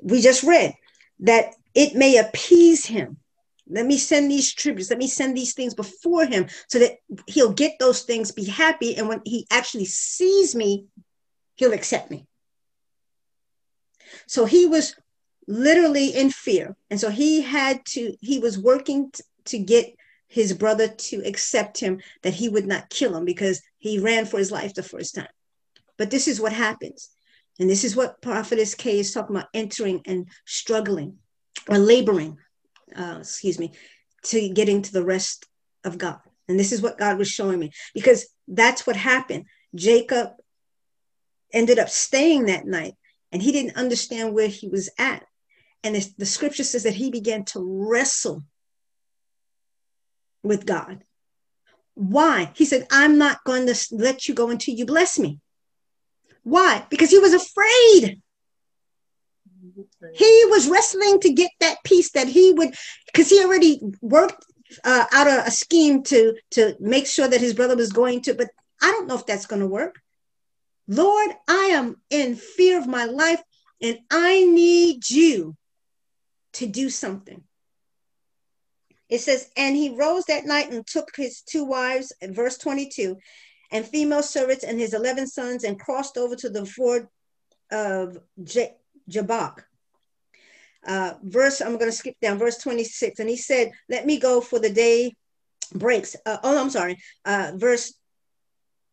We 0.02 0.22
just 0.22 0.44
read 0.44 0.74
that 1.20 1.56
it 1.74 1.96
may 1.96 2.18
appease 2.18 2.86
him. 2.86 3.18
Let 3.68 3.86
me 3.86 3.98
send 3.98 4.30
these 4.30 4.54
tributes. 4.54 4.90
Let 4.90 5.00
me 5.00 5.08
send 5.08 5.36
these 5.36 5.54
things 5.54 5.74
before 5.74 6.26
him 6.26 6.48
so 6.68 6.80
that 6.80 6.98
he'll 7.28 7.52
get 7.52 7.80
those 7.80 8.04
things, 8.04 8.32
be 8.32 8.46
happy. 8.46 8.96
And 8.96 9.08
when 9.10 9.22
he 9.26 9.48
actually 9.50 9.86
sees 9.86 10.56
me, 10.56 10.86
he'll 11.56 11.74
accept 11.74 12.12
me. 12.12 12.28
So 14.28 14.46
he 14.46 14.68
was 14.68 14.96
literally 15.48 16.10
in 16.10 16.30
fear. 16.30 16.76
And 16.92 17.00
so 17.00 17.10
he 17.10 17.42
had 17.42 17.84
to, 17.88 18.16
he 18.22 18.40
was 18.40 18.58
working 18.58 19.12
t- 19.12 19.24
to 19.46 19.58
get 19.58 19.95
his 20.28 20.54
brother 20.54 20.88
to 20.88 21.22
accept 21.26 21.80
him 21.80 22.02
that 22.24 22.34
he 22.34 22.50
would 22.50 22.66
not 22.66 22.90
kill 22.90 23.16
him 23.16 23.26
because 23.26 23.62
he 23.78 24.00
ran 24.00 24.26
for 24.26 24.38
his 24.38 24.52
life 24.52 24.74
the 24.74 24.84
first 24.84 25.16
time. 25.16 25.28
But 25.98 26.12
this 26.12 26.28
is 26.28 26.42
what 26.42 26.54
happens. 26.54 27.10
And 27.60 27.70
this 27.70 27.84
is 27.84 27.96
what 27.96 28.22
Prophetess 28.22 28.76
K 28.76 29.00
is 29.00 29.14
talking 29.14 29.36
about 29.36 29.50
entering 29.54 30.02
and 30.06 30.28
struggling 30.46 31.18
or 31.70 31.78
laboring, 31.78 32.38
uh, 32.96 33.18
excuse 33.20 33.58
me, 33.58 33.72
to 34.24 34.50
getting 34.50 34.82
to 34.82 34.92
the 34.92 35.06
rest 35.06 35.48
of 35.84 35.98
God. 35.98 36.20
And 36.48 36.60
this 36.60 36.72
is 36.72 36.82
what 36.82 36.98
God 36.98 37.18
was 37.18 37.30
showing 37.30 37.60
me 37.60 37.72
because 37.94 38.28
that's 38.48 38.86
what 38.86 38.96
happened. 38.96 39.46
Jacob 39.74 40.32
ended 41.54 41.80
up 41.80 41.90
staying 41.90 42.46
that 42.46 42.66
night 42.66 42.96
and 43.32 43.42
he 43.42 43.52
didn't 43.52 43.78
understand 43.78 44.34
where 44.34 44.48
he 44.48 44.68
was 44.68 44.90
at. 45.00 45.26
And 45.84 45.96
the 46.18 46.26
scripture 46.26 46.64
says 46.64 46.84
that 46.84 46.96
he 46.96 47.12
began 47.12 47.46
to 47.46 47.60
wrestle 47.62 48.44
with 50.46 50.66
God. 50.66 51.04
Why? 51.96 52.52
He 52.56 52.66
said, 52.66 52.88
I'm 52.92 53.18
not 53.18 53.44
going 53.46 53.68
to 53.68 53.76
let 53.92 54.28
you 54.28 54.34
go 54.34 54.50
until 54.50 54.76
you 54.76 54.86
bless 54.86 55.18
me. 55.18 55.40
Why? 56.44 56.86
Because 56.90 57.10
he 57.10 57.20
was 57.20 57.34
afraid. 57.34 58.22
He 60.14 60.44
was 60.50 60.70
wrestling 60.70 61.20
to 61.22 61.34
get 61.34 61.52
that 61.60 61.78
peace 61.84 62.12
that 62.12 62.28
he 62.28 62.54
would, 62.54 62.76
because 63.08 63.30
he 63.30 63.44
already 63.44 63.82
worked 64.02 64.46
uh, 64.84 65.06
out 65.12 65.28
a, 65.28 65.48
a 65.48 65.52
scheme 65.52 66.04
to 66.04 66.36
to 66.52 66.76
make 66.80 67.08
sure 67.08 67.28
that 67.28 67.42
his 67.42 67.54
brother 67.54 67.76
was 67.76 67.92
going 67.92 68.22
to. 68.22 68.34
But 68.34 68.50
I 68.82 68.92
don't 68.92 69.08
know 69.08 69.16
if 69.16 69.26
that's 69.26 69.48
going 69.48 69.62
to 69.62 69.68
work. 69.68 70.00
Lord, 70.88 71.32
I 71.48 71.72
am 71.74 71.96
in 72.10 72.36
fear 72.36 72.78
of 72.78 72.88
my 72.88 73.06
life, 73.06 73.42
and 73.82 74.00
I 74.12 74.46
need 74.46 75.10
you 75.10 75.56
to 76.54 76.68
do 76.68 76.90
something. 76.90 77.44
It 79.16 79.22
says, 79.22 79.50
and 79.56 79.78
he 79.78 79.96
rose 79.96 80.26
that 80.26 80.46
night 80.46 80.72
and 80.72 80.86
took 80.86 81.16
his 81.16 81.42
two 81.42 81.64
wives, 81.64 82.12
verse 82.22 82.58
22, 82.58 83.18
and 83.72 83.86
female 83.86 84.22
servants 84.22 84.66
and 84.66 84.78
his 84.78 84.94
11 84.94 85.28
sons 85.28 85.64
and 85.64 85.80
crossed 85.80 86.18
over 86.18 86.36
to 86.36 86.50
the 86.50 86.66
ford 86.66 87.08
of 87.72 88.18
J- 88.44 88.76
Jabbok. 89.08 89.64
Uh, 90.86 91.14
verse, 91.24 91.62
I'm 91.62 91.78
going 91.78 91.90
to 91.90 91.96
skip 91.96 92.16
down, 92.22 92.38
verse 92.38 92.58
26. 92.58 93.22
And 93.22 93.30
he 93.30 93.38
said, 93.38 93.72
Let 93.88 94.06
me 94.06 94.20
go 94.20 94.42
for 94.42 94.60
the 94.60 94.70
day 94.70 95.14
breaks. 95.74 96.18
Uh, 96.26 96.38
oh, 96.44 96.62
I'm 96.62 96.70
sorry. 96.70 96.98
Uh, 97.24 97.54
verse 97.56 97.98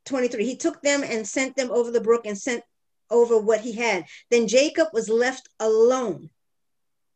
23. 0.04 0.44
He 0.44 0.56
took 0.56 0.80
them 0.82 1.02
and 1.02 1.26
sent 1.26 1.56
them 1.56 1.72
over 1.72 1.90
the 1.90 2.00
brook 2.00 2.26
and 2.26 2.38
sent 2.38 2.62
over 3.10 3.38
what 3.38 3.60
he 3.60 3.72
had. 3.72 4.04
Then 4.30 4.46
Jacob 4.46 4.86
was 4.92 5.08
left 5.08 5.48
alone 5.58 6.30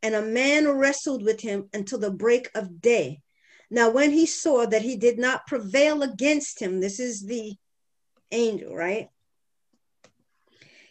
and 0.06 0.14
a 0.14 0.22
man 0.22 0.68
wrestled 0.68 1.24
with 1.24 1.40
him 1.40 1.68
until 1.74 1.98
the 1.98 2.12
break 2.12 2.48
of 2.54 2.80
day. 2.80 3.20
Now, 3.72 3.90
when 3.90 4.12
he 4.12 4.24
saw 4.24 4.64
that 4.64 4.82
he 4.82 4.96
did 4.96 5.18
not 5.18 5.48
prevail 5.48 6.04
against 6.04 6.62
him, 6.62 6.78
this 6.80 7.00
is 7.00 7.26
the 7.26 7.54
angel, 8.30 8.72
right? 8.72 9.08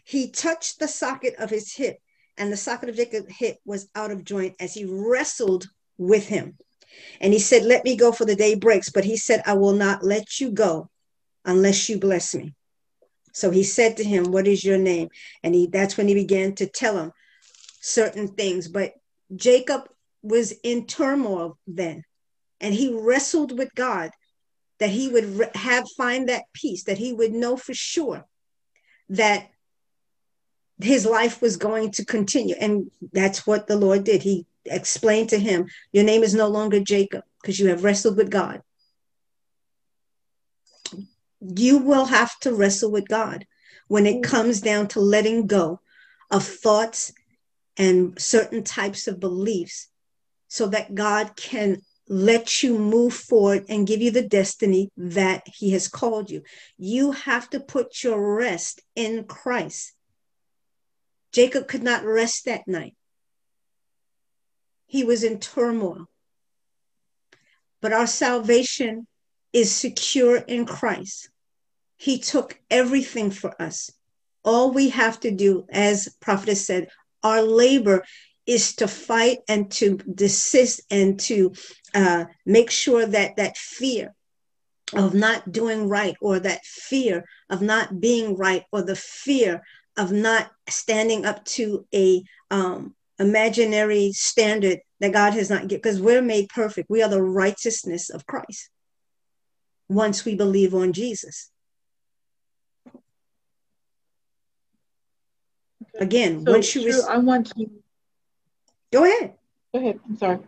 He 0.03 0.31
touched 0.31 0.79
the 0.79 0.89
socket 0.89 1.35
of 1.39 1.49
his 1.49 1.73
hip, 1.73 1.99
and 2.37 2.51
the 2.51 2.57
socket 2.57 2.89
of 2.89 2.97
Jacob's 2.97 3.33
hip 3.37 3.57
was 3.63 3.87
out 3.95 4.11
of 4.11 4.25
joint 4.25 4.57
as 4.59 4.73
he 4.73 4.83
wrestled 4.83 5.65
with 5.97 6.27
him. 6.27 6.57
And 7.21 7.31
he 7.31 7.39
said, 7.39 7.63
Let 7.63 7.85
me 7.85 7.95
go, 7.95 8.11
for 8.11 8.25
the 8.25 8.35
day 8.35 8.55
breaks. 8.55 8.89
But 8.89 9.05
he 9.05 9.15
said, 9.15 9.43
I 9.45 9.53
will 9.53 9.71
not 9.71 10.03
let 10.03 10.41
you 10.41 10.51
go 10.51 10.89
unless 11.45 11.87
you 11.87 11.99
bless 11.99 12.35
me. 12.35 12.53
So 13.31 13.49
he 13.49 13.63
said 13.63 13.95
to 13.95 14.03
him, 14.03 14.33
What 14.33 14.45
is 14.45 14.65
your 14.65 14.77
name? 14.77 15.07
And 15.41 15.55
he 15.55 15.67
that's 15.67 15.95
when 15.95 16.09
he 16.09 16.15
began 16.15 16.53
to 16.55 16.67
tell 16.67 16.97
him 16.97 17.13
certain 17.79 18.27
things. 18.27 18.67
But 18.67 18.91
Jacob 19.33 19.89
was 20.21 20.53
in 20.63 20.85
turmoil 20.87 21.57
then, 21.67 22.03
and 22.59 22.73
he 22.73 22.93
wrestled 22.93 23.57
with 23.57 23.73
God 23.75 24.11
that 24.79 24.89
he 24.89 25.07
would 25.07 25.49
have 25.55 25.85
find 25.97 26.29
that 26.29 26.43
peace, 26.53 26.83
that 26.83 26.97
he 26.97 27.13
would 27.13 27.31
know 27.31 27.55
for 27.55 27.73
sure 27.73 28.25
that 29.09 29.49
his 30.81 31.05
life 31.05 31.41
was 31.41 31.57
going 31.57 31.91
to 31.91 32.05
continue. 32.05 32.55
And 32.59 32.91
that's 33.13 33.47
what 33.47 33.67
the 33.67 33.77
Lord 33.77 34.03
did. 34.03 34.23
He 34.23 34.45
explained 34.65 35.29
to 35.29 35.39
him, 35.39 35.67
Your 35.91 36.03
name 36.03 36.23
is 36.23 36.33
no 36.33 36.47
longer 36.47 36.79
Jacob 36.79 37.23
because 37.41 37.59
you 37.59 37.67
have 37.67 37.83
wrestled 37.83 38.17
with 38.17 38.29
God. 38.29 38.61
You 41.39 41.77
will 41.77 42.05
have 42.05 42.37
to 42.39 42.53
wrestle 42.53 42.91
with 42.91 43.07
God 43.07 43.45
when 43.87 44.05
it 44.05 44.23
comes 44.23 44.61
down 44.61 44.87
to 44.89 44.99
letting 44.99 45.47
go 45.47 45.79
of 46.31 46.43
thoughts 46.43 47.13
and 47.77 48.19
certain 48.19 48.63
types 48.63 49.07
of 49.07 49.19
beliefs 49.19 49.89
so 50.47 50.67
that 50.67 50.95
God 50.95 51.35
can 51.35 51.81
let 52.07 52.61
you 52.61 52.77
move 52.77 53.13
forward 53.13 53.65
and 53.67 53.87
give 53.87 54.01
you 54.01 54.11
the 54.11 54.27
destiny 54.27 54.89
that 54.95 55.43
He 55.47 55.71
has 55.71 55.87
called 55.87 56.29
you. 56.29 56.43
You 56.77 57.11
have 57.11 57.49
to 57.49 57.59
put 57.59 58.03
your 58.03 58.35
rest 58.37 58.81
in 58.95 59.25
Christ. 59.25 59.93
Jacob 61.31 61.67
could 61.67 61.83
not 61.83 62.05
rest 62.05 62.45
that 62.45 62.67
night. 62.67 62.95
He 64.85 65.03
was 65.03 65.23
in 65.23 65.39
turmoil. 65.39 66.05
But 67.81 67.91
our 67.91 68.07
salvation 68.07 69.07
is 69.51 69.73
secure 69.73 70.37
in 70.37 70.65
Christ. 70.65 71.29
He 71.97 72.19
took 72.19 72.59
everything 72.69 73.31
for 73.31 73.59
us. 73.61 73.91
All 74.43 74.71
we 74.71 74.89
have 74.89 75.19
to 75.21 75.31
do, 75.31 75.65
as 75.69 76.15
Prophet 76.21 76.55
said, 76.55 76.87
our 77.25 77.41
labor 77.41 78.05
is 78.45 78.75
to 78.75 78.87
fight 78.87 79.39
and 79.49 79.71
to 79.71 79.97
desist 79.97 80.81
and 80.91 81.19
to 81.19 81.51
uh, 81.95 82.25
make 82.45 82.69
sure 82.69 83.05
that 83.05 83.35
that 83.37 83.57
fear 83.57 84.13
of 84.93 85.15
not 85.15 85.51
doing 85.51 85.89
right 85.89 86.15
or 86.21 86.39
that 86.39 86.63
fear 86.63 87.25
of 87.49 87.63
not 87.63 87.99
being 87.99 88.37
right 88.37 88.63
or 88.71 88.83
the 88.83 88.95
fear 88.95 89.63
of 89.97 90.11
not 90.11 90.51
standing 90.69 91.25
up 91.25 91.43
to 91.45 91.87
a 91.93 92.23
um, 92.51 92.93
imaginary 93.17 94.11
standard 94.11 94.79
that 94.99 95.13
God 95.13 95.33
has 95.33 95.49
not 95.49 95.67
given 95.67 95.81
because 95.81 95.99
we're 95.99 96.21
made 96.21 96.49
perfect. 96.49 96.89
We 96.89 97.01
are 97.01 97.09
the 97.09 97.23
righteousness 97.23 98.11
of 98.11 98.27
Christ 98.27 98.69
once 99.89 100.23
we 100.23 100.35
believe 100.35 100.75
on 100.75 100.93
Jesus. 100.93 101.49
Again, 105.99 106.45
so 106.45 106.51
once 106.51 106.75
you 106.75 107.03
I 107.07 107.17
want 107.17 107.47
to 107.47 107.69
go 108.91 109.03
ahead. 109.05 109.33
Go 109.73 109.79
ahead. 109.79 109.99
I'm 110.07 110.17
sorry. 110.17 110.39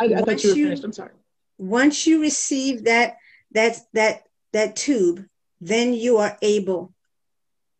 I, 0.00 0.04
I 0.04 0.22
thought 0.22 0.42
you 0.42 0.50
were 0.50 0.56
finished. 0.56 0.84
I'm 0.84 0.92
sorry. 0.92 1.12
Once 1.58 2.06
you 2.06 2.20
receive 2.20 2.84
that 2.84 3.16
that 3.52 3.78
that 3.92 4.22
that 4.52 4.76
tube, 4.76 5.26
then 5.60 5.94
you 5.94 6.18
are 6.18 6.36
able. 6.42 6.92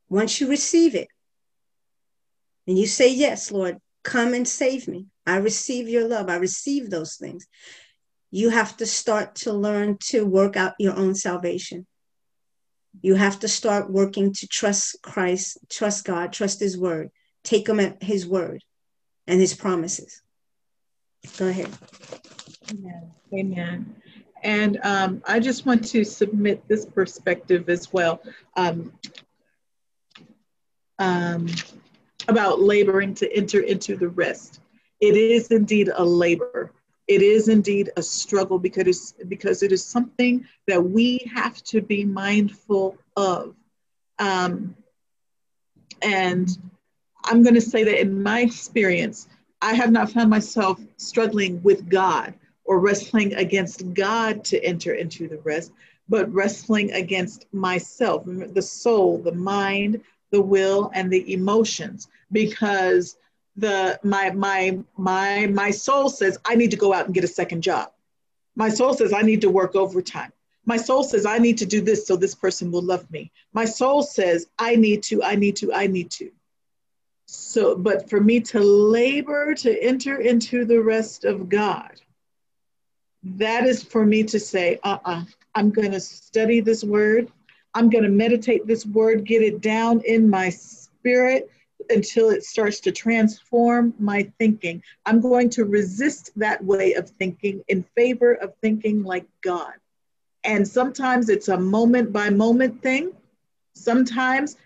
Once 0.08 0.40
you 0.40 0.48
receive 0.48 0.94
it, 0.94 1.08
and 2.66 2.78
you 2.78 2.86
say, 2.86 3.12
Yes, 3.12 3.50
Lord, 3.50 3.78
come 4.02 4.34
and 4.34 4.46
save 4.46 4.88
me. 4.88 5.06
I 5.26 5.36
receive 5.36 5.88
your 5.88 6.06
love. 6.06 6.28
I 6.28 6.36
receive 6.36 6.90
those 6.90 7.16
things. 7.16 7.46
You 8.30 8.50
have 8.50 8.76
to 8.78 8.86
start 8.86 9.36
to 9.36 9.52
learn 9.52 9.96
to 10.08 10.26
work 10.26 10.56
out 10.56 10.74
your 10.78 10.96
own 10.96 11.14
salvation. 11.14 11.86
You 13.02 13.14
have 13.14 13.40
to 13.40 13.48
start 13.48 13.90
working 13.90 14.32
to 14.32 14.46
trust 14.48 14.96
Christ, 15.02 15.58
trust 15.70 16.04
God, 16.04 16.32
trust 16.32 16.60
His 16.60 16.78
word, 16.78 17.10
take 17.42 17.68
Him 17.68 17.80
at 17.80 18.02
His 18.02 18.26
word 18.26 18.62
and 19.26 19.40
His 19.40 19.54
promises. 19.54 20.22
Go 21.38 21.48
ahead. 21.48 21.70
Amen. 22.70 23.10
Amen. 23.32 23.96
And 24.42 24.78
um, 24.84 25.22
I 25.26 25.40
just 25.40 25.64
want 25.64 25.84
to 25.88 26.04
submit 26.04 26.66
this 26.68 26.84
perspective 26.84 27.68
as 27.68 27.92
well 27.92 28.20
um, 28.56 28.92
um, 30.98 31.46
about 32.28 32.60
laboring 32.60 33.14
to 33.14 33.36
enter 33.36 33.60
into 33.60 33.96
the 33.96 34.08
rest. 34.08 34.60
It 35.00 35.16
is 35.16 35.48
indeed 35.50 35.90
a 35.94 36.04
labor 36.04 36.72
it 37.06 37.22
is 37.22 37.48
indeed 37.48 37.90
a 37.96 38.02
struggle 38.02 38.58
because 38.58 38.86
it's, 38.86 39.14
because 39.28 39.62
it 39.62 39.72
is 39.72 39.84
something 39.84 40.46
that 40.66 40.82
we 40.82 41.30
have 41.34 41.62
to 41.64 41.82
be 41.82 42.04
mindful 42.04 42.96
of. 43.16 43.54
Um, 44.18 44.74
and 46.02 46.48
I'm 47.24 47.42
going 47.42 47.54
to 47.54 47.60
say 47.60 47.84
that 47.84 48.00
in 48.00 48.22
my 48.22 48.40
experience, 48.40 49.28
I 49.60 49.74
have 49.74 49.90
not 49.90 50.10
found 50.10 50.30
myself 50.30 50.80
struggling 50.96 51.62
with 51.62 51.88
God 51.88 52.34
or 52.64 52.80
wrestling 52.80 53.34
against 53.34 53.94
God 53.94 54.44
to 54.44 54.62
enter 54.64 54.94
into 54.94 55.28
the 55.28 55.38
rest, 55.38 55.72
but 56.08 56.32
wrestling 56.32 56.92
against 56.92 57.46
myself, 57.52 58.24
the 58.26 58.62
soul, 58.62 59.18
the 59.18 59.32
mind, 59.32 60.00
the 60.30 60.40
will, 60.40 60.90
and 60.94 61.10
the 61.10 61.32
emotions, 61.32 62.08
because 62.32 63.16
the 63.56 63.98
my 64.02 64.30
my 64.30 64.78
my 64.96 65.46
my 65.46 65.70
soul 65.70 66.08
says 66.08 66.38
I 66.44 66.54
need 66.54 66.70
to 66.72 66.76
go 66.76 66.92
out 66.92 67.06
and 67.06 67.14
get 67.14 67.24
a 67.24 67.28
second 67.28 67.62
job. 67.62 67.90
My 68.56 68.68
soul 68.68 68.94
says 68.94 69.12
I 69.12 69.22
need 69.22 69.40
to 69.42 69.50
work 69.50 69.74
overtime. 69.74 70.32
My 70.66 70.76
soul 70.76 71.04
says 71.04 71.26
I 71.26 71.38
need 71.38 71.58
to 71.58 71.66
do 71.66 71.80
this 71.80 72.06
so 72.06 72.16
this 72.16 72.34
person 72.34 72.70
will 72.70 72.82
love 72.82 73.10
me. 73.10 73.30
My 73.52 73.64
soul 73.64 74.02
says 74.02 74.46
I 74.58 74.76
need 74.76 75.02
to, 75.04 75.22
I 75.22 75.34
need 75.34 75.56
to, 75.56 75.72
I 75.72 75.86
need 75.86 76.10
to. 76.12 76.30
So, 77.26 77.76
but 77.76 78.08
for 78.08 78.20
me 78.20 78.40
to 78.40 78.60
labor 78.60 79.54
to 79.54 79.82
enter 79.82 80.20
into 80.20 80.64
the 80.64 80.80
rest 80.80 81.24
of 81.24 81.48
God, 81.48 82.00
that 83.22 83.66
is 83.66 83.82
for 83.82 84.04
me 84.04 84.22
to 84.24 84.38
say, 84.38 84.78
uh 84.82 84.98
uh-uh, 85.04 85.20
uh, 85.20 85.24
i 85.54 85.60
am 85.60 85.70
going 85.70 85.92
to 85.92 86.00
study 86.00 86.60
this 86.60 86.84
word. 86.84 87.30
I'm 87.74 87.90
going 87.90 88.04
to 88.04 88.10
meditate 88.10 88.66
this 88.66 88.86
word, 88.86 89.24
get 89.24 89.42
it 89.42 89.60
down 89.60 90.00
in 90.04 90.28
my 90.28 90.50
spirit 90.50 91.50
until 91.90 92.30
it 92.30 92.44
starts 92.44 92.80
to 92.80 92.92
transform 92.92 93.94
my 93.98 94.30
thinking. 94.38 94.82
I'm 95.06 95.20
going 95.20 95.50
to 95.50 95.64
resist 95.64 96.30
that 96.36 96.64
way 96.64 96.94
of 96.94 97.08
thinking 97.10 97.62
in 97.68 97.82
favor 97.96 98.34
of 98.34 98.54
thinking 98.60 99.02
like 99.02 99.26
God. 99.42 99.74
And 100.44 100.66
sometimes 100.66 101.28
it's 101.28 101.48
a 101.48 101.58
moment 101.58 102.12
by 102.12 102.30
moment 102.30 102.82
thing. 102.82 103.12
Sometimes, 103.72 104.56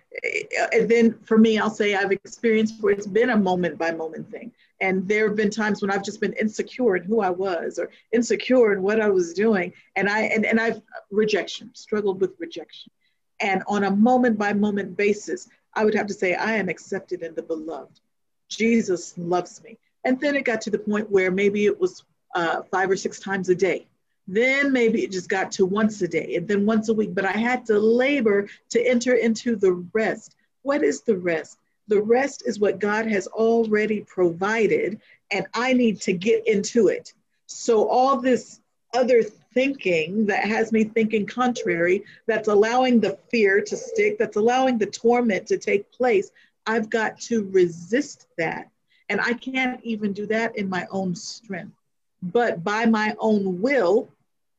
and 0.72 0.82
eh, 0.82 0.86
then 0.86 1.18
for 1.24 1.38
me, 1.38 1.58
I'll 1.58 1.70
say 1.70 1.94
I've 1.94 2.12
experienced 2.12 2.82
where 2.82 2.92
it's 2.92 3.06
been 3.06 3.30
a 3.30 3.36
moment 3.36 3.78
by 3.78 3.92
moment 3.92 4.30
thing. 4.30 4.52
And 4.80 5.08
there 5.08 5.26
have 5.28 5.36
been 5.36 5.50
times 5.50 5.80
when 5.80 5.90
I've 5.90 6.04
just 6.04 6.20
been 6.20 6.34
insecure 6.34 6.96
in 6.96 7.04
who 7.04 7.20
I 7.20 7.30
was 7.30 7.78
or 7.78 7.90
insecure 8.12 8.72
in 8.72 8.82
what 8.82 9.00
I 9.00 9.08
was 9.08 9.32
doing. 9.32 9.72
And 9.96 10.08
I 10.08 10.22
and, 10.22 10.44
and 10.44 10.60
I've 10.60 10.80
rejection, 11.10 11.70
struggled 11.74 12.20
with 12.20 12.34
rejection. 12.38 12.92
And 13.40 13.62
on 13.66 13.84
a 13.84 13.90
moment 13.90 14.38
by 14.38 14.52
moment 14.52 14.96
basis, 14.96 15.48
I 15.78 15.84
would 15.84 15.94
have 15.94 16.08
to 16.08 16.14
say, 16.14 16.34
I 16.34 16.54
am 16.54 16.68
accepted 16.68 17.22
in 17.22 17.36
the 17.36 17.42
beloved. 17.42 18.00
Jesus 18.48 19.16
loves 19.16 19.62
me. 19.62 19.78
And 20.04 20.20
then 20.20 20.34
it 20.34 20.44
got 20.44 20.60
to 20.62 20.70
the 20.70 20.78
point 20.78 21.08
where 21.08 21.30
maybe 21.30 21.66
it 21.66 21.78
was 21.78 22.02
uh, 22.34 22.62
five 22.62 22.90
or 22.90 22.96
six 22.96 23.20
times 23.20 23.48
a 23.48 23.54
day. 23.54 23.86
Then 24.26 24.72
maybe 24.72 25.04
it 25.04 25.12
just 25.12 25.28
got 25.28 25.52
to 25.52 25.64
once 25.64 26.02
a 26.02 26.08
day 26.08 26.34
and 26.34 26.48
then 26.48 26.66
once 26.66 26.88
a 26.88 26.94
week. 26.94 27.14
But 27.14 27.26
I 27.26 27.30
had 27.30 27.64
to 27.66 27.78
labor 27.78 28.48
to 28.70 28.84
enter 28.84 29.14
into 29.14 29.54
the 29.54 29.74
rest. 29.92 30.34
What 30.62 30.82
is 30.82 31.02
the 31.02 31.16
rest? 31.16 31.58
The 31.86 32.02
rest 32.02 32.42
is 32.44 32.58
what 32.58 32.80
God 32.80 33.06
has 33.06 33.28
already 33.28 34.00
provided, 34.00 35.00
and 35.30 35.46
I 35.54 35.74
need 35.74 36.00
to 36.02 36.12
get 36.12 36.46
into 36.48 36.88
it. 36.88 37.14
So, 37.46 37.88
all 37.88 38.20
this 38.20 38.60
other 38.94 39.22
thinking 39.54 40.26
that 40.26 40.44
has 40.44 40.72
me 40.72 40.84
thinking 40.84 41.26
contrary, 41.26 42.04
that's 42.26 42.48
allowing 42.48 43.00
the 43.00 43.18
fear 43.30 43.60
to 43.60 43.76
stick, 43.76 44.18
that's 44.18 44.36
allowing 44.36 44.78
the 44.78 44.86
torment 44.86 45.46
to 45.46 45.58
take 45.58 45.90
place, 45.90 46.30
I've 46.66 46.90
got 46.90 47.18
to 47.22 47.48
resist 47.50 48.26
that. 48.36 48.70
And 49.08 49.20
I 49.20 49.32
can't 49.32 49.82
even 49.84 50.12
do 50.12 50.26
that 50.26 50.56
in 50.56 50.68
my 50.68 50.86
own 50.90 51.14
strength. 51.14 51.74
But 52.22 52.62
by 52.62 52.84
my 52.86 53.14
own 53.18 53.60
will, 53.60 54.08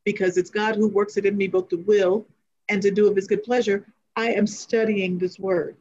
because 0.05 0.37
it's 0.37 0.49
God 0.49 0.75
who 0.75 0.87
works 0.87 1.17
it 1.17 1.25
in 1.25 1.37
me 1.37 1.47
both 1.47 1.69
to 1.69 1.77
will 1.77 2.25
and 2.67 2.81
to 2.81 2.89
do 2.89 3.07
of 3.07 3.15
his 3.15 3.27
good 3.27 3.43
pleasure, 3.43 3.85
I 4.15 4.31
am 4.31 4.47
studying 4.47 5.17
this 5.17 5.37
word. 5.37 5.75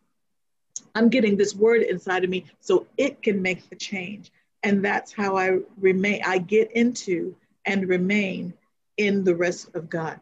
I'm 0.95 1.09
getting 1.09 1.37
this 1.37 1.55
word 1.55 1.83
inside 1.83 2.25
of 2.25 2.31
me 2.31 2.45
so 2.61 2.87
it 2.97 3.23
can 3.23 3.41
make 3.41 3.69
the 3.71 3.77
change. 3.77 4.31
And 4.63 4.85
that's 4.85 5.13
how 5.13 5.37
I 5.37 5.59
remain, 5.81 6.23
I 6.27 6.39
get 6.39 6.73
into 6.73 7.35
and 7.65 7.89
remain 7.89 8.53
in 8.99 9.25
the 9.25 9.35
rest 9.35 9.75
of 9.75 9.89
God. 9.89 10.21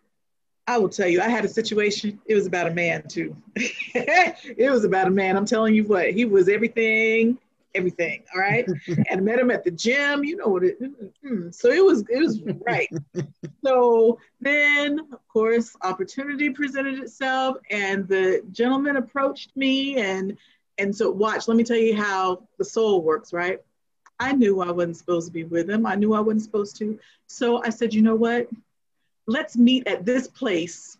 I 0.68 0.78
will 0.78 0.88
tell 0.88 1.06
you, 1.06 1.20
I 1.20 1.28
had 1.28 1.44
a 1.44 1.48
situation, 1.48 2.20
it 2.26 2.34
was 2.34 2.46
about 2.46 2.66
a 2.66 2.74
man 2.74 3.06
too. 3.08 3.36
it 3.56 4.70
was 4.70 4.84
about 4.84 5.06
a 5.06 5.10
man. 5.10 5.36
I'm 5.36 5.46
telling 5.46 5.74
you 5.74 5.84
what, 5.84 6.10
he 6.10 6.24
was 6.24 6.48
everything, 6.48 7.38
everything. 7.74 8.24
All 8.34 8.40
right. 8.40 8.66
and 9.10 9.24
met 9.24 9.38
him 9.38 9.50
at 9.52 9.62
the 9.64 9.70
gym, 9.70 10.24
you 10.24 10.36
know 10.36 10.48
what 10.48 10.64
it 10.64 10.80
mm-hmm. 10.80 11.50
so 11.50 11.70
it 11.70 11.84
was 11.84 12.04
it 12.08 12.18
was 12.18 12.40
right. 12.66 12.88
so 13.64 14.18
then 14.40 15.00
of 15.12 15.28
course 15.28 15.76
opportunity 15.82 16.50
presented 16.50 16.98
itself 16.98 17.58
and 17.70 18.08
the 18.08 18.42
gentleman 18.50 18.96
approached 18.96 19.56
me 19.56 19.98
and 19.98 20.36
and 20.78 20.94
so 20.94 21.10
watch, 21.10 21.48
let 21.48 21.56
me 21.56 21.64
tell 21.64 21.76
you 21.76 21.96
how 21.96 22.42
the 22.58 22.64
soul 22.64 23.02
works, 23.02 23.32
right? 23.32 23.60
I 24.18 24.32
knew 24.32 24.60
I 24.60 24.70
wasn't 24.70 24.96
supposed 24.96 25.26
to 25.28 25.32
be 25.32 25.44
with 25.44 25.68
him. 25.68 25.86
I 25.86 25.94
knew 25.94 26.14
I 26.14 26.20
wasn't 26.20 26.42
supposed 26.42 26.76
to. 26.78 26.98
So 27.26 27.62
I 27.62 27.70
said, 27.70 27.92
you 27.92 28.02
know 28.02 28.14
what? 28.14 28.48
Let's 29.26 29.56
meet 29.56 29.86
at 29.86 30.04
this 30.04 30.28
place 30.28 30.98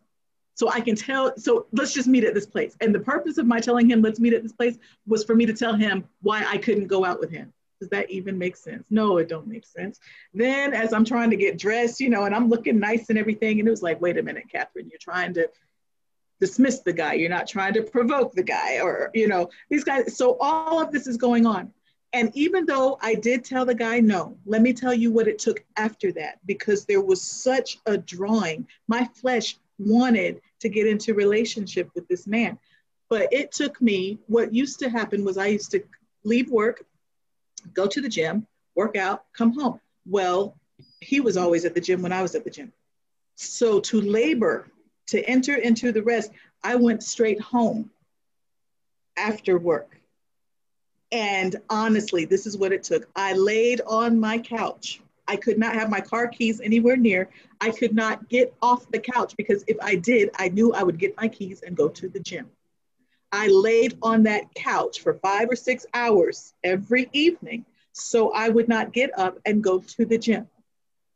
so 0.54 0.70
I 0.70 0.80
can 0.80 0.96
tell. 0.96 1.36
So 1.36 1.66
let's 1.72 1.92
just 1.92 2.08
meet 2.08 2.24
at 2.24 2.34
this 2.34 2.46
place. 2.46 2.76
And 2.80 2.94
the 2.94 3.00
purpose 3.00 3.38
of 3.38 3.46
my 3.46 3.60
telling 3.60 3.90
him, 3.90 4.02
let's 4.02 4.18
meet 4.18 4.32
at 4.32 4.42
this 4.42 4.52
place, 4.52 4.78
was 5.06 5.24
for 5.24 5.34
me 5.34 5.46
to 5.46 5.52
tell 5.52 5.74
him 5.74 6.04
why 6.22 6.44
I 6.46 6.56
couldn't 6.56 6.86
go 6.86 7.04
out 7.04 7.20
with 7.20 7.30
him. 7.30 7.52
Does 7.78 7.90
that 7.90 8.10
even 8.10 8.38
make 8.38 8.56
sense? 8.56 8.84
No, 8.88 9.18
it 9.18 9.28
don't 9.28 9.46
make 9.46 9.66
sense. 9.66 10.00
Then 10.32 10.72
as 10.72 10.94
I'm 10.94 11.04
trying 11.04 11.28
to 11.28 11.36
get 11.36 11.58
dressed, 11.58 12.00
you 12.00 12.08
know, 12.08 12.24
and 12.24 12.34
I'm 12.34 12.48
looking 12.48 12.78
nice 12.80 13.10
and 13.10 13.18
everything, 13.18 13.58
and 13.58 13.68
it 13.68 13.70
was 13.70 13.82
like, 13.82 14.00
wait 14.00 14.16
a 14.16 14.22
minute, 14.22 14.44
Catherine, 14.50 14.88
you're 14.88 14.98
trying 14.98 15.34
to 15.34 15.50
dismiss 16.40 16.80
the 16.80 16.94
guy. 16.94 17.14
You're 17.14 17.28
not 17.28 17.46
trying 17.46 17.74
to 17.74 17.82
provoke 17.82 18.32
the 18.32 18.42
guy 18.42 18.80
or, 18.80 19.10
you 19.12 19.28
know, 19.28 19.50
these 19.68 19.84
guys. 19.84 20.16
So 20.16 20.38
all 20.40 20.80
of 20.80 20.90
this 20.90 21.06
is 21.06 21.18
going 21.18 21.44
on. 21.44 21.72
And 22.16 22.34
even 22.34 22.64
though 22.64 22.98
I 23.02 23.14
did 23.14 23.44
tell 23.44 23.66
the 23.66 23.74
guy 23.74 24.00
no, 24.00 24.38
let 24.46 24.62
me 24.62 24.72
tell 24.72 24.94
you 24.94 25.12
what 25.12 25.28
it 25.28 25.38
took 25.38 25.62
after 25.76 26.10
that 26.12 26.38
because 26.46 26.86
there 26.86 27.02
was 27.02 27.20
such 27.20 27.78
a 27.84 27.98
drawing. 27.98 28.66
My 28.88 29.04
flesh 29.04 29.58
wanted 29.78 30.40
to 30.60 30.70
get 30.70 30.86
into 30.86 31.12
relationship 31.12 31.90
with 31.94 32.08
this 32.08 32.26
man. 32.26 32.58
But 33.10 33.30
it 33.34 33.52
took 33.52 33.82
me, 33.82 34.18
what 34.28 34.54
used 34.54 34.78
to 34.78 34.88
happen 34.88 35.26
was 35.26 35.36
I 35.36 35.48
used 35.48 35.70
to 35.72 35.82
leave 36.24 36.50
work, 36.50 36.86
go 37.74 37.86
to 37.86 38.00
the 38.00 38.08
gym, 38.08 38.46
work 38.74 38.96
out, 38.96 39.26
come 39.34 39.52
home. 39.52 39.78
Well, 40.06 40.56
he 41.02 41.20
was 41.20 41.36
always 41.36 41.66
at 41.66 41.74
the 41.74 41.82
gym 41.82 42.00
when 42.00 42.12
I 42.12 42.22
was 42.22 42.34
at 42.34 42.44
the 42.44 42.50
gym. 42.50 42.72
So 43.34 43.78
to 43.80 44.00
labor, 44.00 44.68
to 45.08 45.22
enter 45.28 45.56
into 45.56 45.92
the 45.92 46.02
rest, 46.02 46.32
I 46.64 46.76
went 46.76 47.02
straight 47.02 47.42
home 47.42 47.90
after 49.18 49.58
work. 49.58 49.95
And 51.16 51.56
honestly, 51.70 52.26
this 52.26 52.46
is 52.46 52.58
what 52.58 52.72
it 52.72 52.82
took. 52.82 53.08
I 53.16 53.32
laid 53.32 53.80
on 53.86 54.20
my 54.20 54.36
couch. 54.36 55.00
I 55.26 55.36
could 55.36 55.58
not 55.58 55.74
have 55.74 55.88
my 55.88 55.98
car 55.98 56.28
keys 56.28 56.60
anywhere 56.60 56.98
near. 56.98 57.30
I 57.58 57.70
could 57.70 57.94
not 57.94 58.28
get 58.28 58.52
off 58.60 58.90
the 58.90 58.98
couch 58.98 59.32
because 59.38 59.64
if 59.66 59.78
I 59.80 59.94
did, 59.94 60.28
I 60.38 60.50
knew 60.50 60.74
I 60.74 60.82
would 60.82 60.98
get 60.98 61.16
my 61.16 61.26
keys 61.26 61.62
and 61.62 61.74
go 61.74 61.88
to 61.88 62.10
the 62.10 62.20
gym. 62.20 62.50
I 63.32 63.46
laid 63.46 63.96
on 64.02 64.24
that 64.24 64.54
couch 64.54 65.00
for 65.00 65.14
five 65.14 65.48
or 65.50 65.56
six 65.56 65.86
hours 65.94 66.52
every 66.62 67.08
evening 67.14 67.64
so 67.92 68.30
I 68.32 68.50
would 68.50 68.68
not 68.68 68.92
get 68.92 69.18
up 69.18 69.38
and 69.46 69.64
go 69.64 69.78
to 69.78 70.04
the 70.04 70.18
gym. 70.18 70.46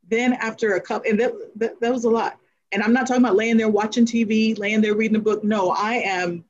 Then 0.09 0.32
after 0.32 0.76
a 0.76 0.80
couple, 0.80 1.11
and 1.11 1.20
that, 1.20 1.32
that, 1.57 1.80
that 1.80 1.92
was 1.92 2.05
a 2.05 2.11
lot. 2.11 2.38
And 2.72 2.82
I'm 2.82 2.94
not 2.94 3.07
talking 3.07 3.22
about 3.22 3.36
laying 3.36 3.59
there 3.59 3.68
watching 3.68 4.07
TV, 4.07 4.59
laying 4.59 4.80
there 4.80 4.94
reading 4.94 5.18
a 5.18 5.20
book. 5.20 5.44
No, 5.44 5.72
I 5.72 5.96
am, 5.96 6.46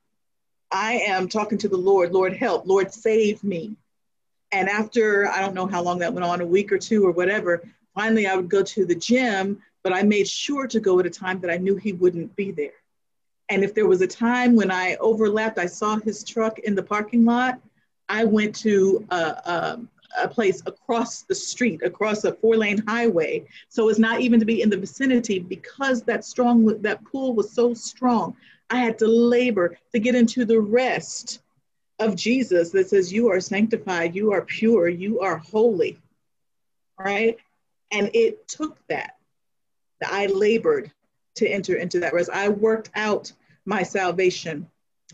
I 0.72 0.94
am 1.06 1.28
talking 1.28 1.58
to 1.58 1.68
the 1.68 1.76
Lord. 1.76 2.12
Lord, 2.12 2.36
help. 2.36 2.66
Lord, 2.66 2.92
save 2.92 3.42
me. 3.42 3.76
And 4.52 4.68
after 4.68 5.28
I 5.28 5.40
don't 5.40 5.54
know 5.54 5.66
how 5.66 5.82
long 5.82 5.98
that 6.00 6.12
went 6.12 6.24
on, 6.24 6.40
a 6.40 6.46
week 6.46 6.72
or 6.72 6.78
two 6.78 7.06
or 7.06 7.12
whatever, 7.12 7.62
finally 7.94 8.26
I 8.26 8.36
would 8.36 8.48
go 8.48 8.62
to 8.62 8.84
the 8.84 8.94
gym, 8.94 9.62
but 9.82 9.92
I 9.92 10.02
made 10.02 10.28
sure 10.28 10.66
to 10.66 10.80
go 10.80 10.98
at 11.00 11.06
a 11.06 11.10
time 11.10 11.40
that 11.40 11.50
I 11.50 11.56
knew 11.56 11.76
he 11.76 11.92
wouldn't 11.92 12.34
be 12.36 12.50
there. 12.50 12.72
And 13.48 13.64
if 13.64 13.74
there 13.74 13.86
was 13.86 14.00
a 14.00 14.06
time 14.06 14.54
when 14.54 14.70
I 14.70 14.96
overlapped, 14.96 15.58
I 15.58 15.66
saw 15.66 15.96
his 15.96 16.22
truck 16.22 16.60
in 16.60 16.74
the 16.74 16.82
parking 16.82 17.24
lot, 17.24 17.60
I 18.08 18.24
went 18.24 18.54
to 18.56 19.06
a, 19.10 19.16
a, 19.16 19.80
a 20.22 20.28
place 20.28 20.62
across 20.66 21.22
the 21.22 21.34
street, 21.34 21.82
across 21.82 22.24
a 22.24 22.32
four 22.34 22.56
lane 22.56 22.82
highway. 22.86 23.46
So 23.68 23.88
it's 23.88 23.98
not 23.98 24.20
even 24.20 24.38
to 24.40 24.46
be 24.46 24.62
in 24.62 24.70
the 24.70 24.76
vicinity 24.76 25.40
because 25.40 26.02
that 26.02 26.24
strong, 26.24 26.80
that 26.82 27.04
pull 27.04 27.34
was 27.34 27.52
so 27.52 27.74
strong. 27.74 28.36
I 28.70 28.78
had 28.78 28.98
to 29.00 29.08
labor 29.08 29.76
to 29.92 29.98
get 29.98 30.14
into 30.14 30.44
the 30.44 30.60
rest 30.60 31.42
of 31.98 32.16
Jesus 32.16 32.70
that 32.70 32.88
says, 32.88 33.12
You 33.12 33.30
are 33.30 33.40
sanctified, 33.40 34.14
you 34.14 34.32
are 34.32 34.42
pure, 34.42 34.88
you 34.88 35.20
are 35.20 35.36
holy. 35.36 35.98
Right? 36.98 37.36
And 37.90 38.10
it 38.14 38.46
took 38.46 38.78
that. 38.88 39.16
I 40.02 40.26
labored 40.26 40.92
to 41.36 41.48
enter 41.48 41.74
into 41.74 42.00
that 42.00 42.14
rest. 42.14 42.30
I 42.32 42.48
worked 42.48 42.90
out 42.94 43.32
my 43.64 43.82
salvation. 43.82 44.69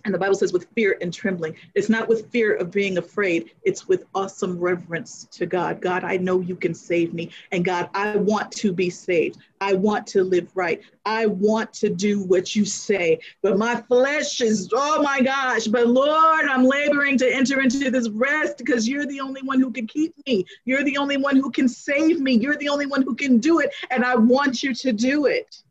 And 0.06 0.14
the 0.14 0.18
Bible 0.18 0.36
says, 0.36 0.52
with 0.52 0.68
fear 0.76 0.96
and 1.00 1.12
trembling. 1.12 1.56
It's 1.74 1.88
not 1.88 2.08
with 2.08 2.30
fear 2.30 2.54
of 2.54 2.70
being 2.70 2.96
afraid, 2.96 3.50
it's 3.64 3.88
with 3.88 4.04
awesome 4.14 4.56
reverence 4.56 5.26
to 5.32 5.46
God. 5.46 5.80
God, 5.80 6.04
I 6.04 6.16
know 6.16 6.40
you 6.40 6.54
can 6.54 6.74
save 6.74 7.12
me. 7.12 7.30
And 7.50 7.64
God, 7.64 7.90
I 7.92 8.16
want 8.16 8.52
to 8.52 8.72
be 8.72 8.88
saved. 8.88 9.38
I 9.60 9.72
want 9.72 10.06
to 10.08 10.22
live 10.22 10.48
right. 10.54 10.80
I 11.04 11.26
want 11.26 11.72
to 11.74 11.88
do 11.88 12.22
what 12.22 12.54
you 12.54 12.64
say. 12.64 13.18
But 13.42 13.58
my 13.58 13.82
flesh 13.82 14.40
is, 14.40 14.70
oh 14.72 15.02
my 15.02 15.20
gosh. 15.22 15.66
But 15.66 15.88
Lord, 15.88 16.44
I'm 16.44 16.64
laboring 16.64 17.18
to 17.18 17.28
enter 17.28 17.60
into 17.60 17.90
this 17.90 18.08
rest 18.10 18.58
because 18.58 18.88
you're 18.88 19.06
the 19.06 19.20
only 19.20 19.42
one 19.42 19.60
who 19.60 19.72
can 19.72 19.88
keep 19.88 20.14
me. 20.24 20.46
You're 20.66 20.84
the 20.84 20.98
only 20.98 21.16
one 21.16 21.34
who 21.34 21.50
can 21.50 21.68
save 21.68 22.20
me. 22.20 22.34
You're 22.34 22.58
the 22.58 22.68
only 22.68 22.86
one 22.86 23.02
who 23.02 23.16
can 23.16 23.38
do 23.38 23.58
it. 23.58 23.74
And 23.90 24.04
I 24.04 24.14
want 24.14 24.62
you 24.62 24.72
to 24.72 24.92
do 24.92 25.26
it 25.26 25.62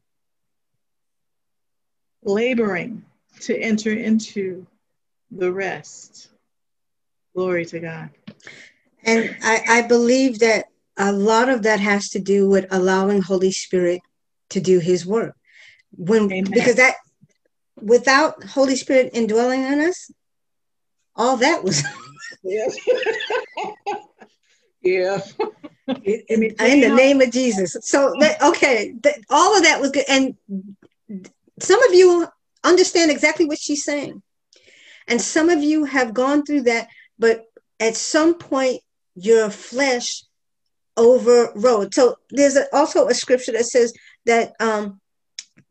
laboring 2.25 3.05
to 3.41 3.57
enter 3.57 3.91
into 3.91 4.65
the 5.31 5.51
rest. 5.51 6.29
Glory 7.35 7.65
to 7.65 7.79
God. 7.79 8.09
And 9.03 9.35
I, 9.43 9.61
I 9.67 9.81
believe 9.83 10.39
that 10.39 10.65
a 10.97 11.11
lot 11.11 11.49
of 11.49 11.63
that 11.63 11.79
has 11.79 12.09
to 12.09 12.19
do 12.19 12.49
with 12.49 12.65
allowing 12.71 13.21
Holy 13.21 13.51
Spirit 13.51 14.01
to 14.49 14.61
do 14.61 14.79
his 14.79 15.05
work. 15.05 15.35
When 15.97 16.31
Amen. 16.31 16.51
because 16.51 16.75
that 16.75 16.95
without 17.81 18.43
Holy 18.43 18.75
Spirit 18.75 19.11
indwelling 19.13 19.63
in 19.63 19.79
us, 19.79 20.11
all 21.15 21.37
that 21.37 21.63
was 21.63 21.83
yeah. 22.43 22.67
yeah. 24.81 25.19
in, 25.87 26.43
in 26.43 26.81
the 26.81 26.93
name 26.95 27.21
of 27.21 27.31
Jesus. 27.31 27.77
So 27.81 28.13
okay, 28.41 28.93
all 29.29 29.57
of 29.57 29.63
that 29.63 29.79
was 29.79 29.91
good. 29.91 30.05
And 30.09 30.35
some 31.59 31.83
of 31.83 31.93
you 31.93 32.27
understand 32.65 33.11
exactly 33.11 33.45
what 33.45 33.59
she's 33.59 33.83
saying. 33.83 34.21
And 35.07 35.21
some 35.21 35.49
of 35.49 35.63
you 35.63 35.85
have 35.85 36.13
gone 36.13 36.43
through 36.43 36.63
that, 36.63 36.87
but 37.19 37.43
at 37.79 37.95
some 37.95 38.35
point, 38.35 38.81
your 39.15 39.49
flesh 39.49 40.23
overrode. 40.97 41.93
So 41.93 42.15
there's 42.29 42.55
a, 42.55 42.73
also 42.75 43.07
a 43.07 43.13
scripture 43.13 43.53
that 43.53 43.65
says 43.65 43.93
that 44.25 44.53
um, 44.59 44.99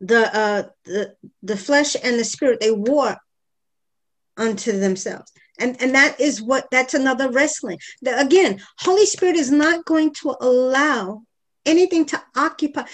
the, 0.01 0.35
uh, 0.35 0.63
the, 0.85 1.15
the 1.43 1.57
flesh 1.57 1.97
and 2.03 2.19
the 2.19 2.25
spirit, 2.25 2.61
they 2.61 2.71
war 2.71 3.17
unto 4.37 4.79
themselves. 4.79 5.31
And, 5.59 5.81
and 5.81 5.95
that 5.95 6.21
is 6.21 6.43
what 6.43 6.67
that's 6.71 6.95
another 6.95 7.31
wrestling. 7.31 7.79
The, 8.03 8.19
again, 8.19 8.61
Holy 8.81 9.07
Spirit 9.07 9.37
is 9.37 9.51
not 9.51 9.85
going 9.85 10.13
to 10.23 10.37
allow 10.41 11.23
anything 11.65 12.05
to 12.07 12.23
occupy 12.37 12.85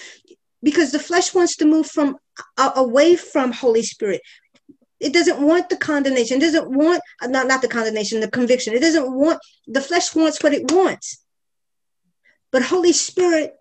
because 0.61 0.91
the 0.91 0.99
flesh 0.99 1.33
wants 1.33 1.55
to 1.57 1.65
move 1.65 1.87
from 1.87 2.17
away 2.57 3.15
from 3.15 3.51
Holy 3.51 3.83
Spirit. 3.83 4.21
It 4.99 5.13
doesn't 5.13 5.41
want 5.41 5.69
the 5.69 5.77
condemnation. 5.77 6.37
It 6.37 6.41
doesn't 6.41 6.69
want 6.69 7.01
uh, 7.21 7.27
not 7.27 7.47
not 7.47 7.61
the 7.61 7.67
condemnation, 7.67 8.19
the 8.19 8.29
conviction. 8.29 8.73
It 8.75 8.81
doesn't 8.81 9.11
want 9.11 9.39
the 9.67 9.81
flesh 9.81 10.15
wants 10.15 10.43
what 10.43 10.53
it 10.53 10.71
wants. 10.71 11.23
But 12.51 12.63
Holy 12.63 12.93
Spirit 12.93 13.55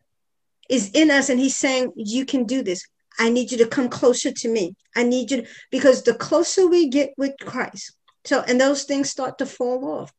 is 0.68 0.90
in 0.90 1.10
us, 1.10 1.30
and 1.30 1.40
He's 1.40 1.56
saying, 1.56 1.92
"You 1.96 2.26
can 2.26 2.44
do 2.44 2.62
this. 2.62 2.84
I 3.18 3.30
need 3.30 3.50
you 3.50 3.58
to 3.58 3.66
come 3.66 3.88
closer 3.88 4.30
to 4.30 4.48
me. 4.48 4.74
I 4.94 5.02
need 5.02 5.30
you 5.30 5.42
to, 5.42 5.48
because 5.70 6.02
the 6.02 6.14
closer 6.14 6.66
we 6.66 6.88
get 6.88 7.14
with 7.16 7.32
Christ, 7.40 7.96
so 8.24 8.42
and 8.46 8.60
those 8.60 8.84
things 8.84 9.08
start 9.08 9.38
to 9.38 9.46
fall 9.46 10.00
off. 10.00 10.12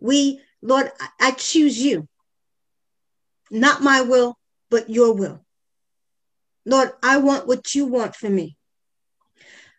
We, 0.00 0.40
Lord, 0.62 0.90
I 1.20 1.30
choose 1.30 1.78
you. 1.78 2.08
Not 3.50 3.82
my 3.82 4.00
will, 4.02 4.36
but 4.68 4.90
your 4.90 5.14
will. 5.14 5.45
Lord, 6.66 6.90
I 7.02 7.18
want 7.18 7.46
what 7.46 7.74
you 7.74 7.86
want 7.86 8.16
for 8.16 8.28
me. 8.28 8.56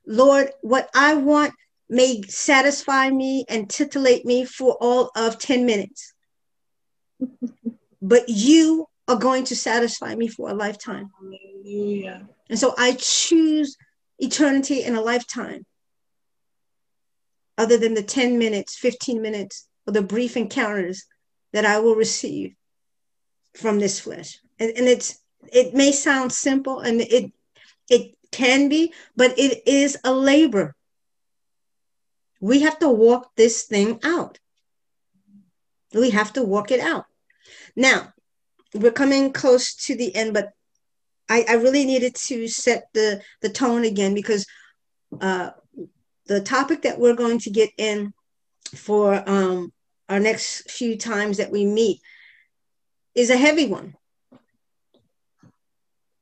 Lord, 0.08 0.52
what 0.62 0.90
I 0.96 1.16
want 1.16 1.54
may 1.90 2.22
satisfy 2.24 3.10
me 3.10 3.46
and 3.50 3.70
titillate 3.70 4.26
me 4.26 4.46
for 4.46 4.78
all 4.80 5.12
of 5.16 5.38
10 5.38 5.66
minutes. 5.66 6.14
but 8.02 8.30
you 8.30 8.88
are 9.08 9.18
going 9.18 9.44
to 9.46 9.56
satisfy 9.56 10.16
me 10.16 10.30
for 10.30 10.50
a 10.50 10.54
lifetime. 10.54 11.12
Hallelujah. 11.20 12.28
And 12.50 12.58
so 12.58 12.74
I 12.78 12.94
choose 12.94 13.76
eternity 14.20 14.84
in 14.84 14.96
a 14.96 15.02
lifetime 15.02 15.66
other 17.58 17.78
than 17.78 17.94
the 17.94 18.04
10 18.04 18.38
minutes, 18.38 18.78
15 18.78 19.22
minutes, 19.22 19.68
or 19.86 19.94
the 19.94 20.02
brief 20.02 20.38
encounters 20.38 21.06
that 21.54 21.66
I 21.66 21.80
will 21.80 21.96
receive 21.96 22.54
from 23.56 23.80
this 23.80 24.00
flesh. 24.00 24.40
And, 24.60 24.72
and 24.78 24.88
it's 24.88 25.20
it 25.54 25.74
may 25.74 25.92
sound 25.92 26.32
simple 26.32 26.80
and 26.80 27.02
it 27.02 27.32
it 27.90 28.16
can 28.32 28.70
be, 28.70 28.94
but 29.16 29.38
it 29.38 29.68
is 29.68 29.98
a 30.04 30.14
labor. 30.14 30.76
We 32.40 32.62
have 32.62 32.80
to 32.80 32.90
walk 32.90 33.36
this 33.36 33.64
thing 33.64 34.00
out. 34.04 34.40
We 35.94 36.12
have 36.12 36.34
to 36.34 36.44
walk 36.44 36.72
it 36.72 36.80
out. 36.80 37.06
Now, 37.76 38.14
we're 38.74 38.92
coming 38.92 39.32
close 39.32 39.74
to 39.86 39.96
the 39.96 40.14
end, 40.16 40.34
but 40.34 40.52
I, 41.30 41.46
I 41.48 41.54
really 41.54 41.86
needed 41.86 42.16
to 42.28 42.48
set 42.48 42.88
the, 42.94 43.22
the 43.42 43.50
tone 43.50 43.86
again 43.86 44.14
because 44.14 44.46
uh, 45.22 45.52
the 46.28 46.42
topic 46.42 46.84
that 46.84 47.00
we're 47.00 47.16
going 47.16 47.40
to 47.40 47.50
get 47.50 47.70
in 47.78 48.14
for 48.76 49.24
um, 49.28 49.72
our 50.10 50.20
next 50.20 50.70
few 50.70 50.98
times 50.98 51.38
that 51.38 51.52
we 51.52 51.66
meet 51.66 52.02
is 53.16 53.30
a 53.30 53.38
heavy 53.38 53.68
one. 53.68 53.96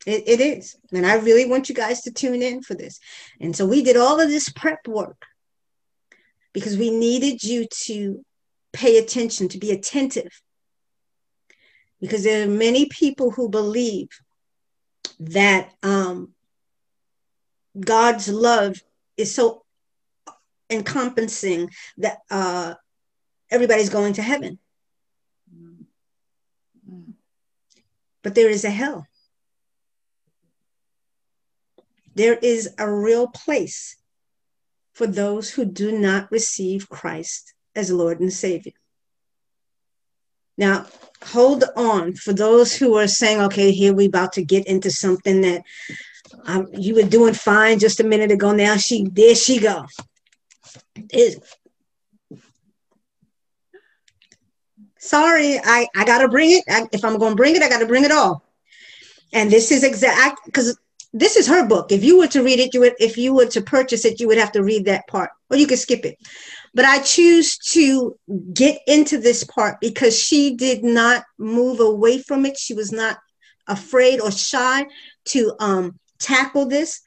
It, 0.06 0.24
it 0.28 0.42
is. 0.42 0.76
And 0.94 1.06
I 1.06 1.16
really 1.16 1.46
want 1.46 1.68
you 1.68 1.76
guys 1.76 2.02
to 2.02 2.12
tune 2.12 2.42
in 2.42 2.62
for 2.62 2.76
this. 2.76 3.00
And 3.42 3.56
so 3.56 3.66
we 3.66 3.84
did 3.84 3.98
all 3.98 4.20
of 4.20 4.30
this 4.30 4.50
prep 4.50 4.88
work 4.88 5.26
because 6.54 6.78
we 6.78 6.92
needed 6.92 7.44
you 7.44 7.68
to 7.86 8.24
pay 8.72 8.98
attention, 8.98 9.50
to 9.50 9.58
be 9.58 9.72
attentive. 9.72 10.42
Because 12.00 12.24
there 12.24 12.46
are 12.46 12.52
many 12.52 12.88
people 12.88 13.32
who 13.32 13.50
believe 13.50 14.10
that 15.20 15.72
um, 15.82 16.34
God's 17.80 18.30
love 18.30 18.82
is 19.18 19.34
so 19.34 19.64
encompassing 20.70 21.70
that 21.98 22.20
uh, 22.30 22.76
everybody's 23.50 23.90
going 23.90 24.14
to 24.14 24.22
heaven. 24.22 24.60
Mm-hmm. 25.56 27.12
But 28.24 28.36
there 28.36 28.50
is 28.50 28.66
a 28.66 28.70
hell 28.70 29.08
there 32.16 32.36
is 32.36 32.74
a 32.78 32.92
real 32.92 33.28
place 33.28 33.98
for 34.94 35.06
those 35.06 35.52
who 35.52 35.66
do 35.66 35.98
not 35.98 36.32
receive 36.32 36.90
Christ 36.90 37.54
as 37.76 37.92
Lord 37.92 38.22
and 38.22 38.32
Savior. 38.32 38.72
Now, 40.58 40.86
hold 41.22 41.66
on 41.76 42.16
for 42.16 42.32
those 42.32 42.74
who 42.74 42.96
are 42.96 43.08
saying, 43.08 43.42
okay, 43.42 43.72
here 43.72 43.94
we 43.94 44.06
about 44.06 44.34
to 44.34 44.44
get 44.44 44.66
into 44.68 44.90
something 44.90 45.42
that 45.42 45.64
um, 46.46 46.68
you 46.72 46.96
were 46.96 47.04
doing 47.04 47.34
fine 47.34 47.78
just 47.78 48.00
a 48.00 48.06
minute 48.06 48.32
ago. 48.32 48.54
Now 48.54 48.78
she, 48.78 49.06
there 49.12 49.36
she 49.36 49.60
go. 49.60 49.86
It, 51.10 51.44
sorry, 54.98 55.60
I, 55.62 55.88
I 55.94 56.06
got 56.06 56.20
to 56.20 56.30
bring 56.30 56.52
it. 56.52 56.64
I, 56.70 56.88
if 56.94 57.04
I'm 57.04 57.18
going 57.18 57.34
to 57.34 57.38
bring 57.38 57.58
it, 57.58 57.62
I 57.62 57.68
got 57.68 57.80
to 57.80 57.86
bring 57.86 58.06
it 58.06 58.12
all. 58.12 58.42
And 59.34 59.52
this 59.52 59.72
is 59.72 59.84
exact 59.84 60.46
because 60.46 60.78
this 61.16 61.38
is 61.38 61.48
her 61.48 61.66
book. 61.66 61.94
If 61.94 62.04
you 62.04 62.18
were 62.18 62.28
to 62.28 62.44
read 62.44 62.60
it, 62.60 62.74
you 62.74 62.82
would, 62.82 62.96
if 63.00 63.18
you 63.18 63.34
were 63.34 63.46
to 63.46 63.62
purchase 63.62 64.04
it, 64.04 64.20
you 64.20 64.28
would 64.28 64.38
have 64.38 64.52
to 64.52 64.62
read 64.62 64.84
that 64.86 65.08
part 65.08 65.30
or 65.50 65.56
you 65.56 65.66
could 65.66 65.80
skip 65.80 66.04
it. 66.04 66.18
But 66.74 66.84
I 66.84 67.00
choose 67.00 67.58
to 67.70 68.18
get 68.54 68.82
into 68.86 69.18
this 69.18 69.46
part 69.46 69.80
because 69.80 70.20
she 70.20 70.56
did 70.56 70.84
not 70.84 71.24
move 71.38 71.80
away 71.80 72.22
from 72.22 72.46
it. 72.46 72.58
She 72.58 72.74
was 72.74 72.92
not 72.92 73.18
afraid 73.66 74.20
or 74.20 74.30
shy 74.30 74.88
to 75.30 75.54
um, 75.60 75.98
tackle 76.20 76.66
this 76.66 77.02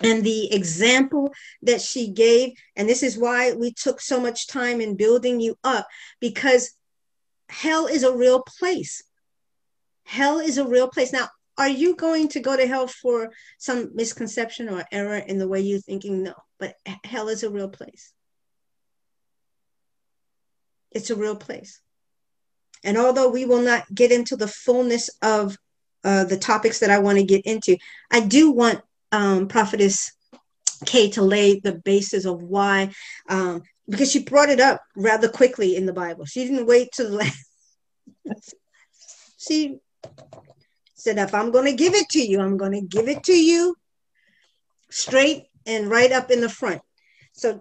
and 0.00 0.24
the 0.24 0.50
example 0.54 1.30
that 1.60 1.82
she 1.82 2.08
gave 2.08 2.52
and 2.76 2.88
this 2.88 3.02
is 3.02 3.18
why 3.18 3.52
we 3.52 3.70
took 3.70 4.00
so 4.00 4.18
much 4.18 4.48
time 4.48 4.80
in 4.80 4.96
building 4.96 5.38
you 5.40 5.56
up 5.62 5.86
because 6.20 6.72
hell 7.50 7.86
is 7.86 8.02
a 8.02 8.16
real 8.16 8.42
place 8.58 9.02
hell 10.04 10.40
is 10.40 10.56
a 10.56 10.66
real 10.66 10.88
place 10.88 11.12
now 11.12 11.28
are 11.58 11.68
you 11.68 11.94
going 11.96 12.28
to 12.28 12.40
go 12.40 12.56
to 12.56 12.66
hell 12.66 12.86
for 12.86 13.30
some 13.58 13.90
misconception 13.94 14.68
or 14.68 14.84
error 14.90 15.16
in 15.16 15.38
the 15.38 15.48
way 15.48 15.60
you're 15.60 15.80
thinking 15.80 16.22
no 16.22 16.34
but 16.58 16.74
hell 17.04 17.28
is 17.28 17.42
a 17.42 17.50
real 17.50 17.68
place 17.68 18.12
it's 20.90 21.10
a 21.10 21.16
real 21.16 21.36
place 21.36 21.80
and 22.84 22.96
although 22.96 23.30
we 23.30 23.44
will 23.44 23.62
not 23.62 23.84
get 23.94 24.10
into 24.10 24.36
the 24.36 24.48
fullness 24.48 25.08
of 25.22 25.56
uh, 26.04 26.24
the 26.24 26.36
topics 26.36 26.80
that 26.80 26.90
I 26.90 26.98
want 26.98 27.18
to 27.18 27.24
get 27.24 27.46
into. 27.46 27.76
I 28.10 28.20
do 28.20 28.50
want 28.50 28.80
um, 29.12 29.48
Prophetess 29.48 30.12
Kay 30.84 31.10
to 31.10 31.22
lay 31.22 31.60
the 31.60 31.74
basis 31.74 32.24
of 32.24 32.42
why, 32.42 32.92
um, 33.28 33.62
because 33.88 34.10
she 34.10 34.24
brought 34.24 34.48
it 34.48 34.58
up 34.58 34.80
rather 34.96 35.28
quickly 35.28 35.76
in 35.76 35.86
the 35.86 35.92
Bible. 35.92 36.24
She 36.24 36.44
didn't 36.44 36.66
wait 36.66 36.90
to 36.94 37.04
the 37.04 37.10
last. 37.10 37.44
she 39.38 39.78
said, 41.02 41.18
if 41.18 41.34
I'm 41.34 41.50
going 41.50 41.64
to 41.64 41.72
give 41.72 41.94
it 41.94 42.08
to 42.10 42.20
you, 42.20 42.40
I'm 42.40 42.56
going 42.56 42.72
to 42.72 42.80
give 42.80 43.08
it 43.08 43.24
to 43.24 43.32
you 43.32 43.76
straight 44.88 45.46
and 45.66 45.90
right 45.90 46.12
up 46.12 46.30
in 46.30 46.40
the 46.40 46.48
front. 46.48 46.80
So 47.32 47.60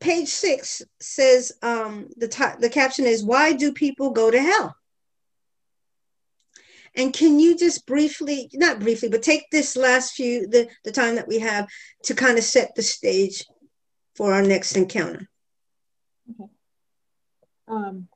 page 0.00 0.28
six 0.28 0.80
says 0.98 1.52
um, 1.62 2.08
the, 2.16 2.28
t- 2.28 2.58
the 2.58 2.70
caption 2.70 3.04
is, 3.04 3.22
why 3.22 3.52
do 3.52 3.72
people 3.72 4.12
go 4.12 4.30
to 4.30 4.40
hell? 4.40 4.74
And 6.96 7.12
can 7.12 7.38
you 7.38 7.56
just 7.56 7.86
briefly, 7.86 8.48
not 8.54 8.80
briefly, 8.80 9.10
but 9.10 9.22
take 9.22 9.50
this 9.50 9.76
last 9.76 10.14
few, 10.14 10.48
the, 10.48 10.68
the 10.82 10.90
time 10.90 11.16
that 11.16 11.28
we 11.28 11.38
have 11.38 11.68
to 12.04 12.14
kind 12.14 12.38
of 12.38 12.44
set 12.44 12.74
the 12.74 12.82
stage 12.82 13.44
for 14.16 14.32
our 14.32 14.42
next 14.42 14.74
encounter? 14.74 15.28
Okay. 16.30 16.50
Um, 17.68 18.08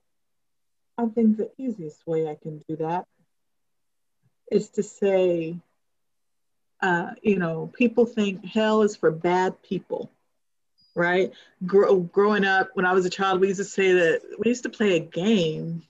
I 0.97 1.07
think 1.07 1.37
the 1.37 1.51
easiest 1.59 2.07
way 2.07 2.27
I 2.29 2.37
can 2.41 2.65
do 2.67 2.77
that 2.77 3.05
is 4.51 4.71
to 4.71 4.83
say, 4.83 5.57
uh, 6.81 7.11
you 7.23 7.39
know, 7.39 7.71
people 7.75 8.05
think 8.05 8.45
hell 8.45 8.83
is 8.83 8.97
for 8.97 9.11
bad 9.11 9.63
people, 9.63 10.11
right? 10.95 11.33
Grow, 11.65 12.01
growing 12.01 12.45
up, 12.45 12.71
when 12.75 12.87
I 12.87 12.93
was 12.93 13.07
a 13.07 13.11
child, 13.11 13.41
we 13.41 13.49
used 13.49 13.61
to 13.61 13.65
say 13.65 13.93
that 13.93 14.23
we 14.39 14.51
used 14.51 14.65
to 14.65 14.69
play 14.69 14.97
a 14.97 15.01
game 15.01 15.83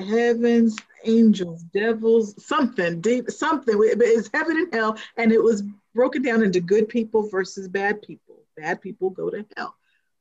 heavens, 0.00 0.76
angels, 1.04 1.62
devils, 1.62 2.34
something 2.44 3.00
deep, 3.00 3.30
something. 3.30 3.74
It's 3.78 4.30
heaven 4.32 4.56
and 4.56 4.74
hell, 4.74 4.96
and 5.16 5.32
it 5.32 5.42
was 5.42 5.62
broken 5.94 6.22
down 6.22 6.42
into 6.42 6.60
good 6.60 6.88
people 6.88 7.28
versus 7.28 7.68
bad 7.68 8.02
people. 8.02 8.36
Bad 8.56 8.80
people 8.80 9.10
go 9.10 9.30
to 9.30 9.44
hell. 9.56 9.74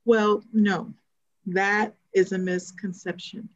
Well, 0.05 0.43
no, 0.53 0.93
that 1.47 1.95
is 2.13 2.31
a 2.31 2.37
misconception. 2.37 3.49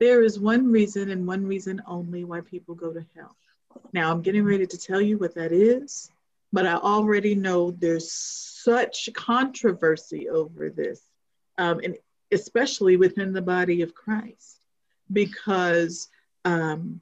There 0.00 0.22
is 0.22 0.40
one 0.40 0.72
reason 0.72 1.10
and 1.10 1.26
one 1.26 1.46
reason 1.46 1.82
only 1.86 2.24
why 2.24 2.40
people 2.40 2.74
go 2.74 2.92
to 2.92 3.04
hell. 3.14 3.36
Now, 3.92 4.10
I'm 4.10 4.22
getting 4.22 4.44
ready 4.44 4.66
to 4.66 4.78
tell 4.78 5.00
you 5.00 5.18
what 5.18 5.34
that 5.34 5.52
is, 5.52 6.10
but 6.52 6.66
I 6.66 6.74
already 6.74 7.34
know 7.34 7.70
there's 7.70 8.10
such 8.10 9.10
controversy 9.14 10.28
over 10.28 10.70
this, 10.70 11.02
um, 11.58 11.80
and 11.84 11.96
especially 12.32 12.96
within 12.96 13.32
the 13.32 13.42
body 13.42 13.82
of 13.82 13.94
Christ 13.94 14.58
because 15.12 16.08
um, 16.44 17.00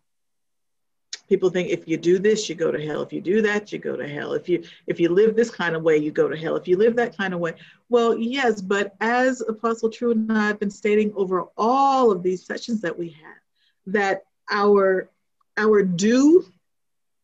people 1.28 1.50
think 1.50 1.68
if 1.68 1.86
you 1.86 1.96
do 1.96 2.18
this 2.18 2.48
you 2.48 2.54
go 2.54 2.70
to 2.70 2.84
hell. 2.84 3.02
If 3.02 3.12
you 3.12 3.20
do 3.20 3.42
that 3.42 3.72
you 3.72 3.78
go 3.78 3.96
to 3.96 4.08
hell. 4.08 4.32
If 4.32 4.48
you 4.48 4.64
if 4.86 4.98
you 4.98 5.08
live 5.08 5.36
this 5.36 5.50
kind 5.50 5.76
of 5.76 5.82
way 5.82 5.96
you 5.96 6.10
go 6.10 6.28
to 6.28 6.36
hell. 6.36 6.56
If 6.56 6.68
you 6.68 6.76
live 6.76 6.96
that 6.96 7.16
kind 7.16 7.34
of 7.34 7.40
way 7.40 7.54
well 7.88 8.16
yes 8.16 8.60
but 8.60 8.94
as 9.00 9.40
apostle 9.42 9.90
true 9.90 10.12
and 10.12 10.30
i 10.32 10.46
have 10.46 10.60
been 10.60 10.70
stating 10.70 11.12
over 11.16 11.44
all 11.56 12.10
of 12.10 12.22
these 12.22 12.44
sessions 12.44 12.80
that 12.82 12.98
we 12.98 13.08
have 13.10 13.40
that 13.86 14.24
our 14.50 15.08
our 15.56 15.82
do 15.82 16.44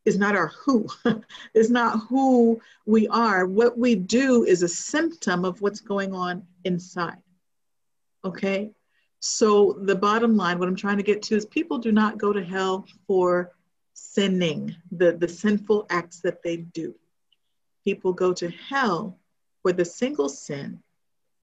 is 0.05 0.19
not 0.19 0.37
our 0.37 0.49
who 0.49 0.87
is 1.55 1.71
not 1.71 1.99
who 2.09 2.61
we 2.85 3.09
are. 3.09 3.47
What 3.47 3.79
we 3.79 3.95
do 3.95 4.45
is 4.45 4.63
a 4.63 4.69
symptom 4.69 5.45
of 5.45 5.63
what's 5.63 5.81
going 5.81 6.13
on 6.13 6.43
inside 6.65 7.17
okay? 8.25 8.71
So 9.21 9.77
the 9.83 9.95
bottom 9.95 10.37
line, 10.37 10.59
what 10.59 10.69
I'm 10.69 10.77
trying 10.77 10.97
to 10.97 11.03
get 11.03 11.23
to 11.25 11.37
is 11.37 11.47
people 11.47 11.79
do 11.79 11.93
not 11.93 12.19
go 12.19 12.33
to 12.33 12.43
hell 12.43 12.87
for 13.07 13.53
sinning, 13.95 14.77
the, 14.93 15.13
the 15.13 15.29
sinful 15.29 15.87
acts 15.89 16.21
that 16.21 16.43
they 16.43 16.59
do. 16.59 16.95
People 17.85 18.13
go 18.13 18.33
to 18.35 18.51
hell 18.51 19.19
for 19.63 19.73
the 19.73 19.85
single 19.85 20.29
sin 20.29 20.81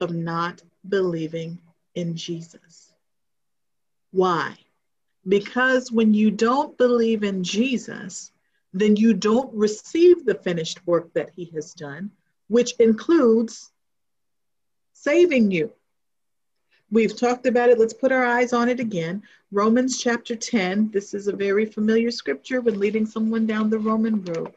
of 0.00 0.14
not 0.14 0.62
believing 0.88 1.58
in 1.94 2.14
Jesus. 2.14 2.92
Why? 4.10 4.56
Because 5.26 5.90
when 5.90 6.12
you 6.14 6.30
don't 6.30 6.76
believe 6.76 7.22
in 7.24 7.42
Jesus, 7.42 8.32
then 8.72 8.96
you 8.96 9.14
don't 9.14 9.52
receive 9.54 10.24
the 10.24 10.34
finished 10.34 10.86
work 10.86 11.12
that 11.14 11.30
he 11.34 11.46
has 11.54 11.74
done, 11.74 12.10
which 12.48 12.74
includes 12.78 13.72
saving 14.92 15.50
you. 15.50 15.72
We've 16.92 17.18
talked 17.18 17.46
about 17.46 17.70
it. 17.70 17.78
Let's 17.78 17.94
put 17.94 18.12
our 18.12 18.22
eyes 18.22 18.52
on 18.52 18.68
it 18.68 18.78
again. 18.78 19.22
Romans 19.50 19.98
chapter 19.98 20.36
10. 20.36 20.90
This 20.90 21.14
is 21.14 21.26
a 21.26 21.34
very 21.34 21.64
familiar 21.64 22.10
scripture 22.10 22.60
when 22.60 22.78
leading 22.78 23.06
someone 23.06 23.46
down 23.46 23.70
the 23.70 23.78
Roman 23.78 24.22
road. 24.22 24.54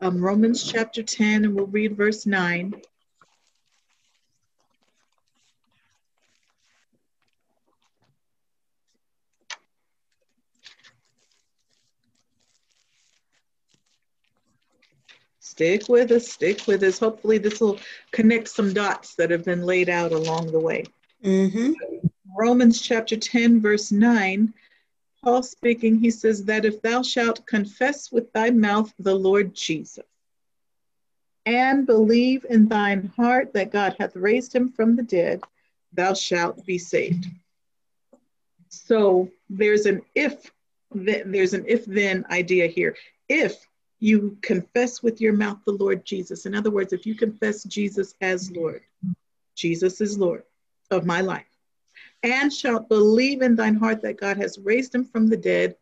Um, 0.00 0.18
Romans 0.24 0.64
chapter 0.64 1.02
10, 1.02 1.44
and 1.44 1.54
we'll 1.54 1.66
read 1.66 1.94
verse 1.94 2.24
9. 2.24 2.74
Stick 15.38 15.90
with 15.90 16.10
us, 16.12 16.32
stick 16.32 16.66
with 16.66 16.82
us. 16.82 16.98
Hopefully, 16.98 17.36
this 17.36 17.60
will 17.60 17.78
connect 18.10 18.48
some 18.48 18.72
dots 18.72 19.16
that 19.16 19.30
have 19.30 19.44
been 19.44 19.66
laid 19.66 19.90
out 19.90 20.12
along 20.12 20.50
the 20.50 20.58
way. 20.58 20.84
Mm-hmm. 21.24 21.72
Romans 22.36 22.80
chapter 22.82 23.16
10, 23.16 23.60
verse 23.60 23.90
9, 23.90 24.52
Paul 25.22 25.42
speaking, 25.42 25.98
he 25.98 26.10
says, 26.10 26.44
That 26.44 26.66
if 26.66 26.82
thou 26.82 27.02
shalt 27.02 27.46
confess 27.46 28.12
with 28.12 28.30
thy 28.32 28.50
mouth 28.50 28.92
the 28.98 29.14
Lord 29.14 29.54
Jesus, 29.54 30.04
and 31.46 31.86
believe 31.86 32.44
in 32.48 32.68
thine 32.68 33.10
heart 33.16 33.54
that 33.54 33.72
God 33.72 33.96
hath 33.98 34.16
raised 34.16 34.54
him 34.54 34.70
from 34.70 34.96
the 34.96 35.02
dead, 35.02 35.42
thou 35.94 36.12
shalt 36.12 36.64
be 36.66 36.76
saved. 36.76 37.26
So 38.68 39.30
there's 39.48 39.86
an 39.86 40.02
if 40.14 40.50
there's 40.94 41.54
an 41.54 41.64
if 41.66 41.84
then 41.86 42.24
idea 42.30 42.66
here. 42.66 42.96
If 43.28 43.66
you 44.00 44.36
confess 44.42 45.02
with 45.02 45.20
your 45.20 45.32
mouth 45.32 45.58
the 45.64 45.72
Lord 45.72 46.04
Jesus, 46.04 46.46
in 46.46 46.54
other 46.54 46.70
words, 46.70 46.92
if 46.92 47.06
you 47.06 47.14
confess 47.14 47.64
Jesus 47.64 48.14
as 48.20 48.50
Lord, 48.50 48.82
Jesus 49.54 50.00
is 50.00 50.18
Lord 50.18 50.44
of 50.90 51.06
my 51.06 51.20
life, 51.20 51.46
and 52.22 52.52
shalt 52.52 52.88
believe 52.88 53.42
in 53.42 53.56
thine 53.56 53.74
heart 53.74 54.02
that 54.02 54.20
God 54.20 54.36
has 54.36 54.58
raised 54.58 54.94
him 54.94 55.04
from 55.04 55.26
the 55.28 55.36
dead. 55.36 55.76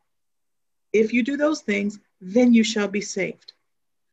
If 0.93 1.13
you 1.13 1.23
do 1.23 1.37
those 1.37 1.63
things, 1.63 1.99
then 2.21 2.53
you 2.53 2.65
shall 2.65 2.89
be 2.89 3.01
saved. 3.01 3.53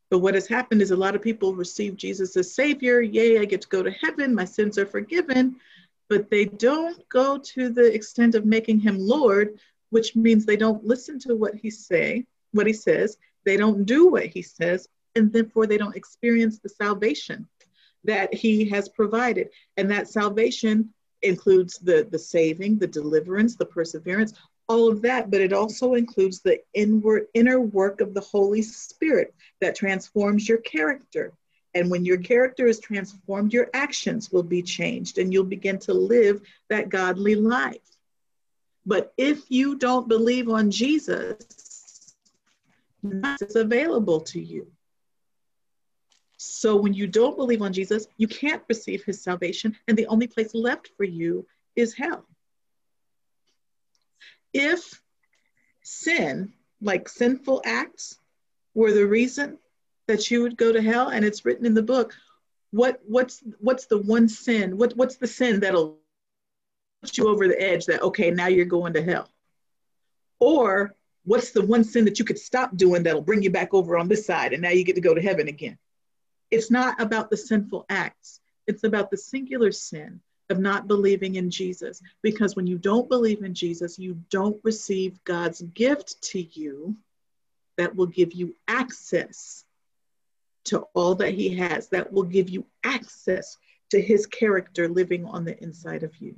But 0.09 0.19
what 0.19 0.33
has 0.33 0.47
happened 0.47 0.81
is 0.81 0.91
a 0.91 0.95
lot 0.95 1.15
of 1.15 1.21
people 1.21 1.53
receive 1.53 1.95
Jesus 1.95 2.35
as 2.35 2.53
Savior. 2.53 3.01
Yay, 3.01 3.39
I 3.39 3.45
get 3.45 3.61
to 3.61 3.67
go 3.67 3.83
to 3.83 3.91
heaven. 3.91 4.33
My 4.33 4.45
sins 4.45 4.77
are 4.77 4.85
forgiven. 4.85 5.57
But 6.07 6.31
they 6.31 6.45
don't 6.45 7.07
go 7.09 7.37
to 7.37 7.69
the 7.69 7.93
extent 7.93 8.33
of 8.33 8.45
making 8.45 8.79
him 8.79 8.97
Lord, 8.97 9.59
which 9.91 10.15
means 10.15 10.45
they 10.45 10.57
don't 10.57 10.83
listen 10.83 11.19
to 11.19 11.35
what 11.35 11.53
he 11.53 11.69
say, 11.69 12.25
what 12.51 12.65
he 12.65 12.73
says. 12.73 13.17
They 13.45 13.57
don't 13.57 13.85
do 13.85 14.07
what 14.07 14.25
he 14.25 14.41
says, 14.41 14.87
and 15.15 15.31
therefore 15.31 15.67
they 15.67 15.77
don't 15.77 15.95
experience 15.95 16.57
the 16.57 16.69
salvation 16.69 17.47
that 18.03 18.33
he 18.33 18.69
has 18.69 18.89
provided. 18.89 19.49
And 19.77 19.89
that 19.91 20.07
salvation 20.07 20.93
includes 21.21 21.77
the, 21.79 22.07
the 22.09 22.19
saving, 22.19 22.79
the 22.79 22.87
deliverance, 22.87 23.55
the 23.55 23.65
perseverance, 23.65 24.33
all 24.67 24.89
of 24.89 25.01
that, 25.01 25.31
but 25.31 25.41
it 25.41 25.51
also 25.51 25.95
includes 25.95 26.41
the 26.41 26.59
inward 26.73 27.25
inner 27.33 27.59
work 27.59 28.01
of 28.01 28.13
the 28.13 28.21
Holy 28.21 28.61
Spirit 28.61 29.33
that 29.61 29.75
transforms 29.75 30.47
your 30.47 30.59
character. 30.59 31.33
And 31.73 31.89
when 31.89 32.05
your 32.05 32.17
character 32.17 32.67
is 32.67 32.79
transformed, 32.79 33.51
your 33.51 33.69
actions 33.73 34.31
will 34.31 34.43
be 34.43 34.61
changed 34.61 35.17
and 35.17 35.33
you'll 35.33 35.43
begin 35.43 35.79
to 35.79 35.93
live 35.93 36.41
that 36.69 36.89
godly 36.89 37.35
life. 37.35 37.77
But 38.85 39.13
if 39.17 39.41
you 39.49 39.75
don't 39.75 40.07
believe 40.07 40.49
on 40.49 40.71
Jesus, 40.71 42.15
is 43.03 43.55
available 43.55 44.21
to 44.21 44.41
you. 44.41 44.67
So 46.41 46.77
when 46.77 46.93
you 46.93 47.05
don't 47.05 47.35
believe 47.35 47.61
on 47.61 47.73
Jesus, 47.73 48.07
you 48.15 48.25
can't 48.25 48.63
receive 48.69 49.03
his 49.03 49.21
salvation, 49.21 49.75
and 49.89 49.97
the 49.97 50.07
only 50.07 50.25
place 50.25 50.55
left 50.55 50.89
for 50.95 51.03
you 51.03 51.45
is 51.75 51.93
hell. 51.93 52.25
If 54.53 55.01
sin, 55.81 56.53
like 56.81 57.09
sinful 57.09 57.61
acts, 57.65 58.19
were 58.73 58.93
the 58.93 59.05
reason 59.05 59.57
that 60.07 60.31
you 60.31 60.41
would 60.41 60.55
go 60.55 60.71
to 60.71 60.81
hell, 60.81 61.09
and 61.09 61.25
it's 61.25 61.43
written 61.43 61.65
in 61.65 61.73
the 61.73 61.83
book, 61.83 62.15
what 62.71 63.01
what's 63.05 63.43
what's 63.59 63.87
the 63.87 63.97
one 63.97 64.29
sin? 64.29 64.77
What 64.77 64.95
what's 64.95 65.17
the 65.17 65.27
sin 65.27 65.59
that'll 65.59 65.97
put 67.01 67.17
you 67.17 67.27
over 67.27 67.49
the 67.49 67.61
edge 67.61 67.85
that 67.87 68.01
okay, 68.01 68.31
now 68.31 68.47
you're 68.47 68.63
going 68.63 68.93
to 68.93 69.03
hell? 69.03 69.27
Or 70.39 70.95
what's 71.25 71.51
the 71.51 71.65
one 71.65 71.83
sin 71.83 72.05
that 72.05 72.17
you 72.17 72.23
could 72.23 72.39
stop 72.39 72.77
doing 72.77 73.03
that'll 73.03 73.21
bring 73.21 73.43
you 73.43 73.49
back 73.49 73.73
over 73.73 73.97
on 73.97 74.07
this 74.07 74.25
side 74.25 74.53
and 74.53 74.61
now 74.61 74.69
you 74.69 74.85
get 74.85 74.95
to 74.95 75.01
go 75.01 75.13
to 75.13 75.21
heaven 75.21 75.49
again? 75.49 75.77
It's 76.51 76.71
not 76.71 76.99
about 76.99 77.29
the 77.29 77.37
sinful 77.37 77.85
acts, 77.89 78.39
it's 78.67 78.83
about 78.83 79.11
the 79.11 79.17
singular 79.17 79.71
sin 79.71 80.21
of 80.49 80.59
not 80.59 80.87
believing 80.87 81.35
in 81.35 81.51
Jesus. 81.51 82.01
Because 82.21 82.55
when 82.55 82.67
you 82.67 82.77
don't 82.77 83.07
believe 83.07 83.43
in 83.43 83.53
Jesus, 83.53 83.99
you 83.99 84.19
don't 84.29 84.59
receive 84.63 85.23
God's 85.23 85.61
gift 85.61 86.21
to 86.31 86.41
you 86.41 86.95
that 87.77 87.95
will 87.95 88.07
give 88.07 88.33
you 88.33 88.55
access 88.67 89.63
to 90.65 90.79
all 90.93 91.15
that 91.15 91.33
He 91.33 91.55
has, 91.57 91.89
that 91.89 92.11
will 92.11 92.23
give 92.23 92.49
you 92.49 92.65
access 92.83 93.57
to 93.91 94.01
His 94.01 94.25
character 94.25 94.87
living 94.87 95.25
on 95.25 95.45
the 95.45 95.61
inside 95.63 96.03
of 96.03 96.15
you, 96.17 96.35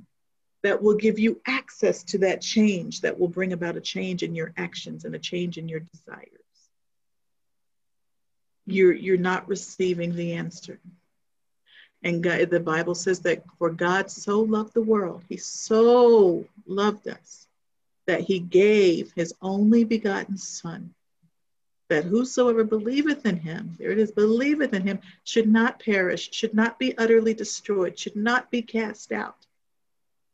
that 0.62 0.82
will 0.82 0.96
give 0.96 1.18
you 1.18 1.40
access 1.46 2.04
to 2.04 2.18
that 2.18 2.42
change 2.42 3.00
that 3.00 3.18
will 3.18 3.28
bring 3.28 3.52
about 3.52 3.76
a 3.76 3.80
change 3.80 4.22
in 4.22 4.34
your 4.34 4.52
actions 4.56 5.04
and 5.04 5.14
a 5.14 5.18
change 5.18 5.58
in 5.58 5.68
your 5.68 5.80
desires 5.80 6.41
you're 8.66 8.92
you're 8.92 9.16
not 9.16 9.48
receiving 9.48 10.14
the 10.14 10.32
answer. 10.32 10.78
And 12.02 12.22
God, 12.22 12.50
the 12.50 12.60
bible 12.60 12.94
says 12.94 13.20
that 13.20 13.44
for 13.58 13.70
god 13.70 14.10
so 14.10 14.40
loved 14.40 14.74
the 14.74 14.82
world 14.82 15.22
he 15.28 15.36
so 15.36 16.44
loved 16.66 17.06
us 17.08 17.46
that 18.06 18.20
he 18.20 18.40
gave 18.40 19.12
his 19.12 19.32
only 19.40 19.84
begotten 19.84 20.36
son 20.36 20.92
that 21.88 22.04
whosoever 22.04 22.64
believeth 22.64 23.24
in 23.24 23.36
him 23.36 23.76
there 23.78 23.90
it 23.90 23.98
is 23.98 24.10
believeth 24.10 24.74
in 24.74 24.82
him 24.82 24.98
should 25.22 25.48
not 25.48 25.78
perish 25.78 26.32
should 26.32 26.54
not 26.54 26.78
be 26.78 26.96
utterly 26.98 27.34
destroyed 27.34 27.96
should 27.96 28.16
not 28.16 28.50
be 28.50 28.62
cast 28.62 29.12
out 29.12 29.46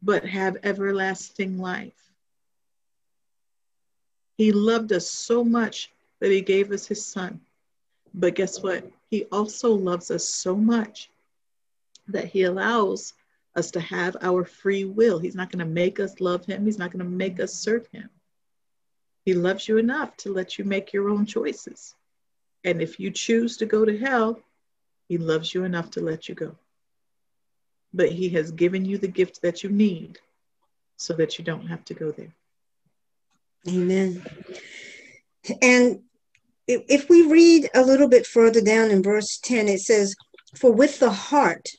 but 0.03 0.25
have 0.25 0.57
everlasting 0.63 1.59
life. 1.59 1.93
He 4.37 4.53
loved 4.53 4.93
us 4.93 5.11
so 5.11 5.45
much 5.45 5.91
that 6.21 6.31
he 6.31 6.41
gave 6.41 6.71
us 6.71 6.87
his 6.87 7.05
son 7.05 7.41
but 8.15 8.35
guess 8.35 8.63
what? 8.63 8.91
He 9.11 9.25
also 9.25 9.73
loves 9.73 10.11
us 10.11 10.29
so 10.29 10.57
much 10.57 11.11
that 12.09 12.27
he 12.27 12.43
allows 12.43 13.15
us 13.55 13.71
to 13.73 13.81
have 13.81 14.17
our 14.21 14.45
free 14.45 14.85
will. 14.85 15.19
He's 15.19 15.35
not 15.35 15.51
going 15.51 15.59
to 15.61 15.73
make 15.73 16.01
us 16.01 16.21
love 16.21 16.45
him, 16.47 16.65
he's 16.65 16.79
not 16.79 16.91
going 16.91 17.05
to 17.05 17.11
make 17.11 17.41
us 17.41 17.55
serve 17.55 17.87
him. 17.89 18.09
He 19.25 19.35
loves 19.35 19.69
you 19.69 19.77
enough 19.77 20.17
to 20.19 20.33
let 20.33 20.59
you 20.59 20.65
make 20.65 20.93
your 20.93 21.11
own 21.11 21.27
choices. 21.27 21.95
And 22.65 22.81
if 22.81 22.99
you 22.99 23.11
choose 23.11 23.59
to 23.59 23.67
go 23.67 23.85
to 23.85 23.99
hell, 23.99 24.41
he 25.09 25.19
loves 25.19 25.53
you 25.53 25.65
enough 25.65 25.91
to 25.93 26.01
let 26.01 26.29
you 26.29 26.35
go. 26.35 26.57
But 27.93 28.11
he 28.11 28.31
has 28.31 28.51
given 28.51 28.85
you 28.85 28.99
the 28.99 29.09
gift 29.09 29.43
that 29.43 29.63
you 29.63 29.71
need 29.71 30.19
so 30.97 31.15
that 31.15 31.39
you 31.39 31.45
don't 31.45 31.67
have 31.67 31.85
to 31.87 31.95
go 31.95 32.11
there. 32.11 32.35
Amen. 33.67 34.25
And 35.63 36.01
if 36.69 37.09
we 37.09 37.23
read 37.23 37.71
a 37.75 37.83
little 37.83 38.09
bit 38.09 38.27
further 38.27 38.61
down 38.61 38.91
in 38.91 39.03
verse 39.03 39.39
10, 39.43 39.69
it 39.69 39.81
says, 39.81 40.15
For 40.55 40.71
with 40.71 40.99
the 41.01 41.11
heart 41.11 41.71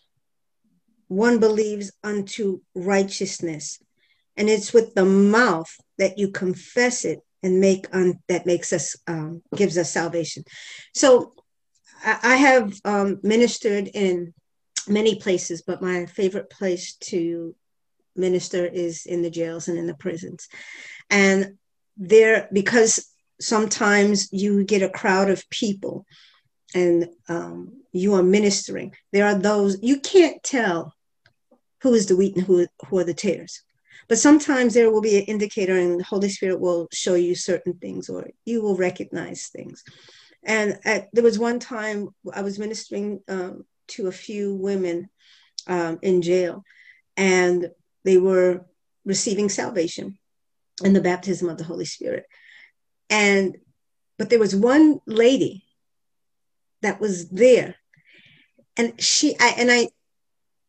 one 1.07 1.39
believes 1.39 1.91
unto 2.03 2.61
righteousness, 2.75 3.79
and 4.35 4.49
it's 4.49 4.73
with 4.73 4.95
the 4.95 5.05
mouth 5.05 5.69
that 5.97 6.17
you 6.17 6.31
confess 6.31 7.05
it 7.05 7.19
and 7.43 7.59
make 7.59 7.85
un, 7.93 8.19
that 8.27 8.45
makes 8.45 8.73
us 8.73 8.95
um, 9.07 9.41
gives 9.55 9.77
us 9.77 9.91
salvation. 9.91 10.43
So 10.93 11.33
I, 12.03 12.19
I 12.23 12.35
have 12.35 12.73
um, 12.83 13.19
ministered 13.23 13.89
in 13.93 14.33
many 14.87 15.15
places, 15.15 15.61
but 15.61 15.81
my 15.81 16.05
favorite 16.07 16.49
place 16.49 16.95
to 16.95 17.55
minister 18.15 18.65
is 18.65 19.05
in 19.05 19.21
the 19.21 19.29
jails 19.29 19.67
and 19.67 19.77
in 19.77 19.87
the 19.87 19.93
prisons. 19.93 20.47
And 21.09 21.57
there, 21.97 22.49
because 22.51 23.08
sometimes 23.39 24.31
you 24.31 24.63
get 24.63 24.81
a 24.81 24.89
crowd 24.89 25.29
of 25.29 25.49
people 25.49 26.05
and 26.75 27.09
um, 27.27 27.81
you 27.91 28.13
are 28.13 28.23
ministering. 28.23 28.93
There 29.11 29.25
are 29.25 29.35
those 29.35 29.77
you 29.81 29.99
can't 29.99 30.41
tell 30.43 30.93
who 31.81 31.93
is 31.93 32.07
the 32.07 32.15
wheat 32.15 32.35
and 32.35 32.45
who, 32.45 32.67
who 32.87 32.99
are 32.99 33.03
the 33.03 33.13
tares. 33.13 33.61
But 34.07 34.17
sometimes 34.17 34.73
there 34.73 34.91
will 34.91 35.01
be 35.01 35.17
an 35.17 35.25
indicator, 35.25 35.77
and 35.77 35.99
the 35.99 36.03
Holy 36.03 36.29
Spirit 36.29 36.59
will 36.59 36.87
show 36.91 37.13
you 37.13 37.35
certain 37.35 37.73
things, 37.75 38.09
or 38.09 38.27
you 38.43 38.61
will 38.61 38.75
recognize 38.75 39.47
things. 39.47 39.83
And 40.43 40.79
at, 40.83 41.09
there 41.13 41.23
was 41.23 41.37
one 41.37 41.59
time 41.59 42.09
I 42.33 42.41
was 42.41 42.57
ministering 42.57 43.21
um, 43.27 43.65
to 43.89 44.07
a 44.07 44.11
few 44.11 44.55
women 44.55 45.09
um, 45.67 45.99
in 46.01 46.23
jail, 46.23 46.63
and 47.17 47.69
they 48.03 48.17
were 48.17 48.65
receiving 49.05 49.47
salvation 49.47 50.17
and 50.83 50.95
the 50.95 51.01
baptism 51.01 51.47
of 51.47 51.57
the 51.57 51.63
Holy 51.63 51.85
Spirit. 51.85 52.25
And 53.09 53.57
but 54.17 54.29
there 54.29 54.39
was 54.39 54.55
one 54.55 54.99
lady 55.07 55.63
that 56.81 56.99
was 56.99 57.29
there, 57.29 57.75
and 58.77 59.01
she 59.01 59.35
I 59.39 59.55
and 59.57 59.71
I, 59.71 59.89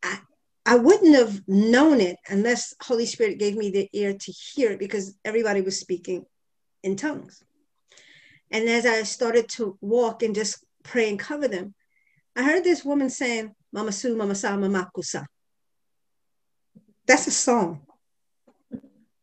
I 0.02 0.20
I 0.64 0.76
wouldn't 0.76 1.16
have 1.16 1.42
known 1.46 2.00
it 2.00 2.16
unless 2.28 2.74
Holy 2.82 3.06
Spirit 3.06 3.38
gave 3.38 3.56
me 3.56 3.70
the 3.70 3.88
ear 3.92 4.14
to 4.14 4.32
hear 4.32 4.72
it 4.72 4.78
because 4.78 5.16
everybody 5.24 5.60
was 5.60 5.78
speaking 5.78 6.24
in 6.82 6.96
tongues. 6.96 7.42
And 8.50 8.68
as 8.68 8.86
I 8.86 9.02
started 9.02 9.48
to 9.50 9.76
walk 9.80 10.22
and 10.22 10.34
just 10.34 10.64
pray 10.82 11.08
and 11.08 11.18
cover 11.18 11.46
them, 11.46 11.74
I 12.36 12.42
heard 12.42 12.64
this 12.64 12.84
woman 12.84 13.10
saying, 13.10 13.54
Mama 13.72 13.92
Su, 13.92 14.16
Mama 14.16 14.34
Sa, 14.34 14.56
Mama 14.56 14.90
Kusa. 14.96 15.26
That's 17.06 17.26
a 17.26 17.30
song. 17.30 17.82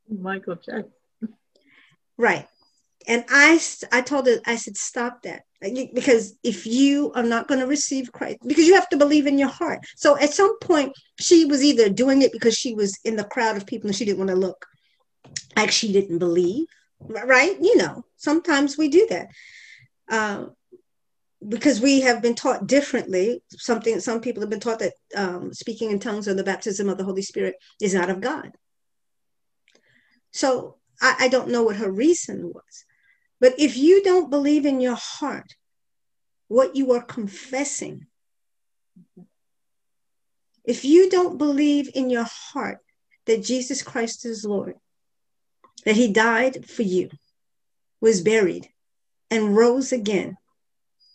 Michael 0.09 0.55
Jackson. 0.55 0.91
Right 2.17 2.47
and 3.07 3.23
I, 3.29 3.59
I 3.91 4.01
told 4.01 4.27
her, 4.27 4.37
I 4.45 4.57
said, 4.57 4.75
stop 4.75 5.23
that. 5.23 5.43
Because 5.61 6.37
if 6.43 6.67
you 6.67 7.11
are 7.13 7.23
not 7.23 7.47
going 7.47 7.61
to 7.61 7.65
receive 7.65 8.11
Christ, 8.11 8.39
because 8.45 8.67
you 8.67 8.75
have 8.75 8.89
to 8.89 8.97
believe 8.97 9.25
in 9.25 9.39
your 9.39 9.49
heart. 9.49 9.79
So 9.95 10.17
at 10.19 10.33
some 10.33 10.59
point, 10.59 10.93
she 11.19 11.45
was 11.45 11.63
either 11.63 11.89
doing 11.89 12.21
it 12.21 12.31
because 12.31 12.55
she 12.55 12.75
was 12.75 12.99
in 13.05 13.15
the 13.15 13.23
crowd 13.23 13.57
of 13.57 13.65
people 13.65 13.87
and 13.87 13.95
she 13.95 14.05
didn't 14.05 14.19
want 14.19 14.29
to 14.29 14.35
look 14.35 14.65
like 15.55 15.71
she 15.71 15.91
didn't 15.91 16.19
believe, 16.19 16.67
right? 16.99 17.57
You 17.59 17.77
know, 17.77 18.03
sometimes 18.17 18.77
we 18.77 18.89
do 18.89 19.07
that. 19.09 19.29
Uh, 20.09 20.45
because 21.47 21.79
we 21.79 22.01
have 22.01 22.21
been 22.21 22.35
taught 22.35 22.67
differently. 22.67 23.41
Something 23.51 23.99
some 23.99 24.21
people 24.21 24.41
have 24.41 24.49
been 24.49 24.59
taught 24.59 24.79
that 24.79 24.93
um, 25.15 25.53
speaking 25.53 25.91
in 25.91 25.99
tongues 25.99 26.27
or 26.27 26.33
the 26.33 26.43
baptism 26.43 26.89
of 26.89 26.97
the 26.97 27.03
Holy 27.03 27.21
Spirit 27.21 27.55
is 27.79 27.93
not 27.93 28.09
of 28.09 28.21
God. 28.21 28.51
So 30.31 30.77
I, 31.01 31.15
I 31.21 31.27
don't 31.27 31.49
know 31.49 31.63
what 31.63 31.77
her 31.77 31.91
reason 31.91 32.51
was, 32.53 32.85
but 33.39 33.53
if 33.57 33.77
you 33.77 34.03
don't 34.03 34.29
believe 34.29 34.65
in 34.65 34.81
your 34.81 34.95
heart 34.95 35.55
what 36.47 36.75
you 36.75 36.93
are 36.93 37.03
confessing, 37.03 38.07
if 40.63 40.83
you 40.83 41.09
don't 41.09 41.37
believe 41.37 41.89
in 41.93 42.09
your 42.09 42.27
heart 42.27 42.79
that 43.25 43.43
Jesus 43.43 43.81
Christ 43.83 44.25
is 44.25 44.45
Lord, 44.45 44.75
that 45.85 45.95
he 45.95 46.11
died 46.11 46.69
for 46.69 46.83
you, 46.83 47.09
was 48.01 48.21
buried, 48.21 48.69
and 49.29 49.55
rose 49.55 49.91
again, 49.91 50.37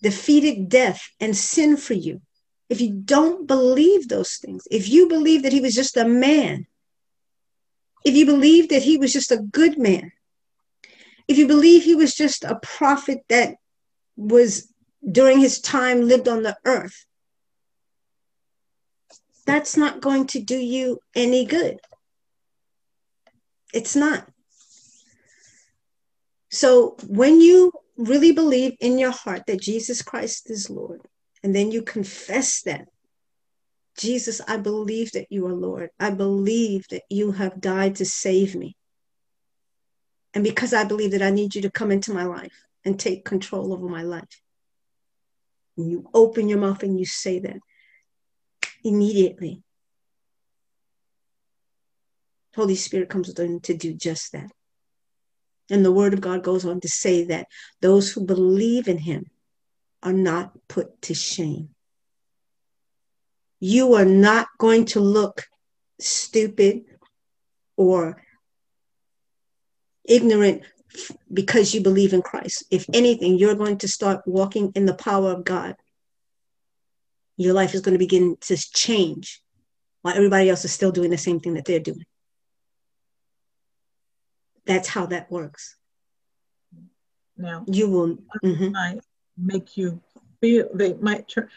defeated 0.02 0.68
death 0.68 1.08
and 1.20 1.36
sin 1.36 1.76
for 1.76 1.94
you, 1.94 2.20
if 2.68 2.80
you 2.80 2.92
don't 2.92 3.46
believe 3.46 4.08
those 4.08 4.36
things, 4.36 4.66
if 4.70 4.88
you 4.88 5.08
believe 5.08 5.42
that 5.42 5.52
he 5.52 5.60
was 5.60 5.74
just 5.74 5.96
a 5.96 6.06
man, 6.06 6.66
if 8.04 8.14
you 8.14 8.26
believe 8.26 8.70
that 8.70 8.82
he 8.82 8.96
was 8.96 9.12
just 9.12 9.30
a 9.30 9.36
good 9.36 9.78
man, 9.78 10.12
if 11.28 11.38
you 11.38 11.46
believe 11.46 11.82
he 11.82 11.94
was 11.94 12.14
just 12.14 12.44
a 12.44 12.58
prophet 12.62 13.20
that 13.28 13.56
was 14.16 14.72
during 15.10 15.40
his 15.40 15.60
time 15.60 16.02
lived 16.02 16.28
on 16.28 16.42
the 16.42 16.56
earth, 16.64 17.04
that's 19.46 19.76
not 19.76 20.00
going 20.00 20.26
to 20.28 20.40
do 20.40 20.56
you 20.56 20.98
any 21.14 21.44
good. 21.44 21.80
It's 23.72 23.96
not. 23.96 24.28
So 26.50 26.96
when 27.06 27.40
you 27.40 27.72
really 27.96 28.32
believe 28.32 28.74
in 28.80 28.98
your 28.98 29.10
heart 29.10 29.44
that 29.46 29.60
Jesus 29.60 30.02
Christ 30.02 30.50
is 30.50 30.70
Lord, 30.70 31.00
and 31.42 31.54
then 31.54 31.72
you 31.72 31.82
confess 31.82 32.62
that, 32.62 32.88
Jesus, 33.96 34.40
I 34.46 34.58
believe 34.58 35.12
that 35.12 35.26
you 35.30 35.46
are 35.46 35.52
Lord. 35.52 35.90
I 35.98 36.10
believe 36.10 36.86
that 36.90 37.02
you 37.10 37.32
have 37.32 37.60
died 37.60 37.96
to 37.96 38.04
save 38.04 38.54
me. 38.54 38.76
And 40.34 40.44
because 40.44 40.72
I 40.72 40.84
believe 40.84 41.12
that 41.12 41.22
I 41.22 41.30
need 41.30 41.54
you 41.54 41.62
to 41.62 41.70
come 41.70 41.90
into 41.90 42.12
my 42.12 42.24
life 42.24 42.54
and 42.84 42.98
take 42.98 43.24
control 43.24 43.72
over 43.72 43.86
my 43.86 44.02
life. 44.02 44.40
And 45.76 45.90
you 45.90 46.08
open 46.14 46.48
your 46.48 46.58
mouth 46.58 46.82
and 46.82 46.98
you 46.98 47.06
say 47.06 47.38
that 47.40 47.58
immediately. 48.84 49.62
Holy 52.54 52.74
Spirit 52.74 53.08
comes 53.08 53.28
in 53.38 53.60
to 53.60 53.74
do 53.74 53.94
just 53.94 54.32
that. 54.32 54.50
And 55.70 55.84
the 55.84 55.92
word 55.92 56.12
of 56.12 56.20
God 56.20 56.42
goes 56.42 56.66
on 56.66 56.80
to 56.80 56.88
say 56.88 57.24
that 57.24 57.46
those 57.80 58.12
who 58.12 58.26
believe 58.26 58.88
in 58.88 58.98
him 58.98 59.26
are 60.02 60.12
not 60.12 60.52
put 60.68 61.00
to 61.02 61.14
shame. 61.14 61.70
You 63.60 63.94
are 63.94 64.04
not 64.04 64.48
going 64.58 64.86
to 64.86 65.00
look 65.00 65.46
stupid 66.00 66.82
or 67.76 68.22
ignorant 70.04 70.62
because 71.32 71.74
you 71.74 71.80
believe 71.80 72.12
in 72.12 72.22
Christ. 72.22 72.64
If 72.70 72.86
anything, 72.92 73.38
you're 73.38 73.54
going 73.54 73.78
to 73.78 73.88
start 73.88 74.22
walking 74.26 74.72
in 74.74 74.86
the 74.86 74.94
power 74.94 75.30
of 75.30 75.44
God. 75.44 75.76
Your 77.36 77.54
life 77.54 77.74
is 77.74 77.80
going 77.80 77.94
to 77.94 77.98
begin 77.98 78.36
to 78.42 78.56
change 78.56 79.42
while 80.02 80.14
everybody 80.14 80.50
else 80.50 80.64
is 80.64 80.72
still 80.72 80.92
doing 80.92 81.10
the 81.10 81.18
same 81.18 81.40
thing 81.40 81.54
that 81.54 81.64
they're 81.64 81.80
doing. 81.80 82.04
That's 84.66 84.88
how 84.88 85.06
that 85.06 85.30
works. 85.30 85.76
Now, 87.36 87.64
you 87.66 87.88
will 87.88 88.18
mm-hmm. 88.44 88.72
might 88.72 89.00
make 89.36 89.76
you 89.76 90.00
feel 90.40 90.68
they 90.74 90.92
might. 90.94 91.28
Tr- 91.28 91.50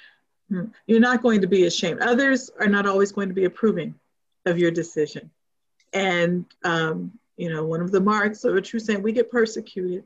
hmm, 0.49 0.65
you're 0.87 0.99
not 0.99 1.21
going 1.21 1.41
to 1.41 1.47
be 1.47 1.65
ashamed. 1.65 1.99
Others 1.99 2.49
are 2.59 2.67
not 2.67 2.87
always 2.87 3.11
going 3.11 3.27
to 3.27 3.35
be 3.35 3.45
approving 3.45 3.93
of 4.45 4.57
your 4.57 4.71
decision, 4.71 5.29
and 5.93 6.45
um, 6.63 7.11
you 7.37 7.49
know 7.49 7.65
one 7.65 7.81
of 7.81 7.91
the 7.91 8.01
marks 8.01 8.43
of 8.43 8.55
a 8.55 8.61
true 8.61 8.79
saint. 8.79 9.03
We 9.03 9.11
get 9.11 9.31
persecuted, 9.31 10.03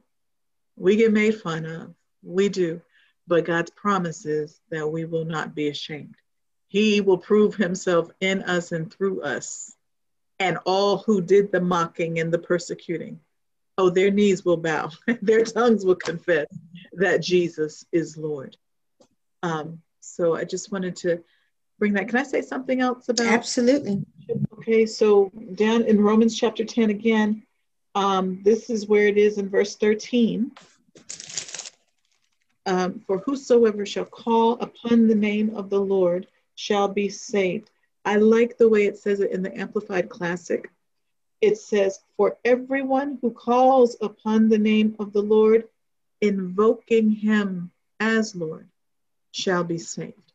we 0.76 0.96
get 0.96 1.14
made 1.14 1.36
fun 1.36 1.66
of, 1.66 1.94
we 2.24 2.50
do, 2.50 2.82
but 3.28 3.46
God's 3.46 3.72
promise 3.72 4.26
is 4.26 4.60
that 4.72 4.88
we 4.88 5.06
will 5.06 5.26
not 5.26 5.56
be 5.56 5.68
ashamed. 5.68 6.16
He 6.68 7.02
will 7.02 7.18
prove 7.18 7.56
Himself 7.56 8.10
in 8.20 8.44
us 8.44 8.72
and 8.72 8.92
through 8.94 9.22
us 9.22 9.76
and 10.40 10.58
all 10.66 11.00
who 11.00 11.22
did 11.22 11.52
the 11.52 11.62
mocking 11.62 12.20
and 12.20 12.32
the 12.32 12.40
persecuting. 12.40 13.20
Oh, 13.78 13.90
their 13.90 14.12
knees 14.12 14.44
will 14.44 14.58
bow, 14.58 14.90
their 15.22 15.44
tongues 15.44 15.86
will 15.86 15.96
confess 15.96 16.48
that 16.94 17.22
Jesus 17.22 17.86
is 17.92 18.18
Lord. 18.18 18.58
Um, 19.44 19.82
so 20.00 20.36
I 20.36 20.44
just 20.44 20.72
wanted 20.72 20.96
to 20.98 21.24
bring 21.80 21.94
that. 21.94 22.10
Can 22.10 22.20
I 22.20 22.24
say 22.24 22.42
something 22.42 22.82
else 22.82 23.10
about? 23.10 23.28
Absolutely. 23.28 24.06
Okay, 24.60 24.86
so 24.86 25.32
down 25.56 25.84
in 25.84 26.02
Romans 26.02 26.38
chapter 26.38 26.64
10 26.64 26.90
again, 26.92 27.44
um, 27.96 28.42
this 28.44 28.70
is 28.70 28.88
where 28.88 29.08
it 29.08 29.18
is 29.18 29.38
in 29.38 29.50
verse 29.50 29.76
13. 29.78 30.52
Um, 32.66 33.02
For 33.08 33.18
whosoever 33.20 33.86
shall 33.86 34.06
call 34.06 34.60
upon 34.60 35.08
the 35.08 35.16
name 35.16 35.56
of 35.56 35.70
the 35.70 35.80
Lord 35.80 36.28
shall 36.56 36.88
be 36.88 37.10
saved. 37.10 37.72
I 38.06 38.18
like 38.18 38.58
the 38.58 38.70
way 38.70 38.86
it 38.86 38.98
says 38.98 39.22
it 39.22 39.32
in 39.32 39.42
the 39.42 39.58
Amplified 39.58 40.10
Classic. 40.10 40.70
It 41.42 41.58
says, 41.58 42.00
For 42.18 42.38
everyone 42.44 43.18
who 43.22 43.32
calls 43.32 43.96
upon 44.02 44.50
the 44.50 44.58
name 44.58 44.96
of 45.00 45.14
the 45.14 45.22
Lord, 45.22 45.68
invoking 46.22 47.10
him 47.10 47.72
as 48.00 48.36
Lord, 48.36 48.68
shall 49.32 49.64
be 49.64 49.78
saved. 49.78 50.29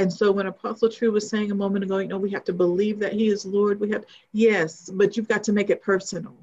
And 0.00 0.10
so 0.10 0.32
when 0.32 0.46
Apostle 0.46 0.88
True 0.88 1.12
was 1.12 1.28
saying 1.28 1.50
a 1.50 1.54
moment 1.54 1.84
ago, 1.84 1.98
you 1.98 2.08
know, 2.08 2.16
we 2.16 2.30
have 2.30 2.44
to 2.44 2.54
believe 2.54 3.00
that 3.00 3.12
he 3.12 3.28
is 3.28 3.44
Lord. 3.44 3.78
We 3.78 3.90
have, 3.90 4.06
yes, 4.32 4.88
but 4.88 5.14
you've 5.14 5.28
got 5.28 5.44
to 5.44 5.52
make 5.52 5.68
it 5.68 5.82
personal. 5.82 6.34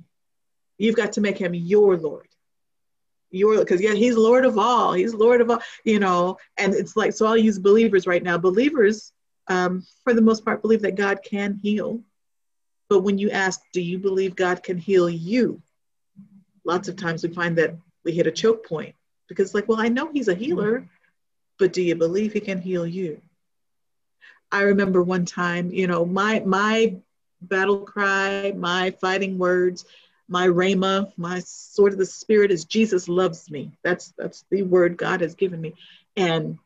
You've 0.77 0.95
got 0.95 1.13
to 1.13 1.21
make 1.21 1.39
him 1.39 1.55
your 1.55 1.97
Lord. 1.97 2.27
Your, 3.31 3.57
because 3.57 3.81
yeah, 3.81 3.95
he's 3.95 4.15
Lord 4.15 4.45
of 4.45 4.59
all. 4.59 4.93
He's 4.93 5.15
Lord 5.15 5.41
of 5.41 5.49
all, 5.49 5.59
you 5.83 5.97
know, 5.97 6.37
and 6.59 6.75
it's 6.75 6.95
like, 6.95 7.13
so 7.13 7.25
I'll 7.25 7.35
use 7.35 7.57
believers 7.57 8.05
right 8.05 8.21
now. 8.21 8.37
Believers 8.37 9.11
um, 9.47 9.83
for 10.03 10.13
the 10.13 10.21
most 10.21 10.45
part, 10.45 10.61
believe 10.61 10.83
that 10.83 10.93
God 10.93 11.23
can 11.23 11.55
heal. 11.55 12.01
But 12.89 12.99
when 12.99 13.17
you 13.17 13.31
ask, 13.31 13.59
do 13.73 13.81
you 13.81 13.97
believe 13.97 14.35
God 14.35 14.61
can 14.61 14.77
heal 14.77 15.09
you? 15.09 15.63
Lots 16.63 16.89
of 16.89 16.95
times 16.95 17.23
we 17.23 17.33
find 17.33 17.57
that 17.57 17.75
we 18.05 18.11
hit 18.11 18.27
a 18.27 18.31
choke 18.31 18.67
point 18.67 18.93
because, 19.27 19.55
like, 19.55 19.67
well, 19.67 19.81
I 19.81 19.89
know 19.89 20.11
He's 20.11 20.27
a 20.27 20.35
healer, 20.35 20.87
but 21.57 21.73
do 21.73 21.81
you 21.81 21.95
believe 21.95 22.33
He 22.33 22.39
can 22.39 22.61
heal 22.61 22.85
you? 22.85 23.19
I 24.51 24.61
remember 24.61 25.03
one 25.03 25.25
time, 25.25 25.71
you 25.71 25.87
know, 25.87 26.05
my 26.05 26.39
my 26.41 26.95
battle 27.41 27.79
cry, 27.79 28.53
my 28.55 28.91
fighting 28.91 29.37
words, 29.37 29.85
my 30.27 30.47
rhema, 30.47 31.11
my 31.17 31.39
sword 31.39 31.93
of 31.93 31.99
the 31.99 32.05
spirit 32.05 32.51
is 32.51 32.65
Jesus 32.65 33.07
loves 33.07 33.49
me. 33.49 33.71
That's 33.83 34.13
that's 34.17 34.45
the 34.49 34.63
word 34.63 34.97
God 34.97 35.21
has 35.21 35.35
given 35.35 35.61
me. 35.61 35.73
And 36.15 36.57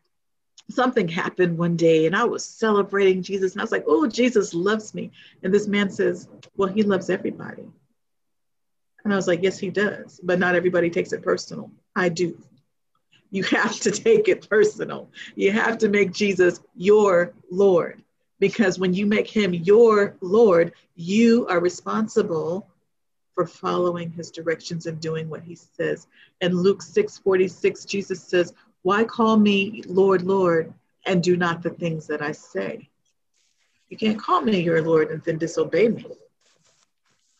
something 0.70 1.08
happened 1.08 1.58
one 1.58 1.76
day 1.76 2.06
and 2.06 2.16
I 2.16 2.24
was 2.24 2.45
celebrating 2.45 3.22
Jesus 3.22 3.53
and 3.53 3.62
I 3.62 3.64
was 3.64 3.72
like, 3.72 3.84
oh, 3.88 4.08
Jesus 4.08 4.53
loves 4.53 4.94
me. 4.94 5.12
And 5.44 5.53
this 5.53 5.68
man 5.68 5.90
says, 5.90 6.28
well, 6.56 6.70
he 6.70 6.84
loves 6.84 7.10
everybody. 7.10 7.66
And 9.03 9.12
I 9.12 9.16
was 9.16 9.28
like, 9.28 9.41
yes, 9.41 9.58
he 9.58 9.70
does, 9.70 10.20
but 10.24 10.40
not 10.40 10.56
everybody 10.56 10.90
takes 10.90 11.12
it 11.12 11.24
personal. 11.24 11.72
I 11.95 12.10
do. 12.10 12.38
You 13.32 13.44
have 13.44 13.80
to 13.80 13.91
take 13.91 14.28
it 14.28 14.48
personal. 14.49 15.10
You 15.36 15.52
have 15.53 15.78
to 15.80 15.90
make 15.90 16.12
Jesus 16.12 16.62
your 16.76 17.34
Lord 17.49 18.03
because 18.40 18.78
when 18.78 18.94
you 18.94 19.06
make 19.06 19.28
him 19.28 19.53
your 19.53 20.18
Lord, 20.20 20.74
you 20.95 21.48
are 21.48 21.60
responsible 21.60 22.68
for 23.34 23.45
following 23.48 24.12
his 24.12 24.30
directions 24.32 24.86
and 24.86 24.99
doing 24.99 25.30
what 25.30 25.44
he 25.44 25.56
says. 25.56 26.08
And 26.41 26.53
Luke 26.53 26.82
6 26.82 27.20
46, 27.20 27.86
Jesus 27.86 28.22
says, 28.22 28.53
why 28.84 29.03
call 29.03 29.38
me 29.38 29.84
Lord, 29.88 30.24
Lord, 30.24 30.74
and 31.06 31.24
do 31.24 31.38
not 31.38 31.64
the 31.64 31.70
things 31.70 32.08
that 32.08 32.22
I 32.22 32.34
say? 32.34 32.90
You 33.90 33.98
can't 33.98 34.20
call 34.20 34.41
me 34.41 34.62
your 34.62 34.82
Lord 34.82 35.12
and 35.12 35.22
then 35.24 35.38
disobey 35.38 35.90
me. 35.90 36.06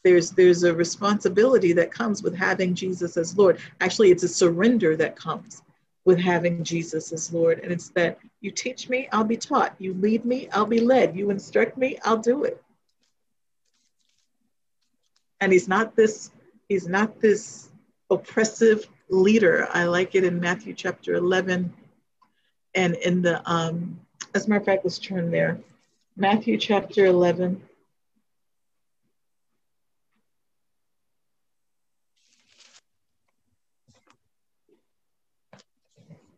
There's, 0.04 0.32
there's 0.32 0.64
a 0.64 0.74
responsibility 0.74 1.74
that 1.74 1.92
comes 1.92 2.24
with 2.24 2.36
having 2.36 2.76
Jesus 2.76 3.18
as 3.18 3.38
Lord. 3.38 3.60
Actually, 3.82 4.12
it's 4.12 4.24
a 4.24 4.28
surrender 4.28 4.96
that 4.98 5.16
comes 5.16 5.62
with 6.06 6.20
having 6.20 6.64
Jesus 6.64 7.12
as 7.12 7.34
Lord. 7.34 7.60
And 7.60 7.72
it's 7.72 7.90
that 7.90 8.20
you 8.40 8.52
teach 8.52 8.90
me, 8.90 9.08
I'll 9.12 9.24
be 9.24 9.38
taught. 9.38 9.76
You 9.78 9.94
lead 9.94 10.26
me, 10.26 10.50
I'll 10.50 10.66
be 10.66 10.80
led. 10.80 11.16
You 11.16 11.30
instruct 11.30 11.78
me, 11.78 11.98
I'll 12.04 12.18
do 12.18 12.44
it. 12.44 12.62
And 15.40 15.52
he's 15.52 15.68
not 15.68 15.96
this, 15.96 16.32
he's 16.70 16.88
not 16.88 17.20
this 17.20 17.70
oppressive 18.10 18.88
leader. 19.10 19.68
I 19.72 19.86
like 19.86 20.16
it 20.16 20.24
in 20.24 20.40
Matthew 20.40 20.74
chapter 20.74 21.16
11 21.16 21.74
and 22.74 22.96
in 22.96 23.22
the, 23.22 23.42
um, 23.50 24.00
as 24.34 24.46
a 24.46 24.50
matter 24.50 24.62
of 24.62 24.66
fact, 24.66 24.86
let's 24.86 24.98
turn 24.98 25.30
there. 25.30 25.60
Matthew 26.16 26.58
chapter 26.58 27.06
11. 27.06 27.62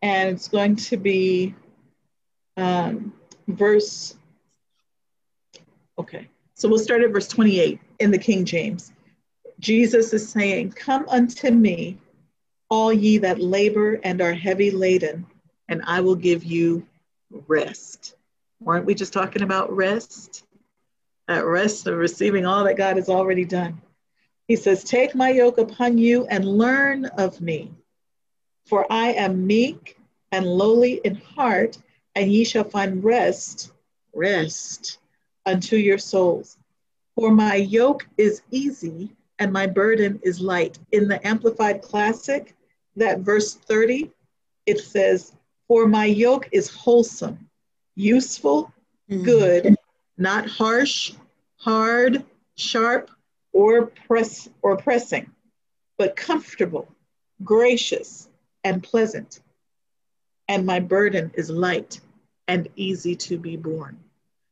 And 0.03 0.31
it's 0.31 0.49
going 0.49 0.75
to 0.75 0.97
be 0.97 1.55
um, 2.57 3.13
verse, 3.47 4.17
okay, 5.97 6.27
so 6.55 6.67
we'll 6.67 6.77
start 6.77 7.03
at 7.03 7.11
verse 7.11 7.29
28 7.29 7.79
in 7.99 8.11
the 8.11 8.17
King 8.17 8.43
James. 8.43 8.91
Jesus 9.61 10.11
is 10.11 10.27
saying, 10.27 10.71
Come 10.73 11.07
unto 11.07 11.51
me, 11.51 11.97
all 12.69 12.91
ye 12.91 13.17
that 13.19 13.39
labor 13.39 14.01
and 14.03 14.21
are 14.21 14.33
heavy 14.33 14.71
laden, 14.71 15.25
and 15.69 15.81
I 15.85 16.01
will 16.01 16.15
give 16.15 16.43
you 16.43 16.85
rest. 17.47 18.15
Weren't 18.59 18.85
we 18.85 18.95
just 18.95 19.13
talking 19.13 19.41
about 19.41 19.73
rest? 19.73 20.43
That 21.29 21.45
rest 21.45 21.87
of 21.87 21.95
receiving 21.95 22.45
all 22.45 22.65
that 22.65 22.75
God 22.75 22.97
has 22.97 23.07
already 23.07 23.45
done. 23.45 23.81
He 24.49 24.57
says, 24.57 24.83
Take 24.83 25.15
my 25.15 25.29
yoke 25.29 25.59
upon 25.59 25.97
you 25.97 26.25
and 26.25 26.43
learn 26.43 27.05
of 27.05 27.39
me, 27.39 27.71
for 28.65 28.91
I 28.91 29.09
am 29.13 29.45
meek 29.45 29.97
and 30.31 30.45
lowly 30.45 31.01
in 31.03 31.15
heart, 31.15 31.77
and 32.15 32.31
ye 32.31 32.43
shall 32.43 32.63
find 32.63 33.03
rest, 33.03 33.71
rest 34.13 34.99
unto 35.45 35.75
your 35.75 35.97
souls. 35.97 36.57
For 37.15 37.31
my 37.31 37.55
yoke 37.55 38.07
is 38.17 38.41
easy 38.51 39.15
and 39.39 39.51
my 39.51 39.67
burden 39.67 40.19
is 40.23 40.39
light. 40.39 40.79
In 40.91 41.07
the 41.07 41.25
Amplified 41.25 41.81
Classic, 41.81 42.55
that 42.95 43.19
verse 43.19 43.55
30, 43.55 44.11
it 44.65 44.79
says, 44.79 45.33
For 45.67 45.87
my 45.87 46.05
yoke 46.05 46.49
is 46.51 46.69
wholesome, 46.69 47.49
useful, 47.95 48.71
mm-hmm. 49.09 49.23
good, 49.23 49.75
not 50.17 50.47
harsh, 50.47 51.13
hard, 51.57 52.23
sharp, 52.55 53.11
or 53.51 53.87
press 54.07 54.49
or 54.61 54.77
pressing, 54.77 55.29
but 55.97 56.15
comfortable, 56.15 56.87
gracious, 57.43 58.29
and 58.63 58.83
pleasant. 58.83 59.41
And 60.47 60.65
my 60.65 60.79
burden 60.79 61.31
is 61.35 61.49
light 61.49 61.99
and 62.47 62.67
easy 62.75 63.15
to 63.15 63.37
be 63.37 63.55
borne. 63.55 63.97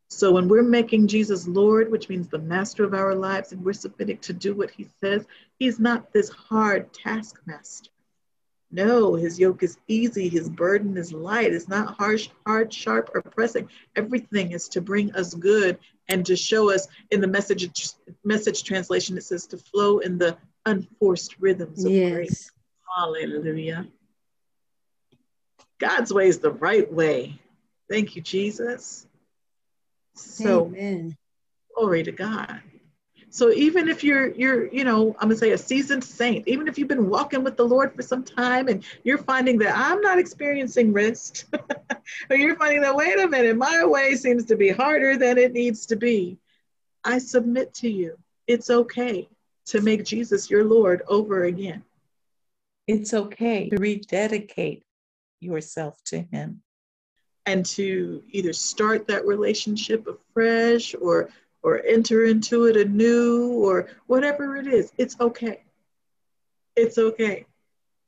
So 0.10 0.34
when 0.34 0.50
we're 0.50 0.62
making 0.62 1.08
Jesus 1.08 1.48
Lord, 1.48 1.90
which 1.90 2.10
means 2.10 2.28
the 2.28 2.40
master 2.40 2.84
of 2.84 2.94
our 2.94 3.16
lives, 3.16 3.54
and 3.54 3.64
we're 3.64 3.74
submitting 3.74 4.18
to 4.20 4.34
do 4.34 4.54
what 4.54 4.72
he 4.72 4.88
says, 5.00 5.26
he's 5.58 5.80
not 5.80 6.12
this 6.12 6.30
hard 6.30 6.94
taskmaster. 6.94 7.90
No, 8.72 9.16
his 9.16 9.40
yoke 9.40 9.64
is 9.64 9.78
easy, 9.88 10.30
his 10.30 10.50
burden 10.50 10.98
is 10.98 11.12
light. 11.12 11.54
It's 11.54 11.68
not 11.68 11.96
harsh, 11.98 12.30
hard, 12.46 12.74
sharp, 12.74 13.12
or 13.14 13.22
pressing. 13.22 13.70
Everything 13.96 14.52
is 14.52 14.70
to 14.70 14.82
bring 14.82 15.14
us 15.14 15.34
good 15.34 15.78
and 16.08 16.26
to 16.26 16.36
show 16.36 16.72
us 16.72 16.88
in 17.12 17.22
the 17.22 17.28
message 17.28 17.70
message 18.24 18.64
translation, 18.64 19.18
it 19.18 19.24
says 19.24 19.48
to 19.48 19.58
flow 19.58 20.00
in 20.00 20.18
the 20.18 20.38
unforced 20.66 21.36
rhythms 21.40 21.84
of 21.84 21.92
yes. 21.92 22.14
grace. 22.14 22.52
Hallelujah. 22.98 23.88
God's 25.82 26.14
way 26.14 26.28
is 26.28 26.38
the 26.38 26.52
right 26.52 26.92
way. 26.94 27.40
Thank 27.90 28.16
you, 28.16 28.22
Jesus. 28.22 29.08
So 30.14 30.68
Amen. 30.68 31.18
glory 31.76 32.04
to 32.04 32.12
God. 32.12 32.62
So 33.32 33.52
even 33.52 33.90
if 33.90 34.04
you're 34.04 34.30
you're 34.32 34.68
you 34.72 34.84
know 34.84 35.16
I'm 35.20 35.30
gonna 35.30 35.38
say 35.38 35.52
a 35.52 35.58
seasoned 35.58 36.04
saint, 36.04 36.48
even 36.48 36.68
if 36.68 36.78
you've 36.78 36.88
been 36.88 37.10
walking 37.10 37.44
with 37.44 37.58
the 37.58 37.66
Lord 37.66 37.96
for 37.96 38.04
some 38.04 38.24
time 38.24 38.68
and 38.68 38.84
you're 39.04 39.18
finding 39.18 39.58
that 39.60 39.76
I'm 39.76 40.02
not 40.02 40.20
experiencing 40.20 40.94
rest, 40.94 41.46
or 42.30 42.36
you're 42.36 42.58
finding 42.58 42.82
that 42.82 42.96
wait 42.96 43.20
a 43.20 43.28
minute, 43.28 43.58
my 43.58 43.84
way 43.84 44.16
seems 44.16 44.46
to 44.46 44.56
be 44.56 44.70
harder 44.70 45.18
than 45.18 45.40
it 45.40 45.52
needs 45.52 45.88
to 45.88 45.96
be, 45.96 46.38
I 47.04 47.18
submit 47.18 47.74
to 47.76 47.90
you. 47.90 48.20
It's 48.46 48.70
okay 48.70 49.28
to 49.68 49.82
make 49.82 50.06
Jesus 50.06 50.52
your 50.52 50.64
Lord 50.64 51.02
over 51.08 51.46
again. 51.46 51.84
It's 52.88 53.14
okay 53.14 53.70
to 53.70 53.78
rededicate 53.78 54.84
yourself 55.42 56.02
to 56.06 56.22
Him. 56.22 56.62
And 57.46 57.66
to 57.68 58.24
either 58.30 58.54
start 58.54 59.08
that 59.08 59.26
relationship 59.26 60.08
afresh 60.08 60.96
or 61.02 61.30
or 61.64 61.84
enter 61.86 62.26
into 62.26 62.66
it 62.66 62.76
anew 62.76 63.54
or 63.54 63.88
whatever 64.08 64.58
it 64.58 64.68
is, 64.68 64.92
it's 64.98 65.20
okay. 65.20 65.62
It's 66.76 66.98
okay. 66.98 67.46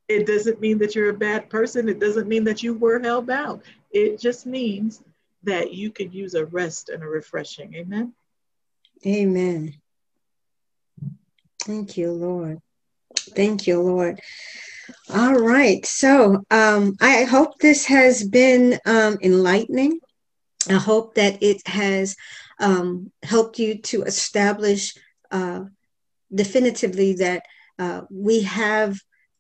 It 0.08 0.26
doesn't 0.26 0.60
mean 0.60 0.80
that 0.80 0.96
you're 0.96 1.10
a 1.10 1.18
bad 1.18 1.50
person. 1.50 1.88
It 1.88 2.00
doesn't 2.00 2.28
mean 2.28 2.44
that 2.46 2.64
you 2.64 2.74
were 2.74 3.00
held 3.00 3.28
bound. 3.28 3.62
It 3.92 4.20
just 4.20 4.46
means 4.46 5.04
that 5.44 5.74
you 5.74 5.92
could 5.92 6.14
use 6.14 6.34
a 6.34 6.46
rest 6.46 6.90
and 6.90 7.04
a 7.04 7.08
refreshing. 7.08 7.76
Amen. 7.76 8.14
Amen. 9.06 9.76
Thank 11.62 11.98
you, 11.98 12.12
Lord. 12.12 12.62
Thank 13.36 13.68
you, 13.68 13.82
Lord. 13.82 14.20
All 15.14 15.34
right. 15.34 15.86
So 15.86 16.44
um, 16.52 16.96
I 17.02 17.24
hope 17.24 17.60
this 17.60 17.86
has 17.86 18.24
been 18.24 18.80
um, 18.86 19.18
enlightening. 19.22 20.00
I 20.70 20.74
hope 20.74 21.16
that 21.16 21.42
it 21.42 21.68
has 21.68 22.16
um, 22.60 23.12
helped 23.22 23.60
you 23.60 23.82
to 23.82 24.04
establish 24.04 24.96
uh, 25.32 25.62
definitively 26.34 27.16
that 27.16 27.44
uh, 27.80 28.02
we 28.10 28.42
have 28.44 28.98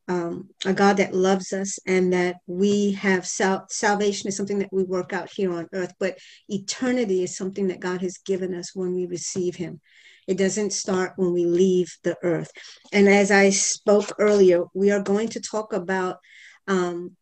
um, 0.07 0.49
a 0.65 0.74
God 0.74 0.98
that 0.98 1.14
loves 1.14 1.53
us 1.53 1.80
and 1.88 2.11
that 2.11 2.38
we 2.45 2.91
have 2.94 3.26
sal- 3.26 3.68
salvation 3.70 4.28
is 4.28 4.36
something 4.36 4.60
that 4.60 4.74
we 4.74 4.84
work 4.84 5.14
out 5.14 5.30
here 5.34 5.53
on 5.53 5.70
earth, 5.72 5.94
but 5.99 6.18
eternity 6.49 7.24
is 7.24 7.38
something 7.38 7.68
that 7.68 7.80
God 7.80 8.02
has 8.02 8.18
given 8.18 8.53
us 8.53 8.76
when 8.76 8.94
we 8.94 9.06
receive 9.06 9.56
Him. 9.56 9.80
It 10.28 10.38
doesn't 10.38 10.74
start 10.74 11.14
when 11.16 11.34
we 11.34 11.45
leave 11.45 11.95
the 12.04 12.18
earth. 12.24 12.52
And 12.91 13.08
as 13.08 13.32
I 13.32 13.50
spoke 13.50 14.14
earlier, 14.20 14.66
we 14.74 14.91
are 14.91 15.02
going 15.02 15.30
to 15.30 15.41
talk 15.41 15.74
about 15.74 16.20
um, 16.68 17.16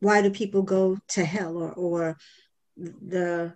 why 0.00 0.22
do 0.22 0.30
people 0.30 0.62
go 0.62 0.98
to 1.08 1.24
hell 1.24 1.56
or, 1.56 1.72
or 1.72 2.16
the 2.76 3.54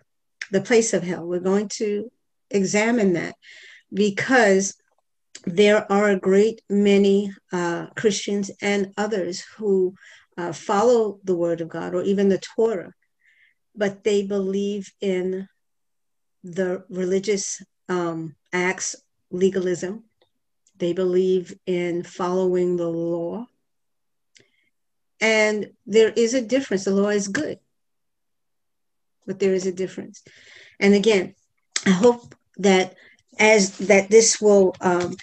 the 0.51 0.61
place 0.61 0.93
of 0.93 1.02
hell. 1.02 1.27
We're 1.27 1.40
going 1.40 1.69
to 1.74 2.11
examine 2.51 3.12
that 3.12 3.36
because 3.93 4.77
there 5.44 5.90
are 5.90 6.11
a 6.11 6.19
great 6.19 6.61
many 6.69 7.32
uh, 7.52 7.86
Christians 7.97 8.51
and 8.61 8.93
others 8.97 9.44
who 9.57 9.94
uh, 10.36 10.52
follow 10.52 11.19
the 11.24 11.36
Word 11.36 11.61
of 11.61 11.69
God 11.69 11.94
or 11.94 12.02
even 12.02 12.28
the 12.28 12.39
Torah, 12.57 12.93
but 13.74 14.05
they 14.05 14.27
believe 14.27 14.93
in 15.01 15.48
the 16.43 16.85
religious 16.89 17.62
um, 17.90 18.34
acts, 18.54 18.96
legalism. 19.30 20.04
They 20.78 20.94
believe 20.94 21.52
in 21.66 22.02
following 22.02 22.78
the 22.78 22.88
law. 22.88 23.46
And 25.20 25.72
there 25.84 26.08
is 26.08 26.32
a 26.32 26.40
difference. 26.40 26.84
The 26.84 26.92
law 26.92 27.10
is 27.10 27.28
good 27.28 27.58
but 29.30 29.38
there 29.38 29.54
is 29.54 29.64
a 29.64 29.72
difference. 29.72 30.24
And 30.80 30.92
again, 30.92 31.36
I 31.86 31.90
hope 31.90 32.34
that 32.56 32.96
as 33.38 33.78
that 33.78 34.10
this 34.10 34.40
will 34.40 34.74
um, 34.80 35.14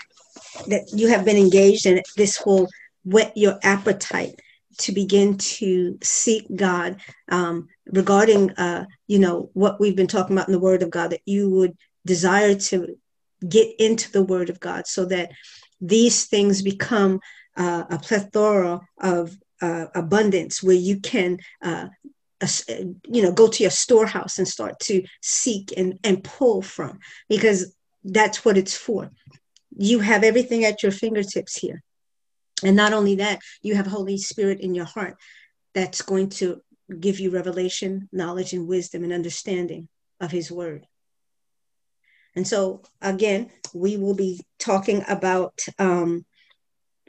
that 0.68 0.84
you 0.94 1.10
have 1.10 1.26
been 1.26 1.36
engaged 1.36 1.86
and 1.86 2.02
this 2.16 2.42
will 2.46 2.70
whet 3.04 3.36
your 3.36 3.60
appetite 3.64 4.40
to 4.78 4.94
begin 4.94 5.38
to 5.38 5.98
seek 6.02 6.46
God 6.56 7.02
um, 7.30 7.68
regarding 7.88 8.52
uh, 8.52 8.86
you 9.08 9.20
know 9.20 9.50
what 9.54 9.78
we've 9.78 9.98
been 9.98 10.08
talking 10.08 10.38
about 10.38 10.48
in 10.48 10.54
the 10.54 10.66
Word 10.68 10.84
of 10.84 10.90
God. 10.90 11.12
That 11.12 11.22
you 11.26 11.50
would 11.50 11.78
desire 12.08 12.56
to 12.56 12.98
get 13.48 13.68
into 13.80 14.12
the 14.12 14.24
Word 14.24 14.50
of 14.50 14.60
God 14.60 14.88
so 14.88 15.06
that 15.06 15.32
these 15.80 16.26
things 16.26 16.62
become 16.62 17.20
uh, 17.56 17.84
a 17.90 18.00
plethora 18.00 18.82
of 19.00 19.38
uh, 19.62 19.86
abundance 19.94 20.64
where 20.64 20.76
you 20.76 21.00
can 21.00 21.38
uh, 21.64 21.88
you 23.08 23.24
know 23.24 23.32
go 23.32 23.48
to 23.48 23.64
your 23.64 23.72
storehouse 23.72 24.38
and 24.38 24.48
start 24.48 24.80
to 24.80 25.04
seek 25.22 25.74
and, 25.76 26.00
and 26.04 26.24
pull 26.24 26.62
from 26.62 27.00
because 27.30 27.76
that's 28.04 28.46
what 28.46 28.58
it's 28.58 28.78
for. 28.78 29.12
You 29.76 30.00
have 30.00 30.24
everything 30.24 30.64
at 30.66 30.84
your 30.84 30.92
fingertips 30.92 31.58
here. 31.58 31.82
And 32.64 32.76
not 32.76 32.94
only 32.94 33.16
that 33.16 33.40
you 33.62 33.76
have 33.76 33.88
holy 33.88 34.18
spirit 34.18 34.60
in 34.62 34.74
your 34.74 34.86
heart 34.86 35.16
that's 35.74 36.02
going 36.02 36.30
to 36.30 36.62
give 37.00 37.20
you 37.20 37.30
revelation 37.32 38.08
knowledge 38.12 38.54
and 38.54 38.68
wisdom 38.68 39.04
and 39.04 39.14
understanding 39.14 39.88
of 40.20 40.32
his 40.32 40.52
word 40.52 40.88
and 42.38 42.48
so 42.48 42.82
again 43.02 43.50
we 43.74 43.98
will 43.98 44.16
be 44.16 44.40
talking 44.60 45.04
about 45.10 45.60
um, 45.78 46.26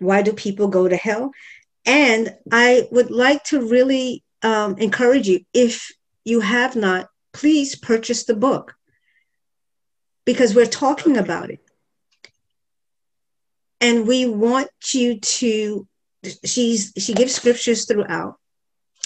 why 0.00 0.22
do 0.22 0.32
people 0.32 0.68
go 0.68 0.88
to 0.88 0.96
hell 0.96 1.30
and 1.86 2.34
i 2.50 2.88
would 2.90 3.10
like 3.10 3.44
to 3.44 3.68
really 3.68 4.24
um, 4.42 4.76
encourage 4.78 5.28
you 5.28 5.40
if 5.52 5.92
you 6.28 6.40
have 6.40 6.76
not, 6.76 7.08
please 7.32 7.74
purchase 7.74 8.24
the 8.24 8.36
book 8.36 8.74
because 10.24 10.54
we're 10.54 10.66
talking 10.66 11.16
about 11.16 11.50
it. 11.50 11.60
And 13.80 14.06
we 14.06 14.26
want 14.26 14.70
you 14.92 15.20
to, 15.20 15.86
she's, 16.44 16.92
she 16.98 17.14
gives 17.14 17.34
scriptures 17.34 17.86
throughout 17.86 18.34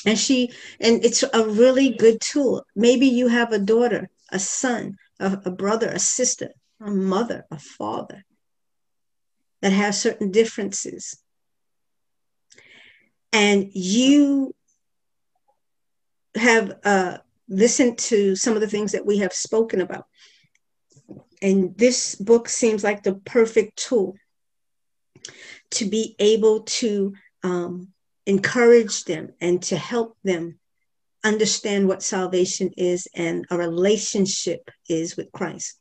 and 0.05 0.19
she, 0.19 0.53
and 0.81 1.05
it's 1.05 1.23
a 1.23 1.47
really 1.47 1.91
good 1.91 2.21
tool. 2.21 2.65
Maybe 2.75 3.07
you 3.07 3.29
have 3.29 3.53
a 3.53 3.59
daughter, 3.59 4.11
a 4.31 4.39
son, 4.39 4.97
a, 5.23 5.43
a 5.47 5.51
brother, 5.51 5.89
a 5.89 5.99
sister, 5.99 6.51
a 6.81 6.91
mother, 6.91 7.45
a 7.51 7.59
father 7.59 8.25
that 9.63 9.73
have 9.73 9.95
certain 9.95 10.31
differences. 10.31 11.17
And 13.33 13.71
you 13.73 14.55
have 16.35 16.79
uh, 16.85 17.19
listened 17.49 17.99
to 17.99 18.35
some 18.35 18.55
of 18.55 18.61
the 18.61 18.69
things 18.69 18.93
that 18.93 19.07
we 19.07 19.19
have 19.19 19.33
spoken 19.33 19.81
about. 19.81 20.07
And 21.41 21.77
this 21.77 22.15
book 22.15 22.49
seems 22.49 22.85
like 22.85 23.03
the 23.03 23.15
perfect 23.15 23.77
tool 23.77 24.17
to 25.73 25.85
be 25.85 26.17
able 26.19 26.63
to 26.63 27.15
um, 27.43 27.89
encourage 28.27 29.05
them 29.05 29.31
and 29.41 29.63
to 29.63 29.77
help 29.77 30.17
them 30.25 30.59
understand 31.25 31.89
what 31.89 32.03
salvation 32.03 32.71
is 32.77 33.09
and 33.15 33.47
a 33.51 33.57
relationship 33.57 34.71
is 34.89 35.17
with 35.17 35.31
Christ. 35.33 35.79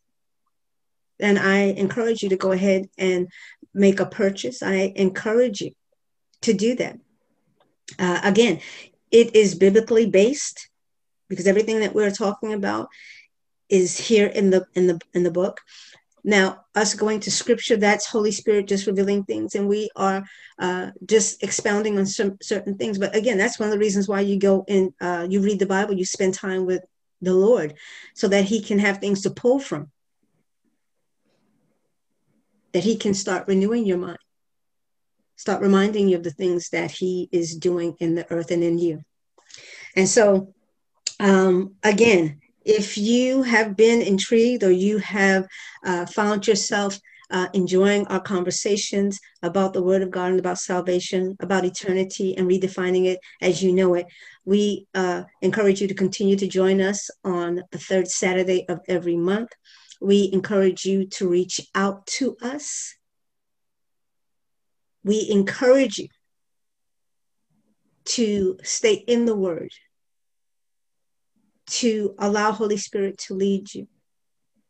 And 1.19 1.37
I 1.37 1.63
encourage 1.63 2.23
you 2.23 2.29
to 2.29 2.37
go 2.37 2.51
ahead 2.51 2.89
and 2.97 3.27
make 3.73 3.99
a 3.99 4.05
purchase. 4.05 4.63
I 4.63 4.93
encourage 4.95 5.61
you 5.61 5.71
to 6.41 6.53
do 6.53 6.75
that. 6.75 6.99
Uh, 7.99 8.19
again, 8.23 8.59
it 9.11 9.35
is 9.35 9.55
biblically 9.55 10.09
based 10.09 10.69
because 11.29 11.47
everything 11.47 11.79
that 11.81 11.93
we're 11.93 12.11
talking 12.11 12.53
about 12.53 12.89
is 13.69 13.97
here 13.97 14.27
in 14.27 14.49
the 14.49 14.65
in 14.73 14.87
the 14.87 14.99
in 15.13 15.23
the 15.23 15.31
book 15.31 15.61
now 16.23 16.65
us 16.75 16.93
going 16.93 17.19
to 17.19 17.31
scripture 17.31 17.77
that's 17.77 18.05
holy 18.05 18.31
spirit 18.31 18.67
just 18.67 18.87
revealing 18.87 19.23
things 19.23 19.55
and 19.55 19.67
we 19.67 19.89
are 19.95 20.23
uh, 20.59 20.91
just 21.05 21.41
expounding 21.43 21.97
on 21.97 22.05
some 22.05 22.37
certain 22.41 22.77
things. 22.77 22.97
But 22.97 23.15
again 23.15 23.37
that's 23.37 23.59
one 23.59 23.67
of 23.67 23.73
the 23.73 23.79
reasons 23.79 24.07
why 24.07 24.21
you 24.21 24.39
go 24.39 24.63
and 24.67 24.93
uh, 25.01 25.27
you 25.29 25.41
read 25.41 25.59
the 25.59 25.65
bible 25.65 25.95
you 25.95 26.05
spend 26.05 26.33
time 26.33 26.65
with 26.65 26.83
the 27.21 27.33
Lord 27.33 27.75
so 28.13 28.27
that 28.27 28.45
he 28.45 28.61
can 28.61 28.79
have 28.79 28.97
things 28.97 29.21
to 29.21 29.29
pull 29.29 29.59
from, 29.59 29.91
that 32.73 32.83
he 32.83 32.97
can 32.97 33.13
start 33.13 33.47
renewing 33.47 33.85
your 33.85 33.97
mind, 33.97 34.17
start 35.35 35.61
reminding 35.61 36.09
you 36.09 36.17
of 36.17 36.23
the 36.23 36.31
things 36.31 36.69
that 36.69 36.91
he 36.91 37.29
is 37.31 37.55
doing 37.55 37.95
in 37.99 38.15
the 38.15 38.29
earth 38.31 38.51
and 38.51 38.63
in 38.63 38.77
you. 38.77 39.01
And 39.95 40.07
so, 40.07 40.53
um, 41.19 41.75
again, 41.83 42.40
if 42.65 42.97
you 42.97 43.43
have 43.43 43.75
been 43.75 44.01
intrigued 44.01 44.63
or 44.63 44.71
you 44.71 44.97
have 44.99 45.47
uh, 45.85 46.05
found 46.05 46.47
yourself 46.47 46.99
uh, 47.31 47.47
enjoying 47.53 48.05
our 48.07 48.19
conversations 48.19 49.19
about 49.41 49.73
the 49.73 49.81
Word 49.81 50.01
of 50.01 50.11
God 50.11 50.31
and 50.31 50.39
about 50.39 50.59
salvation, 50.59 51.35
about 51.39 51.65
eternity 51.65 52.37
and 52.37 52.47
redefining 52.47 53.05
it 53.05 53.19
as 53.41 53.63
you 53.63 53.71
know 53.71 53.93
it, 53.93 54.05
we 54.45 54.85
uh, 54.93 55.23
encourage 55.41 55.81
you 55.81 55.87
to 55.87 55.93
continue 55.93 56.35
to 56.35 56.47
join 56.47 56.81
us 56.81 57.09
on 57.23 57.63
the 57.71 57.77
third 57.77 58.07
Saturday 58.07 58.65
of 58.67 58.79
every 58.87 59.15
month. 59.15 59.49
We 60.01 60.29
encourage 60.33 60.83
you 60.83 61.05
to 61.07 61.27
reach 61.27 61.61
out 61.73 62.05
to 62.17 62.35
us. 62.41 62.95
We 65.03 65.27
encourage 65.29 65.99
you 65.99 66.09
to 68.03 68.57
stay 68.63 68.93
in 68.93 69.25
the 69.25 69.35
Word, 69.35 69.71
to 71.71 72.15
allow 72.19 72.51
Holy 72.51 72.77
Spirit 72.77 73.17
to 73.17 73.33
lead 73.33 73.73
you. 73.73 73.87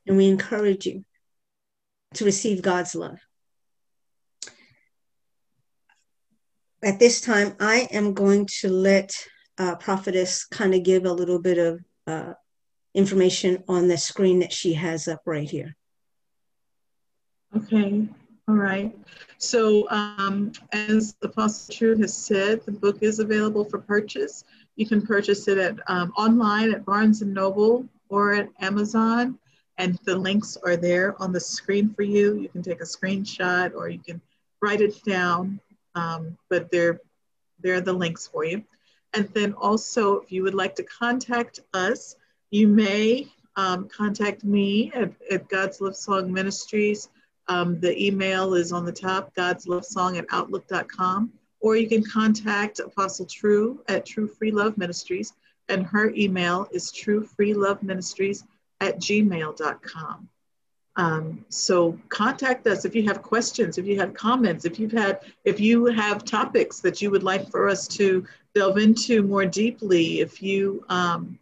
And 0.07 0.17
we 0.17 0.27
encourage 0.27 0.85
you 0.85 1.03
to 2.15 2.25
receive 2.25 2.61
God's 2.61 2.95
love. 2.95 3.19
At 6.83 6.99
this 6.99 7.21
time, 7.21 7.55
I 7.59 7.87
am 7.91 8.13
going 8.13 8.47
to 8.59 8.69
let 8.69 9.13
uh, 9.57 9.75
Prophetess 9.75 10.45
kind 10.45 10.73
of 10.73 10.83
give 10.83 11.05
a 11.05 11.13
little 11.13 11.39
bit 11.39 11.57
of 11.57 11.79
uh, 12.07 12.33
information 12.93 13.63
on 13.67 13.87
the 13.87 13.97
screen 13.97 14.39
that 14.39 14.51
she 14.51 14.73
has 14.73 15.07
up 15.07 15.21
right 15.25 15.49
here. 15.49 15.75
Okay, 17.55 18.07
all 18.47 18.55
right. 18.55 18.95
So, 19.37 19.89
um, 19.89 20.51
as 20.71 21.15
Apostle 21.21 21.73
True 21.73 21.97
has 21.97 22.15
said, 22.15 22.65
the 22.65 22.71
book 22.71 22.99
is 23.01 23.19
available 23.19 23.65
for 23.65 23.79
purchase. 23.79 24.43
You 24.75 24.87
can 24.87 25.01
purchase 25.01 25.47
it 25.47 25.57
at 25.57 25.77
um, 25.87 26.11
online 26.17 26.73
at 26.73 26.85
Barnes 26.85 27.21
and 27.21 27.33
Noble 27.33 27.85
or 28.09 28.33
at 28.33 28.49
Amazon 28.59 29.37
and 29.81 29.97
the 30.05 30.15
links 30.15 30.57
are 30.63 30.77
there 30.77 31.19
on 31.19 31.31
the 31.31 31.39
screen 31.39 31.91
for 31.93 32.03
you. 32.03 32.35
You 32.35 32.49
can 32.49 32.61
take 32.61 32.81
a 32.81 32.85
screenshot 32.85 33.73
or 33.73 33.89
you 33.89 33.97
can 33.97 34.21
write 34.61 34.79
it 34.79 35.03
down, 35.03 35.59
um, 35.95 36.37
but 36.49 36.69
they're, 36.69 37.01
they're 37.61 37.81
the 37.81 37.93
links 37.93 38.27
for 38.27 38.45
you. 38.45 38.63
And 39.13 39.27
then 39.29 39.53
also, 39.53 40.19
if 40.19 40.31
you 40.31 40.43
would 40.43 40.53
like 40.53 40.75
to 40.75 40.83
contact 40.83 41.61
us, 41.73 42.15
you 42.51 42.67
may 42.67 43.27
um, 43.55 43.89
contact 43.89 44.43
me 44.43 44.91
at, 44.93 45.11
at 45.31 45.49
God's 45.49 45.81
Love 45.81 45.95
Song 45.95 46.31
Ministries. 46.31 47.09
Um, 47.47 47.79
the 47.79 47.99
email 47.99 48.53
is 48.53 48.71
on 48.71 48.85
the 48.85 48.91
top, 48.91 49.33
God's 49.33 49.67
Love 49.67 49.83
Song 49.83 50.15
at 50.17 50.25
outlook.com. 50.31 51.33
Or 51.61 51.77
you 51.77 51.87
can 51.87 52.03
contact 52.03 52.79
Apostle 52.79 53.25
True 53.25 53.81
at 53.87 54.05
True 54.05 54.27
Free 54.27 54.51
Love 54.51 54.77
Ministries, 54.77 55.33
and 55.69 55.85
her 55.85 56.09
email 56.15 56.67
is 56.71 56.91
True 56.91 57.23
Free 57.23 57.53
Love 57.53 57.81
Ministries 57.83 58.43
at 58.81 58.99
gmail.com. 58.99 60.27
Um, 60.97 61.45
so 61.47 61.97
contact 62.09 62.67
us 62.67 62.83
if 62.83 62.95
you 62.95 63.07
have 63.07 63.21
questions, 63.21 63.77
if 63.77 63.85
you 63.85 63.97
have 63.99 64.13
comments, 64.13 64.65
if 64.65 64.77
you've 64.77 64.91
had, 64.91 65.21
if 65.45 65.59
you 65.59 65.85
have 65.85 66.25
topics 66.25 66.81
that 66.81 67.01
you 67.01 67.09
would 67.11 67.23
like 67.23 67.49
for 67.49 67.69
us 67.69 67.87
to 67.89 68.25
delve 68.53 68.77
into 68.77 69.23
more 69.23 69.45
deeply, 69.45 70.19
if 70.19 70.43
you 70.43 70.83
um, 70.89 71.39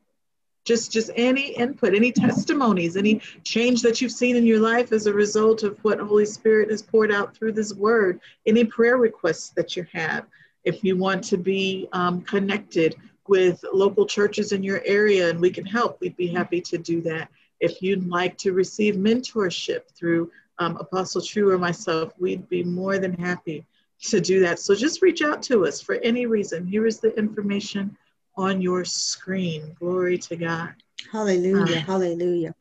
just 0.69 0.91
just 0.91 1.09
any 1.15 1.47
input, 1.55 1.95
any 1.95 2.11
testimonies, 2.11 2.95
any 2.95 3.19
change 3.43 3.81
that 3.81 3.99
you've 3.99 4.11
seen 4.11 4.35
in 4.35 4.45
your 4.45 4.59
life 4.59 4.91
as 4.91 5.07
a 5.07 5.13
result 5.25 5.63
of 5.63 5.83
what 5.83 5.99
Holy 5.99 6.27
Spirit 6.27 6.69
has 6.69 6.83
poured 6.83 7.11
out 7.11 7.35
through 7.35 7.53
this 7.53 7.73
word, 7.73 8.21
any 8.45 8.63
prayer 8.63 8.97
requests 8.97 9.49
that 9.57 9.75
you 9.75 9.83
have, 9.91 10.27
if 10.63 10.83
you 10.83 10.95
want 10.95 11.23
to 11.23 11.37
be 11.37 11.89
um, 11.91 12.21
connected 12.21 12.95
with 13.27 13.65
local 13.73 14.05
churches 14.05 14.51
in 14.51 14.61
your 14.61 14.81
area 14.85 15.27
and 15.31 15.39
we 15.39 15.49
can 15.49 15.65
help, 15.65 15.99
we'd 16.01 16.15
be 16.17 16.27
happy 16.27 16.61
to 16.61 16.77
do 16.77 17.01
that. 17.01 17.29
If 17.59 17.81
you'd 17.81 18.07
like 18.07 18.37
to 18.37 18.53
receive 18.53 18.93
mentorship 18.93 19.89
through 19.97 20.31
um, 20.59 20.77
Apostle 20.77 21.23
True 21.23 21.49
or 21.51 21.57
myself, 21.57 22.13
we'd 22.19 22.47
be 22.47 22.63
more 22.63 22.99
than 22.99 23.13
happy 23.13 23.65
to 24.03 24.21
do 24.21 24.39
that. 24.41 24.59
So 24.59 24.75
just 24.75 25.01
reach 25.01 25.23
out 25.23 25.41
to 25.43 25.65
us 25.65 25.81
for 25.81 25.95
any 25.95 26.27
reason. 26.27 26.67
Here 26.67 26.85
is 26.85 26.99
the 26.99 27.17
information 27.17 27.97
on 28.39 28.61
your 28.61 28.85
screen. 28.85 29.75
Glory 29.77 30.17
to 30.17 30.35
God. 30.35 30.73
Hallelujah. 31.11 31.77
Uh, 31.77 31.81
hallelujah. 31.81 32.55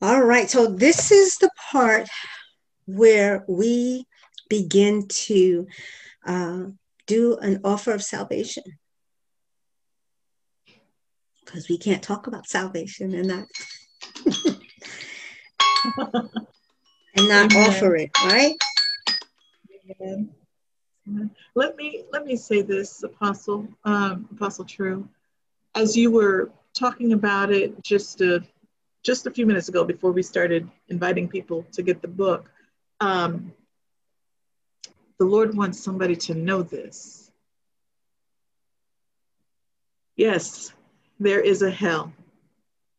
All 0.00 0.22
right. 0.22 0.48
So 0.48 0.68
this 0.68 1.10
is 1.10 1.36
the 1.36 1.50
part 1.70 2.08
where 2.86 3.44
we 3.48 4.06
begin 4.48 5.08
to 5.08 5.66
uh, 6.24 6.64
do 7.06 7.36
an 7.38 7.60
offer 7.64 7.92
of 7.92 8.02
salvation 8.02 8.62
because 11.44 11.68
we 11.68 11.78
can't 11.78 12.02
talk 12.02 12.26
about 12.26 12.46
salvation 12.46 13.14
and 13.14 13.28
not 13.28 13.46
and 17.16 17.28
not 17.28 17.52
Amen. 17.52 17.68
offer 17.68 17.96
it, 17.96 18.10
right? 18.24 18.54
Amen. 20.00 20.30
Let 21.58 21.74
me 21.74 22.04
let 22.12 22.24
me 22.24 22.36
say 22.36 22.62
this, 22.62 23.02
Apostle 23.02 23.66
um, 23.84 24.28
Apostle 24.30 24.64
True, 24.64 25.08
as 25.74 25.96
you 25.96 26.12
were 26.12 26.52
talking 26.72 27.14
about 27.14 27.50
it 27.50 27.82
just 27.82 28.20
a 28.20 28.44
just 29.02 29.26
a 29.26 29.30
few 29.32 29.44
minutes 29.44 29.68
ago 29.68 29.82
before 29.82 30.12
we 30.12 30.22
started 30.22 30.70
inviting 30.86 31.26
people 31.26 31.66
to 31.72 31.82
get 31.82 32.00
the 32.00 32.06
book. 32.06 32.48
Um, 33.00 33.52
the 35.18 35.24
Lord 35.24 35.56
wants 35.56 35.80
somebody 35.80 36.14
to 36.26 36.34
know 36.34 36.62
this. 36.62 37.32
Yes, 40.14 40.72
there 41.18 41.40
is 41.40 41.62
a 41.62 41.70
hell. 41.72 42.12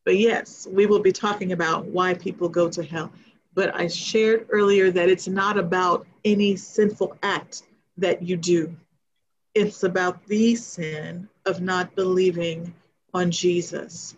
But 0.03 0.17
yes, 0.17 0.67
we 0.69 0.85
will 0.85 0.99
be 0.99 1.13
talking 1.13 1.53
about 1.53 1.85
why 1.85 2.13
people 2.13 2.49
go 2.49 2.69
to 2.71 2.83
hell. 2.83 3.09
But 3.53 3.73
I 3.73 3.87
shared 3.87 4.47
earlier 4.49 4.91
that 4.91 5.07
it's 5.07 5.29
not 5.29 5.57
about 5.57 6.05
any 6.25 6.57
sinful 6.57 7.15
act 7.23 7.63
that 7.99 8.21
you 8.21 8.37
do, 8.37 8.75
it's 9.53 9.83
about 9.83 10.25
the 10.27 10.55
sin 10.55 11.27
of 11.45 11.61
not 11.61 11.95
believing 11.95 12.73
on 13.13 13.31
Jesus. 13.31 14.15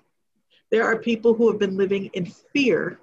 There 0.70 0.84
are 0.84 0.98
people 0.98 1.34
who 1.34 1.50
have 1.50 1.60
been 1.60 1.78
living 1.78 2.08
in 2.14 2.26
fear 2.26 3.00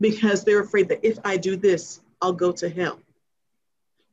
because 0.00 0.44
they're 0.44 0.60
afraid 0.60 0.88
that 0.88 1.04
if 1.06 1.18
I 1.24 1.36
do 1.36 1.56
this, 1.56 2.00
I'll 2.20 2.32
go 2.32 2.52
to 2.52 2.68
hell. 2.68 3.00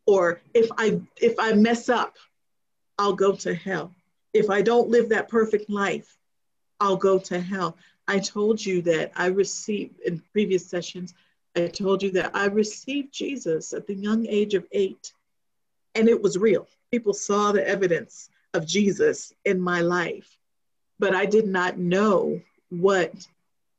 Or 0.06 0.42
if 0.54 0.70
I 0.78 1.02
if 1.22 1.36
I 1.40 1.54
mess 1.54 1.88
up, 1.90 2.18
I'll 2.98 3.14
go 3.14 3.34
to 3.34 3.54
hell 3.54 3.94
if 4.34 4.50
I 4.50 4.62
don't 4.62 4.90
live 4.90 5.10
that 5.10 5.30
perfect 5.30 5.70
life, 5.70 6.18
I'll 6.80 6.98
go 6.98 7.20
to 7.20 7.40
hell. 7.40 7.78
I 8.08 8.20
told 8.20 8.64
you 8.66 8.82
that 8.82 9.12
I 9.16 9.28
received 9.28 10.00
in 10.02 10.22
previous 10.32 10.66
sessions, 10.66 11.14
I 11.56 11.68
told 11.68 12.02
you 12.02 12.12
that 12.12 12.36
I 12.36 12.46
received 12.46 13.14
Jesus 13.14 13.74
at 13.74 13.88
the 13.88 13.94
young 13.94 14.26
age 14.26 14.56
of 14.56 14.66
eight, 14.72 15.14
and 15.96 16.10
it 16.10 16.22
was 16.22 16.38
real. 16.38 16.68
People 16.92 17.14
saw 17.14 17.52
the 17.52 17.68
evidence 17.68 18.30
of 18.54 18.68
Jesus 18.68 19.34
in 19.46 19.60
my 19.60 19.82
life, 19.82 20.38
but 21.00 21.16
I 21.16 21.26
did 21.26 21.48
not 21.48 21.78
know 21.78 22.40
what 22.70 23.28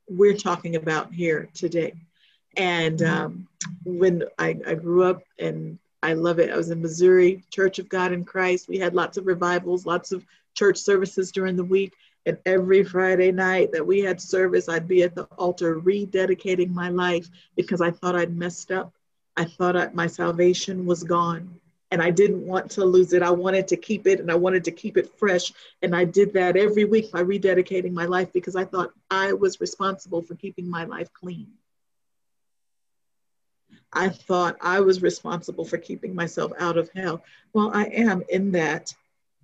we're 0.09 0.36
talking 0.36 0.77
about 0.77 1.12
here 1.12 1.49
today. 1.55 1.95
And 2.57 3.03
um, 3.03 3.49
when 3.85 4.24
I, 4.39 4.57
I 4.66 4.74
grew 4.74 5.05
up 5.05 5.23
and 5.39 5.78
I 6.05 6.12
love 6.12 6.39
it. 6.39 6.51
I 6.51 6.57
was 6.57 6.69
in 6.69 6.82
Missouri, 6.82 7.43
Church 7.51 7.78
of 7.78 7.89
God 7.89 8.12
in 8.12 8.27
Christ. 8.27 8.69
We 8.69 8.78
had 8.78 8.95
lots 8.95 9.16
of 9.16 9.27
revivals, 9.27 9.86
lots 9.86 10.12
of 10.12 10.23
church 10.53 10.77
services 10.77 11.32
during 11.32 11.57
the 11.57 11.65
week. 11.65 11.95
And 12.27 12.36
every 12.45 12.85
Friday 12.85 13.32
night 13.32 13.73
that 13.73 13.86
we 13.86 14.01
had 14.01 14.20
service, 14.20 14.69
I'd 14.69 14.86
be 14.86 15.03
at 15.03 15.15
the 15.15 15.24
altar 15.39 15.81
rededicating 15.81 16.69
my 16.69 16.91
life 16.91 17.31
because 17.57 17.81
I 17.81 17.91
thought 17.91 18.16
I'd 18.16 18.36
messed 18.36 18.70
up. 18.70 18.93
I 19.39 19.47
thought 19.47 19.77
I, 19.78 19.89
my 19.95 20.07
salvation 20.07 20.85
was 20.85 21.03
gone 21.03 21.59
and 21.95 22.03
I 22.03 22.11
didn't 22.11 22.45
want 22.45 22.73
to 22.73 22.85
lose 22.85 23.12
it. 23.12 23.23
I 23.23 23.31
wanted 23.31 23.69
to 23.69 23.77
keep 23.77 24.09
it 24.09 24.19
and 24.19 24.29
I 24.29 24.35
wanted 24.35 24.65
to 24.65 24.73
keep 24.73 24.97
it 24.97 25.16
fresh. 25.16 25.53
And 25.81 25.95
I 25.95 26.05
did 26.05 26.33
that 26.33 26.57
every 26.57 26.85
week 26.85 27.12
by 27.12 27.23
rededicating 27.23 27.93
my 27.93 28.05
life 28.05 28.33
because 28.33 28.57
I 28.57 28.65
thought 28.65 28.91
I 29.12 29.33
was 29.33 29.61
responsible 29.61 30.21
for 30.21 30.35
keeping 30.35 30.69
my 30.69 30.87
life 30.87 31.12
clean. 31.12 31.53
I 33.93 34.09
thought 34.09 34.57
I 34.61 34.81
was 34.81 35.03
responsible 35.03 35.65
for 35.65 35.79
keeping 35.79 36.16
myself 36.16 36.51
out 36.59 36.77
of 36.77 36.91
hell. 36.97 37.23
Well, 37.53 37.71
I 37.73 37.85
am 37.85 38.25
in 38.29 38.51
that 38.51 38.93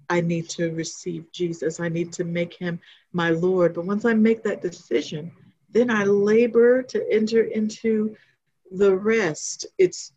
I 0.08 0.20
need 0.20 0.48
to 0.50 0.72
receive 0.72 1.30
Jesus. 1.30 1.78
I 1.78 1.88
need 1.88 2.12
to 2.14 2.24
make 2.24 2.54
him 2.54 2.80
my 3.12 3.30
Lord. 3.30 3.74
But 3.74 3.84
once 3.84 4.04
I 4.04 4.14
make 4.14 4.42
that 4.42 4.60
decision, 4.60 5.30
then 5.70 5.88
I 5.88 6.02
labor 6.02 6.82
to 6.82 7.12
enter 7.12 7.44
into 7.44 8.16
the 8.72 8.92
rest. 8.92 9.66
It's 9.78 10.10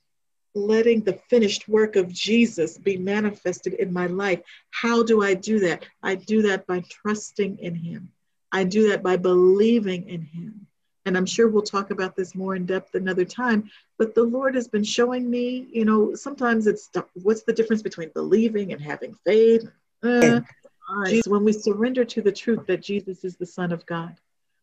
letting 0.55 1.01
the 1.01 1.13
finished 1.29 1.67
work 1.67 1.95
of 1.95 2.11
Jesus 2.11 2.77
be 2.77 2.97
manifested 2.97 3.73
in 3.73 3.91
my 3.91 4.07
life. 4.07 4.41
How 4.71 5.03
do 5.03 5.23
I 5.23 5.33
do 5.33 5.59
that? 5.59 5.85
I 6.03 6.15
do 6.15 6.41
that 6.43 6.67
by 6.67 6.83
trusting 6.89 7.59
in 7.59 7.75
him. 7.75 8.11
I 8.51 8.63
do 8.63 8.89
that 8.89 9.01
by 9.01 9.17
believing 9.17 10.07
in 10.07 10.21
him. 10.21 10.67
And 11.05 11.17
I'm 11.17 11.25
sure 11.25 11.49
we'll 11.49 11.63
talk 11.63 11.91
about 11.91 12.15
this 12.15 12.33
more 12.33 12.55
in 12.55 12.65
depth 12.65 12.95
another 12.95 13.25
time. 13.25 13.69
But 13.97 14.15
the 14.15 14.23
Lord 14.23 14.55
has 14.55 14.67
been 14.67 14.83
showing 14.83 15.29
me, 15.29 15.67
you 15.71 15.85
know, 15.85 16.15
sometimes 16.15 16.67
it's 16.67 16.89
what's 17.23 17.43
the 17.43 17.53
difference 17.53 17.81
between 17.81 18.11
believing 18.13 18.71
and 18.71 18.81
having 18.81 19.15
faith? 19.25 19.67
Uh, 20.01 20.39
when 21.27 21.43
we 21.43 21.51
surrender 21.51 22.05
to 22.05 22.21
the 22.21 22.31
truth 22.31 22.65
that 22.67 22.81
Jesus 22.81 23.23
is 23.25 23.35
the 23.35 23.45
Son 23.45 23.71
of 23.71 23.85
God, 23.85 24.15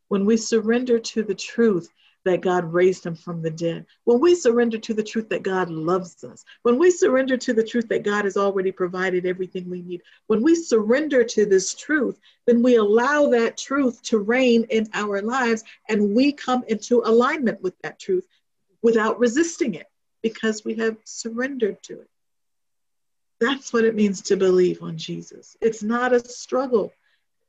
when 0.09 0.25
we 0.25 0.37
surrender 0.37 0.99
to 0.99 1.23
the 1.23 1.35
truth 1.35 1.91
that 2.25 2.43
God 2.43 2.73
raised 2.73 3.07
him 3.07 3.15
from 3.15 3.43
the 3.43 3.51
dead, 3.51 3.87
when 4.05 4.21
we 4.21 4.35
surrender 4.35 4.79
to 4.79 4.95
the 4.95 5.03
truth 5.03 5.29
that 5.31 5.43
God 5.43 5.71
loves 5.71 6.23
us, 6.25 6.45
when 6.63 6.79
we 6.79 6.91
surrender 6.91 7.37
to 7.39 7.53
the 7.53 7.65
truth 7.65 7.89
that 7.89 8.05
God 8.05 8.25
has 8.25 8.37
already 8.37 8.73
provided 8.73 9.25
everything 9.25 9.69
we 9.71 9.83
need, 9.83 10.03
when 10.27 10.43
we 10.43 10.55
surrender 10.55 11.25
to 11.25 11.47
this 11.47 11.75
truth, 11.75 12.21
then 12.47 12.63
we 12.63 12.77
allow 12.77 13.29
that 13.31 13.57
truth 13.57 14.03
to 14.03 14.19
reign 14.19 14.67
in 14.71 14.89
our 14.93 15.23
lives 15.23 15.65
and 15.89 16.15
we 16.15 16.33
come 16.33 16.63
into 16.69 17.03
alignment 17.05 17.61
with 17.63 17.75
that 17.83 17.99
truth 17.99 18.27
without 18.83 19.19
resisting 19.19 19.75
it 19.75 19.87
because 20.23 20.65
we 20.65 20.75
have 20.75 20.97
surrendered 21.05 21.83
to 21.83 22.01
it. 22.01 22.11
That's 23.41 23.73
what 23.73 23.85
it 23.85 23.95
means 23.95 24.21
to 24.23 24.37
believe 24.37 24.83
on 24.83 24.99
Jesus. 24.99 25.57
It's 25.63 25.83
not 25.83 26.13
a 26.13 26.21
struggle, 26.21 26.93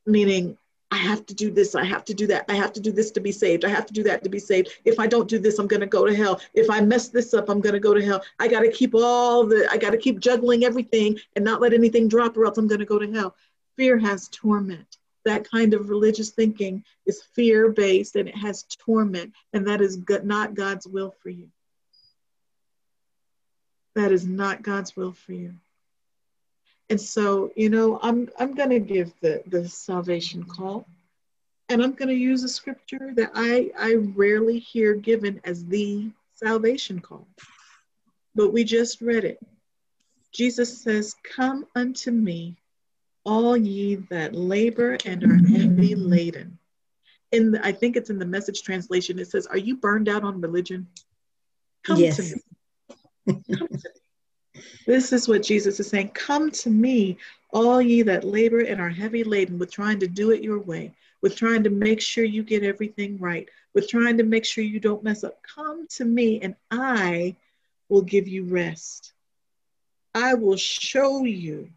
meaning 0.06 0.58
I 0.92 0.98
have 0.98 1.26
to 1.28 1.34
do 1.34 1.50
this, 1.50 1.74
I 1.74 1.86
have 1.86 2.04
to 2.06 2.14
do 2.14 2.28
that, 2.28 2.46
I 2.50 2.56
have 2.56 2.74
to 2.74 2.82
do 2.82 2.92
this 2.92 3.12
to 3.12 3.22
be 3.22 3.32
saved, 3.32 3.64
I 3.64 3.70
have 3.70 3.86
to 3.86 3.94
do 3.94 4.04
that 4.04 4.24
to 4.26 4.30
be 4.30 4.40
saved. 4.40 4.70
If 4.84 5.00
I 5.00 5.08
don't 5.08 5.30
do 5.30 5.40
this, 5.40 5.58
I'm 5.58 5.68
going 5.68 5.80
to 5.80 5.88
go 5.88 6.06
to 6.06 6.14
hell. 6.14 6.42
If 6.54 6.70
I 6.70 6.82
mess 6.82 7.08
this 7.08 7.34
up, 7.34 7.50
I'm 7.50 7.62
going 7.62 7.74
to 7.74 7.80
go 7.80 7.94
to 7.94 8.04
hell. 8.04 8.22
I 8.40 8.50
got 8.50 8.60
to 8.60 8.72
keep 8.72 8.94
all 8.94 9.46
the, 9.46 9.68
I 9.72 9.78
got 9.78 9.92
to 9.92 9.98
keep 9.98 10.20
juggling 10.20 10.66
everything 10.66 11.18
and 11.36 11.46
not 11.46 11.62
let 11.62 11.74
anything 11.74 12.10
drop 12.10 12.36
or 12.36 12.46
else 12.46 12.58
I'm 12.58 12.68
going 12.68 12.80
to 12.80 12.86
go 12.86 13.00
to 13.00 13.10
hell. 13.12 13.36
Fear 13.78 14.00
has 14.00 14.28
torment. 14.28 14.98
That 15.24 15.50
kind 15.50 15.74
of 15.74 15.90
religious 15.90 16.32
thinking 16.32 16.84
is 17.06 17.24
fear 17.34 17.70
based 17.70 18.18
and 18.18 18.28
it 18.28 18.36
has 18.36 18.64
torment, 18.64 19.34
and 19.54 19.68
that 19.68 19.80
is 19.80 19.98
not 20.24 20.56
God's 20.56 20.88
will 20.88 21.16
for 21.24 21.30
you. 21.30 21.48
That 23.96 24.12
is 24.12 24.26
not 24.26 24.62
God's 24.62 24.96
will 24.96 25.14
for 25.14 25.34
you. 25.34 25.54
And 26.92 27.00
so, 27.00 27.54
you 27.56 27.70
know, 27.70 28.02
I'm 28.04 28.30
I'm 28.38 28.54
going 28.54 28.72
to 28.72 28.80
give 28.80 29.14
the 29.22 29.42
the 29.48 29.66
salvation 29.66 30.44
call, 30.44 30.86
and 31.70 31.82
I'm 31.82 31.94
going 31.94 32.10
to 32.10 32.14
use 32.14 32.44
a 32.44 32.50
scripture 32.50 33.14
that 33.16 33.32
I 33.34 33.72
I 33.80 33.94
rarely 33.94 34.60
hear 34.60 34.94
given 34.96 35.40
as 35.46 35.66
the 35.66 36.12
salvation 36.34 37.00
call, 37.00 37.26
but 38.36 38.52
we 38.52 38.66
just 38.66 39.00
read 39.00 39.24
it. 39.24 39.40
Jesus 40.34 40.82
says, 40.84 41.16
"Come 41.24 41.66
unto 41.78 42.12
me, 42.12 42.58
all 43.24 43.56
ye 43.56 43.96
that 44.10 44.36
labor 44.36 44.98
and 45.06 45.24
are 45.24 45.38
heavy 45.48 45.96
laden." 45.96 46.60
In 47.32 47.52
the, 47.52 47.66
I 47.66 47.72
think 47.72 47.96
it's 47.96 48.10
in 48.10 48.20
the 48.20 48.26
Message 48.26 48.64
translation. 48.64 49.18
It 49.18 49.30
says, 49.30 49.48
"Are 49.48 49.58
you 49.58 49.78
burned 49.78 50.10
out 50.10 50.26
on 50.26 50.42
religion? 50.42 50.90
Come 51.84 52.00
yes. 52.00 52.18
to 52.18 52.24
me." 52.24 53.44
Come 53.58 53.70
to 53.70 53.90
me. 53.96 54.01
This 54.86 55.14
is 55.14 55.28
what 55.28 55.44
Jesus 55.44 55.80
is 55.80 55.88
saying 55.88 56.10
Come 56.10 56.52
to 56.52 56.70
me, 56.70 57.18
all 57.52 57.82
ye 57.82 58.02
that 58.04 58.24
labor 58.24 58.62
and 58.62 58.80
are 58.82 58.90
heavy 58.90 59.24
laden 59.24 59.60
with 59.60 59.72
trying 59.72 60.00
to 60.00 60.08
do 60.08 60.32
it 60.32 60.44
your 60.44 60.60
way, 60.60 60.94
with 61.22 61.36
trying 61.36 61.64
to 61.64 61.70
make 61.70 62.02
sure 62.02 62.24
you 62.24 62.44
get 62.44 62.64
everything 62.64 63.18
right, 63.20 63.48
with 63.74 63.88
trying 63.88 64.18
to 64.18 64.24
make 64.24 64.46
sure 64.46 64.64
you 64.64 64.80
don't 64.80 65.04
mess 65.04 65.24
up. 65.24 65.42
Come 65.44 65.88
to 65.96 66.06
me, 66.06 66.42
and 66.42 66.56
I 66.70 67.36
will 67.90 68.02
give 68.02 68.28
you 68.28 68.46
rest. 68.46 69.14
I 70.16 70.34
will 70.34 70.58
show 70.58 71.24
you 71.24 71.70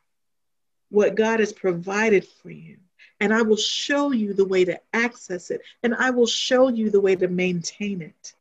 what 0.91 1.15
God 1.15 1.41
has 1.41 1.53
provided 1.53 2.27
for 2.27 2.51
you. 2.51 2.77
And 3.21 3.33
I 3.33 3.43
will 3.43 3.57
show 3.57 4.11
you 4.13 4.35
the 4.35 4.45
way 4.45 4.65
to 4.65 4.81
access 4.93 5.51
it. 5.51 5.63
And 5.83 5.95
I 5.95 6.11
will 6.11 6.27
show 6.27 6.69
you 6.69 6.91
the 6.91 7.01
way 7.01 7.15
to 7.17 7.29
maintain 7.29 8.03
it. 8.03 8.35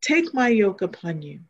Take 0.00 0.34
my 0.34 0.48
yoke 0.48 0.82
upon 0.82 1.22
you 1.22 1.40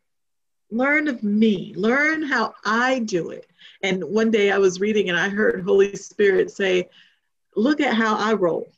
learn 0.74 1.06
of 1.06 1.22
me. 1.22 1.72
Learn 1.76 2.22
how 2.22 2.54
i 2.64 2.98
do 2.98 3.30
it. 3.30 3.46
And 3.82 4.02
one 4.02 4.30
day 4.30 4.50
i 4.50 4.58
was 4.58 4.80
reading 4.80 5.08
and 5.08 5.18
i 5.18 5.28
heard 5.28 5.62
holy 5.62 5.94
spirit 5.96 6.50
say 6.50 6.88
look 7.54 7.80
at 7.80 7.94
how 7.94 8.16
i 8.16 8.32
roll. 8.32 8.70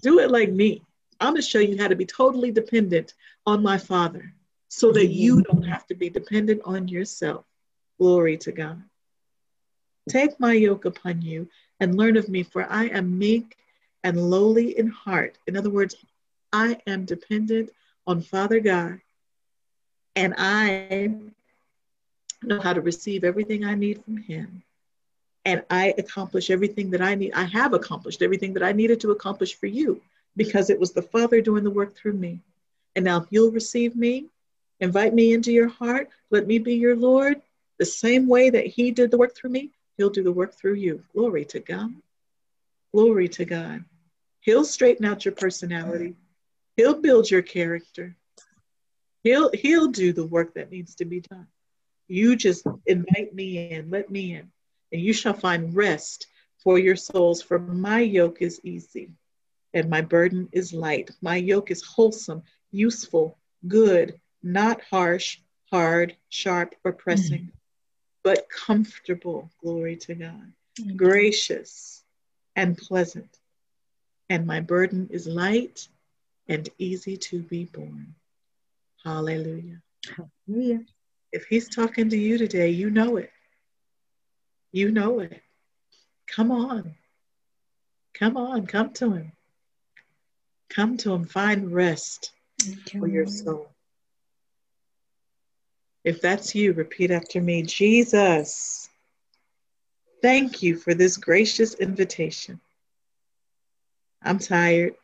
Do 0.00 0.20
it 0.20 0.30
like 0.30 0.50
me. 0.50 0.82
I'm 1.20 1.32
going 1.32 1.42
to 1.42 1.48
show 1.48 1.58
you 1.58 1.76
how 1.76 1.88
to 1.88 1.96
be 1.96 2.06
totally 2.06 2.52
dependent 2.52 3.14
on 3.46 3.62
my 3.62 3.78
father 3.78 4.32
so 4.68 4.92
that 4.92 5.06
you 5.06 5.42
don't 5.42 5.64
have 5.64 5.86
to 5.88 5.94
be 5.94 6.08
dependent 6.08 6.62
on 6.64 6.88
yourself. 6.88 7.44
Glory 7.98 8.36
to 8.38 8.52
god. 8.52 8.82
Take 10.08 10.38
my 10.38 10.52
yoke 10.52 10.84
upon 10.84 11.22
you 11.22 11.48
and 11.80 11.96
learn 11.96 12.16
of 12.16 12.28
me 12.28 12.44
for 12.44 12.70
i 12.70 12.84
am 12.86 13.18
meek 13.18 13.56
and 14.04 14.30
lowly 14.30 14.78
in 14.78 14.86
heart. 14.86 15.38
In 15.48 15.56
other 15.56 15.70
words 15.70 15.96
i 16.52 16.78
am 16.86 17.04
dependent 17.04 17.70
on 18.06 18.20
father 18.20 18.60
god 18.60 19.00
and 20.16 20.34
I 20.36 21.10
know 22.42 22.60
how 22.60 22.72
to 22.72 22.80
receive 22.80 23.24
everything 23.24 23.64
I 23.64 23.74
need 23.74 24.02
from 24.04 24.16
Him. 24.16 24.62
And 25.44 25.62
I 25.70 25.94
accomplish 25.98 26.50
everything 26.50 26.90
that 26.90 27.02
I 27.02 27.14
need. 27.14 27.32
I 27.34 27.44
have 27.44 27.74
accomplished 27.74 28.22
everything 28.22 28.54
that 28.54 28.62
I 28.62 28.72
needed 28.72 29.00
to 29.00 29.10
accomplish 29.10 29.54
for 29.54 29.66
you 29.66 30.00
because 30.36 30.70
it 30.70 30.80
was 30.80 30.92
the 30.92 31.02
Father 31.02 31.40
doing 31.40 31.64
the 31.64 31.70
work 31.70 31.94
through 31.94 32.14
me. 32.14 32.40
And 32.96 33.04
now, 33.04 33.20
if 33.20 33.26
you'll 33.30 33.50
receive 33.50 33.96
me, 33.96 34.26
invite 34.80 35.14
me 35.14 35.34
into 35.34 35.52
your 35.52 35.68
heart, 35.68 36.08
let 36.30 36.46
me 36.46 36.58
be 36.58 36.74
your 36.74 36.96
Lord, 36.96 37.40
the 37.78 37.84
same 37.84 38.28
way 38.28 38.50
that 38.50 38.66
He 38.66 38.90
did 38.90 39.10
the 39.10 39.18
work 39.18 39.34
through 39.34 39.50
me, 39.50 39.70
He'll 39.96 40.10
do 40.10 40.22
the 40.22 40.32
work 40.32 40.54
through 40.54 40.74
you. 40.74 41.02
Glory 41.12 41.44
to 41.46 41.60
God. 41.60 41.92
Glory 42.92 43.28
to 43.28 43.44
God. 43.44 43.84
He'll 44.40 44.64
straighten 44.64 45.04
out 45.04 45.24
your 45.24 45.34
personality, 45.34 46.14
He'll 46.76 47.00
build 47.00 47.30
your 47.30 47.42
character. 47.42 48.14
He'll 49.24 49.50
he'll 49.52 49.88
do 49.88 50.12
the 50.12 50.26
work 50.26 50.54
that 50.54 50.70
needs 50.70 50.96
to 50.96 51.06
be 51.06 51.20
done. 51.20 51.48
You 52.06 52.36
just 52.36 52.66
invite 52.86 53.34
me 53.34 53.72
in, 53.72 53.90
let 53.90 54.10
me 54.10 54.34
in, 54.34 54.50
and 54.92 55.00
you 55.00 55.14
shall 55.14 55.32
find 55.32 55.74
rest 55.74 56.26
for 56.62 56.78
your 56.78 56.96
souls. 56.96 57.40
For 57.40 57.58
my 57.58 58.00
yoke 58.00 58.42
is 58.42 58.60
easy 58.62 59.10
and 59.72 59.88
my 59.88 60.02
burden 60.02 60.50
is 60.52 60.74
light. 60.74 61.10
My 61.22 61.36
yoke 61.36 61.70
is 61.70 61.82
wholesome, 61.82 62.42
useful, 62.70 63.38
good, 63.66 64.20
not 64.42 64.82
harsh, 64.90 65.38
hard, 65.70 66.16
sharp, 66.28 66.74
or 66.84 66.92
pressing, 66.92 67.40
mm-hmm. 67.40 67.58
but 68.22 68.48
comfortable. 68.50 69.50
Glory 69.62 69.96
to 69.96 70.14
God. 70.14 70.52
Mm-hmm. 70.78 70.96
Gracious 70.96 72.04
and 72.54 72.76
pleasant. 72.76 73.38
And 74.28 74.46
my 74.46 74.60
burden 74.60 75.08
is 75.10 75.26
light 75.26 75.88
and 76.46 76.68
easy 76.78 77.16
to 77.16 77.40
be 77.40 77.64
borne. 77.64 78.14
Hallelujah. 79.04 79.80
Hallelujah. 80.46 80.84
If 81.32 81.44
he's 81.46 81.68
talking 81.68 82.08
to 82.10 82.16
you 82.16 82.38
today, 82.38 82.70
you 82.70 82.90
know 82.90 83.16
it. 83.16 83.30
You 84.72 84.90
know 84.90 85.20
it. 85.20 85.42
Come 86.26 86.50
on. 86.50 86.94
Come 88.14 88.36
on. 88.36 88.66
Come 88.66 88.92
to 88.94 89.12
him. 89.12 89.32
Come 90.70 90.96
to 90.98 91.12
him. 91.12 91.26
Find 91.26 91.72
rest 91.72 92.32
for 92.98 93.06
your 93.06 93.26
soul. 93.26 93.68
If 96.04 96.20
that's 96.20 96.54
you, 96.54 96.72
repeat 96.72 97.10
after 97.10 97.40
me 97.40 97.62
Jesus, 97.62 98.88
thank 100.22 100.62
you 100.62 100.76
for 100.76 100.94
this 100.94 101.16
gracious 101.16 101.74
invitation. 101.74 102.60
I'm 104.22 104.38
tired. 104.38 104.94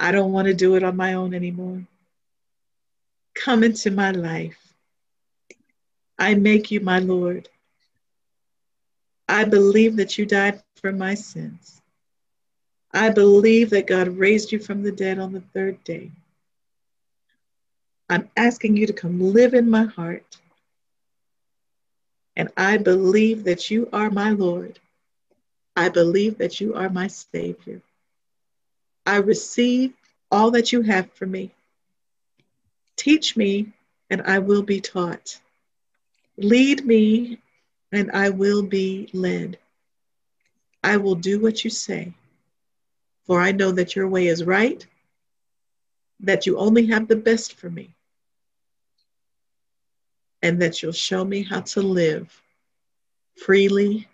I 0.00 0.12
don't 0.12 0.32
want 0.32 0.48
to 0.48 0.54
do 0.54 0.74
it 0.74 0.82
on 0.82 0.96
my 0.96 1.14
own 1.14 1.34
anymore. 1.34 1.86
Come 3.34 3.64
into 3.64 3.90
my 3.90 4.10
life. 4.10 4.74
I 6.18 6.34
make 6.34 6.70
you 6.70 6.80
my 6.80 7.00
Lord. 7.00 7.48
I 9.28 9.44
believe 9.44 9.96
that 9.96 10.18
you 10.18 10.26
died 10.26 10.62
for 10.76 10.92
my 10.92 11.14
sins. 11.14 11.80
I 12.92 13.10
believe 13.10 13.70
that 13.70 13.88
God 13.88 14.08
raised 14.08 14.52
you 14.52 14.58
from 14.60 14.82
the 14.82 14.92
dead 14.92 15.18
on 15.18 15.32
the 15.32 15.40
third 15.40 15.82
day. 15.82 16.12
I'm 18.08 18.28
asking 18.36 18.76
you 18.76 18.86
to 18.86 18.92
come 18.92 19.32
live 19.32 19.54
in 19.54 19.68
my 19.68 19.84
heart. 19.84 20.38
And 22.36 22.50
I 22.56 22.76
believe 22.76 23.44
that 23.44 23.70
you 23.70 23.88
are 23.92 24.10
my 24.10 24.30
Lord. 24.30 24.78
I 25.76 25.88
believe 25.88 26.38
that 26.38 26.60
you 26.60 26.74
are 26.74 26.88
my 26.88 27.08
Savior. 27.08 27.80
I 29.06 29.16
receive 29.16 29.92
all 30.30 30.52
that 30.52 30.72
you 30.72 30.82
have 30.82 31.10
for 31.12 31.26
me. 31.26 31.52
Teach 33.04 33.36
me, 33.36 33.70
and 34.08 34.22
I 34.22 34.38
will 34.38 34.62
be 34.62 34.80
taught. 34.80 35.38
Lead 36.38 36.86
me, 36.86 37.38
and 37.92 38.10
I 38.12 38.30
will 38.30 38.62
be 38.62 39.10
led. 39.12 39.58
I 40.82 40.96
will 40.96 41.14
do 41.14 41.38
what 41.38 41.64
you 41.64 41.68
say, 41.68 42.14
for 43.26 43.42
I 43.42 43.52
know 43.52 43.72
that 43.72 43.94
your 43.94 44.08
way 44.08 44.28
is 44.28 44.44
right, 44.44 44.86
that 46.20 46.46
you 46.46 46.56
only 46.56 46.86
have 46.86 47.06
the 47.06 47.16
best 47.16 47.52
for 47.52 47.68
me, 47.68 47.94
and 50.40 50.62
that 50.62 50.82
you'll 50.82 50.92
show 50.92 51.26
me 51.26 51.42
how 51.42 51.60
to 51.60 51.82
live 51.82 52.40
freely 53.36 54.08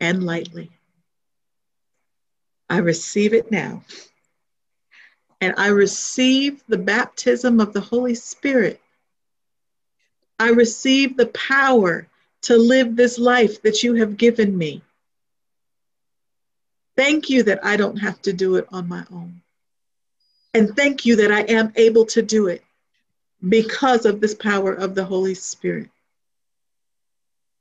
and 0.00 0.24
lightly. 0.24 0.72
I 2.68 2.78
receive 2.78 3.32
it 3.32 3.52
now. 3.52 3.84
And 5.40 5.54
I 5.56 5.68
receive 5.68 6.62
the 6.68 6.78
baptism 6.78 7.60
of 7.60 7.72
the 7.72 7.80
Holy 7.80 8.14
Spirit. 8.14 8.80
I 10.38 10.50
receive 10.50 11.16
the 11.16 11.26
power 11.26 12.08
to 12.42 12.56
live 12.56 12.96
this 12.96 13.18
life 13.18 13.62
that 13.62 13.82
you 13.82 13.94
have 13.94 14.16
given 14.16 14.56
me. 14.56 14.82
Thank 16.96 17.30
you 17.30 17.42
that 17.44 17.64
I 17.64 17.76
don't 17.76 17.98
have 17.98 18.20
to 18.22 18.32
do 18.32 18.56
it 18.56 18.66
on 18.72 18.88
my 18.88 19.04
own. 19.12 19.40
And 20.54 20.74
thank 20.74 21.04
you 21.04 21.16
that 21.16 21.30
I 21.30 21.42
am 21.42 21.72
able 21.76 22.06
to 22.06 22.22
do 22.22 22.48
it 22.48 22.64
because 23.48 24.06
of 24.06 24.20
this 24.20 24.34
power 24.34 24.72
of 24.72 24.94
the 24.94 25.04
Holy 25.04 25.34
Spirit. 25.34 25.90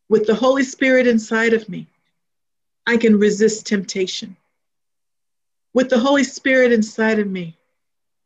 With 0.09 0.25
the 0.25 0.35
Holy 0.35 0.63
Spirit 0.63 1.05
inside 1.05 1.53
of 1.53 1.67
me, 1.67 1.87
I 2.85 2.97
can 2.97 3.19
resist 3.19 3.67
temptation. 3.67 4.37
With 5.73 5.89
the 5.89 5.99
Holy 5.99 6.23
Spirit 6.23 6.71
inside 6.71 7.19
of 7.19 7.27
me, 7.27 7.56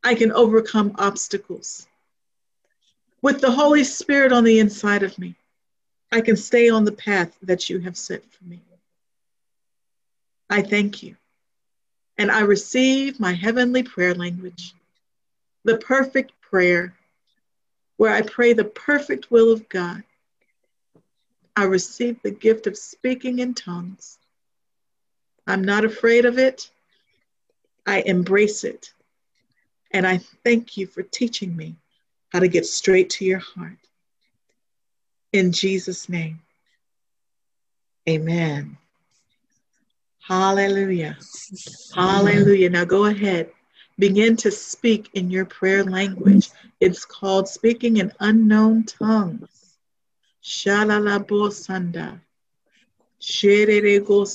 I 0.04 0.14
can 0.14 0.32
overcome 0.32 0.94
obstacles. 0.98 1.86
With 3.22 3.40
the 3.40 3.52
Holy 3.52 3.84
Spirit 3.84 4.32
on 4.32 4.42
the 4.42 4.58
inside 4.58 5.04
of 5.04 5.16
me, 5.18 5.36
I 6.10 6.20
can 6.20 6.36
stay 6.36 6.68
on 6.68 6.84
the 6.84 6.92
path 6.92 7.36
that 7.42 7.70
you 7.70 7.78
have 7.80 7.96
set 7.96 8.24
for 8.24 8.44
me. 8.44 8.60
I 10.50 10.60
thank 10.60 11.02
you. 11.02 11.16
And 12.18 12.30
I 12.30 12.40
receive 12.40 13.20
my 13.20 13.32
heavenly 13.32 13.82
prayer 13.82 14.14
language, 14.14 14.74
the 15.64 15.78
perfect 15.78 16.32
prayer, 16.40 16.94
where 17.96 18.12
I 18.12 18.22
pray 18.22 18.52
the 18.52 18.64
perfect 18.64 19.30
will 19.30 19.52
of 19.52 19.68
God. 19.68 20.02
I 21.56 21.64
receive 21.64 22.20
the 22.22 22.30
gift 22.30 22.66
of 22.66 22.76
speaking 22.76 23.38
in 23.38 23.54
tongues. 23.54 24.18
I'm 25.46 25.62
not 25.62 25.84
afraid 25.84 26.24
of 26.24 26.38
it. 26.38 26.70
I 27.86 28.00
embrace 28.02 28.64
it. 28.64 28.92
And 29.92 30.06
I 30.06 30.18
thank 30.44 30.76
you 30.76 30.86
for 30.86 31.02
teaching 31.02 31.54
me 31.54 31.76
how 32.30 32.40
to 32.40 32.48
get 32.48 32.66
straight 32.66 33.10
to 33.10 33.24
your 33.24 33.40
heart. 33.40 33.76
In 35.32 35.52
Jesus' 35.52 36.08
name, 36.08 36.40
amen. 38.08 38.76
Hallelujah. 40.20 41.18
Hallelujah. 41.94 42.70
Now 42.70 42.84
go 42.84 43.06
ahead. 43.06 43.50
Begin 43.98 44.36
to 44.38 44.50
speak 44.50 45.10
in 45.14 45.30
your 45.30 45.44
prayer 45.44 45.84
language. 45.84 46.50
It's 46.80 47.04
called 47.04 47.48
speaking 47.48 47.98
in 47.98 48.12
unknown 48.20 48.84
tongues. 48.84 49.76
Shalalabosanda. 50.42 52.20
Shererego 53.20 54.26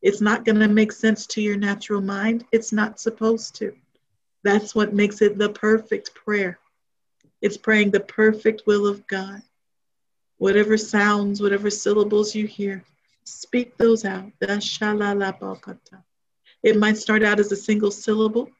It's 0.00 0.20
not 0.20 0.44
going 0.44 0.60
to 0.60 0.68
make 0.68 0.92
sense 0.92 1.26
to 1.26 1.42
your 1.42 1.56
natural 1.56 2.00
mind. 2.00 2.44
It's 2.52 2.72
not 2.72 3.00
supposed 3.00 3.54
to. 3.56 3.74
That's 4.44 4.74
what 4.74 4.94
makes 4.94 5.22
it 5.22 5.38
the 5.38 5.50
perfect 5.50 6.14
prayer. 6.14 6.58
It's 7.40 7.56
praying 7.56 7.90
the 7.90 8.00
perfect 8.00 8.62
will 8.66 8.86
of 8.86 9.06
God. 9.06 9.42
Whatever 10.38 10.76
sounds, 10.76 11.40
whatever 11.40 11.70
syllables 11.70 12.34
you 12.34 12.46
hear, 12.46 12.84
Speak 13.28 13.76
those 13.76 14.06
out. 14.06 14.32
It 14.40 14.48
might 16.76 16.96
start 16.96 17.22
out 17.22 17.38
as 17.38 17.52
a 17.52 17.56
single 17.56 17.90
syllable. 17.90 18.50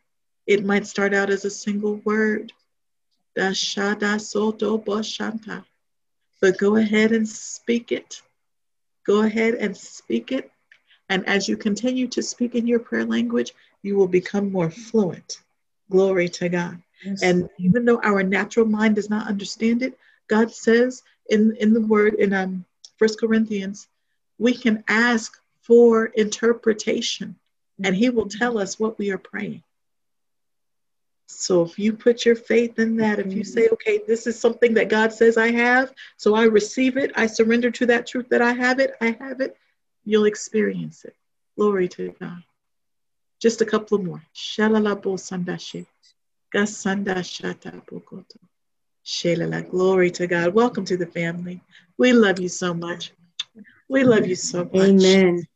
It 0.47 0.63
might 0.65 0.87
start 0.87 1.15
out 1.15 1.31
as 1.31 1.47
a 1.47 1.51
single 1.51 1.95
word. 2.05 2.53
But 3.35 3.57
go 6.59 6.77
ahead 6.77 7.13
and 7.13 7.29
speak 7.29 7.93
it. 7.93 8.21
Go 9.07 9.23
ahead 9.23 9.55
and 9.55 9.75
speak 9.75 10.31
it. 10.31 10.51
And 11.09 11.27
as 11.27 11.49
you 11.49 11.57
continue 11.57 12.09
to 12.09 12.23
speak 12.23 12.55
in 12.55 12.67
your 12.67 12.81
prayer 12.81 13.07
language, 13.07 13.55
you 13.83 13.97
will 13.97 14.09
become 14.09 14.53
more 14.53 14.71
fluent. 14.71 15.41
Glory 15.91 16.29
to 16.29 16.49
God. 16.49 16.83
Yes. 17.05 17.23
And 17.23 17.49
even 17.59 17.85
though 17.85 18.01
our 18.03 18.23
natural 18.23 18.67
mind 18.67 18.97
does 18.97 19.09
not 19.09 19.29
understand 19.29 19.83
it, 19.83 19.99
God 20.29 20.53
says 20.53 21.03
in, 21.31 21.57
in 21.57 21.73
the 21.73 21.81
word 21.81 22.15
in 22.15 22.33
um, 22.33 22.65
1 22.99 23.11
Corinthians 23.21 23.89
we 24.39 24.55
can 24.55 24.85
ask 24.89 25.41
for 25.63 26.07
interpretation 26.07 27.37
and 27.83 27.95
he 27.95 28.11
will 28.11 28.29
tell 28.29 28.59
us 28.59 28.79
what 28.79 28.99
we 28.99 29.11
are 29.11 29.19
praying. 29.19 29.63
So 31.27 31.63
if 31.63 31.79
you 31.79 31.93
put 31.93 32.25
your 32.25 32.37
faith 32.37 32.79
in 32.79 32.97
that, 32.97 33.19
if 33.19 33.33
you 33.35 33.45
say, 33.45 33.69
okay, 33.69 34.01
this 34.07 34.27
is 34.27 34.41
something 34.41 34.75
that 34.75 34.89
God 34.89 35.13
says 35.13 35.37
I 35.37 35.51
have, 35.51 35.93
so 36.17 36.35
I 36.35 36.45
receive 36.45 36.97
it, 36.97 37.13
I 37.17 37.27
surrender 37.27 37.71
to 37.73 37.87
that 37.87 38.07
truth 38.07 38.29
that 38.31 38.41
I 38.41 38.53
have 38.53 38.81
it, 38.81 38.95
I 39.01 39.17
have 39.21 39.41
it, 39.41 39.57
you'll 40.05 40.25
experience 40.25 41.05
it. 41.05 41.15
Glory 41.57 41.87
to 41.89 42.15
God. 42.19 42.43
Just 43.41 43.61
a 43.61 43.67
couple 43.67 43.99
more. 43.99 44.23
Glory 49.71 50.11
to 50.13 50.27
God. 50.27 50.55
Welcome 50.55 50.85
to 50.87 50.97
the 50.97 51.07
family. 51.07 51.61
We 51.99 52.13
love 52.13 52.41
you 52.41 52.49
so 52.49 52.75
much. 52.75 53.13
We 53.89 54.05
love 54.05 54.27
you 54.27 54.35
so 54.35 54.65
much. 54.65 54.89
Amen. 54.89 55.47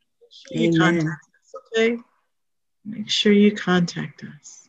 You 0.50 0.68
Amen. 0.68 1.08
Us, 1.08 1.54
okay? 1.76 1.98
Make 2.84 3.10
sure 3.10 3.32
you 3.32 3.52
contact 3.52 4.24
us. 4.24 4.68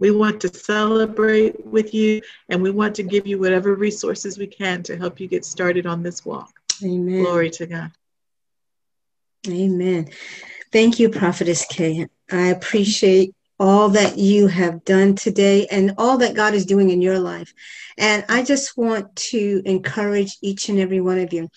We 0.00 0.10
want 0.10 0.40
to 0.42 0.54
celebrate 0.54 1.66
with 1.66 1.92
you 1.92 2.20
and 2.48 2.62
we 2.62 2.70
want 2.70 2.94
to 2.96 3.02
give 3.02 3.26
you 3.26 3.38
whatever 3.38 3.74
resources 3.74 4.38
we 4.38 4.46
can 4.46 4.82
to 4.84 4.96
help 4.96 5.20
you 5.20 5.26
get 5.26 5.44
started 5.44 5.86
on 5.86 6.02
this 6.02 6.24
walk. 6.24 6.52
Amen. 6.82 7.22
Glory 7.22 7.50
to 7.50 7.66
God. 7.66 7.92
Amen. 9.48 10.10
Thank 10.72 10.98
you, 10.98 11.08
Prophetess 11.08 11.66
Kay. 11.66 12.06
I 12.30 12.48
appreciate 12.48 13.34
all 13.60 13.88
that 13.90 14.18
you 14.18 14.46
have 14.46 14.84
done 14.84 15.16
today 15.16 15.66
and 15.66 15.94
all 15.98 16.18
that 16.18 16.36
God 16.36 16.54
is 16.54 16.64
doing 16.64 16.90
in 16.90 17.02
your 17.02 17.18
life. 17.18 17.52
And 17.96 18.24
I 18.28 18.44
just 18.44 18.76
want 18.76 19.16
to 19.16 19.62
encourage 19.64 20.36
each 20.42 20.68
and 20.68 20.78
every 20.78 21.00
one 21.00 21.18
of 21.18 21.32
you 21.32 21.48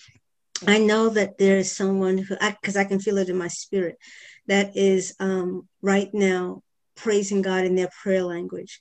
I 0.66 0.78
know 0.78 1.08
that 1.08 1.38
there 1.38 1.58
is 1.58 1.74
someone 1.74 2.18
who, 2.18 2.36
because 2.36 2.76
I, 2.76 2.82
I, 2.82 2.84
can 2.84 3.00
feel 3.00 3.18
it 3.18 3.28
in 3.28 3.36
my 3.36 3.48
spirit, 3.48 3.98
that 4.46 4.76
is 4.76 5.14
um, 5.18 5.68
right 5.80 6.12
now 6.12 6.62
praising 6.96 7.42
God 7.42 7.64
in 7.64 7.74
their 7.74 7.90
prayer 8.02 8.22
language. 8.22 8.80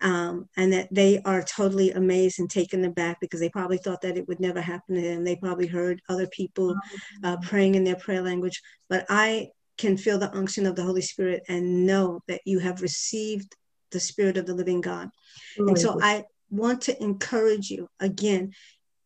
Um, 0.00 0.48
and 0.56 0.72
that 0.74 0.86
they 0.92 1.20
are 1.24 1.42
totally 1.42 1.90
amazed 1.90 2.38
and 2.38 2.48
taken 2.48 2.84
aback 2.84 3.18
because 3.20 3.40
they 3.40 3.48
probably 3.48 3.78
thought 3.78 4.00
that 4.02 4.16
it 4.16 4.28
would 4.28 4.38
never 4.38 4.60
happen 4.60 4.94
to 4.94 5.00
them. 5.00 5.24
They 5.24 5.34
probably 5.34 5.66
heard 5.66 6.00
other 6.08 6.28
people 6.28 6.76
uh, 7.24 7.38
praying 7.42 7.74
in 7.74 7.82
their 7.82 7.96
prayer 7.96 8.22
language. 8.22 8.62
But 8.88 9.06
I 9.08 9.48
can 9.78 9.96
feel 9.96 10.18
the 10.18 10.34
unction 10.36 10.66
of 10.66 10.76
the 10.76 10.82
Holy 10.82 11.02
Spirit 11.02 11.42
and 11.48 11.86
know 11.86 12.20
that 12.28 12.40
you 12.44 12.58
have 12.58 12.82
received 12.82 13.54
the 13.90 14.00
Spirit 14.00 14.36
of 14.36 14.46
the 14.46 14.54
living 14.54 14.80
God. 14.80 15.08
And 15.56 15.78
so 15.78 15.98
I 16.00 16.24
want 16.50 16.82
to 16.82 17.02
encourage 17.02 17.70
you 17.70 17.88
again 18.00 18.52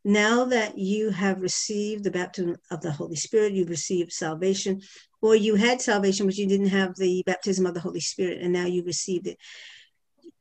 now 0.05 0.47
that 0.47 0.77
you 0.77 1.11
have 1.11 1.40
received 1.40 2.05
the 2.05 2.11
baptism 2.11 2.57
of 2.70 2.81
the 2.81 2.90
Holy 2.90 3.15
Spirit, 3.15 3.53
you've 3.53 3.69
received 3.69 4.12
salvation, 4.12 4.81
or 5.20 5.36
you 5.36 5.55
had 5.55 5.81
salvation, 5.81 6.27
but 6.27 6.36
you 6.36 6.49
didn't 6.49 6.69
have 6.69 6.97
the 6.97 7.23
baptism 7.24 7.66
of 7.66 7.74
the 7.74 7.81
Holy 7.81 8.01
Spirit, 8.01 8.39
and 8.43 8.53
now 8.53 8.66
you 8.66 8.82
received 8.82 9.28
it, 9.28 9.39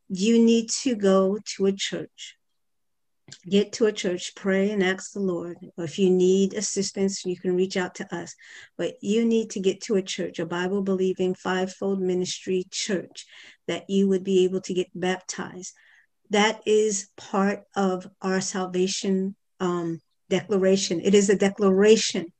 you 0.10 0.44
need 0.44 0.70
to 0.70 0.96
go 0.96 1.38
to 1.56 1.68
a 1.68 1.72
church. 1.72 2.36
Get 3.50 3.74
to 3.74 3.86
a 3.86 3.92
church, 3.92 4.34
pray 4.36 4.72
and 4.72 4.84
ask 4.84 5.14
the 5.14 5.20
Lord. 5.20 5.58
Or 5.78 5.84
if 5.84 5.98
you 5.98 6.10
need 6.10 6.54
assistance, 6.54 7.26
you 7.26 7.38
can 7.38 7.56
reach 7.56 7.78
out 7.78 7.96
to 7.96 8.16
us. 8.16 8.36
But 8.78 8.96
you 9.02 9.26
need 9.26 9.52
to 9.52 9.60
get 9.60 9.82
to 9.82 9.96
a 9.96 10.02
church, 10.02 10.40
a 10.40 10.46
Bible 10.46 10.82
believing 10.82 11.36
fivefold 11.36 12.02
ministry 12.02 12.66
church, 12.70 13.26
that 13.68 13.90
you 13.90 14.08
would 14.10 14.24
be 14.24 14.44
able 14.44 14.62
to 14.62 14.74
get 14.74 14.88
baptized. 14.94 15.74
That 16.30 16.62
is 16.66 17.10
part 17.18 17.64
of 17.76 18.08
our 18.22 18.42
salvation 18.42 19.36
um, 19.60 20.02
declaration. 20.30 21.02
It 21.02 21.14
is 21.14 21.30
a 21.30 21.36
declaration 21.36 22.32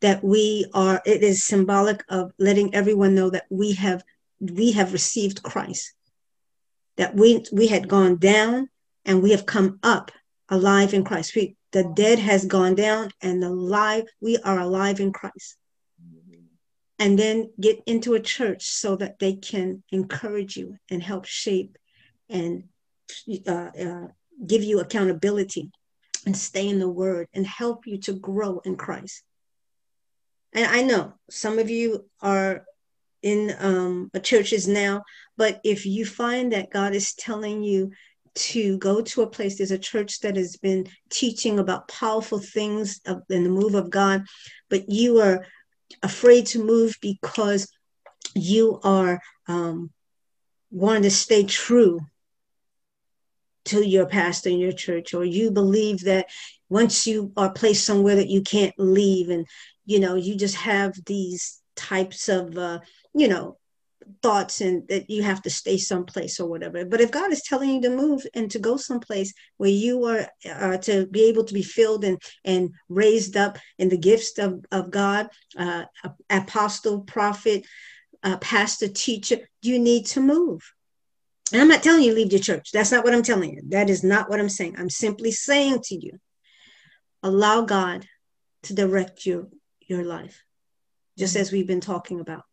that 0.00 0.22
we 0.22 0.66
are. 0.74 1.00
It 1.06 1.22
is 1.22 1.44
symbolic 1.44 2.04
of 2.08 2.32
letting 2.38 2.74
everyone 2.74 3.14
know 3.14 3.30
that 3.30 3.46
we 3.50 3.72
have 3.74 4.02
we 4.40 4.72
have 4.72 4.92
received 4.92 5.42
Christ. 5.42 5.94
That 6.96 7.14
we 7.14 7.44
we 7.52 7.68
had 7.68 7.88
gone 7.88 8.16
down 8.16 8.68
and 9.04 9.22
we 9.22 9.30
have 9.32 9.46
come 9.46 9.78
up 9.82 10.10
alive 10.48 10.94
in 10.94 11.04
Christ. 11.04 11.34
We, 11.34 11.56
the 11.72 11.84
dead 11.94 12.18
has 12.18 12.44
gone 12.44 12.74
down 12.74 13.10
and 13.20 13.42
the 13.42 14.06
we 14.20 14.38
are 14.38 14.58
alive 14.58 15.00
in 15.00 15.12
Christ. 15.12 15.56
And 16.98 17.18
then 17.18 17.50
get 17.60 17.82
into 17.86 18.14
a 18.14 18.20
church 18.20 18.66
so 18.66 18.96
that 18.96 19.18
they 19.18 19.34
can 19.34 19.82
encourage 19.90 20.56
you 20.56 20.76
and 20.90 21.02
help 21.02 21.24
shape 21.24 21.76
and 22.28 22.64
uh, 23.46 23.50
uh, 23.52 24.06
give 24.46 24.62
you 24.62 24.80
accountability 24.80 25.70
and 26.24 26.36
stay 26.36 26.68
in 26.68 26.78
the 26.78 26.88
word 26.88 27.28
and 27.34 27.46
help 27.46 27.86
you 27.86 27.98
to 27.98 28.12
grow 28.12 28.60
in 28.64 28.76
Christ. 28.76 29.22
And 30.52 30.66
I 30.66 30.82
know 30.82 31.14
some 31.28 31.58
of 31.58 31.68
you 31.68 32.08
are 32.22 32.64
in 33.22 33.54
um, 33.58 34.10
churches 34.22 34.68
now, 34.68 35.02
but 35.36 35.60
if 35.64 35.86
you 35.86 36.06
find 36.06 36.52
that 36.52 36.70
God 36.70 36.94
is 36.94 37.14
telling 37.14 37.62
you 37.62 37.90
to 38.34 38.78
go 38.78 39.00
to 39.00 39.22
a 39.22 39.26
place, 39.26 39.58
there's 39.58 39.70
a 39.70 39.78
church 39.78 40.20
that 40.20 40.36
has 40.36 40.56
been 40.56 40.86
teaching 41.10 41.58
about 41.58 41.88
powerful 41.88 42.38
things 42.38 43.00
in 43.30 43.44
the 43.44 43.50
move 43.50 43.74
of 43.74 43.90
God, 43.90 44.24
but 44.68 44.88
you 44.88 45.20
are 45.20 45.46
afraid 46.02 46.46
to 46.46 46.64
move 46.64 46.96
because 47.00 47.70
you 48.34 48.80
are 48.82 49.20
um, 49.46 49.90
wanting 50.70 51.04
to 51.04 51.10
stay 51.10 51.44
true 51.44 52.00
to 53.66 53.86
your 53.86 54.06
pastor 54.06 54.50
in 54.50 54.58
your 54.58 54.72
church, 54.72 55.14
or 55.14 55.24
you 55.24 55.50
believe 55.50 56.00
that 56.04 56.26
once 56.68 57.06
you 57.06 57.32
are 57.36 57.52
placed 57.52 57.84
somewhere 57.84 58.16
that 58.16 58.28
you 58.28 58.42
can't 58.42 58.74
leave, 58.78 59.30
and 59.30 59.46
you 59.86 60.00
know 60.00 60.16
you 60.16 60.36
just 60.36 60.56
have 60.56 60.92
these 61.06 61.62
types 61.76 62.28
of 62.28 62.58
uh, 62.58 62.80
you 63.14 63.28
know 63.28 63.56
thoughts 64.22 64.60
and 64.60 64.86
that 64.88 65.08
you 65.10 65.22
have 65.22 65.42
to 65.42 65.50
stay 65.50 65.78
someplace 65.78 66.40
or 66.40 66.48
whatever. 66.48 66.84
But 66.84 67.00
if 67.00 67.10
God 67.10 67.32
is 67.32 67.42
telling 67.42 67.70
you 67.70 67.80
to 67.82 67.90
move 67.90 68.26
and 68.34 68.50
to 68.50 68.58
go 68.58 68.76
someplace 68.76 69.32
where 69.56 69.70
you 69.70 70.04
are 70.04 70.26
uh, 70.50 70.76
to 70.78 71.06
be 71.06 71.24
able 71.24 71.44
to 71.44 71.54
be 71.54 71.62
filled 71.62 72.04
and 72.04 72.20
and 72.44 72.70
raised 72.88 73.36
up 73.36 73.58
in 73.78 73.88
the 73.88 73.98
gifts 73.98 74.38
of, 74.38 74.64
of 74.72 74.90
God, 74.90 75.28
uh, 75.58 75.84
apostle, 76.30 77.00
prophet, 77.00 77.64
uh, 78.22 78.36
pastor, 78.38 78.88
teacher, 78.88 79.38
you 79.62 79.78
need 79.78 80.06
to 80.06 80.20
move. 80.20 80.62
And 81.52 81.60
I'm 81.60 81.68
not 81.68 81.82
telling 81.82 82.02
you 82.02 82.14
leave 82.14 82.32
your 82.32 82.40
church. 82.40 82.72
That's 82.72 82.90
not 82.90 83.04
what 83.04 83.14
I'm 83.14 83.22
telling 83.22 83.54
you. 83.54 83.62
That 83.68 83.90
is 83.90 84.02
not 84.02 84.30
what 84.30 84.40
I'm 84.40 84.48
saying. 84.48 84.76
I'm 84.78 84.90
simply 84.90 85.30
saying 85.30 85.80
to 85.84 85.94
you, 85.94 86.18
allow 87.22 87.62
God 87.62 88.06
to 88.64 88.74
direct 88.74 89.26
your 89.26 89.48
your 89.86 90.04
life, 90.04 90.42
just 91.18 91.36
as 91.36 91.52
we've 91.52 91.66
been 91.66 91.80
talking 91.80 92.20
about 92.20 92.44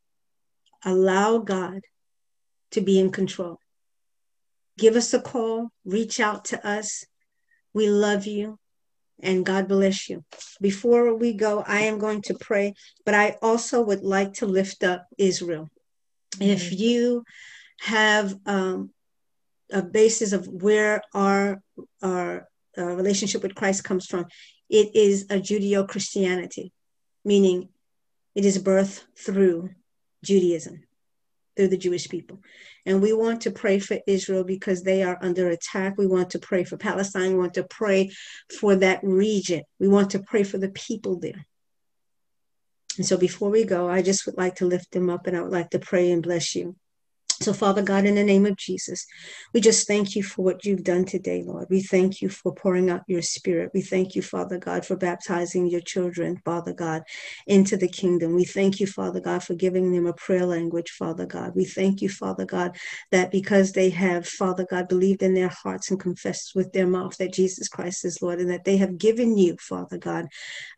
allow 0.83 1.39
God 1.39 1.81
to 2.71 2.81
be 2.81 2.99
in 2.99 3.11
control. 3.11 3.59
Give 4.77 4.95
us 4.95 5.13
a 5.13 5.21
call, 5.21 5.69
reach 5.85 6.19
out 6.19 6.45
to 6.45 6.67
us. 6.67 7.05
We 7.73 7.89
love 7.89 8.25
you 8.25 8.57
and 9.21 9.45
God 9.45 9.67
bless 9.67 10.09
you. 10.09 10.23
Before 10.59 11.13
we 11.13 11.33
go, 11.33 11.63
I 11.65 11.81
am 11.81 11.99
going 11.99 12.21
to 12.23 12.33
pray, 12.33 12.73
but 13.05 13.13
I 13.13 13.37
also 13.41 13.81
would 13.81 14.03
like 14.03 14.33
to 14.35 14.45
lift 14.45 14.83
up 14.83 15.07
Israel. 15.17 15.69
Mm-hmm. 16.35 16.43
If 16.43 16.79
you 16.79 17.23
have 17.81 18.35
um, 18.45 18.91
a 19.71 19.81
basis 19.81 20.33
of 20.33 20.47
where 20.47 21.01
our, 21.13 21.61
our 22.01 22.47
uh, 22.77 22.83
relationship 22.83 23.43
with 23.43 23.55
Christ 23.55 23.83
comes 23.83 24.05
from, 24.07 24.25
it 24.69 24.95
is 24.95 25.23
a 25.23 25.35
Judeo 25.35 25.87
Christianity, 25.87 26.71
meaning 27.25 27.69
it 28.35 28.45
is 28.45 28.57
birth 28.57 29.05
through 29.17 29.69
Judaism 30.23 30.83
through 31.55 31.67
the 31.67 31.77
Jewish 31.77 32.09
people. 32.09 32.39
And 32.85 33.01
we 33.01 33.13
want 33.13 33.41
to 33.41 33.51
pray 33.51 33.79
for 33.79 33.99
Israel 34.07 34.43
because 34.43 34.83
they 34.83 35.03
are 35.03 35.17
under 35.21 35.49
attack. 35.49 35.97
We 35.97 36.07
want 36.07 36.31
to 36.31 36.39
pray 36.39 36.63
for 36.63 36.77
Palestine. 36.77 37.33
We 37.33 37.39
want 37.39 37.55
to 37.55 37.63
pray 37.63 38.11
for 38.59 38.75
that 38.77 39.01
region. 39.03 39.63
We 39.79 39.87
want 39.87 40.11
to 40.11 40.19
pray 40.19 40.43
for 40.43 40.57
the 40.57 40.69
people 40.69 41.19
there. 41.19 41.45
And 42.97 43.05
so 43.05 43.17
before 43.17 43.49
we 43.49 43.63
go, 43.63 43.89
I 43.89 44.01
just 44.01 44.25
would 44.25 44.37
like 44.37 44.55
to 44.55 44.65
lift 44.65 44.91
them 44.91 45.09
up 45.09 45.27
and 45.27 45.35
I 45.35 45.41
would 45.41 45.51
like 45.51 45.69
to 45.71 45.79
pray 45.79 46.11
and 46.11 46.23
bless 46.23 46.55
you. 46.55 46.75
So, 47.41 47.53
Father 47.53 47.83
God, 47.83 48.05
in 48.05 48.15
the 48.15 48.23
name 48.25 48.47
of 48.47 48.57
Jesus, 48.57 49.05
we 49.53 49.61
just 49.61 49.87
thank 49.87 50.15
you 50.15 50.23
for 50.23 50.43
what 50.43 50.65
you've 50.65 50.85
done 50.85 51.05
today, 51.05 51.43
Lord. 51.45 51.67
We 51.69 51.83
thank 51.83 52.21
you 52.21 52.29
for 52.29 52.53
pouring 52.55 52.89
out 52.89 53.03
your 53.07 53.21
spirit. 53.23 53.71
We 53.75 53.81
thank 53.83 54.15
you, 54.15 54.23
Father 54.23 54.59
God, 54.59 54.85
for 54.85 54.97
baptizing 54.97 55.69
your 55.69 55.81
children, 55.81 56.41
Father 56.45 56.73
God, 56.73 57.03
into 57.47 57.77
the 57.77 57.89
kingdom. 57.89 58.35
We 58.35 58.45
thank 58.45 58.79
you, 58.79 58.87
Father 58.87 59.21
God, 59.21 59.43
for 59.43 59.55
giving 59.55 59.93
them 59.93 60.07
a 60.07 60.13
prayer 60.13 60.47
language, 60.47 60.91
Father 60.91 61.27
God. 61.27 61.53
We 61.55 61.65
thank 61.65 62.01
you, 62.01 62.09
Father 62.09 62.45
God, 62.45 62.77
that 63.11 63.31
because 63.31 63.73
they 63.73 63.91
have, 63.91 64.27
Father 64.27 64.65
God, 64.69 64.89
believed 64.89 65.23
in 65.23 65.35
their 65.35 65.49
hearts 65.49 65.91
and 65.91 65.99
confessed 65.99 66.53
with 66.55 66.73
their 66.73 66.87
mouth 66.87 67.17
that 67.19 67.33
Jesus 67.33 67.69
Christ 67.69 68.05
is 68.05 68.21
Lord, 68.21 68.39
and 68.41 68.51
that 68.51 68.65
they 68.65 68.77
have 68.77 68.97
given 68.97 69.37
you, 69.37 69.57
Father 69.59 69.99
God, 69.99 70.27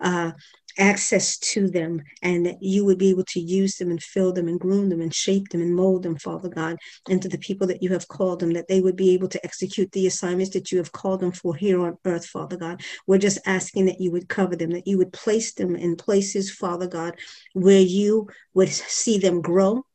uh, 0.02 0.34
access 0.78 1.38
to 1.38 1.70
them 1.70 2.02
and 2.22 2.46
that 2.46 2.62
you 2.62 2.86
would 2.86 2.98
be 2.98 3.10
able 3.10 3.26
to 3.26 3.40
use 3.40 3.78
them 3.78 3.92
and 3.92 4.02
fill 4.02 4.34
them 4.34 4.48
and 4.48 4.60
groom 4.60 4.90
them 4.90 5.02
and 5.02 5.14
shape 5.14 5.50
them 5.50 5.62
and 5.62 5.76
mold 5.76 6.04
them, 6.04 6.18
Father 6.18 6.50
God, 6.50 6.78
into 7.10 7.28
the 7.28 7.38
people 7.38 7.68
that 7.68 7.84
you 7.84 7.90
have 7.90 8.08
called 8.08 8.40
them, 8.40 8.54
that 8.54 8.68
they 8.68 8.82
would 8.82 8.96
be 8.96 9.14
able 9.14 9.28
to 9.30 9.46
execute 9.46 9.92
the 9.92 10.08
assignments 10.08 10.54
that 10.54 10.72
you 10.72 10.78
have 10.78 10.92
called 10.92 11.20
them 11.20 11.32
for 11.32 11.56
here 11.56 11.80
on 11.82 11.98
earth, 12.06 12.26
Father 12.26 12.58
God. 12.58 12.82
We're 13.08 13.18
just 13.18 13.40
asking 13.46 13.86
that 13.86 14.02
you 14.02 14.12
would 14.12 14.30
cover 14.30 14.56
them, 14.56 14.72
that 14.72 14.88
you 14.88 14.98
would 14.98 15.14
place 15.14 15.54
them 15.54 15.76
in 15.76 15.96
places, 15.96 16.52
Father 16.52 16.88
God, 16.88 17.16
where 17.54 17.82
you 17.82 18.30
would 18.54 18.70
see 18.70 19.18
them 19.18 19.42
grow 19.42 19.86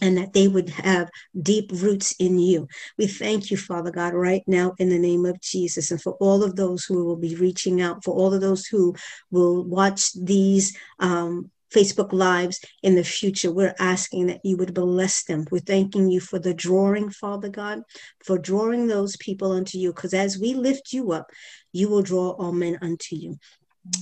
and 0.00 0.16
that 0.16 0.32
they 0.32 0.48
would 0.48 0.70
have 0.70 1.08
deep 1.40 1.70
roots 1.72 2.14
in 2.18 2.38
you. 2.38 2.68
We 2.96 3.06
thank 3.06 3.50
you, 3.50 3.56
Father 3.56 3.90
God, 3.90 4.14
right 4.14 4.42
now 4.46 4.74
in 4.78 4.88
the 4.88 4.98
name 4.98 5.26
of 5.26 5.40
Jesus, 5.40 5.90
and 5.90 6.00
for 6.00 6.12
all 6.14 6.42
of 6.42 6.56
those 6.56 6.84
who 6.84 7.04
will 7.04 7.16
be 7.16 7.34
reaching 7.34 7.80
out, 7.80 8.04
for 8.04 8.14
all 8.14 8.32
of 8.32 8.40
those 8.40 8.66
who 8.66 8.94
will 9.30 9.64
watch 9.64 10.12
these. 10.14 10.76
Um, 10.98 11.50
Facebook 11.74 12.12
Lives 12.12 12.60
in 12.82 12.94
the 12.94 13.04
future. 13.04 13.52
We're 13.52 13.74
asking 13.78 14.28
that 14.28 14.40
you 14.42 14.56
would 14.56 14.74
bless 14.74 15.24
them. 15.24 15.44
We're 15.50 15.58
thanking 15.58 16.10
you 16.10 16.20
for 16.20 16.38
the 16.38 16.54
drawing, 16.54 17.10
Father 17.10 17.48
God, 17.48 17.82
for 18.24 18.38
drawing 18.38 18.86
those 18.86 19.16
people 19.18 19.52
unto 19.52 19.78
you. 19.78 19.92
Because 19.92 20.14
as 20.14 20.38
we 20.38 20.54
lift 20.54 20.92
you 20.92 21.12
up, 21.12 21.30
you 21.72 21.88
will 21.88 22.02
draw 22.02 22.30
all 22.30 22.52
men 22.52 22.78
unto 22.80 23.16
you. 23.16 23.38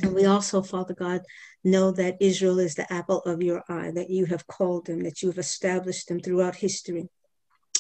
And 0.03 0.15
we 0.15 0.25
also, 0.27 0.63
Father 0.63 0.95
God, 0.95 1.23
know 1.65 1.91
that 1.93 2.17
Israel 2.21 2.59
is 2.59 2.75
the 2.75 2.91
apple 2.93 3.21
of 3.21 3.43
your 3.43 3.63
eye, 3.69 3.91
that 3.93 4.11
you 4.11 4.27
have 4.27 4.47
called 4.47 4.87
them, 4.87 5.01
that 5.01 5.23
you 5.23 5.29
have 5.29 5.39
established 5.39 6.09
them 6.09 6.21
throughout 6.21 6.57
history. 6.57 7.09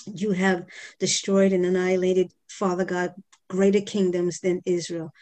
You 0.06 0.32
have 0.32 0.66
destroyed 0.98 1.52
and 1.52 1.64
annihilated, 1.64 2.32
Father 2.48 2.84
God, 2.84 3.14
greater 3.48 3.80
kingdoms 3.80 4.40
than 4.40 4.62
Israel. 4.64 5.12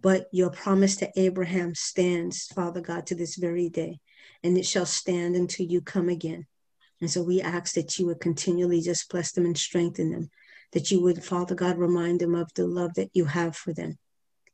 But 0.00 0.28
your 0.32 0.50
promise 0.50 0.96
to 0.96 1.10
Abraham 1.16 1.74
stands, 1.74 2.46
Father 2.46 2.80
God, 2.80 3.06
to 3.06 3.14
this 3.14 3.36
very 3.36 3.68
day, 3.68 4.00
and 4.42 4.58
it 4.58 4.66
shall 4.66 4.86
stand 4.86 5.36
until 5.36 5.66
you 5.66 5.80
come 5.80 6.08
again. 6.08 6.46
And 7.00 7.10
so 7.10 7.22
we 7.22 7.40
ask 7.40 7.74
that 7.74 7.98
you 7.98 8.06
would 8.06 8.20
continually 8.20 8.80
just 8.80 9.08
bless 9.10 9.32
them 9.32 9.44
and 9.44 9.56
strengthen 9.56 10.10
them, 10.10 10.30
that 10.72 10.90
you 10.90 11.02
would, 11.02 11.24
Father 11.24 11.54
God, 11.54 11.78
remind 11.78 12.20
them 12.20 12.34
of 12.34 12.52
the 12.54 12.66
love 12.66 12.94
that 12.94 13.10
you 13.12 13.24
have 13.26 13.56
for 13.56 13.72
them. 13.72 13.98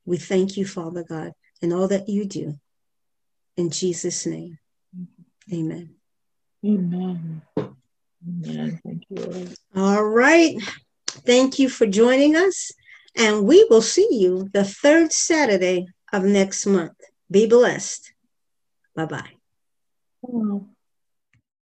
We 0.05 0.17
thank 0.17 0.57
you, 0.57 0.67
Father 0.67 1.05
God, 1.05 1.33
and 1.63 1.73
all 1.73 1.89
that 1.89 2.09
you 2.09 2.25
do. 2.25 2.55
In 3.57 3.71
Jesus' 3.71 4.27
name, 4.27 4.59
amen. 5.53 5.95
Amen. 6.65 7.43
Amen. 7.59 8.81
Thank 8.85 9.03
you, 9.09 9.49
All 9.75 10.05
right. 10.05 10.57
Thank 11.27 11.59
you 11.59 11.69
for 11.69 11.87
joining 11.87 12.37
us. 12.37 12.71
And 13.17 13.45
we 13.47 13.67
will 13.71 13.83
see 13.83 14.09
you 14.11 14.49
the 14.53 14.65
third 14.65 15.13
Saturday 15.13 15.89
of 16.13 16.25
next 16.25 16.67
month. 16.67 16.97
Be 17.31 17.47
blessed. 17.47 18.13
Bye 18.95 19.07
bye. 19.07 20.71